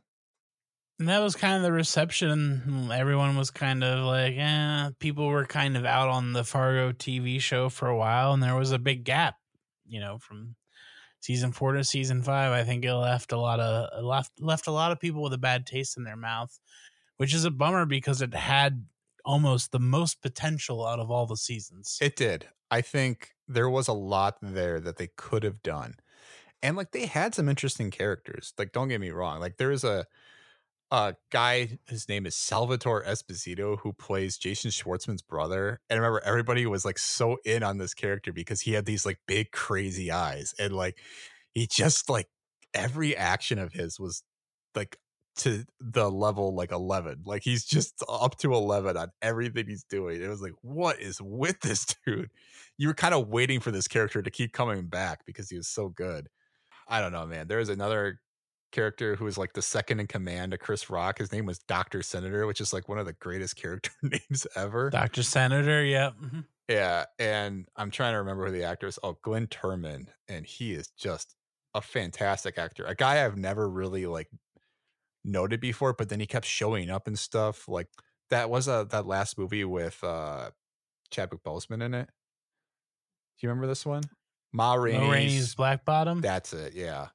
And 0.98 1.08
that 1.08 1.18
was 1.20 1.34
kind 1.34 1.56
of 1.56 1.62
the 1.62 1.72
reception. 1.72 2.88
Everyone 2.92 3.36
was 3.36 3.50
kind 3.50 3.82
of 3.82 4.04
like, 4.04 4.34
eh, 4.36 4.90
people 5.00 5.26
were 5.26 5.44
kind 5.44 5.76
of 5.76 5.84
out 5.84 6.08
on 6.08 6.32
the 6.32 6.44
Fargo 6.44 6.92
TV 6.92 7.40
show 7.40 7.68
for 7.68 7.88
a 7.88 7.96
while, 7.96 8.32
and 8.32 8.42
there 8.42 8.54
was 8.54 8.70
a 8.70 8.78
big 8.78 9.02
gap, 9.04 9.36
you 9.84 9.98
know, 9.98 10.18
from 10.18 10.54
season 11.20 11.52
four 11.52 11.72
to 11.72 11.84
season 11.84 12.22
five. 12.22 12.52
I 12.52 12.64
think 12.64 12.84
it 12.84 12.94
left 12.94 13.32
a 13.32 13.38
lot 13.38 13.60
of 13.60 14.04
left 14.04 14.40
left 14.40 14.68
a 14.68 14.72
lot 14.72 14.92
of 14.92 15.00
people 15.00 15.22
with 15.22 15.32
a 15.34 15.38
bad 15.38 15.66
taste 15.66 15.96
in 15.96 16.04
their 16.04 16.16
mouth, 16.16 16.58
which 17.18 17.34
is 17.34 17.44
a 17.44 17.50
bummer 17.50 17.86
because 17.86 18.22
it 18.22 18.34
had 18.34 18.86
almost 19.24 19.72
the 19.72 19.80
most 19.80 20.22
potential 20.22 20.86
out 20.86 21.00
of 21.00 21.10
all 21.10 21.26
the 21.26 21.36
seasons. 21.36 21.98
It 22.00 22.16
did. 22.16 22.48
I 22.70 22.80
think 22.80 23.30
there 23.46 23.70
was 23.70 23.88
a 23.88 23.92
lot 23.92 24.36
there 24.42 24.80
that 24.80 24.96
they 24.96 25.08
could 25.16 25.42
have 25.42 25.62
done. 25.62 25.94
And 26.62 26.76
like 26.76 26.92
they 26.92 27.06
had 27.06 27.34
some 27.34 27.48
interesting 27.48 27.90
characters. 27.90 28.54
Like 28.58 28.72
don't 28.72 28.88
get 28.88 29.00
me 29.00 29.10
wrong. 29.10 29.40
Like 29.40 29.58
there 29.58 29.70
is 29.70 29.84
a 29.84 30.06
a 30.90 31.14
guy 31.30 31.78
his 31.86 32.08
name 32.08 32.26
is 32.26 32.36
Salvatore 32.36 33.04
Esposito 33.04 33.78
who 33.80 33.92
plays 33.92 34.38
Jason 34.38 34.70
Schwartzman's 34.70 35.22
brother. 35.22 35.80
And 35.90 35.98
I 35.98 36.02
remember 36.02 36.22
everybody 36.24 36.66
was 36.66 36.84
like 36.84 36.98
so 36.98 37.38
in 37.44 37.62
on 37.62 37.78
this 37.78 37.94
character 37.94 38.32
because 38.32 38.60
he 38.60 38.72
had 38.72 38.86
these 38.86 39.04
like 39.04 39.18
big 39.26 39.50
crazy 39.50 40.10
eyes 40.10 40.54
and 40.58 40.74
like 40.74 40.98
he 41.52 41.66
just 41.66 42.08
like 42.08 42.28
every 42.74 43.16
action 43.16 43.58
of 43.58 43.72
his 43.72 43.98
was 43.98 44.22
like 44.74 44.98
to 45.36 45.64
the 45.80 46.10
level 46.10 46.54
like 46.54 46.70
11 46.70 47.22
like 47.24 47.42
he's 47.42 47.64
just 47.64 48.02
up 48.08 48.36
to 48.38 48.52
11 48.52 48.96
on 48.96 49.10
everything 49.22 49.66
he's 49.66 49.84
doing 49.84 50.22
it 50.22 50.28
was 50.28 50.40
like 50.40 50.52
what 50.62 51.00
is 51.00 51.20
with 51.20 51.60
this 51.60 51.86
dude 52.06 52.30
you 52.78 52.88
were 52.88 52.94
kind 52.94 53.14
of 53.14 53.28
waiting 53.28 53.60
for 53.60 53.70
this 53.70 53.88
character 53.88 54.22
to 54.22 54.30
keep 54.30 54.52
coming 54.52 54.86
back 54.86 55.24
because 55.26 55.50
he 55.50 55.56
was 55.56 55.68
so 55.68 55.88
good 55.88 56.28
i 56.88 57.00
don't 57.00 57.12
know 57.12 57.26
man 57.26 57.48
there 57.48 57.58
was 57.58 57.68
another 57.68 58.20
character 58.70 59.14
who 59.14 59.24
was 59.24 59.38
like 59.38 59.52
the 59.52 59.62
second 59.62 60.00
in 60.00 60.06
command 60.06 60.52
to 60.52 60.58
chris 60.58 60.90
rock 60.90 61.18
his 61.18 61.32
name 61.32 61.46
was 61.46 61.58
dr 61.60 62.02
senator 62.02 62.46
which 62.46 62.60
is 62.60 62.72
like 62.72 62.88
one 62.88 62.98
of 62.98 63.06
the 63.06 63.12
greatest 63.14 63.56
character 63.56 63.90
names 64.02 64.46
ever 64.56 64.90
Dr. 64.90 65.22
Senator, 65.22 65.84
yeah. 65.84 66.10
mhm. 66.22 66.44
yeah, 66.68 67.04
and 67.18 67.66
I'm 67.76 67.90
trying 67.90 68.14
to 68.14 68.18
remember 68.18 68.46
who 68.46 68.52
the 68.52 68.64
actor 68.64 68.86
is. 68.86 68.98
Oh, 69.02 69.16
Glenn 69.22 69.46
Turman, 69.46 70.06
and 70.28 70.44
he 70.44 70.72
is 70.72 70.88
just 70.88 71.36
a 71.74 71.80
fantastic 71.80 72.56
actor. 72.58 72.84
A 72.84 72.94
guy 72.94 73.24
I've 73.24 73.36
never 73.36 73.68
really 73.68 74.06
like 74.06 74.28
noted 75.24 75.60
before, 75.60 75.92
but 75.92 76.08
then 76.08 76.20
he 76.20 76.26
kept 76.26 76.46
showing 76.46 76.90
up 76.90 77.06
and 77.06 77.18
stuff. 77.18 77.68
Like 77.68 77.88
that 78.30 78.50
was 78.50 78.68
a 78.68 78.86
that 78.90 79.06
last 79.06 79.38
movie 79.38 79.64
with 79.64 80.02
uh 80.04 80.50
Chadwick 81.10 81.42
Boseman 81.42 81.82
in 81.82 81.94
it. 81.94 82.06
Do 83.38 83.46
you 83.46 83.48
remember 83.48 83.66
this 83.66 83.84
one? 83.86 84.02
Ma 84.52 84.74
Rainey's 84.74 85.10
Rainey's. 85.10 85.54
Black 85.54 85.84
Bottom. 85.84 86.20
That's 86.20 86.52
it. 86.52 86.74
Yeah, 86.74 87.08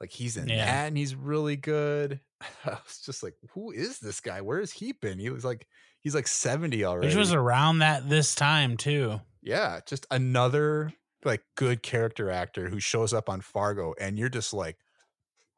like 0.00 0.10
he's 0.10 0.36
in 0.36 0.48
Yeah. 0.48 0.64
that, 0.66 0.88
and 0.88 0.96
he's 0.98 1.14
really 1.14 1.56
good. 1.56 2.20
I 2.64 2.70
was 2.70 3.00
just 3.04 3.22
like, 3.22 3.34
who 3.50 3.70
is 3.72 3.98
this 3.98 4.20
guy? 4.20 4.40
Where 4.42 4.60
has 4.60 4.72
he 4.72 4.92
been? 4.92 5.18
He 5.18 5.30
was 5.30 5.44
like, 5.44 5.66
he's 6.00 6.14
like 6.14 6.28
70 6.28 6.84
already. 6.84 7.08
which 7.08 7.16
was 7.16 7.32
around 7.32 7.78
that 7.78 8.08
this 8.08 8.34
time 8.34 8.76
too. 8.76 9.20
Yeah, 9.42 9.80
just 9.86 10.06
another 10.10 10.92
like 11.24 11.42
good 11.56 11.82
character 11.82 12.30
actor 12.30 12.68
who 12.68 12.78
shows 12.80 13.12
up 13.14 13.28
on 13.28 13.40
Fargo, 13.40 13.94
and 14.00 14.18
you're 14.18 14.28
just 14.28 14.52
like, 14.52 14.76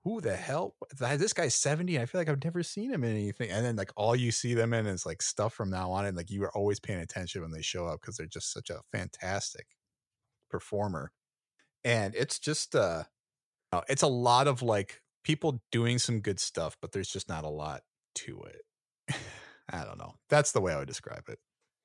who 0.05 0.21
the 0.21 0.35
hell? 0.35 0.77
This 0.99 1.33
guy's 1.33 1.55
70. 1.55 1.99
I 1.99 2.07
feel 2.07 2.21
like 2.21 2.29
I've 2.29 2.43
never 2.43 2.63
seen 2.63 2.91
him 2.91 3.05
in 3.05 3.11
anything. 3.11 3.51
And 3.51 3.65
then 3.65 3.77
like 3.77 3.93
all 3.97 4.17
you 4.17 4.31
see 4.31 4.55
them 4.55 4.73
in 4.73 4.87
is 4.87 5.05
like 5.05 5.21
stuff 5.21 5.53
from 5.53 5.71
now 5.71 5.91
on, 5.93 6.07
and 6.07 6.17
like 6.17 6.31
you 6.31 6.43
are 6.45 6.57
always 6.57 6.81
paying 6.81 7.01
attention 7.01 7.43
when 7.43 7.51
they 7.51 7.63
show 7.63 7.87
up 7.87 8.01
because 8.01 8.17
they're 8.17 8.27
just 8.27 8.53
such 8.53 8.71
a 8.71 8.81
fantastic 8.93 9.67
performer. 10.49 11.13
And 11.85 12.15
it's 12.15 12.39
just 12.39 12.75
uh 12.75 13.05
uh, 13.73 13.83
it's 13.89 14.03
a 14.03 14.09
lot 14.09 14.49
of 14.49 14.63
like 14.63 15.01
people 15.23 15.63
doing 15.71 15.99
some 15.99 16.21
good 16.21 16.41
stuff, 16.41 16.77
but 16.81 16.93
there's 16.93 17.11
just 17.11 17.29
not 17.29 17.45
a 17.45 17.49
lot 17.49 17.83
to 18.17 18.43
it. 18.43 19.15
I 19.73 19.85
don't 19.85 19.99
know. 19.99 20.15
That's 20.29 20.53
the 20.53 20.61
way 20.61 20.73
I 20.73 20.79
would 20.79 20.89
describe 20.89 21.29
it. 21.29 21.39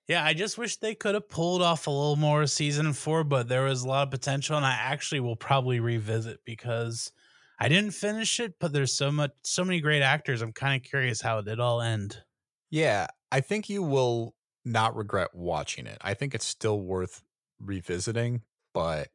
Yeah, 0.07 0.23
I 0.23 0.33
just 0.33 0.57
wish 0.57 0.77
they 0.77 0.95
could 0.95 1.15
have 1.15 1.29
pulled 1.29 1.61
off 1.61 1.87
a 1.87 1.91
little 1.91 2.15
more 2.15 2.45
season 2.45 2.93
four, 2.93 3.23
but 3.23 3.47
there 3.47 3.63
was 3.63 3.83
a 3.83 3.87
lot 3.87 4.03
of 4.07 4.11
potential, 4.11 4.55
and 4.55 4.65
I 4.65 4.73
actually 4.73 5.19
will 5.19 5.35
probably 5.35 5.79
revisit 5.79 6.39
because 6.45 7.11
I 7.59 7.69
didn't 7.69 7.91
finish 7.91 8.39
it, 8.39 8.55
but 8.59 8.73
there's 8.73 8.93
so 8.93 9.11
much, 9.11 9.31
so 9.43 9.63
many 9.63 9.79
great 9.79 10.01
actors. 10.01 10.41
I'm 10.41 10.51
kind 10.51 10.75
of 10.75 10.89
curious 10.89 11.21
how 11.21 11.39
it 11.39 11.59
all 11.59 11.81
end. 11.81 12.23
Yeah, 12.69 13.07
I 13.31 13.41
think 13.41 13.69
you 13.69 13.81
will 13.83 14.35
not 14.65 14.95
regret 14.95 15.29
watching 15.33 15.87
it. 15.87 15.97
I 16.01 16.13
think 16.13 16.35
it's 16.35 16.45
still 16.45 16.81
worth 16.81 17.23
revisiting, 17.59 18.41
but 18.73 19.09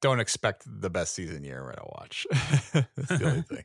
don't 0.00 0.20
expect 0.20 0.64
the 0.66 0.90
best 0.90 1.14
season 1.14 1.44
you're 1.44 1.58
ever 1.58 1.74
gonna 1.76 1.88
watch. 1.98 2.26
That's 2.32 3.18
the 3.18 3.24
only 3.24 3.42
thing. 3.48 3.64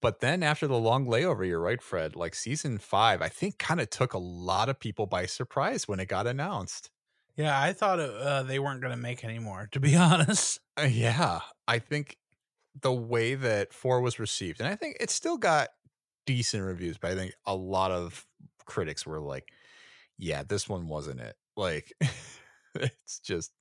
But 0.00 0.20
then 0.20 0.42
after 0.42 0.66
the 0.66 0.78
long 0.78 1.06
layover, 1.06 1.46
you're 1.46 1.60
right, 1.60 1.82
Fred. 1.82 2.16
Like 2.16 2.34
season 2.34 2.78
five, 2.78 3.22
I 3.22 3.28
think 3.28 3.58
kind 3.58 3.80
of 3.80 3.90
took 3.90 4.14
a 4.14 4.18
lot 4.18 4.68
of 4.68 4.78
people 4.78 5.06
by 5.06 5.26
surprise 5.26 5.88
when 5.88 6.00
it 6.00 6.06
got 6.06 6.26
announced. 6.26 6.90
Yeah, 7.36 7.60
I 7.60 7.72
thought 7.72 7.98
it, 7.98 8.10
uh, 8.10 8.42
they 8.44 8.58
weren't 8.58 8.80
going 8.80 8.92
to 8.92 9.00
make 9.00 9.24
any 9.24 9.38
more, 9.38 9.68
to 9.72 9.80
be 9.80 9.96
honest. 9.96 10.60
Uh, 10.76 10.82
yeah, 10.82 11.40
I 11.68 11.78
think 11.78 12.18
the 12.80 12.92
way 12.92 13.34
that 13.34 13.72
four 13.72 14.00
was 14.00 14.18
received, 14.18 14.60
and 14.60 14.68
I 14.68 14.76
think 14.76 14.96
it 15.00 15.10
still 15.10 15.38
got 15.38 15.68
decent 16.26 16.64
reviews, 16.64 16.98
but 16.98 17.12
I 17.12 17.14
think 17.14 17.32
a 17.46 17.54
lot 17.54 17.90
of 17.90 18.26
critics 18.66 19.06
were 19.06 19.20
like, 19.20 19.48
"Yeah, 20.18 20.42
this 20.42 20.68
one 20.68 20.88
wasn't 20.88 21.20
it." 21.20 21.36
Like, 21.56 21.92
it's 22.74 23.20
just, 23.20 23.52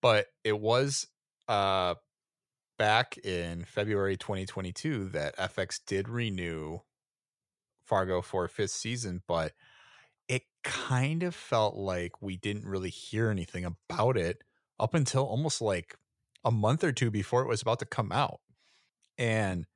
but 0.00 0.26
it 0.44 0.58
was 0.58 1.06
uh 1.48 1.94
back 2.78 3.18
in 3.18 3.64
February 3.64 4.16
2022 4.16 5.10
that 5.10 5.36
FX 5.36 5.80
did 5.86 6.08
renew 6.08 6.80
Fargo 7.84 8.22
for 8.22 8.44
a 8.44 8.48
fifth 8.48 8.72
season, 8.72 9.22
but 9.28 9.52
it 10.28 10.42
kind 10.62 11.22
of 11.22 11.34
felt 11.34 11.76
like 11.76 12.22
we 12.22 12.36
didn't 12.36 12.64
really 12.64 12.90
hear 12.90 13.30
anything 13.30 13.64
about 13.64 14.16
it 14.16 14.42
up 14.80 14.94
until 14.94 15.24
almost 15.24 15.60
like 15.60 15.96
a 16.44 16.50
month 16.50 16.84
or 16.84 16.92
two 16.92 17.10
before 17.10 17.42
it 17.42 17.48
was 17.48 17.62
about 17.62 17.78
to 17.80 17.86
come 17.86 18.12
out. 18.12 18.40
And 19.18 19.66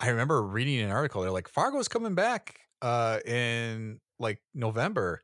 I 0.00 0.08
remember 0.10 0.42
reading 0.42 0.80
an 0.80 0.90
article. 0.90 1.22
They're 1.22 1.30
like, 1.30 1.48
Fargo's 1.48 1.88
coming 1.88 2.14
back 2.14 2.60
uh 2.82 3.18
in 3.26 4.00
like 4.18 4.40
November 4.54 5.22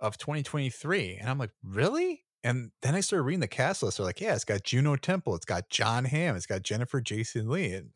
of 0.00 0.18
2023. 0.18 1.16
And 1.16 1.28
I'm 1.28 1.38
like, 1.38 1.52
really? 1.62 2.24
And 2.44 2.72
then 2.82 2.94
I 2.94 3.00
started 3.00 3.24
reading 3.24 3.40
the 3.40 3.48
cast 3.48 3.82
list. 3.82 3.96
They're 3.98 4.06
like, 4.06 4.20
yeah, 4.20 4.34
it's 4.34 4.44
got 4.44 4.64
Juno 4.64 4.96
Temple, 4.96 5.34
it's 5.34 5.46
got 5.46 5.70
Jon 5.70 6.04
Hamm, 6.04 6.36
it's 6.36 6.46
got 6.46 6.62
Jennifer 6.62 7.00
Jason 7.00 7.48
Lee. 7.48 7.72
And 7.72 7.90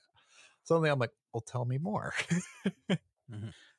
suddenly 0.64 0.90
I'm 0.90 0.98
like, 0.98 1.12
well, 1.32 1.42
tell 1.42 1.64
me 1.64 1.78
more. 1.78 2.14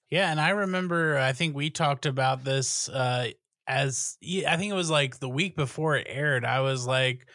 Yeah, 0.10 0.32
and 0.32 0.40
I 0.42 0.50
remember 0.50 1.18
I 1.18 1.34
think 1.34 1.56
we 1.56 1.70
talked 1.70 2.06
about 2.06 2.44
this 2.44 2.90
uh 2.90 3.32
as 3.68 4.18
I 4.24 4.58
think 4.58 4.72
it 4.72 4.76
was 4.76 4.90
like 4.90 5.20
the 5.20 5.30
week 5.30 5.56
before 5.56 5.96
it 5.96 6.08
aired. 6.10 6.46
I 6.46 6.62
was 6.62 6.88
like 6.88 7.28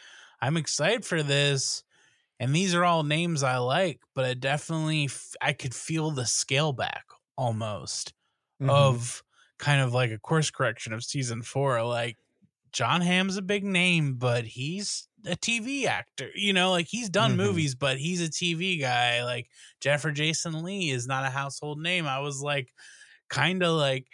I'm 0.45 0.57
excited 0.57 1.05
for 1.05 1.23
this 1.23 1.83
and 2.39 2.55
these 2.55 2.75
are 2.75 2.85
all 2.85 3.03
names 3.03 3.43
I 3.43 3.57
like, 3.57 4.01
but 4.15 4.25
I 4.25 4.33
definitely 4.33 5.05
f- 5.05 5.35
I 5.41 5.53
could 5.53 5.75
feel 5.75 6.11
the 6.11 6.25
scale 6.25 6.73
back 6.73 7.05
almost 7.37 8.13
Mm-hmm. 8.61 8.69
of 8.69 9.23
kind 9.59 9.81
of 9.81 9.93
like 9.93 10.11
a 10.11 10.19
course 10.19 10.49
correction 10.51 10.93
of 10.93 11.03
season 11.03 11.41
4 11.41 11.83
like 11.83 12.17
Jon 12.71 13.01
Hamm's 13.01 13.37
a 13.37 13.41
big 13.41 13.63
name, 13.63 14.15
but 14.15 14.45
he's 14.45 15.07
a 15.25 15.35
TV 15.35 15.85
actor. 15.87 16.29
You 16.35 16.53
know, 16.53 16.71
like 16.71 16.87
he's 16.87 17.09
done 17.09 17.37
Mhm. 17.37 17.37
movies, 17.37 17.75
but 17.75 17.97
he's 17.97 18.21
a 18.21 18.29
TV 18.29 18.79
guy. 18.79 19.23
Like 19.23 19.49
Jennifer 19.81 20.11
Jason 20.11 20.63
Lee 20.63 20.89
is 20.89 21.07
not 21.07 21.25
a 21.25 21.29
household 21.29 21.79
name. 21.79 22.05
I 22.07 22.19
was 22.19 22.41
like, 22.41 22.73
kind 23.29 23.63
of 23.63 23.77
like, 23.77 24.07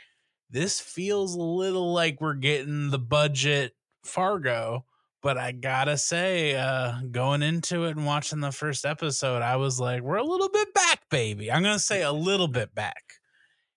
this 0.49 0.79
feels 0.81 1.35
a 1.35 1.41
little 1.41 1.93
like 1.93 2.21
we're 2.21 2.33
getting 2.35 2.89
the 2.89 2.99
budget 2.99 3.73
Fargo. 4.05 4.85
But 5.23 5.37
I 5.37 5.51
gotta 5.51 5.97
say, 5.97 6.55
uh, 6.55 6.93
going 7.11 7.43
into 7.43 7.83
it 7.85 7.95
and 7.95 8.05
watching 8.05 8.39
the 8.39 8.51
first 8.51 8.85
episode, 8.85 9.41
I 9.43 9.57
was 9.57 9.79
like, 9.79 10.01
we're 10.01 10.15
a 10.17 10.23
little 10.23 10.49
bit 10.49 10.73
back, 10.73 11.01
baby. 11.11 11.51
I'm 11.51 11.61
gonna 11.61 11.77
say 11.79 12.01
a 12.01 12.11
little 12.11 12.47
bit 12.47 12.73
back. 12.73 13.03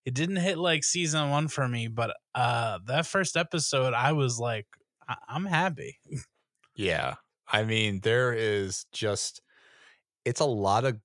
It 0.06 0.14
didn't 0.14 0.36
hit 0.36 0.58
like 0.58 0.84
season 0.84 1.30
one 1.30 1.48
for 1.48 1.68
me, 1.68 1.88
but 1.88 2.16
uh, 2.34 2.78
that 2.86 3.06
first 3.06 3.36
episode, 3.36 3.94
I 3.94 4.12
was 4.12 4.38
like, 4.38 4.66
I- 5.08 5.16
I'm 5.28 5.46
happy. 5.46 5.98
Yeah. 6.76 7.14
I 7.46 7.62
mean, 7.62 8.00
there 8.00 8.32
is 8.32 8.86
just 8.92 9.40
it's 10.24 10.40
a 10.40 10.44
lot 10.44 10.84
of 10.84 10.98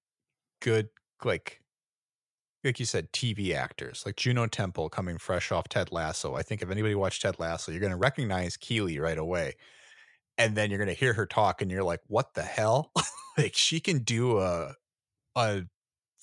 good 0.62 0.90
like 1.24 1.62
like 2.64 2.80
you 2.80 2.86
said, 2.86 3.12
TV 3.14 3.54
actors 3.54 4.04
like 4.06 4.16
Juno 4.18 4.48
Temple 4.48 4.90
coming 4.90 5.18
fresh 5.18 5.52
off 5.52 5.70
Ted 5.70 5.92
Lasso. 5.92 6.36
I 6.36 6.42
think 6.42 6.62
if 6.62 6.70
anybody 6.72 6.96
watched 6.96 7.22
Ted 7.22 7.40
Lasso, 7.40 7.72
you're 7.72 7.82
gonna 7.82 7.98
recognize 7.98 8.58
Keely 8.58 9.00
right 9.00 9.18
away. 9.18 9.56
And 10.40 10.56
then 10.58 10.72
you're 10.72 10.80
gonna 10.80 10.94
hear 10.94 11.14
her 11.14 11.28
talk 11.28 11.62
and 11.62 11.70
you're 11.70 11.84
like, 11.84 12.02
what 12.08 12.34
the 12.34 12.42
hell? 12.42 12.92
like 13.38 13.54
she 13.56 13.80
can 13.80 14.00
do 14.00 14.40
a 14.40 14.74
a 15.36 15.64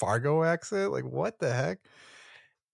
Fargo 0.01 0.43
accent? 0.43 0.91
Like 0.91 1.05
what 1.05 1.39
the 1.39 1.53
heck? 1.53 1.79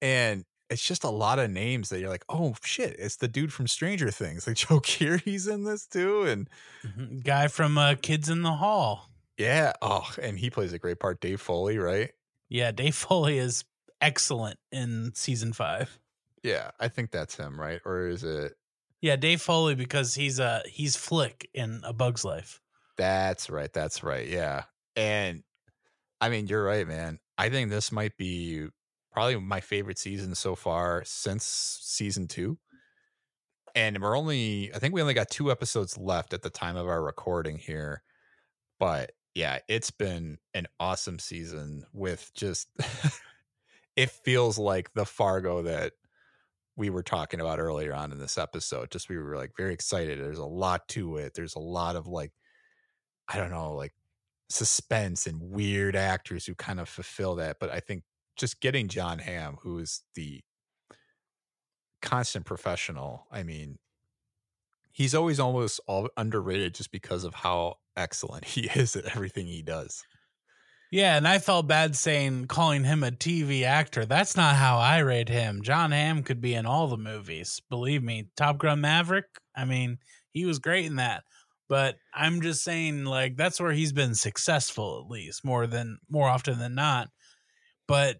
And 0.01 0.45
it's 0.71 0.87
just 0.87 1.05
a 1.05 1.11
lot 1.11 1.39
of 1.39 1.51
names 1.51 1.91
that 1.91 2.01
you're 2.01 2.09
like, 2.09 2.25
oh 2.29 2.55
shit, 2.65 2.97
it's 2.99 3.17
the 3.17 3.29
dude 3.29 3.53
from 3.53 3.67
Stranger 3.67 4.11
Things. 4.11 4.47
Like 4.53 4.57
Joe 4.57 4.81
Keery's 4.81 5.47
in 5.47 5.65
this 5.65 5.87
too. 5.87 6.23
And 6.23 6.49
Mhm. 6.87 7.23
Guy 7.25 7.49
from 7.49 7.77
uh, 7.77 7.97
Kids 8.01 8.29
in 8.31 8.43
the 8.43 8.53
Hall. 8.53 9.11
Yeah. 9.37 9.73
Oh, 9.83 10.11
and 10.21 10.39
he 10.39 10.49
plays 10.51 10.73
a 10.73 10.79
great 10.79 11.01
part. 11.01 11.21
Dave 11.21 11.41
Foley, 11.41 11.79
right? 11.79 12.13
Yeah, 12.49 12.71
Dave 12.71 12.95
Foley 12.95 13.39
is 13.39 13.65
excellent 14.01 14.59
in 14.71 15.13
season 15.15 15.53
five. 15.53 15.99
Yeah, 16.43 16.71
I 16.81 16.89
think 16.89 17.11
that's 17.13 17.37
him, 17.37 17.59
right? 17.61 17.81
Or 17.85 18.09
is 18.09 18.25
it? 18.25 18.55
Yeah, 19.03 19.17
Dave 19.17 19.43
Foley 19.43 19.75
because 19.75 20.15
he's 20.15 20.41
uh 20.41 20.63
he's 20.65 20.97
Flick 20.97 21.51
in 21.53 21.83
A 21.85 21.93
Bug's 21.93 22.25
Life. 22.25 22.61
That's 22.97 23.51
right. 23.51 23.73
That's 23.73 24.03
right. 24.03 24.27
Yeah. 24.27 24.65
And 24.97 25.43
I 26.21 26.29
mean, 26.29 26.47
you're 26.47 26.65
right, 26.65 26.87
man. 26.87 27.19
I 27.37 27.49
think 27.49 27.69
this 27.69 27.91
might 27.91 28.17
be 28.17 28.69
probably 29.11 29.37
my 29.41 29.61
favorite 29.61 29.99
season 29.99 30.35
so 30.37 30.55
far 30.55 31.03
since 31.05 31.45
season 31.45 32.29
two. 32.29 32.59
And 33.75 34.01
we're 34.01 34.17
only, 34.17 34.73
I 34.75 34.79
think 34.79 34.95
we 34.95 35.01
only 35.01 35.15
got 35.15 35.31
two 35.31 35.51
episodes 35.51 35.99
left 35.99 36.33
at 36.33 36.43
the 36.43 36.51
time 36.51 36.77
of 36.77 36.87
our 36.87 37.03
recording 37.03 37.59
here. 37.59 38.03
But 38.79 39.13
yeah, 39.35 39.59
it's 39.69 39.91
been 39.91 40.39
an 40.55 40.67
awesome 40.79 41.19
season 41.19 41.85
with 41.93 42.31
just, 42.35 42.69
it 43.97 44.11
feels 44.11 44.59
like 44.59 44.93
the 44.95 45.07
Fargo 45.07 45.63
that 45.63 45.95
we 46.77 46.91
were 46.91 47.03
talking 47.03 47.41
about 47.41 47.59
earlier 47.59 47.95
on 47.95 48.13
in 48.13 48.19
this 48.19 48.39
episode. 48.39 48.91
Just 48.91 49.09
we 49.09 49.19
were 49.19 49.37
like 49.37 49.53
very 49.57 49.75
excited. 49.75 50.19
There's 50.19 50.39
a 50.39 50.45
lot 50.45 50.89
to 50.89 51.19
it. 51.19 51.35
There's 51.35 51.55
a 51.55 51.61
lot 51.61 51.97
of 51.97 52.07
like, 52.07 52.33
I 53.29 53.37
don't 53.37 53.51
know, 53.51 53.75
like 53.75 53.93
suspense 54.49 55.27
and 55.27 55.41
weird 55.41 55.97
actors 55.97 56.47
who 56.47 56.55
kind 56.55 56.81
of 56.81 56.89
fulfill 56.89 57.37
that. 57.37 57.57
But 57.61 57.71
I 57.71 57.81
think 57.81 58.05
just 58.37 58.61
getting 58.61 58.89
Jon 58.89 59.19
Hamm, 59.19 59.59
who 59.63 59.79
is 59.79 60.03
the 60.15 60.41
constant 62.01 62.47
professional, 62.47 63.27
I 63.31 63.43
mean, 63.43 63.79
he's 64.91 65.15
always 65.15 65.41
almost 65.41 65.81
all 65.87 66.09
underrated 66.17 66.75
just 66.75 66.91
because 66.91 67.25
of 67.25 67.35
how 67.35 67.77
excellent 67.97 68.45
he 68.47 68.63
is 68.75 68.97
at 68.97 69.05
everything 69.17 69.47
he 69.47 69.63
does. 69.63 70.05
Yeah, 70.93 71.17
and 71.17 71.27
I 71.27 71.39
felt 71.39 71.67
bad 71.67 71.97
saying 71.97 72.49
calling 72.49 72.85
him 72.85 73.03
a 73.03 73.11
TV 73.11 73.63
actor. 73.63 74.05
That's 74.05 74.37
not 74.37 74.57
how 74.57 74.77
I 74.77 74.99
rate 74.99 75.31
him. 75.31 75.63
Jon 75.63 75.91
Hamm 75.91 76.23
could 76.23 76.43
be 76.43 76.53
in 76.53 76.67
all 76.67 76.87
the 76.87 76.99
movies. 76.99 77.63
Believe 77.71 78.03
me. 78.03 78.29
Top 78.37 78.59
Gun 78.59 78.83
Maverick, 78.83 79.25
I 79.57 79.65
mean, 79.65 79.97
he 80.33 80.45
was 80.45 80.59
great 80.59 80.85
in 80.85 80.97
that. 80.97 81.25
But 81.67 81.97
I'm 82.13 82.43
just 82.43 82.63
saying 82.63 83.07
like 83.07 83.39
that's 83.39 83.59
where 83.59 83.73
he's 83.73 83.95
been 83.95 84.15
successful 84.15 85.03
at 85.03 85.11
least 85.11 85.47
more 85.47 85.67
than 85.67 85.97
more 86.11 86.29
often 86.29 86.59
than 86.59 86.75
not. 86.75 87.09
But 87.89 88.19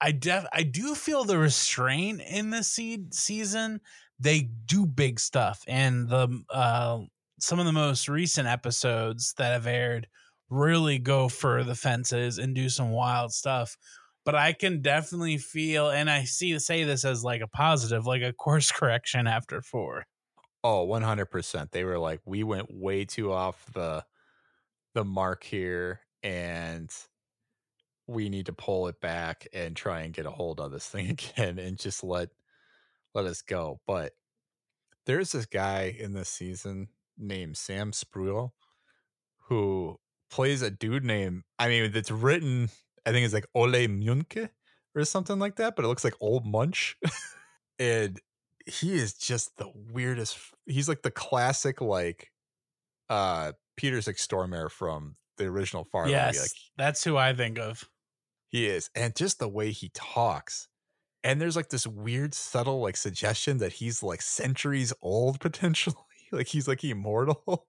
I 0.00 0.12
def 0.12 0.46
I 0.50 0.62
do 0.62 0.94
feel 0.94 1.24
the 1.24 1.36
restraint 1.36 2.22
in 2.26 2.48
this 2.48 2.68
seed 2.68 3.12
season. 3.12 3.82
They 4.18 4.48
do 4.64 4.86
big 4.86 5.20
stuff 5.20 5.62
and 5.68 6.08
the 6.08 6.42
uh 6.48 7.00
some 7.38 7.58
of 7.58 7.66
the 7.66 7.72
most 7.72 8.08
recent 8.08 8.48
episodes 8.48 9.34
that 9.36 9.52
have 9.52 9.66
aired 9.66 10.08
really 10.50 10.98
go 10.98 11.28
for 11.28 11.64
the 11.64 11.74
fences 11.74 12.38
and 12.38 12.54
do 12.54 12.68
some 12.68 12.90
wild 12.90 13.32
stuff. 13.32 13.76
But 14.24 14.34
I 14.34 14.52
can 14.54 14.80
definitely 14.82 15.38
feel, 15.38 15.90
and 15.90 16.10
I 16.10 16.24
see 16.24 16.58
say 16.58 16.84
this 16.84 17.04
as 17.04 17.24
like 17.24 17.42
a 17.42 17.48
positive, 17.48 18.06
like 18.06 18.22
a 18.22 18.32
course 18.32 18.70
correction 18.72 19.26
after 19.26 19.60
four. 19.62 20.06
Oh, 20.62 20.86
100%. 20.86 21.70
They 21.72 21.84
were 21.84 21.98
like, 21.98 22.20
we 22.24 22.42
went 22.42 22.72
way 22.72 23.04
too 23.04 23.32
off 23.32 23.66
the 23.72 24.04
the 24.94 25.04
mark 25.04 25.44
here 25.44 26.00
and 26.22 26.90
we 28.06 28.28
need 28.28 28.46
to 28.46 28.52
pull 28.52 28.88
it 28.88 29.00
back 29.00 29.46
and 29.52 29.76
try 29.76 30.02
and 30.02 30.12
get 30.12 30.26
a 30.26 30.30
hold 30.30 30.60
of 30.60 30.70
this 30.72 30.88
thing 30.88 31.10
again 31.10 31.58
and 31.58 31.78
just 31.78 32.04
let 32.04 32.30
let 33.14 33.26
us 33.26 33.42
go. 33.42 33.80
But 33.86 34.14
there's 35.06 35.32
this 35.32 35.46
guy 35.46 35.84
in 35.98 36.12
this 36.14 36.28
season 36.28 36.88
named 37.18 37.56
Sam 37.56 37.92
Spruell 37.92 38.52
who 39.48 40.00
plays 40.34 40.62
a 40.62 40.70
dude 40.70 41.04
named 41.04 41.44
I 41.60 41.68
mean 41.68 41.92
that's 41.92 42.10
written 42.10 42.68
I 43.06 43.12
think 43.12 43.24
it's 43.24 43.34
like 43.34 43.46
Ole 43.54 43.86
Munke 43.86 44.48
or 44.96 45.04
something 45.04 45.38
like 45.38 45.56
that, 45.56 45.76
but 45.76 45.84
it 45.84 45.88
looks 45.88 46.02
like 46.02 46.14
Old 46.20 46.44
Munch. 46.44 46.96
and 47.78 48.18
he 48.66 48.94
is 48.94 49.14
just 49.14 49.56
the 49.58 49.70
weirdest 49.92 50.36
he's 50.66 50.88
like 50.88 51.02
the 51.02 51.12
classic 51.12 51.80
like 51.80 52.32
uh 53.08 53.52
Peter 53.76 53.98
Stormare 53.98 54.70
from 54.70 55.14
the 55.38 55.44
original 55.44 55.84
Fargo. 55.84 56.10
Yes, 56.10 56.40
Like 56.40 56.50
that's 56.76 57.04
who 57.04 57.16
I 57.16 57.32
think 57.32 57.60
of. 57.60 57.88
he 58.48 58.66
is. 58.66 58.90
And 58.96 59.14
just 59.14 59.38
the 59.38 59.48
way 59.48 59.70
he 59.70 59.90
talks. 59.94 60.66
And 61.22 61.40
there's 61.40 61.56
like 61.56 61.68
this 61.70 61.86
weird, 61.86 62.34
subtle 62.34 62.80
like 62.80 62.96
suggestion 62.96 63.58
that 63.58 63.74
he's 63.74 64.02
like 64.02 64.20
centuries 64.20 64.92
old 65.00 65.38
potentially. 65.46 65.94
like 66.32 66.48
he's 66.48 66.66
like 66.66 66.82
immortal. 66.82 67.68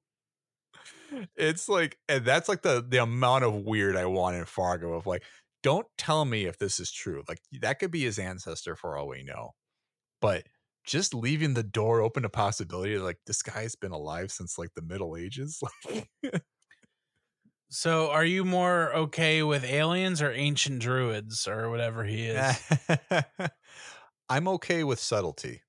It's 1.36 1.70
like 1.70 1.98
and 2.10 2.26
that's 2.26 2.50
like 2.50 2.62
the 2.62 2.86
the 2.88 2.98
amount 2.98 3.44
of 3.44 3.54
weird 3.54 3.96
I 3.96 4.06
want 4.06 4.36
in 4.36 4.46
Fargo 4.46 4.94
of 4.94 5.06
like, 5.06 5.24
don't 5.64 5.88
tell 5.98 6.26
me 6.26 6.46
if 6.46 6.58
this 6.58 6.80
is 6.80 6.92
true. 6.92 7.24
Like 7.28 7.40
that 7.62 7.80
could 7.80 7.92
be 7.92 8.04
his 8.04 8.20
ancestor 8.20 8.76
for 8.76 8.98
all 8.98 9.08
we 9.08 9.24
know. 9.24 9.52
But 10.22 10.44
just 10.86 11.14
leaving 11.14 11.56
the 11.56 11.64
door 11.64 12.02
open 12.02 12.24
to 12.24 12.30
possibility 12.30 12.98
like 12.98 13.18
this 13.26 13.42
guy's 13.42 13.76
been 13.76 13.92
alive 13.92 14.32
since 14.32 14.58
like 14.58 14.74
the 14.76 14.82
Middle 14.82 15.16
Ages. 15.18 15.62
Like 16.24 16.42
So, 17.68 18.12
are 18.12 18.24
you 18.24 18.46
more 18.46 18.94
okay 18.94 19.44
with 19.44 19.66
aliens 19.66 20.22
or 20.22 20.32
ancient 20.32 20.80
druids 20.80 21.48
or 21.48 21.70
whatever 21.70 22.06
he 22.06 22.28
is? 22.28 22.62
I'm 24.30 24.48
okay 24.48 24.84
with 24.84 25.00
subtlety. 25.00 25.62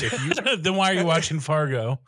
You 0.00 0.10
then 0.58 0.74
why 0.74 0.92
are 0.92 0.94
you 0.94 1.06
watching 1.06 1.40
Fargo? 1.40 2.00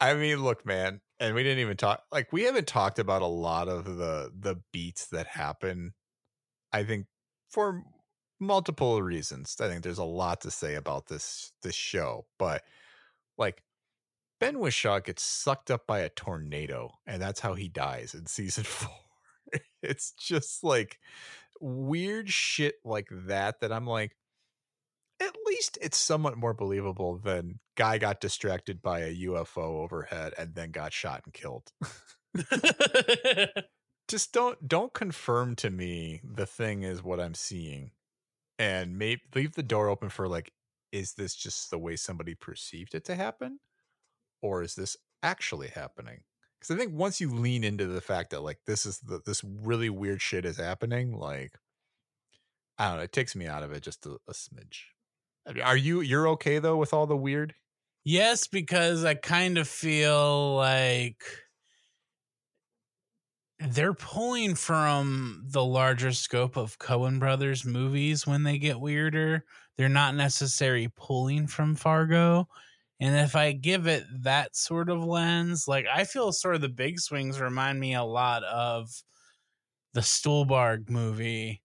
I 0.00 0.14
mean, 0.14 0.42
look, 0.42 0.64
man, 0.64 1.00
and 1.18 1.34
we 1.34 1.42
didn't 1.42 1.58
even 1.58 1.76
talk 1.76 2.02
like 2.10 2.32
we 2.32 2.44
haven't 2.44 2.66
talked 2.66 2.98
about 2.98 3.22
a 3.22 3.26
lot 3.26 3.68
of 3.68 3.84
the 3.84 4.32
the 4.38 4.60
beats 4.72 5.08
that 5.08 5.26
happen. 5.26 5.92
I 6.72 6.84
think 6.84 7.06
for 7.48 7.82
multiple 8.40 9.02
reasons. 9.02 9.56
I 9.60 9.68
think 9.68 9.82
there's 9.82 9.98
a 9.98 10.04
lot 10.04 10.40
to 10.40 10.50
say 10.50 10.74
about 10.74 11.06
this 11.06 11.52
this 11.62 11.74
show, 11.74 12.26
but 12.38 12.62
like 13.38 13.62
Ben 14.40 14.56
Whishaw 14.56 15.04
gets 15.04 15.22
sucked 15.22 15.70
up 15.70 15.86
by 15.86 16.00
a 16.00 16.08
tornado, 16.08 16.92
and 17.06 17.20
that's 17.22 17.40
how 17.40 17.54
he 17.54 17.68
dies 17.68 18.14
in 18.14 18.26
season 18.26 18.64
four. 18.64 18.90
it's 19.82 20.12
just 20.12 20.64
like 20.64 20.98
weird 21.60 22.30
shit 22.30 22.76
like 22.84 23.08
that 23.10 23.60
that 23.60 23.72
I'm 23.72 23.86
like, 23.86 24.16
least 25.60 25.78
it's 25.82 25.98
somewhat 25.98 26.38
more 26.38 26.54
believable 26.54 27.18
than 27.18 27.58
guy 27.76 27.98
got 27.98 28.20
distracted 28.20 28.80
by 28.80 29.00
a 29.00 29.14
UFO 29.14 29.82
overhead 29.82 30.32
and 30.38 30.54
then 30.54 30.70
got 30.70 30.92
shot 30.92 31.22
and 31.26 31.34
killed. 31.34 31.70
Just 34.08 34.32
don't 34.32 34.66
don't 34.66 34.92
confirm 34.94 35.54
to 35.56 35.70
me 35.70 36.22
the 36.24 36.46
thing 36.46 36.82
is 36.82 37.02
what 37.02 37.20
I'm 37.20 37.34
seeing, 37.34 37.92
and 38.58 38.98
maybe 38.98 39.20
leave 39.34 39.52
the 39.54 39.62
door 39.62 39.88
open 39.88 40.08
for 40.08 40.26
like, 40.26 40.52
is 40.90 41.14
this 41.14 41.36
just 41.36 41.70
the 41.70 41.78
way 41.78 41.94
somebody 41.94 42.34
perceived 42.34 42.96
it 42.96 43.04
to 43.04 43.14
happen, 43.14 43.60
or 44.42 44.62
is 44.62 44.74
this 44.74 44.96
actually 45.22 45.68
happening? 45.68 46.22
Because 46.58 46.74
I 46.74 46.78
think 46.78 46.92
once 46.92 47.20
you 47.20 47.30
lean 47.30 47.62
into 47.62 47.86
the 47.86 48.00
fact 48.00 48.30
that 48.30 48.42
like 48.42 48.58
this 48.66 48.84
is 48.84 48.98
the 48.98 49.20
this 49.24 49.44
really 49.44 49.90
weird 49.90 50.20
shit 50.20 50.44
is 50.44 50.56
happening, 50.56 51.16
like 51.16 51.52
I 52.78 52.88
don't 52.88 52.96
know, 52.96 53.04
it 53.04 53.12
takes 53.12 53.36
me 53.36 53.46
out 53.46 53.62
of 53.62 53.70
it 53.70 53.82
just 53.84 54.06
a, 54.06 54.16
a 54.26 54.32
smidge. 54.32 54.86
Are 55.62 55.76
you 55.76 56.00
you're 56.00 56.28
okay 56.28 56.58
though 56.58 56.76
with 56.76 56.92
all 56.92 57.06
the 57.06 57.16
weird? 57.16 57.54
yes, 58.04 58.46
because 58.46 59.04
I 59.04 59.14
kind 59.14 59.58
of 59.58 59.68
feel 59.68 60.54
like 60.56 61.22
they're 63.58 63.94
pulling 63.94 64.54
from 64.54 65.42
the 65.46 65.64
larger 65.64 66.12
scope 66.12 66.56
of 66.56 66.78
Coen 66.78 67.18
Brothers 67.18 67.64
movies 67.64 68.26
when 68.26 68.42
they 68.42 68.58
get 68.58 68.80
weirder. 68.80 69.44
They're 69.76 69.88
not 69.88 70.14
necessarily 70.14 70.88
pulling 70.88 71.46
from 71.46 71.74
Fargo. 71.76 72.48
And 73.00 73.16
if 73.16 73.36
I 73.36 73.52
give 73.52 73.86
it 73.86 74.04
that 74.22 74.56
sort 74.56 74.88
of 74.88 75.04
lens, 75.04 75.68
like 75.68 75.86
I 75.86 76.04
feel 76.04 76.32
sort 76.32 76.54
of 76.54 76.60
the 76.62 76.68
big 76.68 77.00
swings 77.00 77.40
remind 77.40 77.80
me 77.80 77.94
a 77.94 78.04
lot 78.04 78.44
of 78.44 78.90
the 79.94 80.00
Stuhlbarg 80.00 80.88
movie, 80.88 81.62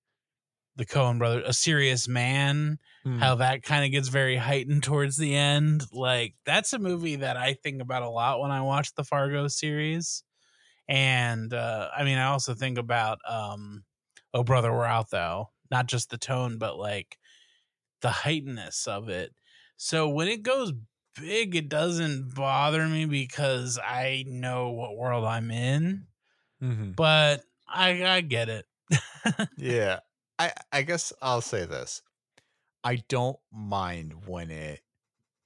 the 0.76 0.86
Coen 0.86 1.18
brothers, 1.18 1.46
A 1.48 1.54
Serious 1.54 2.08
Man, 2.08 2.80
Hmm. 3.06 3.20
how 3.20 3.36
that 3.36 3.64
kind 3.64 3.86
of 3.86 3.92
gets 3.92 4.10
very 4.10 4.38
heightened 4.38 4.84
towards 4.84 5.18
the 5.18 5.36
end. 5.36 5.86
Like 5.94 6.36
that's 6.46 6.74
a 6.74 6.80
movie 6.80 7.18
that 7.18 7.38
I 7.38 7.54
think 7.54 7.82
about 7.82 8.04
a 8.04 8.10
lot 8.10 8.42
when 8.42 8.52
I 8.52 8.62
watch 8.62 8.94
the 8.96 9.04
Fargo 9.06 9.48
series. 9.48 10.24
And 10.90 11.54
uh 11.54 11.90
I 11.96 12.04
mean 12.06 12.18
I 12.20 12.26
also 12.28 12.56
think 12.56 12.78
about 12.78 13.20
um 13.30 13.86
Oh 14.34 14.44
Brother 14.44 14.72
Where 14.74 14.86
Art 14.88 15.10
Thou. 15.12 15.50
Not 15.72 15.88
just 15.88 16.10
the 16.12 16.18
tone, 16.20 16.58
but 16.60 16.78
like 16.78 17.18
the 18.02 18.10
heightenedness 18.10 18.88
of 18.88 19.10
it. 19.10 19.34
So 19.78 20.10
when 20.10 20.28
it 20.28 20.44
goes 20.44 20.74
big, 21.20 21.56
it 21.56 21.70
doesn't 21.70 22.36
bother 22.36 22.88
me 22.88 23.06
because 23.06 23.80
I 23.84 24.24
know 24.28 24.72
what 24.72 24.98
world 24.98 25.26
I'm 25.26 25.52
in. 25.52 26.08
Mhm. 26.62 26.96
But 26.96 27.44
I 27.68 28.06
I 28.06 28.22
get 28.22 28.50
it. 28.50 28.66
yeah 29.58 30.00
i 30.40 30.52
i 30.72 30.82
guess 30.82 31.14
i'll 31.22 31.42
say 31.42 31.66
this 31.66 32.02
i 32.86 33.04
don't 33.10 33.38
mind 33.52 34.14
when 34.26 34.50
it 34.50 34.80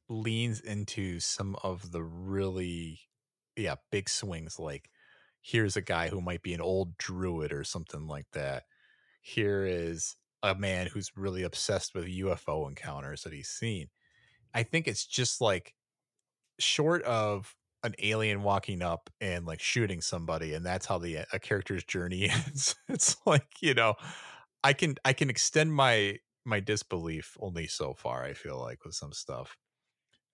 leans 0.07 0.59
into 0.61 1.19
some 1.19 1.55
of 1.63 1.91
the 1.91 2.03
really 2.03 2.99
yeah 3.55 3.75
big 3.91 4.07
swings 4.07 4.59
like 4.59 4.89
here's 5.41 5.75
a 5.75 5.81
guy 5.81 6.09
who 6.09 6.21
might 6.21 6.41
be 6.41 6.53
an 6.53 6.61
old 6.61 6.97
druid 6.97 7.51
or 7.51 7.63
something 7.63 8.07
like 8.07 8.27
that. 8.33 8.63
Here 9.21 9.65
is 9.65 10.15
a 10.43 10.55
man 10.55 10.87
who's 10.87 11.11
really 11.15 11.43
obsessed 11.43 11.93
with 11.93 12.05
ufo 12.05 12.67
encounters 12.67 13.23
that 13.23 13.33
he's 13.33 13.49
seen. 13.49 13.87
I 14.53 14.63
think 14.63 14.87
it's 14.87 15.05
just 15.05 15.41
like 15.41 15.73
short 16.59 17.03
of 17.03 17.55
an 17.83 17.93
alien 17.99 18.43
walking 18.43 18.81
up 18.81 19.09
and 19.21 19.45
like 19.45 19.61
shooting 19.61 20.01
somebody 20.01 20.53
and 20.53 20.65
that's 20.65 20.85
how 20.85 20.97
the 20.97 21.19
uh, 21.19 21.25
a 21.31 21.39
character's 21.39 21.83
journey 21.83 22.29
ends. 22.29 22.75
It's 22.87 23.15
like 23.25 23.47
you 23.61 23.73
know 23.73 23.95
I 24.63 24.73
can 24.73 24.95
I 25.05 25.13
can 25.13 25.29
extend 25.29 25.73
my 25.73 26.17
my 26.45 26.59
disbelief 26.59 27.37
only 27.39 27.67
so 27.67 27.93
far. 27.93 28.23
I 28.23 28.33
feel 28.33 28.59
like 28.59 28.85
with 28.85 28.95
some 28.95 29.13
stuff. 29.13 29.57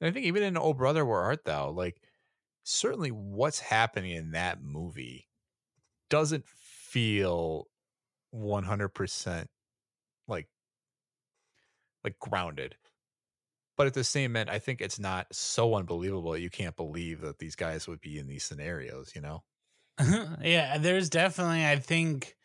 And 0.01 0.09
I 0.09 0.11
think 0.11 0.25
even 0.25 0.43
in 0.43 0.57
Oh 0.57 0.73
Brother, 0.73 1.05
Where 1.05 1.21
Art 1.21 1.45
Thou? 1.45 1.69
Like 1.71 2.01
certainly 2.63 3.11
what's 3.11 3.59
happening 3.59 4.11
in 4.11 4.31
that 4.31 4.61
movie 4.61 5.29
doesn't 6.09 6.45
feel 6.47 7.67
100% 8.31 9.49
like 10.27 10.49
like 12.03 12.19
grounded 12.19 12.77
but 13.77 13.87
at 13.87 13.93
the 13.93 14.03
same 14.03 14.35
end 14.35 14.49
i 14.49 14.59
think 14.59 14.81
it's 14.81 14.99
not 14.99 15.27
so 15.33 15.75
unbelievable 15.75 16.37
you 16.37 16.49
can't 16.49 16.75
believe 16.75 17.21
that 17.21 17.39
these 17.39 17.55
guys 17.55 17.87
would 17.87 18.01
be 18.01 18.17
in 18.17 18.27
these 18.27 18.43
scenarios 18.43 19.13
you 19.15 19.21
know 19.21 19.43
yeah, 20.41 20.77
there's 20.77 21.09
definitely 21.09 21.65
I 21.65 21.77
think 21.77 22.35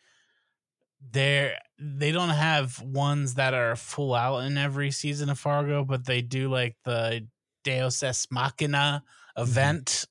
there 1.09 1.57
they 1.79 2.11
don't 2.11 2.29
have 2.29 2.79
ones 2.81 3.33
that 3.35 3.53
are 3.53 3.75
full 3.75 4.13
out 4.13 4.39
in 4.39 4.57
every 4.57 4.91
season 4.91 5.29
of 5.29 5.39
Fargo, 5.39 5.83
but 5.83 6.05
they 6.05 6.21
do 6.21 6.49
like 6.49 6.75
the 6.85 7.27
Deus 7.63 8.03
Ex 8.03 8.27
Machina 8.29 9.03
mm-hmm. 9.37 9.41
event, 9.41 10.05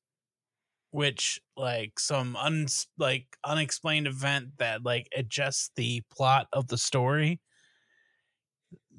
which 0.91 1.41
like 1.57 2.01
some 2.01 2.35
un 2.37 2.67
like 2.99 3.27
unexplained 3.45 4.09
event 4.09 4.49
that 4.59 4.85
like 4.85 5.09
adjusts 5.17 5.71
the 5.77 6.03
plot 6.11 6.49
of 6.53 6.67
the 6.67 6.79
story. 6.79 7.41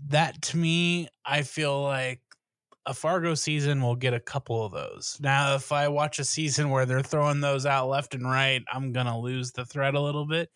That 0.07 0.41
to 0.43 0.57
me, 0.57 1.09
I 1.25 1.41
feel 1.41 1.83
like 1.83 2.21
a 2.85 2.93
Fargo 2.93 3.35
season 3.35 3.81
will 3.81 3.95
get 3.95 4.13
a 4.13 4.19
couple 4.19 4.65
of 4.65 4.71
those. 4.71 5.17
Now, 5.19 5.55
if 5.55 5.71
I 5.71 5.87
watch 5.89 6.17
a 6.19 6.23
season 6.23 6.69
where 6.69 6.85
they're 6.85 7.03
throwing 7.03 7.41
those 7.41 7.65
out 7.65 7.89
left 7.89 8.15
and 8.15 8.25
right, 8.25 8.63
I'm 8.71 8.93
gonna 8.93 9.19
lose 9.19 9.51
the 9.51 9.65
thread 9.65 9.93
a 9.93 10.01
little 10.01 10.25
bit. 10.25 10.49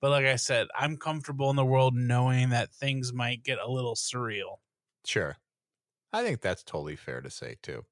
But 0.00 0.10
like 0.10 0.26
I 0.26 0.36
said, 0.36 0.68
I'm 0.74 0.96
comfortable 0.96 1.50
in 1.50 1.56
the 1.56 1.64
world 1.64 1.94
knowing 1.94 2.50
that 2.50 2.72
things 2.72 3.12
might 3.12 3.42
get 3.42 3.58
a 3.58 3.70
little 3.70 3.94
surreal. 3.94 4.58
Sure. 5.04 5.36
I 6.12 6.22
think 6.22 6.40
that's 6.40 6.62
totally 6.62 6.96
fair 6.96 7.20
to 7.20 7.30
say 7.30 7.56
too. 7.62 7.84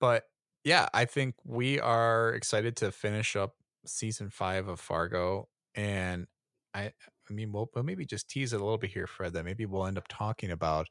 But 0.00 0.24
yeah, 0.64 0.88
I 0.94 1.04
think 1.04 1.34
we 1.44 1.80
are 1.80 2.32
excited 2.34 2.76
to 2.76 2.92
finish 2.92 3.36
up 3.36 3.56
season 3.86 4.30
five 4.30 4.68
of 4.68 4.80
Fargo. 4.80 5.48
And 5.74 6.26
I 6.74 6.92
I 7.28 7.32
mean 7.32 7.52
we'll, 7.52 7.70
we'll 7.74 7.84
maybe 7.84 8.04
just 8.04 8.28
tease 8.28 8.52
it 8.52 8.60
a 8.60 8.64
little 8.64 8.78
bit 8.78 8.90
here, 8.90 9.06
Fred, 9.06 9.32
that 9.34 9.44
maybe 9.44 9.66
we'll 9.66 9.86
end 9.86 9.98
up 9.98 10.08
talking 10.08 10.50
about 10.50 10.88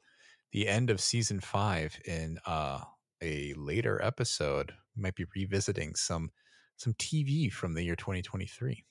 the 0.52 0.68
end 0.68 0.90
of 0.90 1.00
season 1.00 1.40
five 1.40 1.98
in 2.04 2.38
uh 2.46 2.80
a 3.22 3.54
later 3.54 4.02
episode. 4.02 4.72
We 4.96 5.02
might 5.02 5.14
be 5.14 5.26
revisiting 5.34 5.94
some 5.94 6.30
some 6.76 6.94
TV 6.94 7.50
from 7.50 7.74
the 7.74 7.84
year 7.84 7.96
2023. 7.96 8.84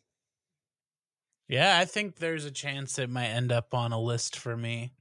Yeah, 1.51 1.77
I 1.79 1.83
think 1.83 2.15
there's 2.15 2.45
a 2.45 2.51
chance 2.51 2.97
it 2.97 3.09
might 3.09 3.27
end 3.27 3.51
up 3.51 3.73
on 3.73 3.91
a 3.91 3.99
list 3.99 4.37
for 4.37 4.55
me. 4.55 4.93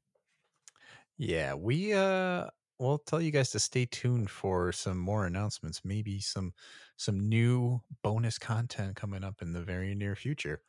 Yeah, 1.18 1.54
we 1.54 1.92
uh 1.92 2.48
we'll 2.78 2.98
tell 2.98 3.20
you 3.20 3.30
guys 3.30 3.50
to 3.50 3.60
stay 3.60 3.86
tuned 3.86 4.30
for 4.30 4.72
some 4.72 4.98
more 4.98 5.26
announcements, 5.26 5.84
maybe 5.84 6.20
some 6.20 6.52
some 6.96 7.28
new 7.28 7.80
bonus 8.02 8.38
content 8.38 8.96
coming 8.96 9.24
up 9.24 9.42
in 9.42 9.52
the 9.52 9.62
very 9.62 9.94
near 9.94 10.16
future. 10.16 10.62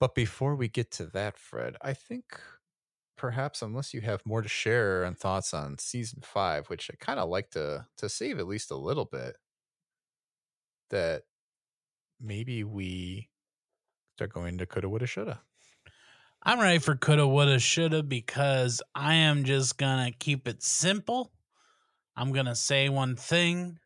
But 0.00 0.14
before 0.14 0.56
we 0.56 0.68
get 0.68 0.90
to 0.92 1.06
that, 1.08 1.38
Fred, 1.38 1.76
I 1.82 1.92
think 1.94 2.40
perhaps 3.16 3.62
unless 3.62 3.94
you 3.94 4.02
have 4.02 4.26
more 4.26 4.42
to 4.42 4.48
share 4.48 5.04
and 5.04 5.18
thoughts 5.18 5.54
on 5.54 5.78
season 5.78 6.22
5, 6.22 6.68
which 6.68 6.90
I 6.92 6.96
kind 6.96 7.20
of 7.20 7.28
like 7.30 7.50
to 7.52 7.88
to 7.98 8.08
save 8.08 8.38
at 8.38 8.48
least 8.48 8.70
a 8.70 8.76
little 8.76 9.06
bit 9.06 9.36
that 10.90 11.24
maybe 12.20 12.64
we 12.64 13.30
start 14.16 14.32
going 14.32 14.56
to 14.56 14.64
coulda 14.64 14.88
woulda 14.88 15.06
shoulda. 15.06 15.42
I'm 16.42 16.58
ready 16.58 16.78
for 16.78 16.96
coulda, 16.96 17.28
woulda, 17.28 17.58
shoulda 17.58 18.02
because 18.02 18.80
I 18.94 19.14
am 19.14 19.44
just 19.44 19.76
gonna 19.76 20.10
keep 20.18 20.48
it 20.48 20.62
simple. 20.62 21.32
I'm 22.16 22.32
gonna 22.32 22.54
say 22.54 22.88
one 22.88 23.14
thing, 23.16 23.78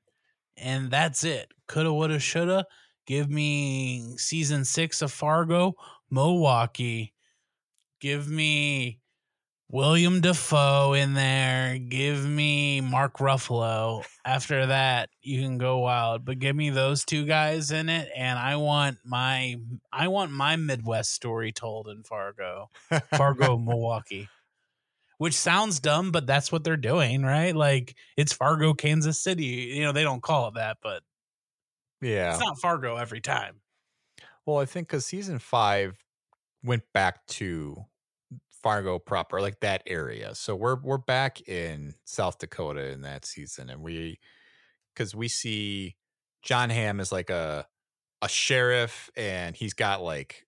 and 0.56 0.88
that's 0.88 1.24
it. 1.24 1.50
Coulda, 1.66 1.92
woulda, 1.92 2.20
shoulda. 2.20 2.64
Give 3.08 3.28
me 3.28 4.16
season 4.18 4.64
six 4.64 5.02
of 5.02 5.10
Fargo, 5.10 5.74
Milwaukee. 6.12 7.12
Give 8.00 8.28
me 8.28 9.00
William 9.72 10.20
Dafoe 10.20 10.94
in 10.94 11.14
there. 11.14 11.78
Give 11.78 12.26
me 12.26 12.80
Mark 12.80 13.18
Ruffalo. 13.18 14.04
After 14.24 14.66
that, 14.66 15.10
you 15.22 15.40
can 15.40 15.58
go 15.58 15.78
wild. 15.78 16.24
But 16.24 16.40
give 16.40 16.56
me 16.56 16.70
those 16.70 17.04
two 17.04 17.24
guys 17.24 17.70
in 17.70 17.88
it, 17.88 18.10
and 18.16 18.36
I 18.36 18.56
want 18.56 18.98
my 19.04 19.56
I 19.92 20.08
want 20.08 20.32
my 20.32 20.56
Midwest 20.56 21.12
story 21.12 21.52
told 21.52 21.86
in 21.86 22.02
Fargo. 22.02 22.70
Fargo, 23.16 23.56
Milwaukee. 23.56 24.28
Which 25.18 25.34
sounds 25.34 25.78
dumb, 25.78 26.10
but 26.10 26.26
that's 26.26 26.50
what 26.50 26.64
they're 26.64 26.76
doing, 26.76 27.22
right? 27.22 27.54
Like 27.54 27.94
it's 28.16 28.32
Fargo, 28.32 28.74
Kansas 28.74 29.22
City. 29.22 29.70
You 29.74 29.82
know, 29.82 29.92
they 29.92 30.02
don't 30.02 30.22
call 30.22 30.48
it 30.48 30.54
that, 30.54 30.78
but 30.82 31.02
yeah. 32.00 32.32
it's 32.32 32.40
not 32.40 32.58
Fargo 32.58 32.96
every 32.96 33.20
time. 33.20 33.60
Well, 34.46 34.58
I 34.58 34.64
think 34.64 34.88
because 34.88 35.06
season 35.06 35.38
five 35.38 36.02
went 36.64 36.82
back 36.92 37.24
to 37.26 37.84
Fargo 38.62 38.98
proper, 38.98 39.40
like 39.40 39.60
that 39.60 39.82
area. 39.86 40.34
So 40.34 40.54
we're 40.54 40.76
we're 40.76 40.98
back 40.98 41.46
in 41.48 41.94
South 42.04 42.38
Dakota 42.38 42.90
in 42.90 43.02
that 43.02 43.24
season, 43.24 43.70
and 43.70 43.82
we 43.82 44.18
because 44.94 45.14
we 45.14 45.28
see 45.28 45.96
Jon 46.42 46.70
Hamm 46.70 47.00
is 47.00 47.12
like 47.12 47.30
a 47.30 47.66
a 48.22 48.28
sheriff, 48.28 49.10
and 49.16 49.56
he's 49.56 49.74
got 49.74 50.02
like 50.02 50.46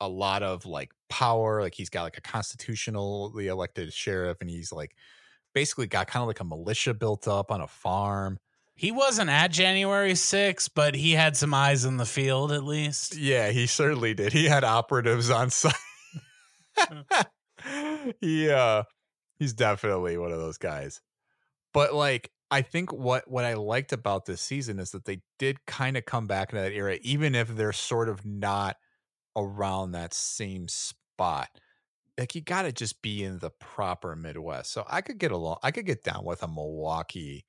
a 0.00 0.08
lot 0.08 0.42
of 0.42 0.66
like 0.66 0.90
power. 1.08 1.60
Like 1.60 1.74
he's 1.74 1.90
got 1.90 2.02
like 2.02 2.18
a 2.18 2.22
constitutionally 2.22 3.46
elected 3.46 3.92
sheriff, 3.92 4.38
and 4.40 4.50
he's 4.50 4.72
like 4.72 4.94
basically 5.54 5.86
got 5.86 6.06
kind 6.06 6.22
of 6.22 6.26
like 6.26 6.40
a 6.40 6.44
militia 6.44 6.94
built 6.94 7.26
up 7.26 7.50
on 7.50 7.60
a 7.60 7.66
farm. 7.66 8.38
He 8.74 8.92
wasn't 8.92 9.28
at 9.28 9.50
January 9.50 10.12
6th, 10.12 10.70
but 10.74 10.94
he 10.94 11.12
had 11.12 11.36
some 11.36 11.52
eyes 11.52 11.84
in 11.84 11.98
the 11.98 12.06
field 12.06 12.50
at 12.50 12.64
least. 12.64 13.14
Yeah, 13.14 13.50
he 13.50 13.66
certainly 13.66 14.14
did. 14.14 14.32
He 14.32 14.46
had 14.46 14.64
operatives 14.64 15.28
on 15.28 15.50
site. 15.50 15.74
yeah, 18.20 18.82
he's 19.38 19.52
definitely 19.52 20.16
one 20.16 20.32
of 20.32 20.38
those 20.38 20.58
guys. 20.58 21.00
But 21.72 21.94
like, 21.94 22.30
I 22.50 22.62
think 22.62 22.92
what 22.92 23.30
what 23.30 23.44
I 23.44 23.54
liked 23.54 23.92
about 23.92 24.26
this 24.26 24.40
season 24.40 24.78
is 24.78 24.90
that 24.90 25.04
they 25.04 25.20
did 25.38 25.64
kind 25.66 25.96
of 25.96 26.04
come 26.04 26.26
back 26.26 26.52
into 26.52 26.62
that 26.62 26.72
era, 26.72 26.98
even 27.02 27.34
if 27.34 27.48
they're 27.48 27.72
sort 27.72 28.08
of 28.08 28.26
not 28.26 28.76
around 29.36 29.92
that 29.92 30.14
same 30.14 30.68
spot. 30.68 31.48
Like 32.18 32.34
you 32.34 32.42
got 32.42 32.62
to 32.62 32.72
just 32.72 33.00
be 33.02 33.22
in 33.24 33.38
the 33.38 33.50
proper 33.50 34.14
Midwest. 34.16 34.72
So 34.72 34.84
I 34.88 35.00
could 35.00 35.18
get 35.18 35.32
along. 35.32 35.58
I 35.62 35.70
could 35.70 35.86
get 35.86 36.04
down 36.04 36.24
with 36.24 36.42
a 36.42 36.48
Milwaukee. 36.48 37.46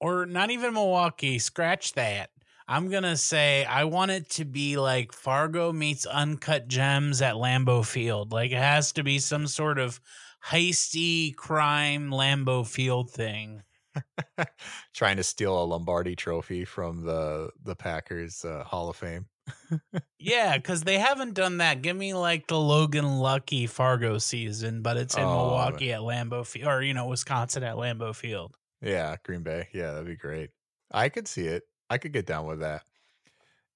Or 0.00 0.24
not 0.26 0.50
even 0.50 0.72
Milwaukee. 0.72 1.38
Scratch 1.38 1.92
that. 1.92 2.30
I'm 2.70 2.88
going 2.88 3.02
to 3.02 3.16
say 3.16 3.64
I 3.64 3.82
want 3.82 4.12
it 4.12 4.30
to 4.30 4.44
be 4.44 4.76
like 4.76 5.12
Fargo 5.12 5.72
meets 5.72 6.06
Uncut 6.06 6.68
Gems 6.68 7.20
at 7.20 7.34
Lambeau 7.34 7.84
Field. 7.84 8.30
Like 8.30 8.52
it 8.52 8.58
has 8.58 8.92
to 8.92 9.02
be 9.02 9.18
some 9.18 9.48
sort 9.48 9.80
of 9.80 10.00
heisty 10.46 11.34
crime 11.34 12.10
Lambeau 12.10 12.64
Field 12.64 13.10
thing. 13.10 13.64
trying 14.94 15.16
to 15.16 15.24
steal 15.24 15.60
a 15.60 15.64
Lombardi 15.64 16.14
trophy 16.14 16.64
from 16.64 17.04
the 17.04 17.50
the 17.60 17.74
Packers 17.74 18.44
uh, 18.44 18.62
Hall 18.62 18.88
of 18.88 18.94
Fame. 18.96 19.26
Yeah, 20.22 20.58
because 20.58 20.82
they 20.82 20.98
haven't 20.98 21.32
done 21.32 21.56
that. 21.58 21.80
Give 21.80 21.96
me 21.96 22.12
like 22.14 22.46
the 22.46 22.60
Logan 22.60 23.18
Lucky 23.18 23.66
Fargo 23.66 24.18
season, 24.18 24.82
but 24.82 24.98
it's 24.98 25.16
in 25.16 25.22
Oh, 25.24 25.26
Milwaukee 25.46 25.92
at 25.94 26.00
Lambeau 26.02 26.46
Field, 26.46 26.68
or 26.68 26.82
you 26.82 26.92
know 26.94 27.06
Wisconsin 27.08 27.64
at 27.64 27.76
Lambeau 27.76 28.14
Field. 28.14 28.54
Yeah, 28.82 29.16
Green 29.24 29.42
Bay. 29.42 29.68
Yeah, 29.72 29.92
that'd 29.92 30.06
be 30.06 30.14
great. 30.14 30.50
I 30.92 31.08
could 31.08 31.26
see 31.26 31.46
it. 31.46 31.64
I 31.90 31.98
could 31.98 32.12
get 32.12 32.24
down 32.26 32.46
with 32.46 32.60
that. 32.60 32.84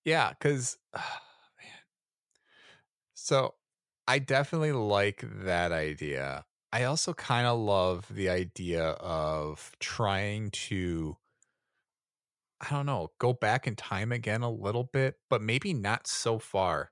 Yeah, 0.05 0.31
because 0.31 0.79
man. 0.95 1.05
So 3.15 3.55
I 4.07 4.19
definitely 4.19 4.73
like 4.73 5.25
that 5.45 5.73
idea. 5.73 6.47
I 6.73 6.85
also 6.85 7.15
kind 7.15 7.47
of 7.47 7.59
love 7.59 8.13
the 8.13 8.29
idea 8.29 8.91
of 8.91 9.73
trying 9.79 10.51
to 10.51 11.19
I 12.61 12.71
don't 12.71 12.87
know, 12.87 13.13
go 13.19 13.33
back 13.33 13.67
in 13.67 13.77
time 13.77 14.13
again 14.13 14.43
a 14.43 14.51
little 14.51 14.85
bit, 14.85 15.17
but 15.29 15.43
maybe 15.43 15.75
not 15.75 16.07
so 16.07 16.39
far. 16.39 16.91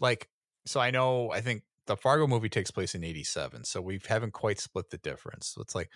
Like, 0.00 0.30
so 0.66 0.80
I 0.80 0.90
know, 0.90 1.30
I 1.32 1.40
think 1.42 1.64
the 1.86 1.96
Fargo 1.96 2.26
movie 2.26 2.48
takes 2.50 2.70
place 2.70 2.94
in 2.94 3.04
87, 3.04 3.64
so 3.64 3.82
we 3.82 4.00
haven't 4.06 4.32
quite 4.32 4.60
split 4.60 4.90
the 4.90 4.98
difference. 4.98 5.48
So 5.48 5.62
it's 5.62 5.74
like, 5.74 5.90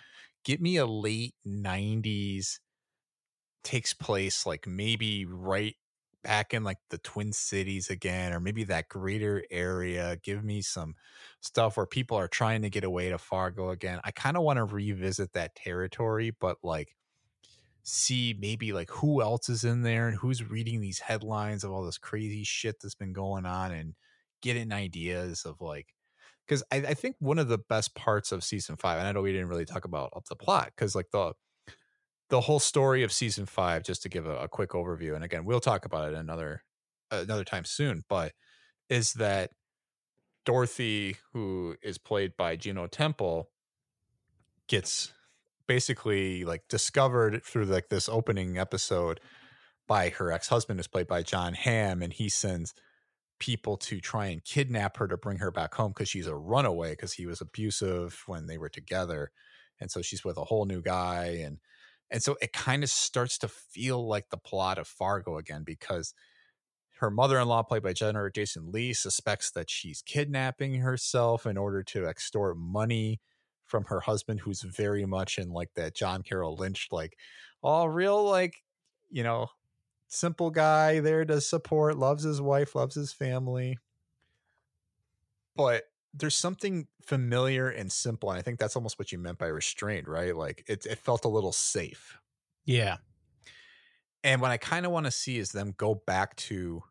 get 0.45 0.61
me 0.63 0.77
a 0.79 0.87
late 0.87 1.35
90s, 1.45 2.61
takes 3.67 3.93
place 3.93 4.47
like 4.47 4.65
maybe 4.65 5.27
right 5.27 5.75
back 6.23 6.55
in 6.55 6.63
like 6.63 6.79
the 6.91 6.99
Twin 6.99 7.33
Cities 7.33 7.91
again, 7.91 8.33
or 8.33 8.39
maybe 8.39 8.63
that 8.65 8.89
greater 8.89 9.45
area. 9.51 10.17
Give 10.23 10.45
me 10.45 10.63
some 10.63 10.95
stuff 11.41 11.77
where 11.77 11.87
people 11.87 12.17
are 12.17 12.29
trying 12.29 12.63
to 12.63 12.71
get 12.71 12.85
away 12.85 13.11
to 13.11 13.19
Fargo 13.19 13.71
again. 13.71 14.01
I 14.05 14.13
kind 14.13 14.37
of 14.37 14.45
want 14.45 14.59
to 14.59 14.65
revisit 14.65 15.33
that 15.33 15.57
territory, 15.57 16.31
but 16.31 16.59
like, 16.63 16.95
see 17.83 18.37
maybe 18.41 18.73
like 18.73 18.91
who 18.91 19.21
else 19.21 19.49
is 19.49 19.65
in 19.65 19.83
there 19.83 20.09
and 20.09 20.17
who's 20.19 20.49
reading 20.49 20.81
these 20.81 21.01
headlines 21.01 21.65
of 21.65 21.73
all 21.73 21.85
this 21.85 21.99
crazy 21.99 22.45
shit 22.45 22.77
that's 22.81 22.97
been 22.97 23.13
going 23.13 23.47
on 23.47 23.73
in 23.73 23.95
getting 24.43 24.73
ideas 24.73 25.45
of 25.45 25.61
like 25.61 25.95
because 26.47 26.63
I, 26.73 26.77
I 26.79 26.95
think 26.95 27.17
one 27.19 27.39
of 27.39 27.49
the 27.49 27.59
best 27.59 27.95
parts 27.95 28.31
of 28.33 28.45
season 28.45 28.77
five, 28.77 28.99
and 28.99 29.09
I 29.09 29.13
know 29.13 29.23
we 29.23 29.33
didn't 29.33 29.49
really 29.49 29.65
talk 29.65 29.85
about 29.85 30.13
the 30.29 30.37
plot, 30.37 30.73
because 30.77 30.95
like 30.95 31.11
the 31.11 31.35
the 32.29 32.41
whole 32.43 32.59
story 32.59 33.03
of 33.03 33.13
season 33.13 33.47
five, 33.47 33.83
just 33.83 34.03
to 34.03 34.09
give 34.09 34.27
a, 34.27 34.37
a 34.39 34.49
quick 34.49 34.71
overview, 34.71 35.15
and 35.15 35.25
again, 35.25 35.45
we'll 35.45 35.61
talk 35.61 35.85
about 35.85 36.13
it 36.13 36.15
another 36.15 36.63
another 37.11 37.45
time 37.45 37.65
soon, 37.65 38.03
but 38.09 38.33
is 38.89 39.15
that 39.15 39.51
Dorothy, 40.45 41.17
who 41.33 41.77
is 41.83 41.99
played 41.99 42.37
by 42.37 42.57
Juno 42.57 42.87
Temple, 42.87 43.51
gets 44.69 45.13
basically 45.67 46.45
like 46.45 46.67
discovered 46.69 47.45
through 47.45 47.65
like 47.65 47.89
this 47.89 48.09
opening 48.09 48.57
episode 48.57 49.21
by 49.89 50.09
her 50.11 50.33
ex-husband 50.33 50.81
is 50.81 50.87
played 50.87 51.07
by 51.07 51.23
Jon 51.23 51.55
Hamm 51.55 52.03
and 52.03 52.13
he 52.13 52.29
sends 52.29 52.75
people 53.39 53.77
to 53.77 54.01
try 54.01 54.27
and 54.27 54.45
kidnap 54.45 54.97
her 54.97 55.07
to 55.09 55.17
bring 55.17 55.39
her 55.39 55.51
back 55.51 55.75
home 55.75 55.93
because 55.93 56.09
she's 56.09 56.27
a 56.27 56.35
runaway 56.35 56.91
because 56.91 57.13
he 57.13 57.27
was 57.27 57.41
abusive 57.41 58.23
when 58.27 58.47
they 58.47 58.59
were 58.59 58.69
together 58.69 59.31
and 59.81 59.91
so 59.91 60.03
she's 60.03 60.25
with 60.25 60.37
a 60.37 60.45
whole 60.45 60.65
new 60.65 60.81
guy 60.81 61.41
and 61.45 61.59
and 62.11 62.23
so 62.23 62.37
it 62.41 62.53
kind 62.53 62.83
of 62.83 62.91
starts 62.91 63.39
to 63.39 63.49
feel 63.49 64.07
like 64.07 64.31
the 64.31 64.37
plot 64.37 64.79
of 64.79 64.87
Fargo 64.87 65.39
again 65.39 65.63
because 65.65 66.15
her 66.99 67.11
mother-in-law 67.11 67.63
played 67.65 67.83
by 67.83 67.93
Jennifer 67.93 68.31
Jason 68.31 68.71
Lee 68.73 68.93
suspects 68.93 69.51
that 69.51 69.69
she's 69.69 70.03
kidnapping 70.03 70.77
herself 70.77 71.47
in 71.47 71.59
order 71.59 71.83
to 71.83 72.07
extort 72.07 72.57
money 72.57 73.21
from 73.65 73.85
her 73.85 74.01
husband 74.01 74.41
who's 74.41 74.63
very 74.63 75.05
much 75.05 75.39
in 75.39 75.51
like 75.51 75.71
that 75.75 75.95
John 75.95 76.23
Carroll 76.23 76.57
Lynch 76.57 76.89
like 76.93 77.17
all 77.63 77.89
real 77.89 78.25
like 78.25 78.63
you 79.11 79.23
know 79.23 79.49
simple 80.09 80.51
guy 80.51 81.01
there 81.01 81.25
to 81.25 81.41
support 81.41 81.99
loves 81.99 82.23
his 82.23 82.41
wife 82.41 82.75
loves 82.75 82.95
his 82.95 83.13
family. 83.13 83.79
But 85.57 85.85
there's 86.17 86.35
something 86.35 86.89
familiar 87.03 87.69
and 87.69 87.93
simple 87.93 88.31
and 88.31 88.39
I 88.39 88.43
think 88.43 88.59
that's 88.59 88.77
almost 88.77 88.99
what 88.99 89.13
you 89.13 89.19
meant 89.19 89.39
by 89.39 89.47
restrained 89.49 90.09
right 90.09 90.37
like 90.37 90.65
it 90.69 90.87
it 90.87 90.99
felt 90.99 91.25
a 91.25 91.29
little 91.29 91.53
safe 91.53 92.19
Yeah. 92.67 92.99
and 94.25 94.41
what 94.41 94.51
I 94.51 94.57
kind 94.57 94.87
of 94.87 94.93
want 94.93 95.07
to 95.07 95.13
see 95.13 95.39
is 95.39 95.53
them 95.53 95.73
go 95.77 95.95
back 95.95 96.37
to 96.37 96.83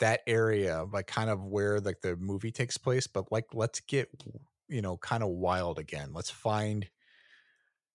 that 0.00 0.22
area, 0.26 0.84
like 0.84 1.06
kind 1.06 1.30
of 1.30 1.44
where 1.44 1.80
like 1.80 2.00
the 2.02 2.16
movie 2.16 2.52
takes 2.52 2.76
place, 2.78 3.06
but 3.06 3.30
like 3.32 3.54
let's 3.54 3.80
get 3.80 4.10
you 4.68 4.82
know 4.82 4.96
kind 4.98 5.22
of 5.22 5.30
wild 5.30 5.78
again. 5.78 6.12
Let's 6.12 6.30
find 6.30 6.90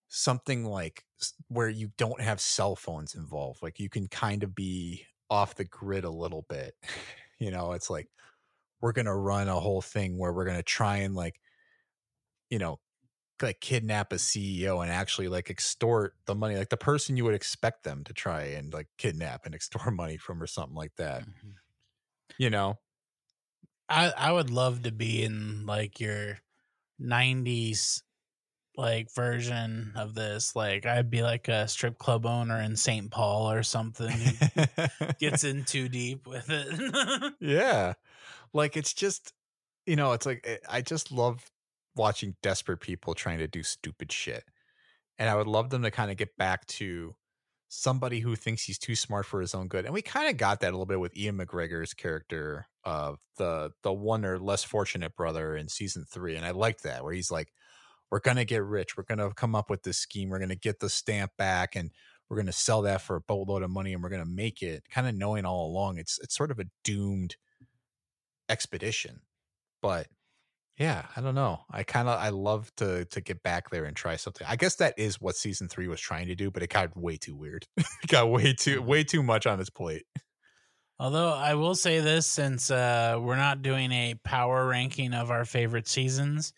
something 0.08 0.64
like 0.64 1.04
where 1.48 1.68
you 1.68 1.92
don't 1.96 2.20
have 2.20 2.40
cell 2.40 2.74
phones 2.76 3.14
involved. 3.14 3.62
Like 3.62 3.78
you 3.78 3.88
can 3.88 4.08
kind 4.08 4.42
of 4.42 4.54
be 4.54 5.06
off 5.28 5.54
the 5.54 5.64
grid 5.64 6.04
a 6.04 6.10
little 6.10 6.42
bit. 6.48 6.74
you 7.38 7.50
know, 7.50 7.72
it's 7.72 7.90
like 7.90 8.08
we're 8.80 8.92
gonna 8.92 9.16
run 9.16 9.48
a 9.48 9.60
whole 9.60 9.82
thing 9.82 10.18
where 10.18 10.32
we're 10.32 10.44
gonna 10.46 10.62
try 10.62 10.98
and 10.98 11.14
like, 11.14 11.40
you 12.48 12.58
know, 12.58 12.80
like 13.42 13.60
kidnap 13.60 14.12
a 14.12 14.18
CEO 14.18 14.82
and 14.82 14.90
actually 14.90 15.28
like 15.28 15.50
extort 15.50 16.16
the 16.26 16.34
money, 16.34 16.56
like 16.56 16.70
the 16.70 16.76
person 16.76 17.16
you 17.16 17.24
would 17.24 17.34
expect 17.34 17.84
them 17.84 18.04
to 18.04 18.14
try 18.14 18.42
and 18.44 18.72
like 18.72 18.88
kidnap 18.98 19.46
and 19.46 19.54
extort 19.56 19.94
money 19.94 20.16
from 20.18 20.42
or 20.42 20.46
something 20.46 20.76
like 20.76 20.96
that. 20.96 21.24
Mhm. 21.24 21.54
You 22.38 22.50
know? 22.50 22.78
I 23.88 24.10
I 24.16 24.32
would 24.32 24.50
love 24.50 24.82
to 24.84 24.92
be 24.92 25.22
in 25.22 25.66
like 25.66 26.00
your 26.00 26.38
90s 26.98 28.02
like 28.76 29.12
version 29.14 29.92
of 29.96 30.14
this. 30.14 30.54
Like 30.56 30.86
I'd 30.86 31.10
be 31.10 31.22
like 31.22 31.48
a 31.48 31.68
strip 31.68 31.98
club 31.98 32.24
owner 32.26 32.58
in 32.60 32.76
St. 32.76 33.10
Paul 33.10 33.50
or 33.50 33.62
something. 33.62 34.16
Gets 35.18 35.44
in 35.44 35.64
too 35.64 35.88
deep 35.88 36.26
with 36.26 36.46
it. 36.48 37.34
yeah. 37.40 37.94
Like 38.52 38.76
it's 38.76 38.92
just, 38.92 39.32
you 39.86 39.96
know, 39.96 40.12
it's 40.12 40.26
like 40.26 40.42
eh, 40.44 40.56
I 40.68 40.80
just 40.82 41.12
love 41.12 41.50
watching 41.96 42.36
desperate 42.42 42.80
people 42.80 43.14
trying 43.14 43.38
to 43.38 43.48
do 43.48 43.62
stupid 43.62 44.12
shit. 44.12 44.44
And 45.18 45.28
I 45.28 45.34
would 45.34 45.46
love 45.46 45.70
them 45.70 45.82
to 45.82 45.90
kind 45.90 46.10
of 46.10 46.16
get 46.16 46.36
back 46.36 46.66
to 46.66 47.14
somebody 47.68 48.20
who 48.20 48.34
thinks 48.34 48.64
he's 48.64 48.78
too 48.78 48.96
smart 48.96 49.26
for 49.26 49.40
his 49.40 49.54
own 49.54 49.68
good. 49.68 49.84
And 49.84 49.94
we 49.94 50.02
kind 50.02 50.28
of 50.28 50.36
got 50.36 50.60
that 50.60 50.68
a 50.68 50.72
little 50.72 50.86
bit 50.86 51.00
with 51.00 51.16
Ewan 51.16 51.38
McGregor's 51.38 51.94
character 51.94 52.66
of 52.84 53.18
the 53.36 53.70
the 53.82 53.92
one 53.92 54.24
or 54.24 54.38
less 54.38 54.64
fortunate 54.64 55.14
brother 55.14 55.54
in 55.54 55.68
season 55.68 56.06
3 56.10 56.36
and 56.36 56.46
I 56.46 56.52
liked 56.52 56.82
that 56.84 57.04
where 57.04 57.12
he's 57.12 57.30
like 57.30 57.52
we're 58.10 58.20
going 58.20 58.38
to 58.38 58.44
get 58.44 58.64
rich. 58.64 58.96
We're 58.96 59.04
going 59.04 59.18
to 59.18 59.32
come 59.34 59.54
up 59.54 59.70
with 59.70 59.84
this 59.84 59.98
scheme. 59.98 60.30
We're 60.30 60.40
going 60.40 60.48
to 60.48 60.56
get 60.56 60.80
the 60.80 60.88
stamp 60.88 61.30
back 61.38 61.76
and 61.76 61.92
we're 62.28 62.38
going 62.38 62.46
to 62.46 62.52
sell 62.52 62.82
that 62.82 63.02
for 63.02 63.16
a 63.16 63.20
boatload 63.20 63.62
of 63.62 63.70
money 63.70 63.92
and 63.92 64.02
we're 64.02 64.08
going 64.08 64.24
to 64.24 64.28
make 64.28 64.62
it 64.62 64.84
kind 64.90 65.06
of 65.06 65.14
knowing 65.14 65.44
all 65.44 65.66
along 65.66 65.98
it's 65.98 66.18
it's 66.22 66.36
sort 66.36 66.50
of 66.50 66.58
a 66.58 66.66
doomed 66.84 67.36
expedition. 68.50 69.20
But 69.80 70.08
yeah, 70.80 71.04
I 71.14 71.20
don't 71.20 71.34
know. 71.34 71.60
I 71.70 71.82
kind 71.82 72.08
of 72.08 72.18
I 72.18 72.30
love 72.30 72.74
to 72.76 73.04
to 73.04 73.20
get 73.20 73.42
back 73.42 73.68
there 73.68 73.84
and 73.84 73.94
try 73.94 74.16
something. 74.16 74.46
I 74.48 74.56
guess 74.56 74.76
that 74.76 74.94
is 74.96 75.20
what 75.20 75.36
season 75.36 75.68
3 75.68 75.88
was 75.88 76.00
trying 76.00 76.28
to 76.28 76.34
do, 76.34 76.50
but 76.50 76.62
it 76.62 76.70
got 76.70 76.96
way 76.96 77.18
too 77.18 77.36
weird. 77.36 77.66
it 77.76 77.86
got 78.08 78.30
way 78.30 78.54
too 78.54 78.80
way 78.80 79.04
too 79.04 79.22
much 79.22 79.46
on 79.46 79.60
its 79.60 79.68
plate. 79.68 80.06
Although 80.98 81.34
I 81.34 81.54
will 81.54 81.74
say 81.74 82.00
this 82.00 82.26
since 82.26 82.70
uh 82.70 83.18
we're 83.20 83.36
not 83.36 83.60
doing 83.60 83.92
a 83.92 84.14
power 84.24 84.66
ranking 84.66 85.12
of 85.12 85.30
our 85.30 85.44
favorite 85.44 85.86
seasons, 85.86 86.54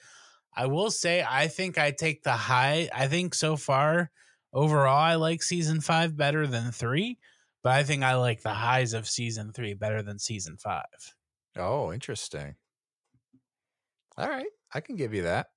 I 0.55 0.67
will 0.67 0.93
say 0.93 1.25
I 1.29 1.49
think 1.49 1.77
I 1.77 1.91
take 1.91 2.23
the 2.23 2.33
high. 2.33 2.89
I 2.95 3.09
think 3.09 3.35
so 3.35 3.57
far 3.57 4.13
overall 4.53 4.99
I 4.99 5.17
like 5.17 5.43
season 5.43 5.81
5 5.81 6.17
better 6.17 6.47
than 6.47 6.71
3, 6.71 7.19
but 7.65 7.73
I 7.73 7.83
think 7.83 8.05
I 8.05 8.15
like 8.15 8.43
the 8.43 8.51
highs 8.51 8.93
of 8.93 9.09
season 9.09 9.53
3 9.53 9.75
better 9.75 10.01
than 10.03 10.21
season 10.21 10.59
5. 10.59 10.85
Oh, 11.57 11.91
interesting. 11.93 12.57
All 14.17 14.29
right, 14.29 14.49
I 14.73 14.81
can 14.81 14.97
give 14.97 15.13
you 15.15 15.23
that. 15.23 15.49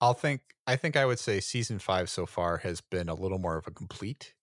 I'll 0.00 0.14
think 0.14 0.42
I 0.66 0.76
think 0.76 0.96
I 0.96 1.06
would 1.06 1.18
say 1.18 1.40
season 1.40 1.78
5 1.78 2.08
so 2.10 2.26
far 2.26 2.58
has 2.58 2.80
been 2.80 3.08
a 3.08 3.14
little 3.14 3.38
more 3.38 3.56
of 3.56 3.66
a 3.66 3.70
complete 3.70 4.34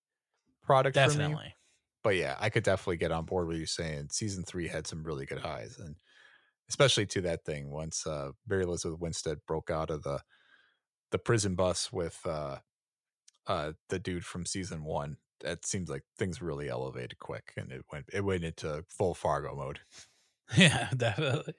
product 0.63 0.99
for 0.99 1.13
me. 1.13 1.37
Definitely. 1.37 1.55
But 2.03 2.15
yeah, 2.17 2.37
I 2.39 2.49
could 2.49 2.63
definitely 2.63 2.97
get 2.97 3.11
on 3.11 3.25
board 3.25 3.47
with 3.47 3.57
you 3.57 3.65
saying 3.65 4.09
season 4.11 4.43
3 4.45 4.67
had 4.69 4.87
some 4.87 5.03
really 5.03 5.25
good 5.25 5.39
highs 5.39 5.79
and 5.79 5.97
especially 6.69 7.05
to 7.07 7.21
that 7.21 7.45
thing 7.45 7.71
once 7.71 8.07
uh 8.07 8.31
Mary 8.47 8.63
Elizabeth 8.63 8.99
Winstead 8.99 9.39
broke 9.47 9.71
out 9.71 9.89
of 9.91 10.03
the 10.03 10.21
the 11.11 11.19
prison 11.19 11.55
bus 11.55 11.91
with 11.93 12.21
uh 12.25 12.59
uh 13.47 13.73
the 13.89 13.99
dude 13.99 14.25
from 14.25 14.45
season 14.45 14.83
1. 14.85 15.17
That 15.41 15.65
seems 15.65 15.89
like 15.89 16.03
things 16.17 16.41
really 16.41 16.69
elevated 16.69 17.19
quick 17.19 17.53
and 17.57 17.71
it 17.71 17.85
went 17.91 18.07
it 18.13 18.23
went 18.25 18.43
into 18.45 18.85
full 18.89 19.15
Fargo 19.15 19.55
mode. 19.55 19.81
Yeah, 20.57 20.89
definitely. 20.95 21.53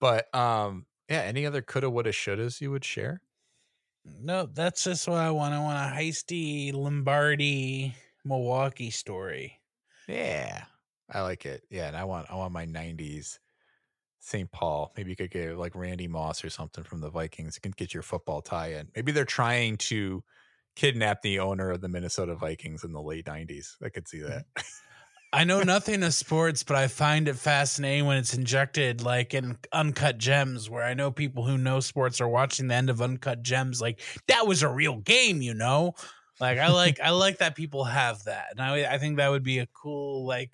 But 0.00 0.34
um 0.34 0.86
yeah, 1.08 1.20
any 1.22 1.46
other 1.46 1.62
coulda 1.62 1.90
woulda 1.90 2.10
shouldas 2.12 2.60
you 2.60 2.70
would 2.70 2.84
share? 2.84 3.20
No, 4.04 4.46
that's 4.46 4.84
just 4.84 5.06
what 5.06 5.18
I 5.18 5.30
want. 5.30 5.52
I 5.54 5.58
want 5.60 5.76
a 5.76 5.94
heisty 5.94 6.72
Lombardi 6.72 7.94
Milwaukee 8.24 8.90
story. 8.90 9.60
Yeah. 10.08 10.64
I 11.08 11.22
like 11.22 11.46
it. 11.46 11.64
Yeah, 11.70 11.88
and 11.88 11.96
I 11.96 12.04
want 12.04 12.30
I 12.30 12.34
want 12.34 12.52
my 12.52 12.64
90s 12.64 13.38
St. 14.20 14.50
Paul. 14.50 14.92
Maybe 14.96 15.10
you 15.10 15.16
could 15.16 15.30
get 15.30 15.56
like 15.58 15.74
Randy 15.76 16.08
Moss 16.08 16.44
or 16.44 16.50
something 16.50 16.84
from 16.84 17.00
the 17.00 17.10
Vikings. 17.10 17.56
You 17.56 17.60
can 17.62 17.72
get 17.72 17.94
your 17.94 18.02
football 18.02 18.42
tie 18.42 18.72
in. 18.74 18.90
Maybe 18.96 19.12
they're 19.12 19.24
trying 19.24 19.76
to 19.78 20.24
kidnap 20.76 21.22
the 21.22 21.38
owner 21.40 21.70
of 21.70 21.80
the 21.80 21.88
Minnesota 21.88 22.34
Vikings 22.36 22.84
in 22.84 22.92
the 22.92 23.02
late 23.02 23.26
90s. 23.26 23.76
I 23.82 23.88
could 23.90 24.08
see 24.08 24.20
that. 24.22 24.46
I 25.36 25.44
know 25.44 25.62
nothing 25.62 26.02
of 26.02 26.14
sports, 26.14 26.62
but 26.62 26.76
I 26.76 26.88
find 26.88 27.28
it 27.28 27.36
fascinating 27.36 28.06
when 28.06 28.16
it's 28.16 28.32
injected 28.32 29.02
like 29.02 29.34
in 29.34 29.58
Uncut 29.70 30.16
Gems, 30.16 30.70
where 30.70 30.82
I 30.82 30.94
know 30.94 31.10
people 31.10 31.44
who 31.44 31.58
know 31.58 31.80
sports 31.80 32.22
are 32.22 32.28
watching 32.28 32.68
the 32.68 32.74
end 32.74 32.88
of 32.88 33.02
Uncut 33.02 33.42
Gems, 33.42 33.78
like 33.78 34.00
that 34.28 34.46
was 34.46 34.62
a 34.62 34.68
real 34.68 34.96
game, 34.96 35.42
you 35.42 35.52
know. 35.52 35.94
Like 36.40 36.56
I 36.58 36.68
like 36.68 37.00
I 37.00 37.10
like 37.10 37.38
that 37.38 37.54
people 37.54 37.84
have 37.84 38.24
that, 38.24 38.46
and 38.52 38.60
I 38.62 38.94
I 38.94 38.98
think 38.98 39.18
that 39.18 39.28
would 39.28 39.42
be 39.42 39.58
a 39.58 39.66
cool 39.66 40.26
like 40.26 40.52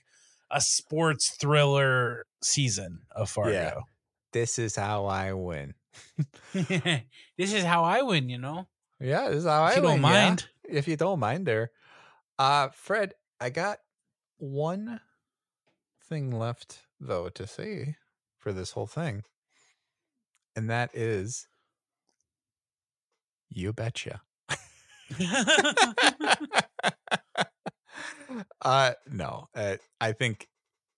a 0.50 0.60
sports 0.60 1.30
thriller 1.30 2.26
season 2.42 3.02
of 3.12 3.30
Fargo. 3.30 3.84
This 4.32 4.58
is 4.58 4.74
how 4.74 5.06
I 5.06 5.32
win. 5.32 5.74
this 6.54 7.04
is 7.38 7.62
how 7.64 7.84
I 7.84 8.02
win, 8.02 8.28
you 8.28 8.38
know. 8.38 8.66
Yeah, 8.98 9.28
this 9.28 9.38
is 9.38 9.44
how 9.44 9.64
If 9.66 9.72
I 9.72 9.76
you 9.76 9.82
win. 9.82 9.90
don't 10.02 10.10
yeah. 10.10 10.24
mind. 10.28 10.48
If 10.64 10.88
you 10.88 10.96
don't 10.96 11.20
mind 11.20 11.46
there. 11.46 11.70
Uh 12.38 12.68
Fred, 12.74 13.14
I 13.40 13.50
got 13.50 13.78
one 14.42 15.00
thing 16.08 16.36
left 16.36 16.80
though 16.98 17.28
to 17.28 17.46
say 17.46 17.94
for 18.38 18.52
this 18.52 18.72
whole 18.72 18.88
thing. 18.88 19.22
And 20.56 20.68
that 20.68 20.90
is 20.94 21.46
you 23.48 23.72
betcha. 23.72 24.20
uh 28.62 28.92
no 29.10 29.46
uh, 29.54 29.76
i 30.00 30.10
think 30.10 30.48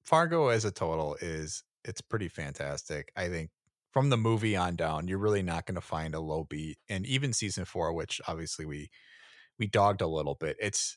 fargo 0.05 0.49
as 0.49 0.65
a 0.65 0.71
total 0.71 1.17
is 1.21 1.65
it's 1.85 2.01
pretty 2.01 2.29
fantastic 2.29 3.11
i 3.17 3.29
think 3.29 3.51
from 3.91 4.09
the 4.09 4.17
movie 4.17 4.55
on 4.55 4.77
down 4.77 5.09
you're 5.09 5.19
really 5.19 5.43
not 5.43 5.67
going 5.67 5.75
to 5.75 5.81
find 5.81 6.15
a 6.15 6.21
low 6.21 6.45
beat 6.49 6.79
and 6.89 7.05
even 7.07 7.33
season 7.33 7.65
four 7.65 7.93
which 7.93 8.21
obviously 8.29 8.65
we 8.65 8.89
we 9.59 9.67
dogged 9.67 10.01
a 10.01 10.07
little 10.07 10.37
bit 10.37 10.57
it's 10.61 10.97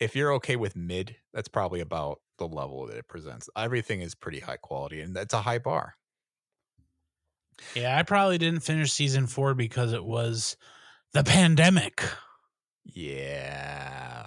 if 0.00 0.14
you're 0.16 0.32
okay 0.34 0.56
with 0.56 0.76
mid 0.76 1.16
that's 1.32 1.48
probably 1.48 1.80
about 1.80 2.20
the 2.38 2.46
level 2.48 2.86
that 2.86 2.96
it 2.96 3.08
presents. 3.08 3.48
Everything 3.56 4.00
is 4.02 4.14
pretty 4.14 4.40
high 4.40 4.58
quality, 4.58 5.00
and 5.00 5.14
that's 5.16 5.34
a 5.34 5.42
high 5.42 5.58
bar. 5.58 5.94
Yeah, 7.74 7.96
I 7.96 8.02
probably 8.02 8.38
didn't 8.38 8.60
finish 8.60 8.92
season 8.92 9.26
four 9.26 9.54
because 9.54 9.92
it 9.92 10.04
was 10.04 10.56
the 11.12 11.24
pandemic. 11.24 12.02
Yeah. 12.84 14.26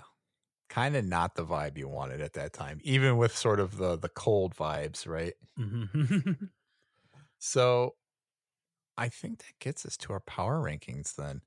Kind 0.69 0.95
of 0.95 1.05
not 1.05 1.35
the 1.35 1.45
vibe 1.45 1.77
you 1.77 1.87
wanted 1.87 2.21
at 2.21 2.33
that 2.33 2.53
time, 2.53 2.79
even 2.83 3.17
with 3.17 3.35
sort 3.35 3.59
of 3.59 3.77
the 3.77 3.97
the 3.97 4.09
cold 4.09 4.55
vibes, 4.55 5.07
right? 5.07 5.33
Mhm. 5.57 6.49
So 7.39 7.95
I 8.97 9.09
think 9.09 9.39
that 9.39 9.59
gets 9.59 9.85
us 9.85 9.97
to 9.97 10.13
our 10.13 10.19
power 10.19 10.61
rankings 10.61 11.15
then. 11.15 11.41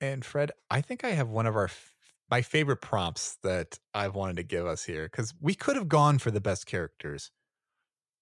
And 0.00 0.24
Fred, 0.24 0.52
I 0.70 0.80
think 0.80 1.04
I 1.04 1.10
have 1.10 1.28
one 1.28 1.46
of 1.46 1.56
our 1.56 1.64
f- 1.66 1.94
my 2.30 2.42
favorite 2.42 2.82
prompts 2.82 3.36
that 3.42 3.78
I've 3.94 4.14
wanted 4.14 4.36
to 4.36 4.42
give 4.42 4.66
us 4.66 4.84
here 4.84 5.08
cuz 5.08 5.34
we 5.40 5.54
could 5.54 5.76
have 5.76 5.88
gone 5.88 6.18
for 6.18 6.30
the 6.30 6.40
best 6.40 6.66
characters. 6.66 7.30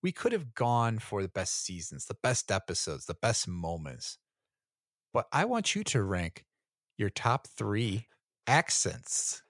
We 0.03 0.12
could 0.12 0.33
have 0.33 0.55
gone 0.55 0.99
for 1.01 1.23
the 1.23 1.28
best 1.28 1.55
seasons, 1.55 2.07
the 2.07 2.15
best 2.23 2.51
episodes, 2.53 3.07
the 3.07 3.15
best 3.15 3.49
moments. 3.49 4.19
But 5.12 5.28
I 5.33 5.45
want 5.47 5.74
you 5.74 5.85
to 5.85 6.03
rank 6.03 6.47
your 6.99 7.11
top 7.11 7.49
3 7.49 8.09
accents. 8.47 9.43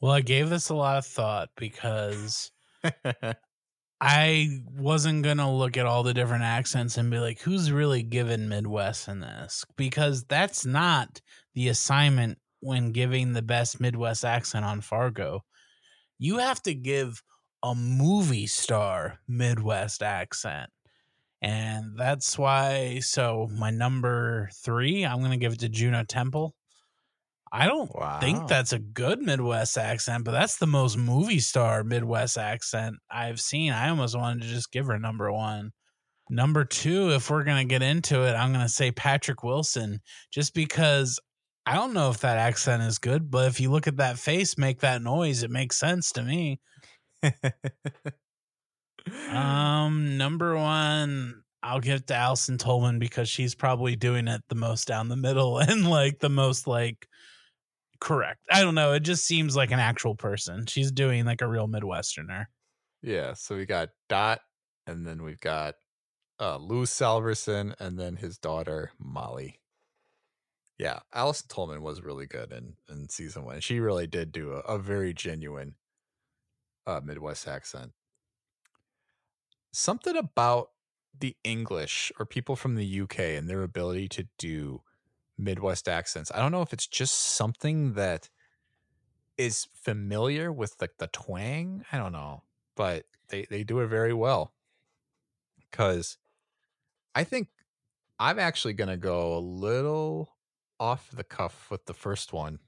well, 0.00 0.12
I 0.12 0.20
gave 0.20 0.48
this 0.48 0.68
a 0.68 0.74
lot 0.74 0.98
of 0.98 1.06
thought 1.06 1.50
because 1.56 2.52
I 4.00 4.62
wasn't 4.76 5.24
gonna 5.24 5.54
look 5.54 5.76
at 5.76 5.86
all 5.86 6.02
the 6.02 6.14
different 6.14 6.44
accents 6.44 6.96
and 6.96 7.10
be 7.10 7.18
like, 7.18 7.40
who's 7.40 7.70
really 7.70 8.02
given 8.02 8.48
Midwest 8.48 9.08
in 9.08 9.20
this? 9.20 9.64
Because 9.76 10.24
that's 10.24 10.64
not 10.64 11.20
the 11.54 11.68
assignment 11.68 12.38
when 12.60 12.92
giving 12.92 13.32
the 13.32 13.42
best 13.42 13.80
Midwest 13.80 14.24
accent 14.24 14.64
on 14.64 14.80
Fargo. 14.80 15.44
You 16.18 16.38
have 16.38 16.62
to 16.62 16.74
give 16.74 17.22
a 17.62 17.74
movie 17.74 18.46
star 18.46 19.20
Midwest 19.28 20.02
accent. 20.02 20.70
And 21.42 21.96
that's 21.96 22.38
why, 22.38 22.98
so 23.00 23.48
my 23.50 23.70
number 23.70 24.50
three, 24.54 25.06
I'm 25.06 25.20
going 25.20 25.30
to 25.30 25.38
give 25.38 25.54
it 25.54 25.60
to 25.60 25.68
Juno 25.70 26.04
Temple. 26.04 26.54
I 27.52 27.66
don't 27.66 27.92
wow. 27.94 28.20
think 28.20 28.46
that's 28.46 28.72
a 28.72 28.78
good 28.78 29.20
Midwest 29.20 29.76
accent, 29.76 30.24
but 30.24 30.32
that's 30.32 30.56
the 30.56 30.66
most 30.66 30.96
movie 30.96 31.40
star 31.40 31.82
Midwest 31.82 32.38
accent 32.38 32.96
I've 33.10 33.40
seen. 33.40 33.72
I 33.72 33.88
almost 33.88 34.16
wanted 34.16 34.42
to 34.42 34.48
just 34.48 34.70
give 34.70 34.86
her 34.86 34.98
number 34.98 35.32
one. 35.32 35.72
Number 36.28 36.64
two, 36.64 37.10
if 37.10 37.28
we're 37.28 37.42
going 37.42 37.66
to 37.66 37.72
get 37.72 37.82
into 37.82 38.22
it, 38.22 38.34
I'm 38.34 38.52
going 38.52 38.64
to 38.64 38.72
say 38.72 38.92
Patrick 38.92 39.42
Wilson, 39.42 39.98
just 40.32 40.54
because 40.54 41.18
I 41.66 41.74
don't 41.74 41.92
know 41.92 42.10
if 42.10 42.20
that 42.20 42.38
accent 42.38 42.84
is 42.84 42.98
good, 42.98 43.32
but 43.32 43.48
if 43.48 43.58
you 43.60 43.70
look 43.70 43.88
at 43.88 43.96
that 43.96 44.16
face, 44.16 44.56
make 44.56 44.80
that 44.80 45.02
noise, 45.02 45.42
it 45.42 45.50
makes 45.50 45.76
sense 45.76 46.12
to 46.12 46.22
me. 46.22 46.60
Um, 49.30 50.18
number 50.18 50.56
one, 50.56 51.42
I'll 51.62 51.80
give 51.80 52.00
it 52.00 52.06
to 52.08 52.14
Allison 52.14 52.58
Tolman 52.58 52.98
because 52.98 53.28
she's 53.28 53.54
probably 53.54 53.96
doing 53.96 54.28
it 54.28 54.42
the 54.48 54.54
most 54.54 54.86
down 54.86 55.08
the 55.08 55.16
middle 55.16 55.58
and 55.58 55.88
like 55.88 56.18
the 56.18 56.28
most 56.28 56.66
like 56.66 57.06
correct. 58.00 58.40
I 58.50 58.62
don't 58.62 58.74
know. 58.74 58.92
It 58.92 59.00
just 59.00 59.26
seems 59.26 59.56
like 59.56 59.70
an 59.70 59.78
actual 59.78 60.14
person. 60.14 60.66
She's 60.66 60.90
doing 60.90 61.24
like 61.24 61.42
a 61.42 61.46
real 61.46 61.68
Midwesterner. 61.68 62.46
Yeah, 63.02 63.34
so 63.34 63.56
we 63.56 63.66
got 63.66 63.90
Dot, 64.08 64.40
and 64.86 65.06
then 65.06 65.22
we've 65.22 65.40
got 65.40 65.76
uh, 66.38 66.56
Lou 66.56 66.84
Solverson, 66.84 67.74
and 67.78 67.98
then 67.98 68.16
his 68.16 68.38
daughter 68.38 68.92
Molly. 68.98 69.60
Yeah, 70.78 71.00
Allison 71.12 71.48
Tolman 71.48 71.82
was 71.82 72.02
really 72.02 72.26
good 72.26 72.52
in 72.52 72.74
in 72.88 73.08
season 73.08 73.44
one. 73.44 73.60
She 73.60 73.80
really 73.80 74.06
did 74.06 74.32
do 74.32 74.52
a, 74.52 74.60
a 74.60 74.78
very 74.78 75.12
genuine 75.12 75.74
uh, 76.86 77.00
Midwest 77.04 77.46
accent. 77.46 77.92
Something 79.72 80.16
about 80.16 80.70
the 81.18 81.36
English 81.44 82.12
or 82.18 82.26
people 82.26 82.56
from 82.56 82.76
the 82.76 83.00
UK 83.02 83.18
and 83.20 83.48
their 83.48 83.62
ability 83.62 84.08
to 84.08 84.26
do 84.38 84.82
Midwest 85.42 85.88
accents. 85.88 86.30
I 86.34 86.38
don't 86.38 86.52
know 86.52 86.62
if 86.62 86.72
it's 86.72 86.86
just 86.86 87.14
something 87.14 87.94
that 87.94 88.28
is 89.36 89.68
familiar 89.74 90.52
with 90.52 90.74
like 90.80 90.98
the 90.98 91.06
twang. 91.08 91.84
I 91.92 91.98
don't 91.98 92.12
know, 92.12 92.42
but 92.76 93.04
they 93.28 93.46
they 93.48 93.64
do 93.64 93.80
it 93.80 93.86
very 93.86 94.12
well. 94.12 94.52
Cuz 95.72 96.18
I 97.14 97.24
think 97.24 97.48
I'm 98.18 98.38
actually 98.38 98.74
going 98.74 98.88
to 98.88 98.98
go 98.98 99.36
a 99.36 99.40
little 99.40 100.36
off 100.78 101.10
the 101.10 101.24
cuff 101.24 101.70
with 101.70 101.86
the 101.86 101.94
first 101.94 102.32
one 102.32 102.58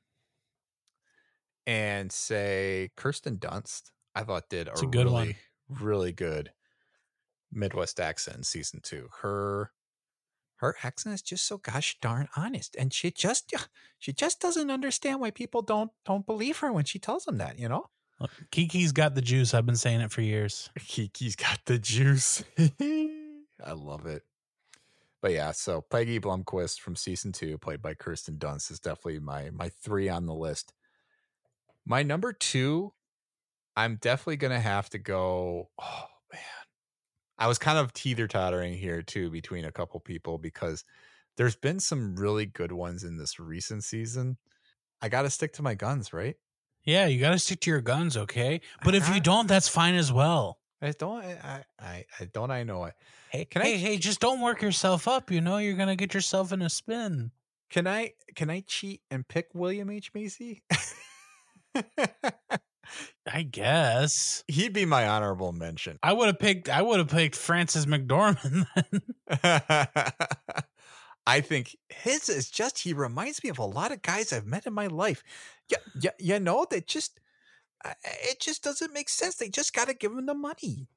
and 1.66 2.10
say 2.10 2.90
Kirsten 2.96 3.36
Dunst. 3.36 3.90
I 4.14 4.24
thought 4.24 4.48
did 4.48 4.68
a, 4.68 4.72
a 4.72 4.86
good 4.86 5.04
really 5.06 5.12
one. 5.12 5.34
really 5.68 6.12
good 6.12 6.52
Midwest 7.52 8.00
accent 8.00 8.38
in 8.38 8.42
season 8.44 8.80
2. 8.82 9.08
Her 9.20 9.72
her 10.62 10.76
accent 10.84 11.12
is 11.12 11.22
just 11.22 11.44
so 11.44 11.59
gosh 11.59 11.98
darn 12.01 12.28
honest 12.36 12.76
and 12.78 12.94
she 12.94 13.10
just 13.10 13.52
she 13.98 14.12
just 14.12 14.40
doesn't 14.40 14.70
understand 14.70 15.20
why 15.20 15.30
people 15.30 15.60
don't 15.60 15.90
don't 16.06 16.24
believe 16.24 16.59
her 16.59 16.72
when 16.72 16.84
she 16.84 17.01
tells 17.01 17.24
them 17.24 17.39
that, 17.39 17.59
you 17.59 17.68
know? 17.68 17.90
Look, 18.20 18.30
Kiki's 18.52 18.93
got 18.93 19.16
the 19.16 19.20
juice. 19.20 19.52
I've 19.52 19.66
been 19.66 19.74
saying 19.74 20.01
it 20.01 20.12
for 20.12 20.22
years. 20.22 20.70
Kiki's 20.78 21.34
got 21.34 21.59
the 21.66 21.78
juice. 21.78 22.44
I 22.80 23.72
love 23.74 24.06
it. 24.06 24.22
But 25.20 25.32
yeah, 25.32 25.51
so 25.51 25.80
Peggy 25.80 26.20
Blumquist 26.20 26.80
from 26.80 26.94
season 26.94 27.32
two, 27.32 27.59
played 27.59 27.82
by 27.82 27.94
Kirsten 27.94 28.36
Dunst, 28.36 28.70
is 28.70 28.78
definitely 28.78 29.18
my 29.18 29.51
my 29.51 29.68
three 29.68 30.09
on 30.09 30.26
the 30.26 30.34
list. 30.34 30.72
My 31.84 32.05
number 32.05 32.32
two, 32.32 32.93
I'm 33.76 33.97
definitely 34.01 34.36
gonna 34.36 34.60
have 34.60 34.89
to 34.90 34.98
go. 34.98 35.70
Oh 35.80 36.05
man, 36.32 36.61
I 37.43 37.48
was 37.48 37.59
kind 37.59 37.77
of 37.77 37.93
teeter 37.93 38.28
tottering 38.28 38.74
here 38.74 39.02
too 39.02 39.28
between 39.28 39.64
a 39.64 39.73
couple 39.73 39.98
people 39.98 40.39
because 40.39 40.85
there's 41.36 41.56
been 41.56 41.81
some 41.81 42.14
really 42.14 42.47
good 42.47 42.70
ones 42.70 43.02
in 43.02 43.19
this 43.19 43.40
recent 43.40 43.82
season. 43.82 44.36
I 45.01 45.09
got 45.09 45.23
to 45.23 45.31
stick 45.31 45.52
to 45.55 45.62
my 45.62 45.74
guns, 45.74 46.12
right? 46.12 46.36
Yeah, 46.85 47.06
you 47.06 47.19
got 47.19 47.32
to 47.32 47.40
stick 47.40 47.59
to 47.62 47.70
your 47.70 47.81
guns, 47.81 48.16
okay? 48.16 48.60
But 48.85 48.94
if 48.94 49.12
you 49.12 49.20
don't, 49.20 49.48
that's 49.48 49.69
fine 49.69 49.97
as 49.97 50.12
well. 50.12 50.60
I 50.81 50.93
don't. 50.93 51.24
I 51.24 51.64
I, 51.81 52.05
I 52.20 52.24
don't. 52.32 52.52
I 52.52 52.62
know 52.62 52.85
it. 52.85 52.94
Hey, 53.31 53.44
Can 53.47 53.62
I- 53.62 53.64
hey, 53.64 53.78
hey, 53.78 53.97
just 53.97 54.20
don't 54.20 54.40
work 54.40 54.62
yourself 54.62 55.09
up. 55.09 55.32
You 55.32 55.40
know, 55.40 55.56
you're 55.56 55.77
gonna 55.77 55.97
get 55.97 56.14
yourself 56.14 56.52
in 56.52 56.62
a 56.62 56.70
spin. 56.70 57.32
Can 57.70 57.89
I 57.89 58.12
can 58.36 58.51
I 58.51 58.62
cheat 58.69 59.01
and 59.10 59.27
pick 59.27 59.48
William 59.52 59.90
H 59.90 60.12
Macy? 60.14 60.62
I 63.32 63.43
guess 63.43 64.44
He'd 64.48 64.73
be 64.73 64.85
my 64.85 65.06
honorable 65.09 65.52
mention. 65.52 65.98
I 66.02 66.12
would 66.12 66.27
have 66.27 66.39
picked. 66.39 66.69
I 66.69 66.82
would 66.82 66.98
have 66.98 67.09
picked 67.09 67.36
Frances 67.36 67.86
McDormand. 67.86 68.66
Then. 69.43 69.60
I 71.27 71.40
think 71.40 71.77
his 71.89 72.28
is 72.28 72.51
just 72.51 72.81
he 72.81 72.93
reminds 72.93 73.44
me 73.44 73.51
of 73.51 73.59
a 73.59 73.64
lot 73.64 73.93
of 73.93 74.02
guys 74.02 74.32
I've 74.32 74.44
met 74.47 74.66
in 74.66 74.73
my 74.74 74.89
life. 74.89 75.23
Yeah, 75.69 75.78
yeah, 76.01 76.10
you 76.19 76.40
know 76.40 76.66
that 76.70 76.89
just 76.89 77.20
it 78.05 78.40
just 78.40 78.62
doesn't 78.64 78.93
make 78.93 79.09
sense. 79.09 79.36
They 79.36 79.48
just 79.48 79.73
got 79.73 79.86
to 79.89 79.94
give 79.94 80.12
him 80.12 80.27
the 80.27 80.35
money. 80.35 80.89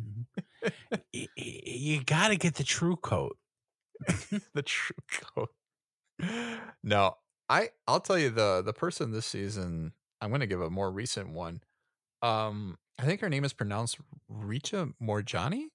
Mm-hmm. 0.00 0.22
Y- 1.12 1.26
y- 1.36 1.60
you 1.64 2.04
got 2.04 2.28
to 2.28 2.36
get 2.36 2.54
the 2.54 2.62
true 2.62 2.94
coat. 2.94 3.36
the 4.54 4.62
true 4.62 4.94
coat. 5.34 5.50
No, 6.84 7.16
I 7.48 7.70
I'll 7.88 7.98
tell 8.00 8.18
you 8.18 8.30
the 8.30 8.62
the 8.64 8.72
person 8.72 9.10
this 9.10 9.26
season. 9.26 9.92
I'm 10.22 10.30
going 10.30 10.40
to 10.40 10.46
give 10.46 10.60
a 10.60 10.70
more 10.70 10.90
recent 10.90 11.30
one. 11.30 11.62
Um, 12.22 12.78
I 12.98 13.02
think 13.02 13.20
her 13.20 13.28
name 13.28 13.44
is 13.44 13.52
pronounced 13.52 13.98
Richa 14.30 14.94
Moorjani, 15.02 15.66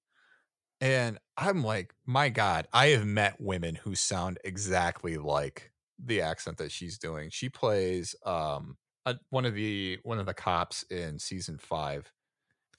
and 0.80 1.20
I'm 1.36 1.64
like, 1.64 1.94
my 2.06 2.30
God, 2.30 2.68
I 2.72 2.88
have 2.88 3.06
met 3.06 3.42
women 3.42 3.76
who 3.76 3.94
sound 3.94 4.40
exactly 4.46 5.18
like 5.18 5.72
the 6.04 6.22
accent 6.22 6.58
that 6.58 6.72
she's 6.72 6.98
doing. 6.98 7.30
She 7.30 7.50
plays 7.50 8.16
um 8.26 8.78
a, 9.06 9.18
one 9.30 9.46
of 9.46 9.54
the 9.54 10.00
one 10.04 10.20
of 10.20 10.26
the 10.26 10.34
cops 10.34 10.84
in 10.84 11.20
season 11.20 11.58
five. 11.58 12.12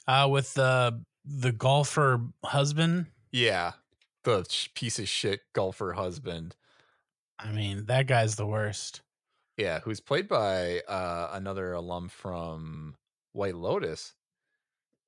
Uh, 0.07 0.29
with 0.31 0.55
the 0.55 1.05
the 1.25 1.53
golfer 1.53 2.21
husband. 2.45 3.07
Yeah, 3.33 3.73
the 4.25 4.47
sh- 4.49 4.69
piece 4.75 4.99
of 4.99 5.09
shit 5.09 5.41
golfer 5.53 5.93
husband. 5.93 6.57
I 7.39 7.53
mean, 7.53 7.87
that 7.87 8.07
guy's 8.07 8.37
the 8.37 8.47
worst. 8.47 9.03
Yeah, 9.59 9.81
who's 9.81 9.99
played 9.99 10.29
by 10.29 10.81
uh, 10.89 11.31
another 11.33 11.73
alum 11.73 12.09
from 12.09 12.95
White 13.33 13.57
Lotus. 13.57 14.15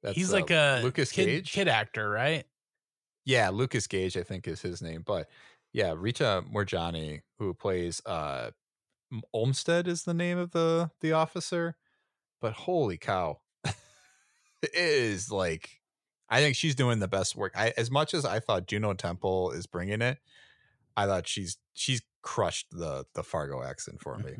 That's, 0.02 0.16
He's 0.16 0.32
uh, 0.32 0.36
like 0.36 0.50
a 0.50 0.80
Lucas 0.82 1.12
kid, 1.12 1.26
Gage. 1.26 1.52
kid 1.52 1.68
actor, 1.68 2.10
right? 2.10 2.44
Yeah, 3.24 3.50
Lucas 3.50 3.86
Gage, 3.86 4.16
I 4.16 4.24
think 4.24 4.48
is 4.48 4.60
his 4.60 4.82
name. 4.82 5.04
But 5.06 5.28
yeah, 5.72 5.94
Rita 5.96 6.42
Moorjani, 6.52 7.20
who 7.38 7.54
plays 7.54 8.02
uh, 8.04 8.50
Olmsted, 9.32 9.86
is 9.86 10.02
the 10.02 10.14
name 10.14 10.36
of 10.36 10.50
the 10.50 10.90
the 11.00 11.12
officer. 11.12 11.76
But 12.40 12.54
holy 12.54 12.98
cow, 12.98 13.38
it 13.64 14.70
is 14.74 15.30
like 15.30 15.80
I 16.28 16.40
think 16.40 16.56
she's 16.56 16.74
doing 16.74 16.98
the 16.98 17.08
best 17.08 17.36
work. 17.36 17.52
I 17.54 17.72
as 17.76 17.88
much 17.90 18.14
as 18.14 18.24
I 18.24 18.40
thought 18.40 18.66
Juno 18.66 18.94
Temple 18.94 19.52
is 19.52 19.66
bringing 19.68 20.02
it, 20.02 20.18
I 20.96 21.06
thought 21.06 21.28
she's 21.28 21.56
she's 21.74 22.02
crushed 22.22 22.66
the 22.70 23.04
the 23.14 23.22
Fargo 23.22 23.62
accent 23.62 24.00
for 24.00 24.18
me. 24.18 24.32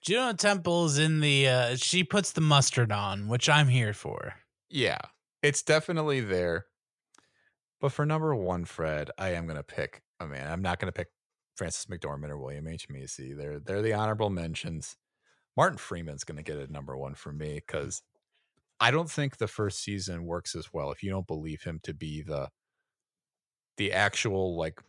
Juno 0.00 0.32
Temple 0.32 0.86
is 0.86 0.98
in 0.98 1.20
the. 1.20 1.48
Uh, 1.48 1.76
she 1.76 2.04
puts 2.04 2.32
the 2.32 2.40
mustard 2.40 2.92
on, 2.92 3.28
which 3.28 3.48
I'm 3.48 3.68
here 3.68 3.92
for. 3.92 4.34
Yeah, 4.70 4.98
it's 5.42 5.62
definitely 5.62 6.20
there. 6.20 6.66
But 7.80 7.92
for 7.92 8.06
number 8.06 8.34
one, 8.34 8.64
Fred, 8.64 9.10
I 9.18 9.30
am 9.30 9.46
gonna 9.46 9.62
pick. 9.62 10.02
Oh 10.20 10.26
man, 10.26 10.50
I'm 10.50 10.62
not 10.62 10.78
gonna 10.78 10.92
pick 10.92 11.08
Frances 11.56 11.86
McDormand 11.86 12.30
or 12.30 12.38
William 12.38 12.66
H 12.68 12.88
Macy. 12.88 13.34
They're 13.34 13.58
they're 13.58 13.82
the 13.82 13.94
honorable 13.94 14.30
mentions. 14.30 14.96
Martin 15.56 15.78
Freeman's 15.78 16.24
gonna 16.24 16.42
get 16.42 16.58
a 16.58 16.72
number 16.72 16.96
one 16.96 17.14
for 17.14 17.32
me 17.32 17.60
because 17.66 18.02
I 18.80 18.90
don't 18.90 19.10
think 19.10 19.36
the 19.36 19.48
first 19.48 19.82
season 19.82 20.24
works 20.24 20.54
as 20.54 20.72
well 20.72 20.92
if 20.92 21.02
you 21.02 21.10
don't 21.10 21.26
believe 21.26 21.62
him 21.62 21.80
to 21.82 21.94
be 21.94 22.22
the 22.22 22.50
the 23.76 23.92
actual 23.92 24.56
like 24.56 24.80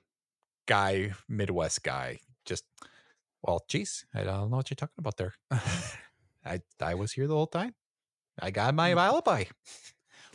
guy, 0.70 1.14
Midwest 1.28 1.84
guy. 1.84 2.20
Just 2.46 2.64
well, 3.42 3.66
geez, 3.68 4.06
I 4.14 4.24
don't 4.24 4.52
know 4.52 4.58
what 4.58 4.70
you're 4.70 4.76
talking 4.76 5.00
about 5.00 5.18
there. 5.18 5.34
I 6.46 6.62
I 6.80 6.94
was 6.94 7.12
here 7.12 7.28
the 7.28 7.34
whole 7.34 7.48
time. 7.48 7.74
I 8.40 8.52
got 8.52 8.76
my 8.76 8.94
mm. 8.94 8.98
alibi. 8.98 9.46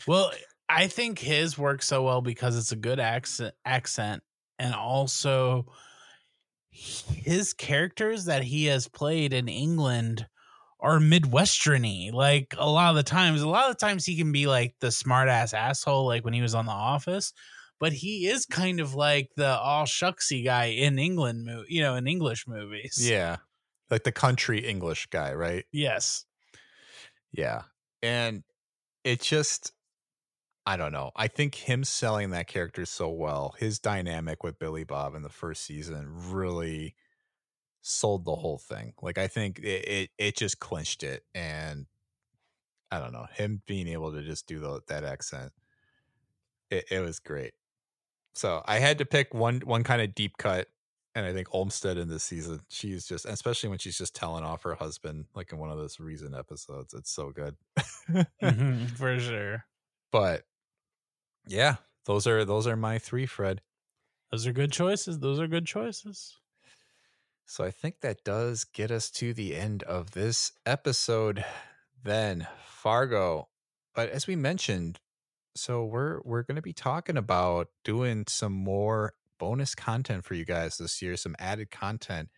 Well, 0.06 0.32
I 0.68 0.88
think 0.88 1.20
his 1.20 1.56
works 1.56 1.86
so 1.86 2.02
well 2.02 2.20
because 2.20 2.58
it's 2.58 2.72
a 2.72 2.76
good 2.76 2.98
accent, 2.98 3.54
accent, 3.64 4.22
and 4.58 4.74
also 4.74 5.66
his 6.70 7.52
characters 7.52 8.24
that 8.24 8.42
he 8.42 8.66
has 8.66 8.88
played 8.88 9.32
in 9.32 9.48
England 9.48 10.26
are 10.80 10.98
midwesterny. 10.98 12.12
Like 12.12 12.54
a 12.58 12.68
lot 12.68 12.90
of 12.90 12.96
the 12.96 13.04
times, 13.04 13.40
a 13.40 13.48
lot 13.48 13.70
of 13.70 13.76
the 13.78 13.86
times 13.86 14.04
he 14.04 14.16
can 14.16 14.32
be 14.32 14.46
like 14.46 14.74
the 14.80 14.90
smart 14.90 15.28
ass 15.28 15.54
asshole, 15.54 16.06
like 16.06 16.24
when 16.24 16.34
he 16.34 16.42
was 16.42 16.54
on 16.54 16.66
The 16.66 16.72
Office. 16.72 17.32
But 17.84 17.92
he 17.92 18.28
is 18.28 18.46
kind 18.46 18.80
of 18.80 18.94
like 18.94 19.32
the 19.36 19.58
all 19.58 19.84
shucksy 19.84 20.42
guy 20.42 20.68
in 20.68 20.98
England, 20.98 21.44
mo- 21.44 21.66
you 21.68 21.82
know, 21.82 21.96
in 21.96 22.06
English 22.06 22.48
movies. 22.48 22.96
Yeah. 22.98 23.36
Like 23.90 24.04
the 24.04 24.10
country 24.10 24.60
English 24.60 25.08
guy, 25.10 25.34
right? 25.34 25.66
Yes. 25.70 26.24
Yeah. 27.30 27.64
And 28.02 28.42
it 29.04 29.20
just 29.20 29.74
I 30.64 30.78
don't 30.78 30.92
know. 30.92 31.10
I 31.14 31.28
think 31.28 31.56
him 31.56 31.84
selling 31.84 32.30
that 32.30 32.46
character 32.46 32.86
so 32.86 33.10
well, 33.10 33.54
his 33.58 33.78
dynamic 33.80 34.42
with 34.42 34.58
Billy 34.58 34.84
Bob 34.84 35.14
in 35.14 35.20
the 35.20 35.28
first 35.28 35.62
season 35.62 36.06
really 36.30 36.94
sold 37.82 38.24
the 38.24 38.34
whole 38.34 38.56
thing. 38.56 38.94
Like 39.02 39.18
I 39.18 39.28
think 39.28 39.58
it 39.58 39.86
it, 39.86 40.10
it 40.16 40.36
just 40.38 40.58
clinched 40.58 41.02
it 41.02 41.26
and 41.34 41.84
I 42.90 42.98
don't 42.98 43.12
know, 43.12 43.26
him 43.34 43.60
being 43.66 43.88
able 43.88 44.10
to 44.14 44.22
just 44.22 44.46
do 44.46 44.58
the, 44.58 44.80
that 44.88 45.04
accent. 45.04 45.52
It, 46.70 46.86
it 46.90 47.00
was 47.00 47.18
great. 47.18 47.52
So 48.34 48.62
I 48.66 48.78
had 48.78 48.98
to 48.98 49.04
pick 49.04 49.32
one 49.32 49.60
one 49.60 49.84
kind 49.84 50.02
of 50.02 50.14
deep 50.14 50.36
cut 50.38 50.68
and 51.14 51.24
I 51.24 51.32
think 51.32 51.48
Olmsted 51.52 51.96
in 51.96 52.08
this 52.08 52.24
season, 52.24 52.60
she's 52.68 53.06
just, 53.06 53.24
especially 53.24 53.68
when 53.68 53.78
she's 53.78 53.96
just 53.96 54.16
telling 54.16 54.42
off 54.44 54.64
her 54.64 54.74
husband, 54.74 55.26
like 55.36 55.52
in 55.52 55.58
one 55.58 55.70
of 55.70 55.78
those 55.78 56.00
Reason 56.00 56.34
episodes, 56.34 56.92
it's 56.92 57.10
so 57.12 57.30
good. 57.30 57.54
Mhm, 58.42 58.90
for 58.90 59.18
sure. 59.20 59.64
but 60.10 60.44
yeah, 61.46 61.76
those 62.06 62.26
are 62.26 62.44
those 62.44 62.66
are 62.66 62.76
my 62.76 62.98
three, 62.98 63.26
Fred. 63.26 63.60
Those 64.30 64.46
are 64.46 64.52
good 64.52 64.72
choices. 64.72 65.20
Those 65.20 65.38
are 65.38 65.46
good 65.46 65.66
choices. 65.66 66.34
So 67.46 67.62
I 67.62 67.70
think 67.70 68.00
that 68.00 68.24
does 68.24 68.64
get 68.64 68.90
us 68.90 69.10
to 69.12 69.32
the 69.34 69.54
end 69.54 69.82
of 69.84 70.12
this 70.12 70.52
episode. 70.66 71.44
Then 72.02 72.46
Fargo, 72.66 73.48
but 73.94 74.10
as 74.10 74.26
we 74.26 74.36
mentioned, 74.36 74.98
so 75.54 75.84
we're 75.84 76.20
we're 76.24 76.42
going 76.42 76.56
to 76.56 76.62
be 76.62 76.72
talking 76.72 77.16
about 77.16 77.68
doing 77.84 78.24
some 78.28 78.52
more 78.52 79.14
bonus 79.38 79.74
content 79.74 80.24
for 80.24 80.34
you 80.34 80.44
guys 80.44 80.76
this 80.76 81.00
year, 81.02 81.16
some 81.16 81.36
added 81.38 81.70
content, 81.70 82.28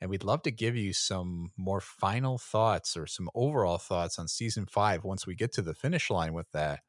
and 0.00 0.10
we'd 0.10 0.24
love 0.24 0.42
to 0.42 0.50
give 0.50 0.76
you 0.76 0.92
some 0.92 1.52
more 1.56 1.80
final 1.80 2.38
thoughts 2.38 2.96
or 2.96 3.06
some 3.06 3.30
overall 3.34 3.78
thoughts 3.78 4.18
on 4.18 4.28
season 4.28 4.66
five 4.66 5.04
once 5.04 5.26
we 5.26 5.34
get 5.34 5.52
to 5.52 5.62
the 5.62 5.74
finish 5.74 6.10
line 6.10 6.34
with 6.34 6.50
that. 6.52 6.80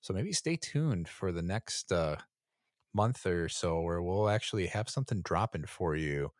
So 0.00 0.14
maybe 0.14 0.32
stay 0.32 0.56
tuned 0.56 1.08
for 1.08 1.32
the 1.32 1.42
next 1.42 1.92
uh, 1.92 2.16
month 2.94 3.26
or 3.26 3.48
so, 3.48 3.80
where 3.80 4.02
we'll 4.02 4.28
actually 4.28 4.66
have 4.66 4.88
something 4.88 5.20
dropping 5.22 5.66
for 5.66 5.96
you. 5.96 6.30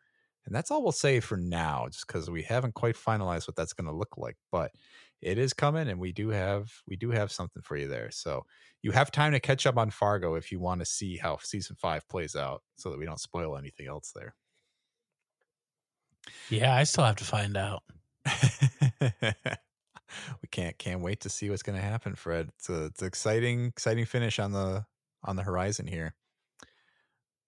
And 0.45 0.55
that's 0.55 0.71
all 0.71 0.81
we'll 0.81 0.93
say 0.93 1.19
for 1.19 1.35
now, 1.37 1.87
just 1.91 2.07
because 2.07 2.29
we 2.29 2.43
haven't 2.43 2.73
quite 2.73 2.95
finalized 2.95 3.47
what 3.47 3.57
that's 3.57 3.73
going 3.73 3.87
to 3.87 3.95
look 3.95 4.17
like. 4.17 4.37
But 4.51 4.71
it 5.21 5.37
is 5.37 5.53
coming, 5.53 5.87
and 5.87 5.99
we 5.99 6.11
do 6.11 6.29
have 6.29 6.71
we 6.87 6.95
do 6.95 7.11
have 7.11 7.31
something 7.31 7.61
for 7.63 7.75
you 7.77 7.87
there. 7.87 8.11
So 8.11 8.45
you 8.81 8.91
have 8.91 9.11
time 9.11 9.31
to 9.31 9.39
catch 9.39 9.65
up 9.65 9.77
on 9.77 9.89
Fargo 9.89 10.35
if 10.35 10.51
you 10.51 10.59
want 10.59 10.81
to 10.81 10.85
see 10.85 11.17
how 11.17 11.37
season 11.41 11.75
five 11.79 12.07
plays 12.07 12.35
out, 12.35 12.61
so 12.75 12.89
that 12.91 12.99
we 12.99 13.05
don't 13.05 13.19
spoil 13.19 13.57
anything 13.57 13.87
else 13.87 14.11
there. 14.15 14.35
Yeah, 16.49 16.75
I 16.75 16.83
still 16.83 17.05
have 17.05 17.15
to 17.17 17.23
find 17.23 17.57
out. 17.57 17.83
we 20.41 20.47
can't 20.51 20.77
can't 20.77 21.01
wait 21.01 21.21
to 21.21 21.29
see 21.29 21.49
what's 21.49 21.63
going 21.63 21.77
to 21.77 21.85
happen, 21.85 22.15
Fred. 22.15 22.49
It's 22.57 22.69
a 22.69 22.85
it's 22.85 23.01
an 23.01 23.07
exciting 23.07 23.65
exciting 23.67 24.05
finish 24.05 24.39
on 24.39 24.51
the 24.51 24.85
on 25.23 25.35
the 25.35 25.43
horizon 25.43 25.87
here. 25.87 26.15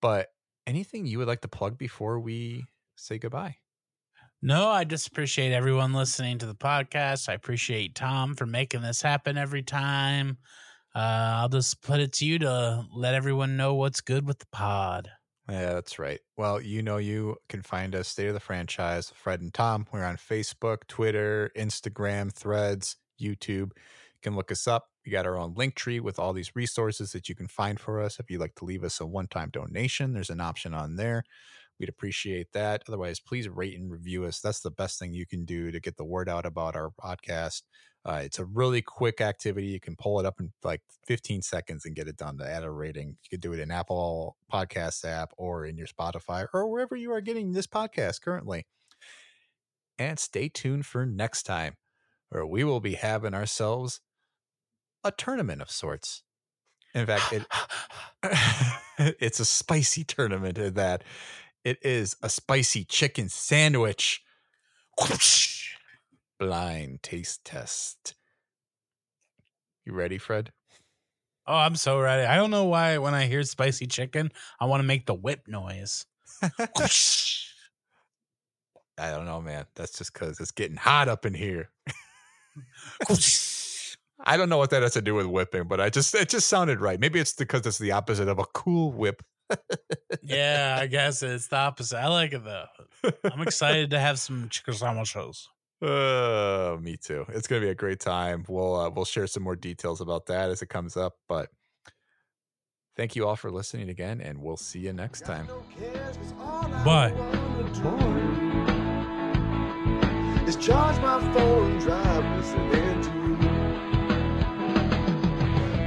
But 0.02 0.30
anything 0.66 1.06
you 1.06 1.20
would 1.20 1.28
like 1.28 1.42
to 1.42 1.48
plug 1.48 1.78
before 1.78 2.20
we 2.20 2.66
say 2.96 3.18
goodbye? 3.18 3.58
No, 4.42 4.70
I 4.70 4.86
just 4.86 5.08
appreciate 5.08 5.52
everyone 5.52 5.92
listening 5.92 6.38
to 6.38 6.46
the 6.46 6.56
podcast. 6.56 7.28
I 7.28 7.34
appreciate 7.34 7.94
Tom 7.94 8.36
for 8.36 8.46
making 8.46 8.82
this 8.82 9.02
happen 9.02 9.38
every 9.38 9.64
time. 9.64 10.38
Uh, 10.96 11.44
I'll 11.44 11.50
just 11.50 11.82
put 11.82 12.00
it 12.00 12.14
to 12.14 12.26
you 12.26 12.40
to 12.40 12.86
let 12.94 13.16
everyone 13.16 13.58
know 13.58 13.76
what's 13.76 14.00
good 14.00 14.26
with 14.26 14.40
the 14.40 14.48
pod. 14.52 15.10
Yeah, 15.50 15.74
that's 15.74 16.00
right. 16.00 16.20
Well, 16.38 16.62
you 16.62 16.82
know, 16.82 16.98
you 16.98 17.36
can 17.50 17.64
find 17.64 17.94
us 17.96 18.08
State 18.08 18.28
of 18.28 18.34
the 18.34 18.40
Franchise, 18.40 19.12
Fred 19.14 19.42
and 19.42 19.54
Tom. 19.54 19.88
We're 19.92 20.06
on 20.06 20.16
Facebook, 20.16 20.88
Twitter, 20.88 21.52
Instagram, 21.58 22.32
Threads, 22.32 22.96
YouTube. 23.20 23.72
You 23.76 24.22
can 24.22 24.36
look 24.36 24.52
us 24.52 24.68
up. 24.68 24.88
We 25.06 25.12
got 25.12 25.26
our 25.26 25.38
own 25.38 25.54
Linktree 25.56 26.00
with 26.00 26.18
all 26.18 26.32
these 26.32 26.56
resources 26.56 27.12
that 27.12 27.28
you 27.28 27.36
can 27.36 27.48
find 27.48 27.80
for 27.80 28.00
us. 28.00 28.20
If 28.20 28.30
you'd 28.30 28.40
like 28.40 28.56
to 28.56 28.66
leave 28.66 28.84
us 28.84 29.02
a 29.02 29.06
one 29.06 29.28
time 29.28 29.50
donation, 29.50 30.14
there's 30.14 30.30
an 30.30 30.42
option 30.42 30.74
on 30.74 30.96
there. 30.96 31.24
We'd 31.80 31.90
appreciate 31.90 32.52
that. 32.54 32.84
Otherwise, 32.88 33.20
please 33.20 33.48
rate 33.48 33.80
and 33.80 33.90
review 33.90 34.26
us. 34.26 34.42
That's 34.42 34.60
the 34.60 34.72
best 34.72 35.00
thing 35.00 35.14
you 35.14 35.26
can 35.26 35.46
do 35.46 35.72
to 35.72 35.80
get 35.80 35.96
the 35.96 36.04
word 36.04 36.28
out 36.28 36.46
about 36.46 36.76
our 36.76 36.92
podcast. 37.02 37.62
Uh, 38.06 38.22
it's 38.24 38.40
a 38.40 38.46
really 38.46 38.82
quick 38.82 39.22
activity. 39.22 39.68
You 39.68 39.80
can 39.80 39.96
pull 39.96 40.20
it 40.20 40.26
up 40.26 40.40
in 40.40 40.52
like 40.64 40.82
15 41.06 41.42
seconds 41.42 41.86
and 41.86 41.96
get 41.96 42.08
it 42.08 42.18
done 42.18 42.38
to 42.38 42.50
add 42.50 42.64
a 42.64 42.72
rating. 42.72 43.10
You 43.10 43.30
could 43.30 43.42
do 43.42 43.54
it 43.54 43.60
in 43.60 43.72
Apple 43.72 44.36
Podcast 44.52 45.06
app 45.06 45.32
or 45.38 45.66
in 45.66 45.78
your 45.78 45.88
Spotify 45.88 46.48
or 46.54 46.68
wherever 46.68 46.96
you 46.96 47.12
are 47.12 47.22
getting 47.22 47.52
this 47.52 47.68
podcast 47.68 48.22
currently. 48.22 48.66
And 49.98 50.18
stay 50.18 50.50
tuned 50.50 50.86
for 50.86 51.06
next 51.06 51.44
time, 51.44 51.76
where 52.30 52.46
we 52.46 52.64
will 52.64 52.80
be 52.80 52.96
having 52.96 53.34
ourselves 53.34 54.00
a 55.04 55.12
tournament 55.12 55.62
of 55.62 55.70
sorts. 55.70 56.24
In 56.94 57.06
fact, 57.06 57.34
it 57.34 57.46
it's 59.20 59.40
a 59.40 59.46
spicy 59.46 60.04
tournament 60.04 60.58
in 60.58 60.74
that 60.76 61.04
it 61.64 61.78
is 61.82 62.16
a 62.22 62.30
spicy 62.30 62.84
chicken 62.84 63.30
sandwich. 63.30 64.22
Blind 66.40 67.04
taste 67.04 67.44
test. 67.44 68.16
You 69.86 69.94
ready, 69.94 70.18
Fred? 70.18 70.52
Oh, 71.48 71.56
I'm 71.56 71.76
so 71.76 72.00
ready. 72.00 72.26
I 72.26 72.36
don't 72.36 72.52
know 72.52 72.66
why 72.66 72.98
when 73.00 73.16
I 73.16 73.26
hear 73.26 73.42
spicy 73.44 73.88
chicken, 73.88 74.32
I 74.60 74.66
want 74.66 74.82
to 74.82 74.88
make 74.88 75.06
the 75.08 75.16
whip 75.16 75.48
noise. 75.48 76.06
I 79.00 79.12
don't 79.12 79.26
know, 79.26 79.42
man. 79.42 79.66
That's 79.76 79.98
just 79.98 80.14
because 80.14 80.40
it's 80.40 80.52
getting 80.52 80.78
hot 80.78 81.08
up 81.08 81.26
in 81.26 81.34
here. 81.34 81.70
I 84.26 84.38
don't 84.38 84.50
know 84.50 84.58
what 84.58 84.70
that 84.72 84.84
has 84.84 84.94
to 84.94 85.02
do 85.02 85.16
with 85.16 85.26
whipping, 85.26 85.64
but 85.64 85.80
I 85.80 85.90
just 85.90 86.14
it 86.14 86.30
just 86.30 86.50
sounded 86.50 86.82
right. 86.82 87.00
Maybe 87.00 87.20
it's 87.20 87.34
because 87.34 87.66
it's 87.66 87.78
the 87.78 87.94
opposite 87.94 88.28
of 88.28 88.38
a 88.40 88.46
cool 88.54 88.92
whip. 88.92 89.24
Yeah, 90.24 90.78
I 90.80 90.88
guess 90.88 91.24
it's 91.24 91.48
the 91.48 91.58
opposite. 91.58 91.98
I 91.98 92.08
like 92.08 92.34
it 92.34 92.44
though. 92.44 92.66
I'm 93.24 93.42
excited 93.48 93.92
to 93.92 94.00
have 94.00 94.20
some 94.20 94.48
chicken 94.50 94.74
sandwiches. 94.74 95.50
Uh, 95.82 96.78
me 96.82 96.98
too. 96.98 97.26
It's 97.30 97.48
gonna 97.48 97.62
be 97.62 97.70
a 97.70 97.76
great 97.76 98.00
time. 98.00 98.44
We'll 98.48 98.76
uh, 98.76 98.90
we'll 98.90 99.06
share 99.06 99.28
some 99.28 99.44
more 99.44 99.56
details 99.56 100.02
about 100.02 100.26
that 100.28 100.50
as 100.50 100.62
it 100.62 100.68
comes 100.68 100.98
up. 100.98 101.16
But 101.28 101.50
thank 102.98 103.16
you 103.16 103.28
all 103.28 103.36
for 103.36 103.50
listening 103.50 103.90
again, 103.90 104.20
and 104.22 104.42
we'll 104.42 104.58
see 104.58 104.80
you 104.80 104.94
next 104.94 105.22
time. 105.22 105.48
Bye. 106.84 107.14
Is 110.46 110.56
charge 110.58 111.00
my 111.02 111.20
phone, 111.34 111.78
drive 111.80 112.38
listening 112.38 113.02
to 113.02 113.10
you. 113.10 113.20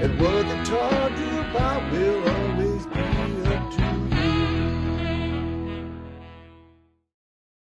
And 0.03 0.21
what 0.21 0.49
the 0.49 0.65
tall 0.65 2.32